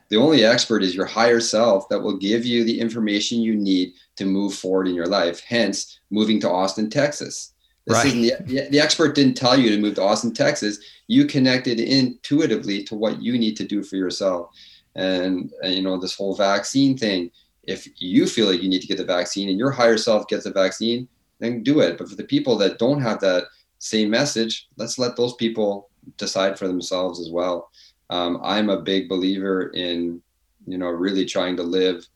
The 0.09 0.17
only 0.17 0.45
expert 0.45 0.83
is 0.83 0.95
your 0.95 1.07
higher 1.07 1.41
self 1.41 1.89
that 1.89 2.01
will 2.01 2.17
give 2.17 2.45
you 2.45 2.65
the 2.65 2.79
information 2.79 3.41
you 3.41 3.55
need 3.57 3.95
to 4.17 4.25
move 4.25 4.55
forward 4.55 4.87
in 4.87 4.95
your 4.95 5.07
life. 5.07 5.41
Hence, 5.41 5.99
moving 6.11 6.41
to 6.41 6.51
Austin, 6.51 6.91
Texas. 6.91 7.53
This 7.87 8.05
right. 8.05 8.13
the, 8.47 8.69
the 8.71 8.81
expert 8.81 9.15
didn't 9.15 9.35
tell 9.35 9.59
you 9.59 9.71
to 9.71 9.79
move 9.79 9.97
to 9.97 10.03
Austin, 10.03 10.33
Texas. 10.33 10.79
You 11.07 11.27
connected 11.27 11.81
intuitively 11.81 12.83
to 12.85 12.95
what 12.95 13.21
you 13.21 13.39
need 13.39 13.57
to 13.57 13.65
do 13.65 13.83
for 13.83 13.97
yourself. 13.97 14.51
And, 14.95 15.53
and 15.63 15.75
you 15.75 15.83
know, 15.83 15.99
this 15.99 16.17
whole 16.17 16.35
vaccine 16.35 16.97
thing, 16.97 17.31
if 17.65 17.89
you 17.97 18.27
feel 18.27 18.51
like 18.51 18.63
you 18.63 18.69
need 18.69 18.83
to 18.83 18.87
get 18.87 18.99
the 18.99 19.05
vaccine 19.05 19.49
and 19.49 19.59
your 19.59 19.71
higher 19.71 19.99
self 19.99 20.29
gets 20.29 20.45
the 20.45 20.53
vaccine, 20.53 21.09
then 21.41 21.63
do 21.63 21.81
it. 21.81 21.99
But 21.99 22.09
for 22.09 22.15
the 22.15 22.25
people 22.25 22.57
that 22.59 22.79
don't 22.79 23.01
have 23.01 23.21
that 23.21 23.45
same 23.79 24.11
message, 24.11 24.69
let's 24.77 24.99
let 24.99 25.17
those 25.17 25.35
people 25.35 25.91
decide 26.17 26.59
for 26.59 26.67
themselves 26.67 27.21
as 27.21 27.31
well. 27.31 27.71
Um, 28.11 28.41
I'm 28.43 28.71
a 28.71 28.83
big 28.83 29.09
believer 29.09 29.69
in, 29.71 30.21
you 30.67 30.79
know, 30.79 30.89
really 30.89 31.25
trying 31.25 31.57
to 31.57 31.63
live 31.63 32.07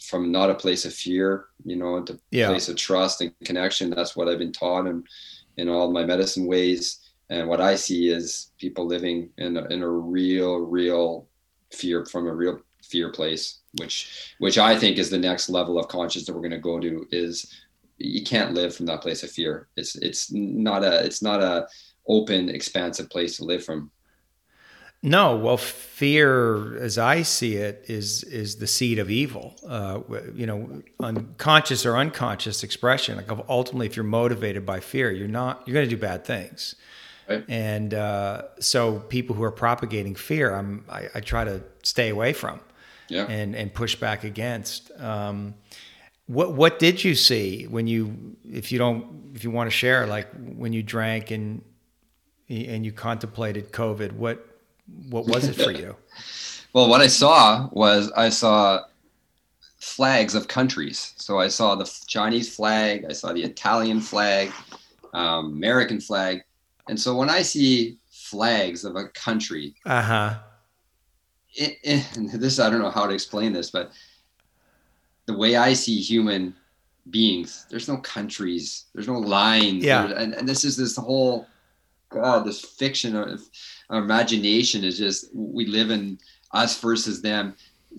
from 0.00 0.30
not 0.30 0.50
a 0.50 0.54
place 0.54 0.84
of 0.84 0.94
fear, 0.94 1.46
you 1.64 1.76
know, 1.76 2.02
to 2.02 2.18
yeah. 2.30 2.48
place 2.48 2.68
of 2.68 2.76
trust 2.76 3.20
and 3.20 3.32
connection. 3.44 3.90
That's 3.90 4.16
what 4.16 4.28
I've 4.28 4.38
been 4.38 4.52
taught 4.52 4.86
and 4.86 5.06
in 5.56 5.68
all 5.68 5.90
my 5.90 6.04
medicine 6.04 6.46
ways. 6.46 7.00
And 7.30 7.48
what 7.48 7.60
I 7.60 7.74
see 7.74 8.08
is 8.08 8.52
people 8.58 8.86
living 8.86 9.30
in 9.38 9.56
a, 9.56 9.64
in 9.66 9.82
a 9.82 9.88
real, 9.88 10.58
real 10.58 11.26
fear 11.72 12.04
from 12.04 12.26
a 12.26 12.34
real 12.34 12.60
fear 12.82 13.10
place, 13.10 13.60
which, 13.78 14.34
which 14.38 14.58
I 14.58 14.78
think 14.78 14.98
is 14.98 15.10
the 15.10 15.18
next 15.18 15.48
level 15.48 15.78
of 15.78 15.88
consciousness 15.88 16.26
that 16.26 16.34
we're 16.34 16.40
going 16.40 16.50
to 16.50 16.58
go 16.58 16.78
to 16.78 17.06
is 17.10 17.52
you 17.98 18.24
can't 18.24 18.52
live 18.52 18.74
from 18.74 18.86
that 18.86 19.00
place 19.00 19.22
of 19.22 19.30
fear. 19.30 19.68
It's, 19.76 19.96
it's 19.96 20.30
not 20.32 20.84
a, 20.84 21.04
it's 21.04 21.22
not 21.22 21.40
a, 21.40 21.66
open, 22.06 22.48
expansive 22.48 23.10
place 23.10 23.36
to 23.38 23.44
live 23.44 23.64
from. 23.64 23.90
No, 25.02 25.36
well, 25.36 25.58
fear, 25.58 26.78
as 26.78 26.96
I 26.96 27.20
see 27.22 27.56
it, 27.56 27.84
is 27.88 28.24
is 28.24 28.56
the 28.56 28.66
seed 28.66 28.98
of 28.98 29.10
evil. 29.10 29.54
Uh, 29.68 30.00
you 30.34 30.46
know, 30.46 30.82
unconscious 30.98 31.84
or 31.84 31.98
unconscious 31.98 32.64
expression. 32.64 33.18
Like 33.18 33.28
ultimately, 33.50 33.84
if 33.84 33.96
you're 33.96 34.04
motivated 34.04 34.64
by 34.64 34.80
fear, 34.80 35.10
you're 35.10 35.28
not 35.28 35.62
you're 35.66 35.74
going 35.74 35.86
to 35.86 35.94
do 35.94 36.00
bad 36.00 36.24
things. 36.24 36.74
Right. 37.28 37.44
And 37.48 37.92
uh, 37.92 38.44
so, 38.60 39.00
people 39.00 39.36
who 39.36 39.42
are 39.42 39.52
propagating 39.52 40.14
fear, 40.14 40.54
I'm 40.54 40.86
I, 40.88 41.08
I, 41.14 41.20
try 41.20 41.44
to 41.44 41.62
stay 41.82 42.08
away 42.08 42.32
from. 42.32 42.60
Yeah. 43.08 43.26
And 43.26 43.54
and 43.54 43.74
push 43.74 43.96
back 43.96 44.24
against. 44.24 44.90
Um, 44.98 45.54
what 46.26 46.54
what 46.54 46.78
did 46.78 47.04
you 47.04 47.14
see 47.14 47.66
when 47.66 47.86
you, 47.86 48.36
if 48.50 48.72
you 48.72 48.78
don't, 48.78 49.32
if 49.34 49.44
you 49.44 49.50
want 49.50 49.70
to 49.70 49.76
share, 49.76 50.06
like 50.06 50.28
when 50.34 50.72
you 50.72 50.82
drank 50.82 51.30
and 51.30 51.62
and 52.48 52.84
you 52.84 52.92
contemplated 52.92 53.72
COVID, 53.72 54.12
what 54.12 54.46
what 55.08 55.26
was 55.26 55.44
it 55.44 55.54
for 55.54 55.70
you? 55.70 55.96
well, 56.72 56.88
what 56.88 57.00
I 57.00 57.06
saw 57.06 57.68
was 57.72 58.12
I 58.12 58.28
saw 58.28 58.84
flags 59.84 60.34
of 60.34 60.48
countries. 60.48 61.14
So 61.16 61.38
I 61.38 61.48
saw 61.48 61.74
the 61.74 61.90
Chinese 62.06 62.54
flag, 62.54 63.04
I 63.08 63.12
saw 63.12 63.32
the 63.32 63.42
Italian 63.42 64.00
flag, 64.00 64.50
um, 65.12 65.52
American 65.52 66.00
flag, 66.00 66.42
and 66.88 66.98
so 66.98 67.16
when 67.16 67.30
I 67.30 67.42
see 67.42 67.98
flags 68.10 68.84
of 68.84 68.96
a 68.96 69.08
country, 69.08 69.74
uh 69.84 70.02
huh. 70.02 70.34
This 71.56 72.58
I 72.58 72.68
don't 72.68 72.80
know 72.80 72.90
how 72.90 73.06
to 73.06 73.14
explain 73.14 73.52
this, 73.52 73.70
but 73.70 73.92
the 75.26 75.36
way 75.36 75.54
I 75.54 75.72
see 75.72 76.00
human 76.00 76.54
beings, 77.10 77.66
there's 77.70 77.86
no 77.86 77.98
countries, 77.98 78.86
there's 78.92 79.06
no 79.06 79.18
lines, 79.18 79.84
yeah, 79.84 80.10
and, 80.16 80.34
and 80.34 80.48
this 80.48 80.64
is 80.64 80.76
this 80.76 80.96
whole 80.96 81.46
God, 82.14 82.44
this 82.44 82.60
fiction 82.60 83.16
of 83.16 83.42
our 83.90 83.98
imagination 83.98 84.84
is 84.84 84.98
just 84.98 85.26
we 85.34 85.66
live 85.66 85.90
in 85.90 86.18
us 86.52 86.80
versus 86.80 87.20
them. 87.22 87.54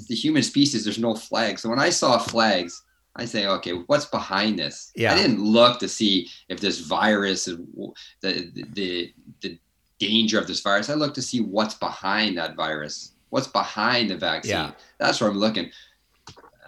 The 0.10 0.16
human 0.16 0.44
species, 0.44 0.84
there's 0.84 1.00
no 1.00 1.16
flags. 1.16 1.62
So 1.62 1.70
when 1.70 1.80
I 1.80 1.90
saw 1.90 2.18
flags, 2.18 2.84
I 3.16 3.26
say, 3.26 3.46
okay, 3.48 3.72
what's 3.72 4.06
behind 4.06 4.60
this? 4.60 4.92
Yeah. 4.96 5.14
I 5.14 5.16
didn't 5.16 5.42
look 5.42 5.80
to 5.80 5.88
see 5.88 6.30
if 6.50 6.60
this 6.60 6.80
virus 6.80 7.48
is 7.48 7.58
the 8.22 8.52
the 8.74 9.14
the 9.42 9.60
danger 10.00 10.38
of 10.40 10.48
this 10.48 10.60
virus. 10.60 10.90
I 10.90 10.96
looked 10.96 11.16
to 11.16 11.22
see 11.22 11.40
what's 11.40 11.76
behind 11.76 12.38
that 12.38 12.56
virus. 12.56 13.14
What's 13.30 13.48
behind 13.48 14.10
the 14.10 14.18
vaccine? 14.18 14.52
Yeah. 14.52 14.72
That's 14.98 15.22
where 15.22 15.30
I'm 15.30 15.38
looking. 15.38 15.72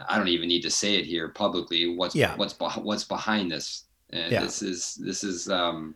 I 0.08 0.18
don't 0.18 0.28
even 0.30 0.48
need 0.48 0.62
to 0.62 0.70
say 0.70 0.96
it 0.96 1.06
here 1.06 1.30
publicly. 1.30 1.96
What's 1.96 2.16
Yeah. 2.16 2.36
what's 2.36 2.56
what's 2.78 3.04
behind 3.04 3.52
this? 3.52 3.84
And 4.12 4.32
Yeah. 4.32 4.44
this 4.44 4.62
is 4.62 4.96
this 4.96 5.24
is 5.24 5.50
um, 5.50 5.96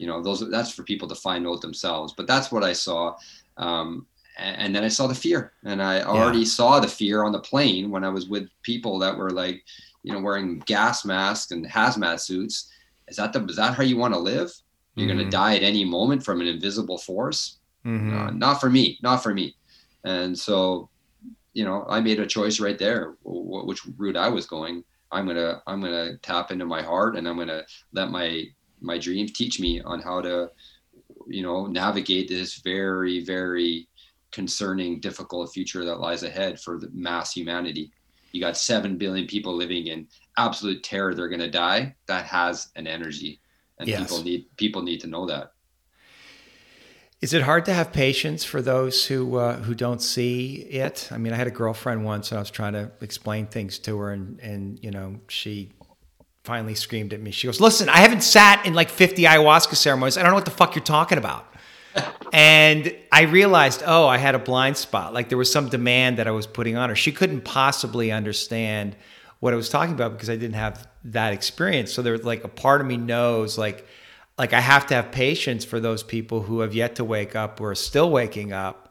you 0.00 0.06
know 0.06 0.22
those 0.22 0.40
that's 0.50 0.72
for 0.72 0.82
people 0.82 1.06
to 1.08 1.14
find 1.14 1.46
out 1.46 1.60
themselves. 1.60 2.14
But 2.16 2.26
that's 2.26 2.50
what 2.50 2.64
I 2.64 2.72
saw. 2.72 3.16
Um, 3.58 4.06
and, 4.38 4.74
then 4.74 4.82
I 4.82 4.88
saw 4.88 5.06
the 5.06 5.14
fear, 5.14 5.52
and 5.64 5.82
I 5.82 6.00
already 6.02 6.46
saw 6.46 6.80
the 6.80 6.88
fear 6.88 7.24
on 7.24 7.32
the 7.32 7.40
plane 7.40 7.90
when 7.90 8.04
I 8.04 8.08
was 8.08 8.26
with 8.26 8.48
people 8.62 8.98
that 9.00 9.14
were 9.14 9.28
like, 9.28 9.62
you 10.02 10.12
know, 10.14 10.20
wearing 10.20 10.60
gas 10.60 11.04
masks 11.04 11.50
and 11.50 11.66
hazmat 11.66 12.20
suits. 12.20 12.72
Is 13.08 13.16
that 13.16 13.34
the 13.34 13.44
is 13.44 13.56
that 13.56 13.74
how 13.74 13.82
you 13.82 13.98
want 13.98 14.14
to 14.14 14.20
live? 14.20 14.50
You're 14.94 15.06
Mhm. 15.06 15.18
gonna 15.18 15.30
die 15.30 15.56
at 15.56 15.62
any 15.62 15.84
moment 15.84 16.24
from 16.24 16.40
an 16.40 16.46
invisible 16.46 16.96
force. 16.96 17.58
Mhm. 17.84 18.12
Uh, 18.16 18.30
not 18.30 18.60
for 18.60 18.70
me, 18.70 18.98
not 19.02 19.22
for 19.22 19.34
me. 19.34 19.54
And 20.04 20.38
so, 20.38 20.88
you 21.52 21.64
know, 21.66 21.84
I 21.90 22.00
made 22.00 22.20
a 22.20 22.26
choice 22.26 22.58
right 22.60 22.78
there, 22.78 23.16
wh- 23.22 23.66
which 23.68 23.84
route 23.98 24.16
I 24.16 24.28
was 24.28 24.46
going. 24.46 24.84
I'm 25.12 25.26
gonna, 25.26 25.60
I'm 25.66 25.80
gonna 25.82 26.16
tap 26.18 26.50
into 26.52 26.64
my 26.64 26.80
heart, 26.80 27.16
and 27.16 27.28
I'm 27.28 27.36
gonna 27.36 27.64
let 27.92 28.10
my 28.10 28.46
my 28.80 28.98
dreams 28.98 29.32
teach 29.32 29.60
me 29.60 29.80
on 29.80 30.00
how 30.00 30.20
to, 30.20 30.50
you 31.28 31.42
know, 31.42 31.66
navigate 31.66 32.28
this 32.28 32.60
very, 32.62 33.24
very 33.24 33.88
concerning, 34.32 35.00
difficult 35.00 35.52
future 35.52 35.84
that 35.84 36.00
lies 36.00 36.22
ahead 36.22 36.60
for 36.60 36.78
the 36.78 36.88
mass 36.92 37.32
humanity. 37.32 37.92
You 38.32 38.40
got 38.40 38.56
seven 38.56 38.96
billion 38.96 39.26
people 39.26 39.54
living 39.54 39.88
in 39.88 40.06
absolute 40.38 40.82
terror; 40.82 41.14
they're 41.14 41.28
gonna 41.28 41.50
die. 41.50 41.96
That 42.06 42.26
has 42.26 42.68
an 42.76 42.86
energy, 42.86 43.40
and 43.78 43.88
Yes. 43.88 44.00
people 44.00 44.22
need 44.22 44.46
people 44.56 44.82
need 44.82 45.00
to 45.00 45.08
know 45.08 45.26
that. 45.26 45.52
Is 47.20 47.34
it 47.34 47.42
hard 47.42 47.66
to 47.66 47.74
have 47.74 47.92
patience 47.92 48.44
for 48.44 48.62
those 48.62 49.06
who 49.06 49.36
uh, 49.36 49.56
who 49.58 49.74
don't 49.74 50.00
see 50.00 50.54
it? 50.70 51.08
I 51.10 51.18
mean, 51.18 51.34
I 51.34 51.36
had 51.36 51.48
a 51.48 51.50
girlfriend 51.50 52.04
once, 52.04 52.30
and 52.30 52.38
I 52.38 52.40
was 52.40 52.50
trying 52.50 52.72
to 52.72 52.90
explain 53.02 53.46
things 53.46 53.78
to 53.80 53.98
her, 53.98 54.12
and 54.12 54.40
and 54.40 54.78
you 54.82 54.90
know, 54.90 55.20
she 55.28 55.70
finally 56.44 56.74
screamed 56.74 57.12
at 57.12 57.20
me. 57.20 57.30
She 57.30 57.46
goes, 57.46 57.60
"Listen, 57.60 57.88
I 57.88 57.98
haven't 57.98 58.22
sat 58.22 58.64
in 58.66 58.74
like 58.74 58.88
50 58.88 59.22
ayahuasca 59.22 59.74
ceremonies. 59.76 60.16
I 60.16 60.22
don't 60.22 60.30
know 60.30 60.36
what 60.36 60.44
the 60.44 60.50
fuck 60.50 60.74
you're 60.74 60.84
talking 60.84 61.18
about." 61.18 61.46
and 62.32 62.94
I 63.10 63.22
realized, 63.22 63.82
oh, 63.84 64.06
I 64.06 64.18
had 64.18 64.34
a 64.34 64.38
blind 64.38 64.76
spot. 64.76 65.12
Like 65.12 65.28
there 65.28 65.38
was 65.38 65.50
some 65.50 65.68
demand 65.68 66.18
that 66.18 66.28
I 66.28 66.30
was 66.30 66.46
putting 66.46 66.76
on 66.76 66.88
her. 66.88 66.94
She 66.94 67.12
couldn't 67.12 67.42
possibly 67.42 68.12
understand 68.12 68.96
what 69.40 69.52
I 69.52 69.56
was 69.56 69.68
talking 69.68 69.94
about 69.94 70.12
because 70.12 70.30
I 70.30 70.36
didn't 70.36 70.54
have 70.54 70.86
that 71.04 71.32
experience. 71.32 71.92
So 71.92 72.02
there 72.02 72.12
was 72.12 72.24
like 72.24 72.44
a 72.44 72.48
part 72.48 72.80
of 72.80 72.86
me 72.86 72.96
knows 72.96 73.58
like 73.58 73.86
like 74.38 74.52
I 74.54 74.60
have 74.60 74.86
to 74.86 74.94
have 74.94 75.12
patience 75.12 75.66
for 75.66 75.80
those 75.80 76.02
people 76.02 76.42
who 76.42 76.60
have 76.60 76.74
yet 76.74 76.96
to 76.96 77.04
wake 77.04 77.36
up 77.36 77.60
or 77.60 77.72
are 77.72 77.74
still 77.74 78.10
waking 78.10 78.52
up 78.52 78.90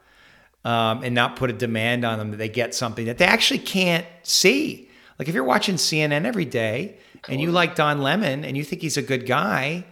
um, 0.63 1.03
and 1.03 1.15
not 1.15 1.37
put 1.37 1.49
a 1.49 1.53
demand 1.53 2.05
on 2.05 2.19
them 2.19 2.31
that 2.31 2.37
they 2.37 2.49
get 2.49 2.75
something 2.75 3.05
that 3.05 3.17
they 3.17 3.25
actually 3.25 3.59
can't 3.59 4.05
see. 4.21 4.88
Like 5.19 5.27
if 5.27 5.35
you're 5.35 5.43
watching 5.43 5.75
CNN 5.75 6.23
every 6.23 6.45
day 6.45 6.97
and 7.27 7.41
you 7.41 7.51
like 7.51 7.75
Don 7.75 8.01
Lemon 8.01 8.45
and 8.45 8.55
you 8.55 8.63
think 8.63 8.81
he's 8.81 8.95
a 8.95 9.01
good 9.01 9.27
guy, 9.27 9.85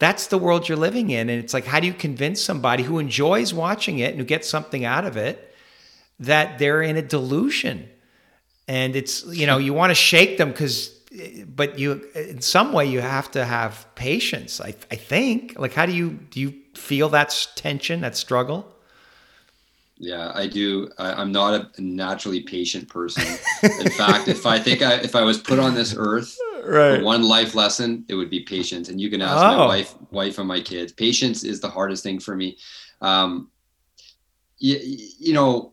that's 0.00 0.26
the 0.26 0.38
world 0.38 0.68
you're 0.68 0.76
living 0.76 1.10
in. 1.10 1.30
And 1.30 1.42
it's 1.42 1.54
like, 1.54 1.64
how 1.64 1.78
do 1.78 1.86
you 1.86 1.94
convince 1.94 2.42
somebody 2.42 2.82
who 2.82 2.98
enjoys 2.98 3.54
watching 3.54 4.00
it 4.00 4.10
and 4.10 4.18
who 4.18 4.24
gets 4.24 4.48
something 4.48 4.84
out 4.84 5.04
of 5.04 5.16
it 5.16 5.54
that 6.18 6.58
they're 6.58 6.82
in 6.82 6.96
a 6.96 7.02
delusion? 7.02 7.88
And 8.66 8.96
it's, 8.96 9.24
you 9.26 9.46
know, 9.46 9.58
you 9.58 9.72
want 9.72 9.90
to 9.90 9.94
shake 9.94 10.38
them 10.38 10.50
because, 10.50 10.88
but 11.46 11.78
you, 11.78 12.04
in 12.16 12.40
some 12.40 12.72
way, 12.72 12.86
you 12.86 13.00
have 13.00 13.30
to 13.32 13.44
have 13.44 13.86
patience. 13.94 14.60
I, 14.60 14.74
I 14.90 14.96
think. 14.96 15.56
Like, 15.56 15.74
how 15.74 15.86
do 15.86 15.92
you 15.92 16.10
do? 16.10 16.40
You 16.40 16.54
feel 16.74 17.08
that 17.10 17.48
tension, 17.54 18.00
that 18.00 18.16
struggle? 18.16 18.71
Yeah, 20.02 20.32
I 20.34 20.48
do. 20.48 20.90
I, 20.98 21.12
I'm 21.14 21.30
not 21.30 21.54
a 21.78 21.80
naturally 21.80 22.40
patient 22.40 22.88
person. 22.88 23.22
In 23.62 23.88
fact, 24.02 24.26
if 24.26 24.44
I 24.46 24.58
think 24.58 24.82
I, 24.82 24.94
if 24.96 25.14
I 25.14 25.22
was 25.22 25.38
put 25.38 25.60
on 25.60 25.76
this 25.76 25.94
earth 25.96 26.36
for 26.64 27.00
one 27.04 27.22
life 27.22 27.54
lesson, 27.54 28.04
it 28.08 28.14
would 28.16 28.28
be 28.28 28.40
patience. 28.40 28.88
And 28.88 29.00
you 29.00 29.08
can 29.10 29.22
ask 29.22 29.36
Oh. 29.44 29.56
my 29.58 29.66
wife, 29.66 29.94
wife, 30.10 30.38
and 30.38 30.48
my 30.48 30.60
kids. 30.60 30.90
Patience 30.92 31.44
is 31.44 31.60
the 31.60 31.70
hardest 31.70 32.02
thing 32.02 32.18
for 32.18 32.34
me. 32.34 32.58
Um, 33.00 33.48
you, 34.58 34.76
you 35.20 35.32
know, 35.34 35.72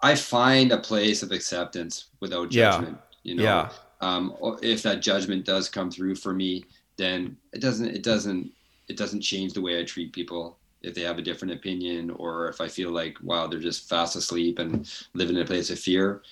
I 0.00 0.16
find 0.16 0.72
a 0.72 0.78
place 0.78 1.22
of 1.22 1.30
acceptance 1.30 2.06
without 2.20 2.50
Yeah. 2.52 2.72
judgment. 2.72 2.98
You 3.22 3.36
know, 3.36 3.42
Yeah. 3.44 3.70
um, 4.00 4.34
if 4.60 4.82
that 4.82 5.02
judgment 5.02 5.44
does 5.44 5.68
come 5.68 5.88
through 5.90 6.16
for 6.16 6.34
me, 6.34 6.64
then 6.96 7.36
it 7.52 7.60
doesn't. 7.60 7.90
It 7.90 8.02
doesn't. 8.02 8.50
It 8.88 8.96
doesn't 8.96 9.20
change 9.20 9.52
the 9.52 9.60
way 9.60 9.78
I 9.80 9.84
treat 9.84 10.12
people 10.12 10.58
if 10.86 10.94
they 10.94 11.02
have 11.02 11.18
a 11.18 11.22
different 11.22 11.52
opinion 11.54 12.10
or 12.10 12.48
if 12.48 12.60
I 12.60 12.68
feel 12.68 12.90
like 12.90 13.16
wow 13.22 13.46
they're 13.46 13.58
just 13.58 13.88
fast 13.88 14.16
asleep 14.16 14.58
and 14.58 14.90
living 15.14 15.36
in 15.36 15.42
a 15.42 15.46
place 15.46 15.70
of 15.70 15.78
fear. 15.78 16.22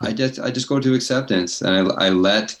I 0.00 0.12
just 0.12 0.38
I 0.40 0.50
just 0.50 0.68
go 0.68 0.80
to 0.80 0.94
acceptance 0.94 1.62
and 1.62 1.74
I, 1.74 2.06
I 2.06 2.08
let 2.10 2.60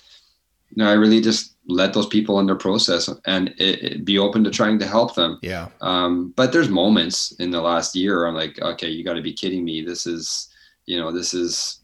you 0.70 0.82
know 0.82 0.90
I 0.90 0.94
really 0.94 1.20
just 1.20 1.56
let 1.66 1.92
those 1.92 2.06
people 2.06 2.40
in 2.40 2.46
their 2.46 2.56
process 2.56 3.08
and 3.26 3.48
it, 3.58 3.82
it 3.82 4.04
be 4.04 4.18
open 4.18 4.44
to 4.44 4.50
trying 4.50 4.78
to 4.78 4.86
help 4.86 5.14
them. 5.14 5.38
Yeah. 5.42 5.68
Um, 5.80 6.32
but 6.36 6.52
there's 6.52 6.68
moments 6.68 7.32
in 7.32 7.50
the 7.50 7.60
last 7.60 7.94
year 7.94 8.26
I'm 8.26 8.34
like, 8.34 8.60
okay, 8.60 8.88
you 8.88 9.04
got 9.04 9.14
to 9.14 9.22
be 9.22 9.32
kidding 9.32 9.64
me. 9.64 9.82
This 9.82 10.06
is, 10.06 10.48
you 10.86 10.98
know, 10.98 11.12
this 11.12 11.32
is, 11.34 11.79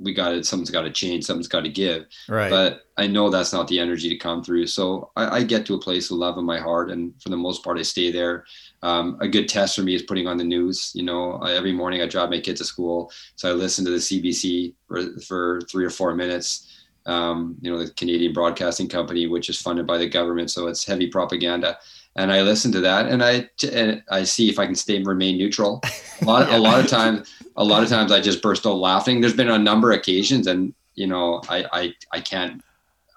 we 0.00 0.14
got 0.14 0.30
to, 0.30 0.44
something's 0.44 0.70
got 0.70 0.82
to 0.82 0.90
change. 0.90 1.24
Something's 1.24 1.48
got 1.48 1.62
to 1.62 1.68
give. 1.68 2.06
Right. 2.28 2.50
But 2.50 2.82
I 2.96 3.06
know 3.06 3.30
that's 3.30 3.52
not 3.52 3.68
the 3.68 3.78
energy 3.78 4.08
to 4.08 4.16
come 4.16 4.42
through. 4.42 4.66
So 4.66 5.10
I, 5.16 5.38
I 5.38 5.42
get 5.42 5.66
to 5.66 5.74
a 5.74 5.80
place 5.80 6.10
of 6.10 6.18
love 6.18 6.38
in 6.38 6.44
my 6.44 6.58
heart, 6.58 6.90
and 6.90 7.12
for 7.22 7.28
the 7.28 7.36
most 7.36 7.62
part, 7.62 7.78
I 7.78 7.82
stay 7.82 8.10
there. 8.10 8.44
Um, 8.82 9.18
a 9.20 9.28
good 9.28 9.48
test 9.48 9.76
for 9.76 9.82
me 9.82 9.94
is 9.94 10.02
putting 10.02 10.26
on 10.26 10.36
the 10.36 10.44
news. 10.44 10.92
You 10.94 11.02
know, 11.02 11.34
I, 11.34 11.52
every 11.52 11.72
morning 11.72 12.02
I 12.02 12.06
drive 12.06 12.30
my 12.30 12.40
kids 12.40 12.60
to 12.60 12.64
school, 12.64 13.10
so 13.36 13.50
I 13.50 13.52
listen 13.52 13.84
to 13.84 13.90
the 13.90 13.96
CBC 13.98 14.74
for, 14.88 15.20
for 15.20 15.60
three 15.70 15.84
or 15.84 15.90
four 15.90 16.14
minutes. 16.14 16.72
Um, 17.06 17.56
you 17.60 17.70
know, 17.70 17.78
the 17.78 17.92
Canadian 17.92 18.32
Broadcasting 18.32 18.88
Company, 18.88 19.26
which 19.28 19.48
is 19.48 19.60
funded 19.60 19.86
by 19.86 19.98
the 19.98 20.08
government, 20.08 20.50
so 20.50 20.66
it's 20.66 20.84
heavy 20.84 21.06
propaganda. 21.06 21.78
And 22.16 22.32
I 22.32 22.42
listen 22.42 22.72
to 22.72 22.80
that, 22.80 23.06
and 23.06 23.22
I 23.22 23.48
and 23.72 24.02
I 24.10 24.24
see 24.24 24.48
if 24.48 24.58
I 24.58 24.66
can 24.66 24.74
stay 24.74 25.02
remain 25.02 25.36
neutral. 25.36 25.82
A 26.22 26.24
lot, 26.24 26.50
a 26.50 26.56
lot 26.56 26.80
of 26.80 26.86
times, 26.86 27.30
a 27.56 27.62
lot 27.62 27.82
of 27.82 27.90
times 27.90 28.10
I 28.10 28.22
just 28.22 28.40
burst 28.40 28.66
out 28.66 28.78
laughing. 28.78 29.20
There's 29.20 29.36
been 29.36 29.50
a 29.50 29.58
number 29.58 29.92
of 29.92 29.98
occasions, 29.98 30.46
and 30.46 30.72
you 30.94 31.06
know, 31.06 31.42
I 31.50 31.66
I, 31.72 31.94
I 32.10 32.20
can't. 32.20 32.62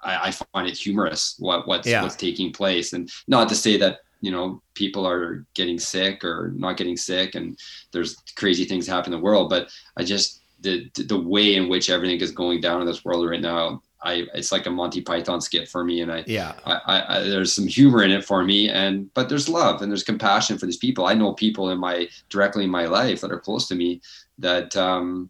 I, 0.02 0.28
I 0.28 0.30
find 0.30 0.68
it 0.68 0.76
humorous 0.76 1.36
what 1.38 1.66
what's 1.66 1.88
Yeah. 1.88 2.02
what's 2.02 2.14
taking 2.14 2.52
place, 2.52 2.92
and 2.92 3.10
not 3.26 3.48
to 3.48 3.54
say 3.54 3.78
that 3.78 4.00
you 4.20 4.30
know 4.30 4.60
people 4.74 5.06
are 5.08 5.46
getting 5.54 5.78
sick 5.78 6.22
or 6.24 6.52
not 6.54 6.76
getting 6.76 6.98
sick, 6.98 7.36
and 7.36 7.58
there's 7.90 8.16
crazy 8.36 8.66
things 8.66 8.86
happen 8.86 9.14
in 9.14 9.18
the 9.18 9.24
world, 9.24 9.48
but 9.48 9.70
I 9.96 10.04
just 10.04 10.42
the 10.60 10.90
the 10.94 11.18
way 11.18 11.54
in 11.54 11.70
which 11.70 11.88
everything 11.88 12.20
is 12.20 12.32
going 12.32 12.60
down 12.60 12.82
in 12.82 12.86
this 12.86 13.02
world 13.02 13.26
right 13.28 13.40
now. 13.40 13.82
I, 14.02 14.26
it's 14.34 14.50
like 14.50 14.66
a 14.66 14.70
Monty 14.70 15.02
Python 15.02 15.40
skit 15.40 15.68
for 15.68 15.84
me, 15.84 16.00
and 16.00 16.10
I, 16.10 16.24
yeah. 16.26 16.54
I, 16.64 16.80
I, 16.86 17.16
I 17.16 17.22
there's 17.24 17.52
some 17.52 17.66
humor 17.66 18.02
in 18.02 18.10
it 18.10 18.24
for 18.24 18.42
me, 18.42 18.70
and 18.70 19.12
but 19.14 19.28
there's 19.28 19.48
love 19.48 19.82
and 19.82 19.92
there's 19.92 20.02
compassion 20.02 20.58
for 20.58 20.66
these 20.66 20.78
people. 20.78 21.06
I 21.06 21.14
know 21.14 21.34
people 21.34 21.70
in 21.70 21.78
my 21.78 22.08
directly 22.30 22.64
in 22.64 22.70
my 22.70 22.86
life 22.86 23.20
that 23.20 23.32
are 23.32 23.40
close 23.40 23.68
to 23.68 23.74
me 23.74 24.00
that 24.38 24.74
um, 24.76 25.28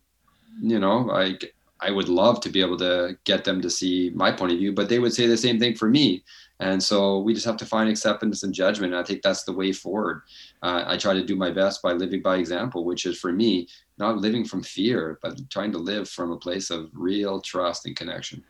you 0.63 0.79
know 0.79 1.11
I 1.11 1.37
I 1.81 1.91
would 1.91 2.09
love 2.09 2.41
to 2.43 2.49
be 2.49 2.61
able 2.61 2.77
to 2.79 3.17
get 3.25 3.45
them 3.45 3.61
to 3.63 3.71
see 3.71 4.11
my 4.15 4.31
point 4.31 4.53
of 4.53 4.59
view, 4.59 4.73
but 4.73 4.89
they 4.89 4.99
would 4.99 5.15
say 5.15 5.27
the 5.27 5.37
same 5.37 5.59
thing 5.59 5.75
for 5.75 5.89
me. 5.89 6.23
And 6.61 6.83
so 6.83 7.21
we 7.21 7.33
just 7.33 7.47
have 7.47 7.57
to 7.57 7.67
find 7.67 7.89
acceptance 7.89 8.43
and 8.43 8.53
judgment. 8.53 8.93
And 8.93 9.01
I 9.01 9.05
think 9.05 9.23
that's 9.23 9.45
the 9.45 9.53
way 9.53 9.73
forward. 9.73 10.23
Uh, 10.63 10.85
I 10.87 10.99
try 10.99 11.15
to 11.15 11.25
do 11.25 11.35
my 11.35 11.51
best 11.51 11.81
by 11.81 11.93
living 11.93 12.21
by 12.21 12.37
example, 12.37 12.85
which 12.85 13.07
is 13.07 13.19
for 13.19 13.33
me 13.33 13.67
not 13.97 14.19
living 14.19 14.45
from 14.45 14.63
fear, 14.63 15.19
but 15.23 15.49
trying 15.49 15.73
to 15.73 15.79
live 15.79 16.09
from 16.09 16.33
a 16.33 16.37
place 16.37 16.69
of 16.69 16.91
real 16.93 17.41
trust 17.41 17.87
and 17.87 17.97
connection. 17.97 18.45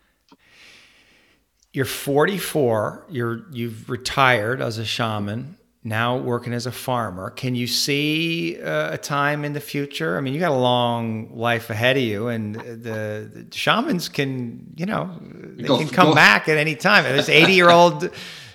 You're 1.72 1.84
44. 1.84 3.06
You're 3.10 3.42
you've 3.52 3.88
retired 3.88 4.60
as 4.60 4.78
a 4.78 4.84
shaman. 4.84 5.56
Now 5.82 6.18
working 6.18 6.52
as 6.52 6.66
a 6.66 6.72
farmer. 6.72 7.30
Can 7.30 7.54
you 7.54 7.66
see 7.66 8.60
uh, 8.62 8.92
a 8.92 8.98
time 8.98 9.46
in 9.46 9.54
the 9.54 9.60
future? 9.60 10.18
I 10.18 10.20
mean, 10.20 10.34
you 10.34 10.40
got 10.40 10.50
a 10.50 10.54
long 10.54 11.34
life 11.34 11.70
ahead 11.70 11.96
of 11.96 12.02
you, 12.02 12.28
and 12.28 12.54
the, 12.54 13.30
the 13.32 13.46
shamans 13.50 14.10
can, 14.10 14.74
you 14.76 14.84
know, 14.84 15.08
they 15.22 15.62
Go- 15.62 15.78
can 15.78 15.88
come 15.88 16.08
go- 16.08 16.14
back 16.14 16.50
at 16.50 16.58
any 16.58 16.74
time. 16.74 17.04
There's 17.04 17.30
80 17.30 17.52
year 17.54 17.70
old 17.70 18.10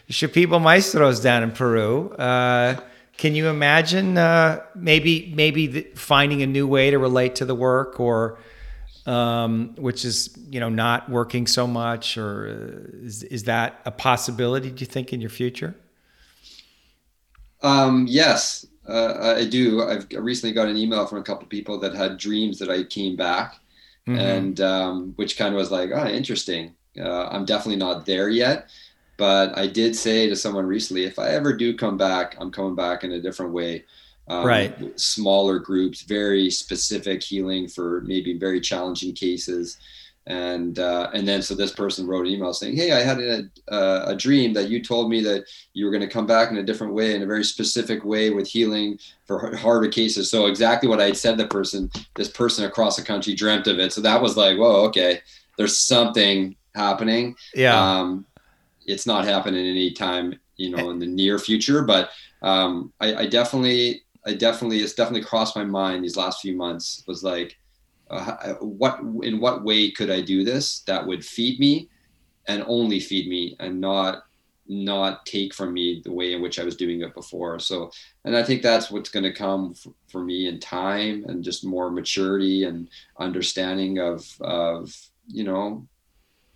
Shipibo 0.07 0.61
Maestros 0.61 1.19
down 1.23 1.41
in 1.41 1.49
Peru. 1.51 2.11
Uh, 2.11 2.79
can 3.17 3.33
you 3.33 3.47
imagine 3.47 4.19
uh, 4.19 4.61
maybe 4.75 5.33
maybe 5.35 5.65
the, 5.65 5.81
finding 5.95 6.43
a 6.43 6.47
new 6.47 6.67
way 6.67 6.91
to 6.91 6.99
relate 6.99 7.33
to 7.37 7.45
the 7.45 7.55
work, 7.55 7.99
or 7.99 8.37
um, 9.05 9.75
which 9.77 10.05
is 10.05 10.37
you 10.49 10.59
know 10.59 10.69
not 10.69 11.09
working 11.09 11.47
so 11.47 11.67
much, 11.67 12.17
or 12.17 12.47
uh, 12.47 13.05
is, 13.05 13.23
is 13.23 13.43
that 13.45 13.81
a 13.85 13.91
possibility? 13.91 14.71
Do 14.71 14.81
you 14.81 14.87
think 14.87 15.13
in 15.13 15.21
your 15.21 15.29
future? 15.29 15.75
Um, 17.61 18.05
yes, 18.07 18.65
uh, 18.87 19.35
I 19.37 19.45
do. 19.45 19.81
I've 19.83 20.07
recently 20.11 20.53
got 20.53 20.67
an 20.67 20.77
email 20.77 21.05
from 21.07 21.19
a 21.19 21.23
couple 21.23 21.43
of 21.43 21.49
people 21.49 21.79
that 21.79 21.95
had 21.95 22.17
dreams 22.17 22.59
that 22.59 22.69
I 22.69 22.83
came 22.83 23.15
back, 23.15 23.59
Mhm. 24.07 24.45
and 24.45 24.59
um, 24.61 25.13
which 25.15 25.37
kind 25.37 25.53
of 25.53 25.57
was 25.59 25.71
like, 25.71 25.89
oh, 25.93 26.07
interesting. 26.07 26.75
Uh, 26.99 27.27
I'm 27.27 27.45
definitely 27.45 27.77
not 27.77 28.05
there 28.05 28.29
yet, 28.29 28.69
but 29.17 29.57
I 29.57 29.67
did 29.67 29.95
say 29.95 30.29
to 30.29 30.35
someone 30.35 30.65
recently, 30.65 31.03
if 31.05 31.19
I 31.19 31.29
ever 31.29 31.53
do 31.55 31.75
come 31.75 31.97
back, 31.97 32.35
I'm 32.39 32.51
coming 32.51 32.75
back 32.75 33.03
in 33.03 33.11
a 33.11 33.21
different 33.21 33.51
way. 33.53 33.85
Um, 34.27 34.45
right. 34.45 34.99
smaller 34.99 35.59
groups, 35.59 36.01
very 36.01 36.49
specific 36.49 37.21
healing 37.21 37.67
for 37.67 38.01
maybe 38.01 38.37
very 38.37 38.59
challenging 38.59 39.13
cases. 39.13 39.77
And 40.27 40.79
uh, 40.79 41.11
and 41.13 41.27
then 41.27 41.43
so 41.43 41.53
this 41.53 41.71
person 41.71 42.07
wrote 42.07 42.25
an 42.25 42.31
email 42.31 42.51
saying, 42.51 42.75
"Hey, 42.75 42.93
I 42.93 43.01
had 43.01 43.19
a, 43.19 43.43
uh, 43.71 44.05
a 44.07 44.15
dream 44.15 44.53
that 44.53 44.69
you 44.69 44.83
told 44.83 45.11
me 45.11 45.21
that 45.21 45.45
you 45.73 45.85
were 45.85 45.91
going 45.91 46.01
to 46.01 46.11
come 46.11 46.25
back 46.25 46.49
in 46.49 46.57
a 46.57 46.63
different 46.63 46.93
way, 46.93 47.13
in 47.13 47.21
a 47.21 47.27
very 47.27 47.43
specific 47.43 48.03
way 48.03 48.31
with 48.31 48.47
healing 48.47 48.97
for 49.25 49.55
harder 49.55 49.87
cases." 49.87 50.31
So 50.31 50.47
exactly 50.47 50.89
what 50.89 50.99
I 50.99 51.05
had 51.05 51.17
said, 51.17 51.37
the 51.37 51.45
person, 51.45 51.91
this 52.15 52.27
person 52.27 52.65
across 52.65 52.95
the 52.95 53.03
country 53.03 53.35
dreamt 53.35 53.67
of 53.67 53.77
it. 53.77 53.93
So 53.93 54.01
that 54.01 54.19
was 54.19 54.35
like, 54.35 54.57
"Whoa, 54.57 54.85
okay, 54.85 55.21
there's 55.59 55.77
something 55.77 56.55
happening." 56.73 57.35
Yeah. 57.53 57.79
Um, 57.79 58.25
it's 58.87 59.05
not 59.05 59.25
happening 59.25 59.63
anytime 59.67 60.39
you 60.57 60.69
know, 60.69 60.89
in 60.89 60.99
the 60.99 61.05
near 61.05 61.37
future, 61.39 61.83
but 61.83 62.09
um, 62.41 62.91
I, 62.99 63.15
I 63.15 63.25
definitely 63.27 64.03
I 64.25 64.33
definitely 64.33 64.79
it's 64.79 64.93
definitely 64.93 65.25
crossed 65.25 65.55
my 65.55 65.65
mind 65.65 66.03
these 66.03 66.17
last 66.17 66.41
few 66.41 66.55
months 66.55 67.03
was 67.07 67.23
like 67.23 67.57
uh, 68.09 68.53
what 68.55 68.99
in 69.23 69.39
what 69.39 69.63
way 69.63 69.91
could 69.91 70.09
I 70.09 70.21
do 70.21 70.43
this 70.43 70.79
that 70.81 71.05
would 71.05 71.25
feed 71.25 71.59
me 71.59 71.89
and 72.47 72.63
only 72.67 72.99
feed 72.99 73.27
me 73.27 73.55
and 73.59 73.79
not 73.81 74.23
not 74.67 75.25
take 75.25 75.53
from 75.53 75.73
me 75.73 76.01
the 76.03 76.11
way 76.11 76.33
in 76.33 76.41
which 76.41 76.59
I 76.59 76.63
was 76.63 76.75
doing 76.75 77.01
it 77.01 77.13
before. 77.13 77.59
So, 77.59 77.91
and 78.23 78.35
I 78.35 78.43
think 78.43 78.61
that's 78.61 78.89
what's 78.89 79.09
going 79.09 79.23
to 79.23 79.33
come 79.33 79.75
f- 79.75 79.91
for 80.07 80.23
me 80.23 80.47
in 80.47 80.59
time 80.59 81.23
and 81.27 81.43
just 81.43 81.63
more 81.63 81.91
maturity 81.91 82.63
and 82.63 82.89
understanding 83.19 83.99
of, 83.99 84.25
of, 84.41 84.95
you 85.27 85.43
know, 85.43 85.87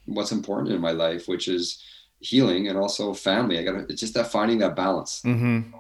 what's 0.06 0.32
important 0.32 0.74
in 0.74 0.82
my 0.82 0.92
life, 0.92 1.28
which 1.28 1.48
is 1.48 1.84
healing 2.20 2.68
and 2.68 2.78
also 2.78 3.14
family. 3.14 3.60
I 3.60 3.64
got 3.64 3.74
to, 3.74 3.86
it's 3.90 4.02
just 4.02 4.16
that 4.16 4.32
finding 4.32 4.58
that 4.60 4.76
balance. 4.76 5.22
Mm-hmm. 5.24 5.76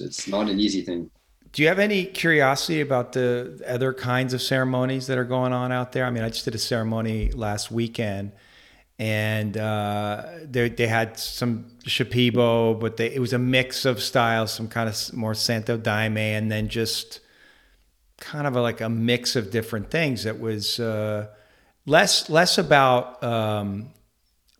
It's 0.00 0.28
not 0.28 0.50
an 0.50 0.60
easy 0.60 0.82
thing. 0.82 1.10
Do 1.52 1.62
you 1.62 1.68
have 1.68 1.80
any 1.80 2.04
curiosity 2.04 2.80
about 2.80 3.12
the 3.12 3.60
other 3.66 3.92
kinds 3.92 4.34
of 4.34 4.40
ceremonies 4.40 5.08
that 5.08 5.18
are 5.18 5.24
going 5.24 5.52
on 5.52 5.72
out 5.72 5.90
there? 5.92 6.04
I 6.04 6.10
mean, 6.10 6.22
I 6.22 6.28
just 6.28 6.44
did 6.44 6.54
a 6.54 6.58
ceremony 6.58 7.32
last 7.32 7.72
weekend, 7.72 8.32
and 9.00 9.56
uh, 9.56 10.26
they 10.44 10.68
they 10.68 10.86
had 10.86 11.18
some 11.18 11.66
Shipibo, 11.84 12.78
but 12.78 12.98
they, 12.98 13.12
it 13.12 13.18
was 13.18 13.32
a 13.32 13.38
mix 13.38 13.84
of 13.84 14.00
styles, 14.00 14.52
some 14.52 14.68
kind 14.68 14.88
of 14.88 15.12
more 15.12 15.34
Santo 15.34 15.76
Daime, 15.76 16.18
and 16.18 16.52
then 16.52 16.68
just 16.68 17.18
kind 18.18 18.46
of 18.46 18.54
a, 18.54 18.60
like 18.60 18.80
a 18.80 18.88
mix 18.88 19.34
of 19.34 19.50
different 19.50 19.90
things. 19.90 20.22
That 20.22 20.38
was 20.38 20.78
uh, 20.78 21.26
less 21.84 22.30
less 22.30 22.58
about. 22.58 23.24
Um, 23.24 23.90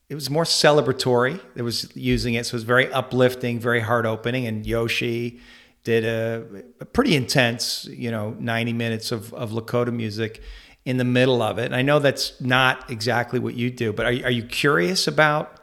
it 0.08 0.16
was 0.16 0.28
more 0.28 0.42
celebratory. 0.42 1.38
It 1.54 1.62
was 1.62 1.94
using 1.94 2.34
it, 2.34 2.46
so 2.46 2.54
it 2.54 2.54
was 2.54 2.64
very 2.64 2.92
uplifting, 2.92 3.60
very 3.60 3.78
heart 3.78 4.06
opening, 4.06 4.44
and 4.48 4.66
Yoshi 4.66 5.38
did 5.84 6.04
a, 6.04 6.44
a, 6.80 6.84
pretty 6.84 7.16
intense, 7.16 7.86
you 7.86 8.10
know, 8.10 8.36
90 8.38 8.72
minutes 8.74 9.12
of, 9.12 9.32
of 9.34 9.50
Lakota 9.50 9.92
music 9.92 10.42
in 10.84 10.96
the 10.96 11.04
middle 11.04 11.42
of 11.42 11.58
it. 11.58 11.66
And 11.66 11.76
I 11.76 11.82
know 11.82 11.98
that's 11.98 12.38
not 12.40 12.90
exactly 12.90 13.38
what 13.38 13.54
you 13.54 13.70
do, 13.70 13.92
but 13.92 14.06
are, 14.06 14.26
are 14.26 14.30
you 14.30 14.42
curious 14.42 15.06
about 15.06 15.56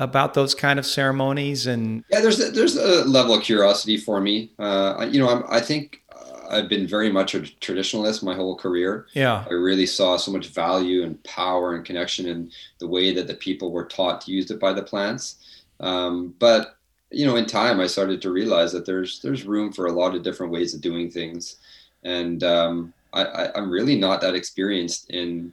about 0.00 0.34
those 0.34 0.54
kind 0.54 0.78
of 0.78 0.86
ceremonies? 0.86 1.66
And 1.66 2.04
yeah, 2.10 2.20
there's 2.20 2.40
a, 2.40 2.50
there's 2.50 2.76
a 2.76 3.04
level 3.04 3.34
of 3.34 3.42
curiosity 3.42 3.96
for 3.96 4.20
me. 4.20 4.50
Uh, 4.58 5.08
you 5.10 5.18
know, 5.18 5.28
I'm, 5.28 5.44
I 5.48 5.60
think 5.60 6.02
I've 6.50 6.68
been 6.68 6.86
very 6.86 7.10
much 7.10 7.34
a 7.34 7.40
traditionalist 7.40 8.22
my 8.22 8.34
whole 8.34 8.56
career. 8.56 9.06
Yeah, 9.12 9.44
I 9.48 9.54
really 9.54 9.86
saw 9.86 10.16
so 10.16 10.32
much 10.32 10.48
value 10.48 11.02
and 11.02 11.22
power 11.24 11.74
and 11.74 11.84
connection 11.84 12.26
in 12.26 12.50
the 12.78 12.86
way 12.86 13.12
that 13.14 13.26
the 13.26 13.34
people 13.34 13.70
were 13.70 13.84
taught 13.84 14.20
to 14.22 14.32
use 14.32 14.50
it 14.50 14.60
by 14.60 14.72
the 14.72 14.82
plants. 14.82 15.36
Um, 15.80 16.34
but 16.38 16.77
you 17.10 17.26
know, 17.26 17.36
in 17.36 17.46
time, 17.46 17.80
I 17.80 17.86
started 17.86 18.20
to 18.22 18.30
realize 18.30 18.72
that 18.72 18.86
there's 18.86 19.20
there's 19.20 19.46
room 19.46 19.72
for 19.72 19.86
a 19.86 19.92
lot 19.92 20.14
of 20.14 20.22
different 20.22 20.52
ways 20.52 20.74
of 20.74 20.80
doing 20.80 21.10
things, 21.10 21.56
and 22.04 22.42
um, 22.44 22.92
I, 23.12 23.50
am 23.54 23.70
really 23.70 23.98
not 23.98 24.20
that 24.20 24.34
experienced 24.34 25.10
in 25.10 25.52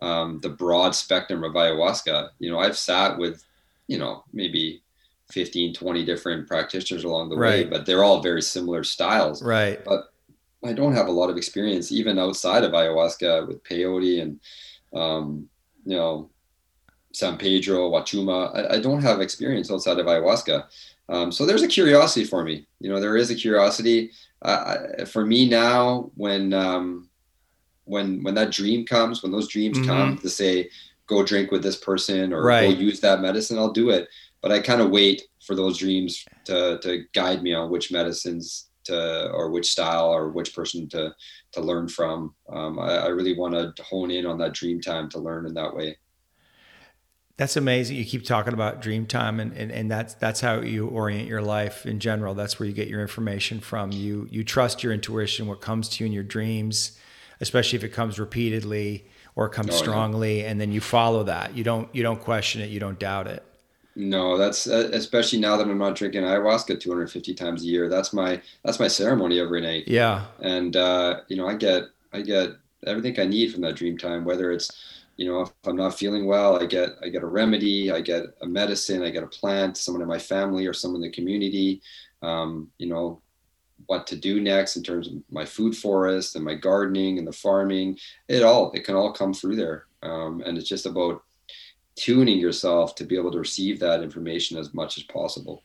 um, 0.00 0.40
the 0.40 0.48
broad 0.48 0.94
spectrum 0.94 1.44
of 1.44 1.52
ayahuasca. 1.52 2.30
You 2.38 2.50
know, 2.50 2.58
I've 2.58 2.76
sat 2.76 3.18
with, 3.18 3.44
you 3.86 3.98
know, 3.98 4.24
maybe 4.32 4.82
15, 5.30 5.74
20 5.74 6.04
different 6.04 6.48
practitioners 6.48 7.04
along 7.04 7.30
the 7.30 7.36
right. 7.36 7.64
way, 7.64 7.70
but 7.70 7.86
they're 7.86 8.04
all 8.04 8.22
very 8.22 8.42
similar 8.42 8.84
styles. 8.84 9.42
Right. 9.42 9.82
But 9.84 10.12
I 10.64 10.72
don't 10.72 10.94
have 10.94 11.08
a 11.08 11.12
lot 11.12 11.30
of 11.30 11.36
experience 11.36 11.90
even 11.90 12.18
outside 12.18 12.64
of 12.64 12.72
ayahuasca 12.72 13.48
with 13.48 13.64
peyote 13.64 14.22
and, 14.22 14.40
um, 14.92 15.48
you 15.84 15.96
know, 15.96 16.30
San 17.12 17.36
Pedro, 17.36 17.90
Wachuma. 17.90 18.54
I, 18.54 18.76
I, 18.76 18.80
don't 18.80 19.02
have 19.02 19.20
experience 19.20 19.70
outside 19.70 19.98
of 19.98 20.06
ayahuasca. 20.06 20.64
Um, 21.12 21.30
so 21.30 21.44
there's 21.44 21.62
a 21.62 21.68
curiosity 21.68 22.24
for 22.24 22.42
me. 22.42 22.66
You 22.80 22.90
know, 22.90 22.98
there 22.98 23.16
is 23.16 23.30
a 23.30 23.34
curiosity 23.34 24.12
uh, 24.40 25.04
for 25.06 25.26
me 25.26 25.48
now 25.48 26.10
when 26.14 26.52
um, 26.54 27.10
when 27.84 28.22
when 28.22 28.34
that 28.34 28.50
dream 28.50 28.86
comes, 28.86 29.22
when 29.22 29.30
those 29.30 29.48
dreams 29.48 29.78
mm-hmm. 29.78 29.88
come 29.88 30.18
to 30.18 30.30
say, 30.30 30.70
go 31.06 31.22
drink 31.22 31.50
with 31.50 31.62
this 31.62 31.76
person 31.76 32.32
or 32.32 32.42
right. 32.42 32.74
go 32.74 32.80
use 32.80 33.00
that 33.00 33.20
medicine, 33.20 33.58
I'll 33.58 33.72
do 33.72 33.90
it. 33.90 34.08
But 34.40 34.52
I 34.52 34.60
kind 34.60 34.80
of 34.80 34.90
wait 34.90 35.22
for 35.44 35.54
those 35.54 35.78
dreams 35.78 36.24
to 36.46 36.78
to 36.78 37.04
guide 37.12 37.42
me 37.42 37.52
on 37.52 37.70
which 37.70 37.92
medicines 37.92 38.70
to 38.84 39.30
or 39.30 39.50
which 39.50 39.70
style 39.70 40.10
or 40.10 40.30
which 40.30 40.54
person 40.54 40.88
to 40.88 41.14
to 41.52 41.60
learn 41.60 41.88
from. 41.88 42.34
Um, 42.48 42.78
I, 42.78 42.98
I 42.98 43.06
really 43.08 43.36
want 43.36 43.54
to 43.54 43.82
hone 43.82 44.10
in 44.10 44.24
on 44.24 44.38
that 44.38 44.54
dream 44.54 44.80
time 44.80 45.10
to 45.10 45.18
learn 45.18 45.46
in 45.46 45.54
that 45.54 45.74
way. 45.74 45.98
That's 47.36 47.56
amazing. 47.56 47.96
You 47.96 48.04
keep 48.04 48.24
talking 48.24 48.52
about 48.52 48.82
dream 48.82 49.06
time 49.06 49.40
and, 49.40 49.52
and, 49.54 49.72
and 49.72 49.90
that's 49.90 50.14
that's 50.14 50.40
how 50.40 50.60
you 50.60 50.86
orient 50.86 51.28
your 51.28 51.42
life 51.42 51.86
in 51.86 51.98
general. 51.98 52.34
That's 52.34 52.60
where 52.60 52.68
you 52.68 52.74
get 52.74 52.88
your 52.88 53.00
information 53.00 53.60
from. 53.60 53.90
You 53.90 54.28
you 54.30 54.44
trust 54.44 54.82
your 54.82 54.92
intuition, 54.92 55.46
what 55.46 55.60
comes 55.60 55.88
to 55.90 56.04
you 56.04 56.06
in 56.06 56.12
your 56.12 56.24
dreams, 56.24 56.98
especially 57.40 57.78
if 57.78 57.84
it 57.84 57.88
comes 57.88 58.18
repeatedly 58.18 59.06
or 59.34 59.48
comes 59.48 59.70
oh, 59.70 59.76
strongly, 59.76 60.42
yeah. 60.42 60.50
and 60.50 60.60
then 60.60 60.72
you 60.72 60.80
follow 60.80 61.24
that. 61.24 61.56
You 61.56 61.64
don't 61.64 61.92
you 61.94 62.02
don't 62.02 62.20
question 62.20 62.60
it, 62.60 62.68
you 62.70 62.80
don't 62.80 62.98
doubt 62.98 63.26
it. 63.26 63.42
No, 63.94 64.38
that's 64.38 64.66
uh, 64.66 64.90
especially 64.92 65.38
now 65.38 65.56
that 65.56 65.66
I'm 65.66 65.78
not 65.78 65.96
drinking 65.96 66.22
ayahuasca 66.22 66.80
250 66.80 67.34
times 67.34 67.62
a 67.62 67.66
year. 67.66 67.88
That's 67.88 68.12
my 68.12 68.40
that's 68.64 68.78
my 68.78 68.88
ceremony 68.88 69.38
every 69.40 69.60
night. 69.60 69.84
Yeah. 69.86 70.26
And 70.40 70.76
uh, 70.76 71.20
you 71.28 71.36
know, 71.36 71.46
I 71.46 71.54
get 71.54 71.84
I 72.12 72.22
get 72.22 72.50
everything 72.86 73.18
I 73.18 73.26
need 73.26 73.52
from 73.52 73.62
that 73.62 73.76
dream 73.76 73.98
time, 73.98 74.24
whether 74.24 74.50
it's 74.50 74.70
you 75.16 75.26
know, 75.26 75.42
if 75.42 75.50
I'm 75.64 75.76
not 75.76 75.98
feeling 75.98 76.26
well, 76.26 76.60
I 76.60 76.66
get 76.66 76.90
I 77.02 77.08
get 77.08 77.22
a 77.22 77.26
remedy, 77.26 77.90
I 77.90 78.00
get 78.00 78.24
a 78.40 78.46
medicine, 78.46 79.02
I 79.02 79.10
get 79.10 79.22
a 79.22 79.28
plant, 79.28 79.76
someone 79.76 80.02
in 80.02 80.08
my 80.08 80.18
family 80.18 80.66
or 80.66 80.72
someone 80.72 81.02
in 81.02 81.10
the 81.10 81.14
community. 81.14 81.82
Um, 82.22 82.70
you 82.78 82.88
know, 82.88 83.20
what 83.86 84.06
to 84.06 84.16
do 84.16 84.40
next 84.40 84.76
in 84.76 84.82
terms 84.82 85.08
of 85.08 85.14
my 85.30 85.44
food 85.44 85.76
forest 85.76 86.36
and 86.36 86.44
my 86.44 86.54
gardening 86.54 87.18
and 87.18 87.26
the 87.26 87.32
farming. 87.32 87.98
It 88.28 88.42
all 88.42 88.72
it 88.72 88.84
can 88.84 88.94
all 88.94 89.12
come 89.12 89.34
through 89.34 89.56
there, 89.56 89.86
um, 90.02 90.42
and 90.46 90.56
it's 90.56 90.68
just 90.68 90.86
about 90.86 91.22
tuning 91.94 92.38
yourself 92.38 92.94
to 92.96 93.04
be 93.04 93.16
able 93.16 93.32
to 93.32 93.38
receive 93.38 93.78
that 93.80 94.02
information 94.02 94.58
as 94.58 94.72
much 94.72 94.96
as 94.96 95.04
possible. 95.04 95.62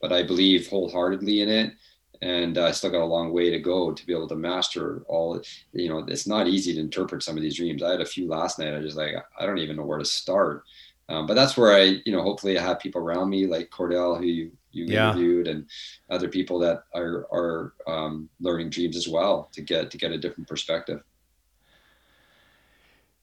But 0.00 0.12
I 0.12 0.22
believe 0.22 0.68
wholeheartedly 0.68 1.42
in 1.42 1.48
it 1.48 1.74
and 2.22 2.58
I 2.58 2.72
still 2.72 2.90
got 2.90 3.02
a 3.02 3.04
long 3.04 3.32
way 3.32 3.50
to 3.50 3.58
go 3.58 3.92
to 3.92 4.06
be 4.06 4.12
able 4.12 4.28
to 4.28 4.36
master 4.36 5.02
all. 5.08 5.40
You 5.72 5.88
know, 5.88 5.98
it's 6.08 6.26
not 6.26 6.48
easy 6.48 6.74
to 6.74 6.80
interpret 6.80 7.22
some 7.22 7.36
of 7.36 7.42
these 7.42 7.56
dreams. 7.56 7.82
I 7.82 7.92
had 7.92 8.00
a 8.00 8.06
few 8.06 8.28
last 8.28 8.58
night. 8.58 8.74
I 8.74 8.80
just 8.80 8.96
like 8.96 9.14
I 9.38 9.46
don't 9.46 9.58
even 9.58 9.76
know 9.76 9.84
where 9.84 9.98
to 9.98 10.04
start. 10.04 10.64
Um, 11.08 11.26
but 11.26 11.34
that's 11.34 11.56
where 11.56 11.72
I, 11.72 12.00
you 12.04 12.12
know, 12.12 12.22
hopefully 12.22 12.58
I 12.58 12.62
have 12.62 12.80
people 12.80 13.00
around 13.00 13.30
me 13.30 13.46
like 13.46 13.70
Cordell, 13.70 14.18
who 14.18 14.26
you, 14.26 14.50
you 14.72 14.84
yeah. 14.84 15.10
interviewed, 15.10 15.48
and 15.48 15.66
other 16.10 16.28
people 16.28 16.58
that 16.58 16.84
are 16.94 17.26
are 17.32 17.72
um, 17.86 18.28
learning 18.40 18.70
dreams 18.70 18.96
as 18.96 19.08
well 19.08 19.48
to 19.52 19.62
get 19.62 19.90
to 19.90 19.98
get 19.98 20.12
a 20.12 20.18
different 20.18 20.48
perspective. 20.48 21.02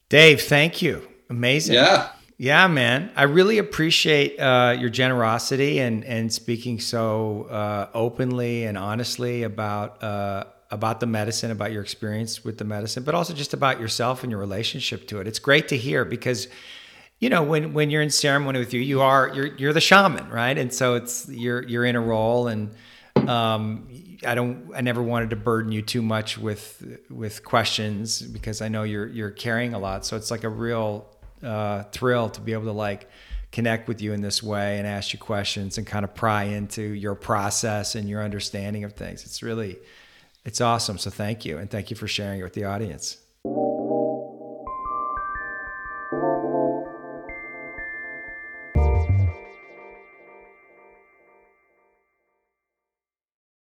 Dave, 0.09 0.41
thank 0.41 0.81
you. 0.81 1.07
Amazing. 1.29 1.75
Yeah. 1.75 2.11
Yeah, 2.37 2.67
man. 2.67 3.11
I 3.15 3.23
really 3.23 3.59
appreciate 3.59 4.37
uh, 4.39 4.75
your 4.77 4.89
generosity 4.89 5.79
and 5.79 6.03
and 6.03 6.31
speaking 6.31 6.79
so 6.81 7.43
uh, 7.43 7.89
openly 7.93 8.65
and 8.65 8.77
honestly 8.77 9.43
about 9.43 10.03
uh, 10.03 10.43
about 10.69 10.99
the 10.99 11.05
medicine, 11.05 11.51
about 11.51 11.71
your 11.71 11.81
experience 11.81 12.43
with 12.43 12.57
the 12.57 12.65
medicine, 12.65 13.03
but 13.03 13.15
also 13.15 13.33
just 13.33 13.53
about 13.53 13.79
yourself 13.79 14.23
and 14.23 14.31
your 14.31 14.39
relationship 14.39 15.07
to 15.07 15.21
it. 15.21 15.27
It's 15.27 15.39
great 15.39 15.69
to 15.69 15.77
hear 15.77 16.03
because 16.03 16.49
you 17.19 17.29
know 17.29 17.41
when 17.41 17.73
when 17.73 17.89
you're 17.89 18.01
in 18.01 18.09
ceremony 18.09 18.59
with 18.59 18.73
you, 18.73 18.81
you 18.81 18.99
are 19.01 19.31
you're 19.33 19.55
you're 19.55 19.73
the 19.73 19.79
shaman, 19.81 20.27
right? 20.29 20.57
And 20.57 20.73
so 20.73 20.95
it's 20.95 21.29
you're 21.29 21.63
you're 21.63 21.85
in 21.85 21.95
a 21.95 22.01
role 22.01 22.47
and. 22.47 22.71
Um, 23.15 23.87
I 24.27 24.35
don't. 24.35 24.71
I 24.75 24.81
never 24.81 25.01
wanted 25.01 25.29
to 25.31 25.35
burden 25.35 25.71
you 25.71 25.81
too 25.81 26.01
much 26.01 26.37
with 26.37 26.85
with 27.09 27.43
questions 27.43 28.21
because 28.21 28.61
I 28.61 28.67
know 28.67 28.83
you're 28.83 29.07
you're 29.07 29.31
carrying 29.31 29.73
a 29.73 29.79
lot. 29.79 30.05
So 30.05 30.17
it's 30.17 30.29
like 30.29 30.43
a 30.43 30.49
real 30.49 31.07
uh, 31.45 31.83
thrill 31.91 32.29
to 32.29 32.41
be 32.41 32.53
able 32.53 32.65
to 32.65 32.71
like 32.71 33.09
connect 33.51 33.87
with 33.87 34.01
you 34.01 34.11
in 34.11 34.21
this 34.21 34.43
way 34.43 34.77
and 34.77 34.87
ask 34.87 35.13
you 35.13 35.19
questions 35.19 35.77
and 35.77 35.87
kind 35.87 36.03
of 36.03 36.13
pry 36.13 36.43
into 36.43 36.81
your 36.81 37.15
process 37.15 37.95
and 37.95 38.09
your 38.09 38.21
understanding 38.21 38.83
of 38.83 38.93
things. 38.93 39.23
It's 39.25 39.41
really, 39.41 39.77
it's 40.43 40.59
awesome. 40.59 40.97
So 40.97 41.09
thank 41.09 41.45
you. 41.45 41.57
And 41.57 41.69
thank 41.69 41.89
you 41.89 41.95
for 41.95 42.07
sharing 42.07 42.41
it 42.41 42.43
with 42.43 42.53
the 42.53 42.65
audience. 42.65 43.17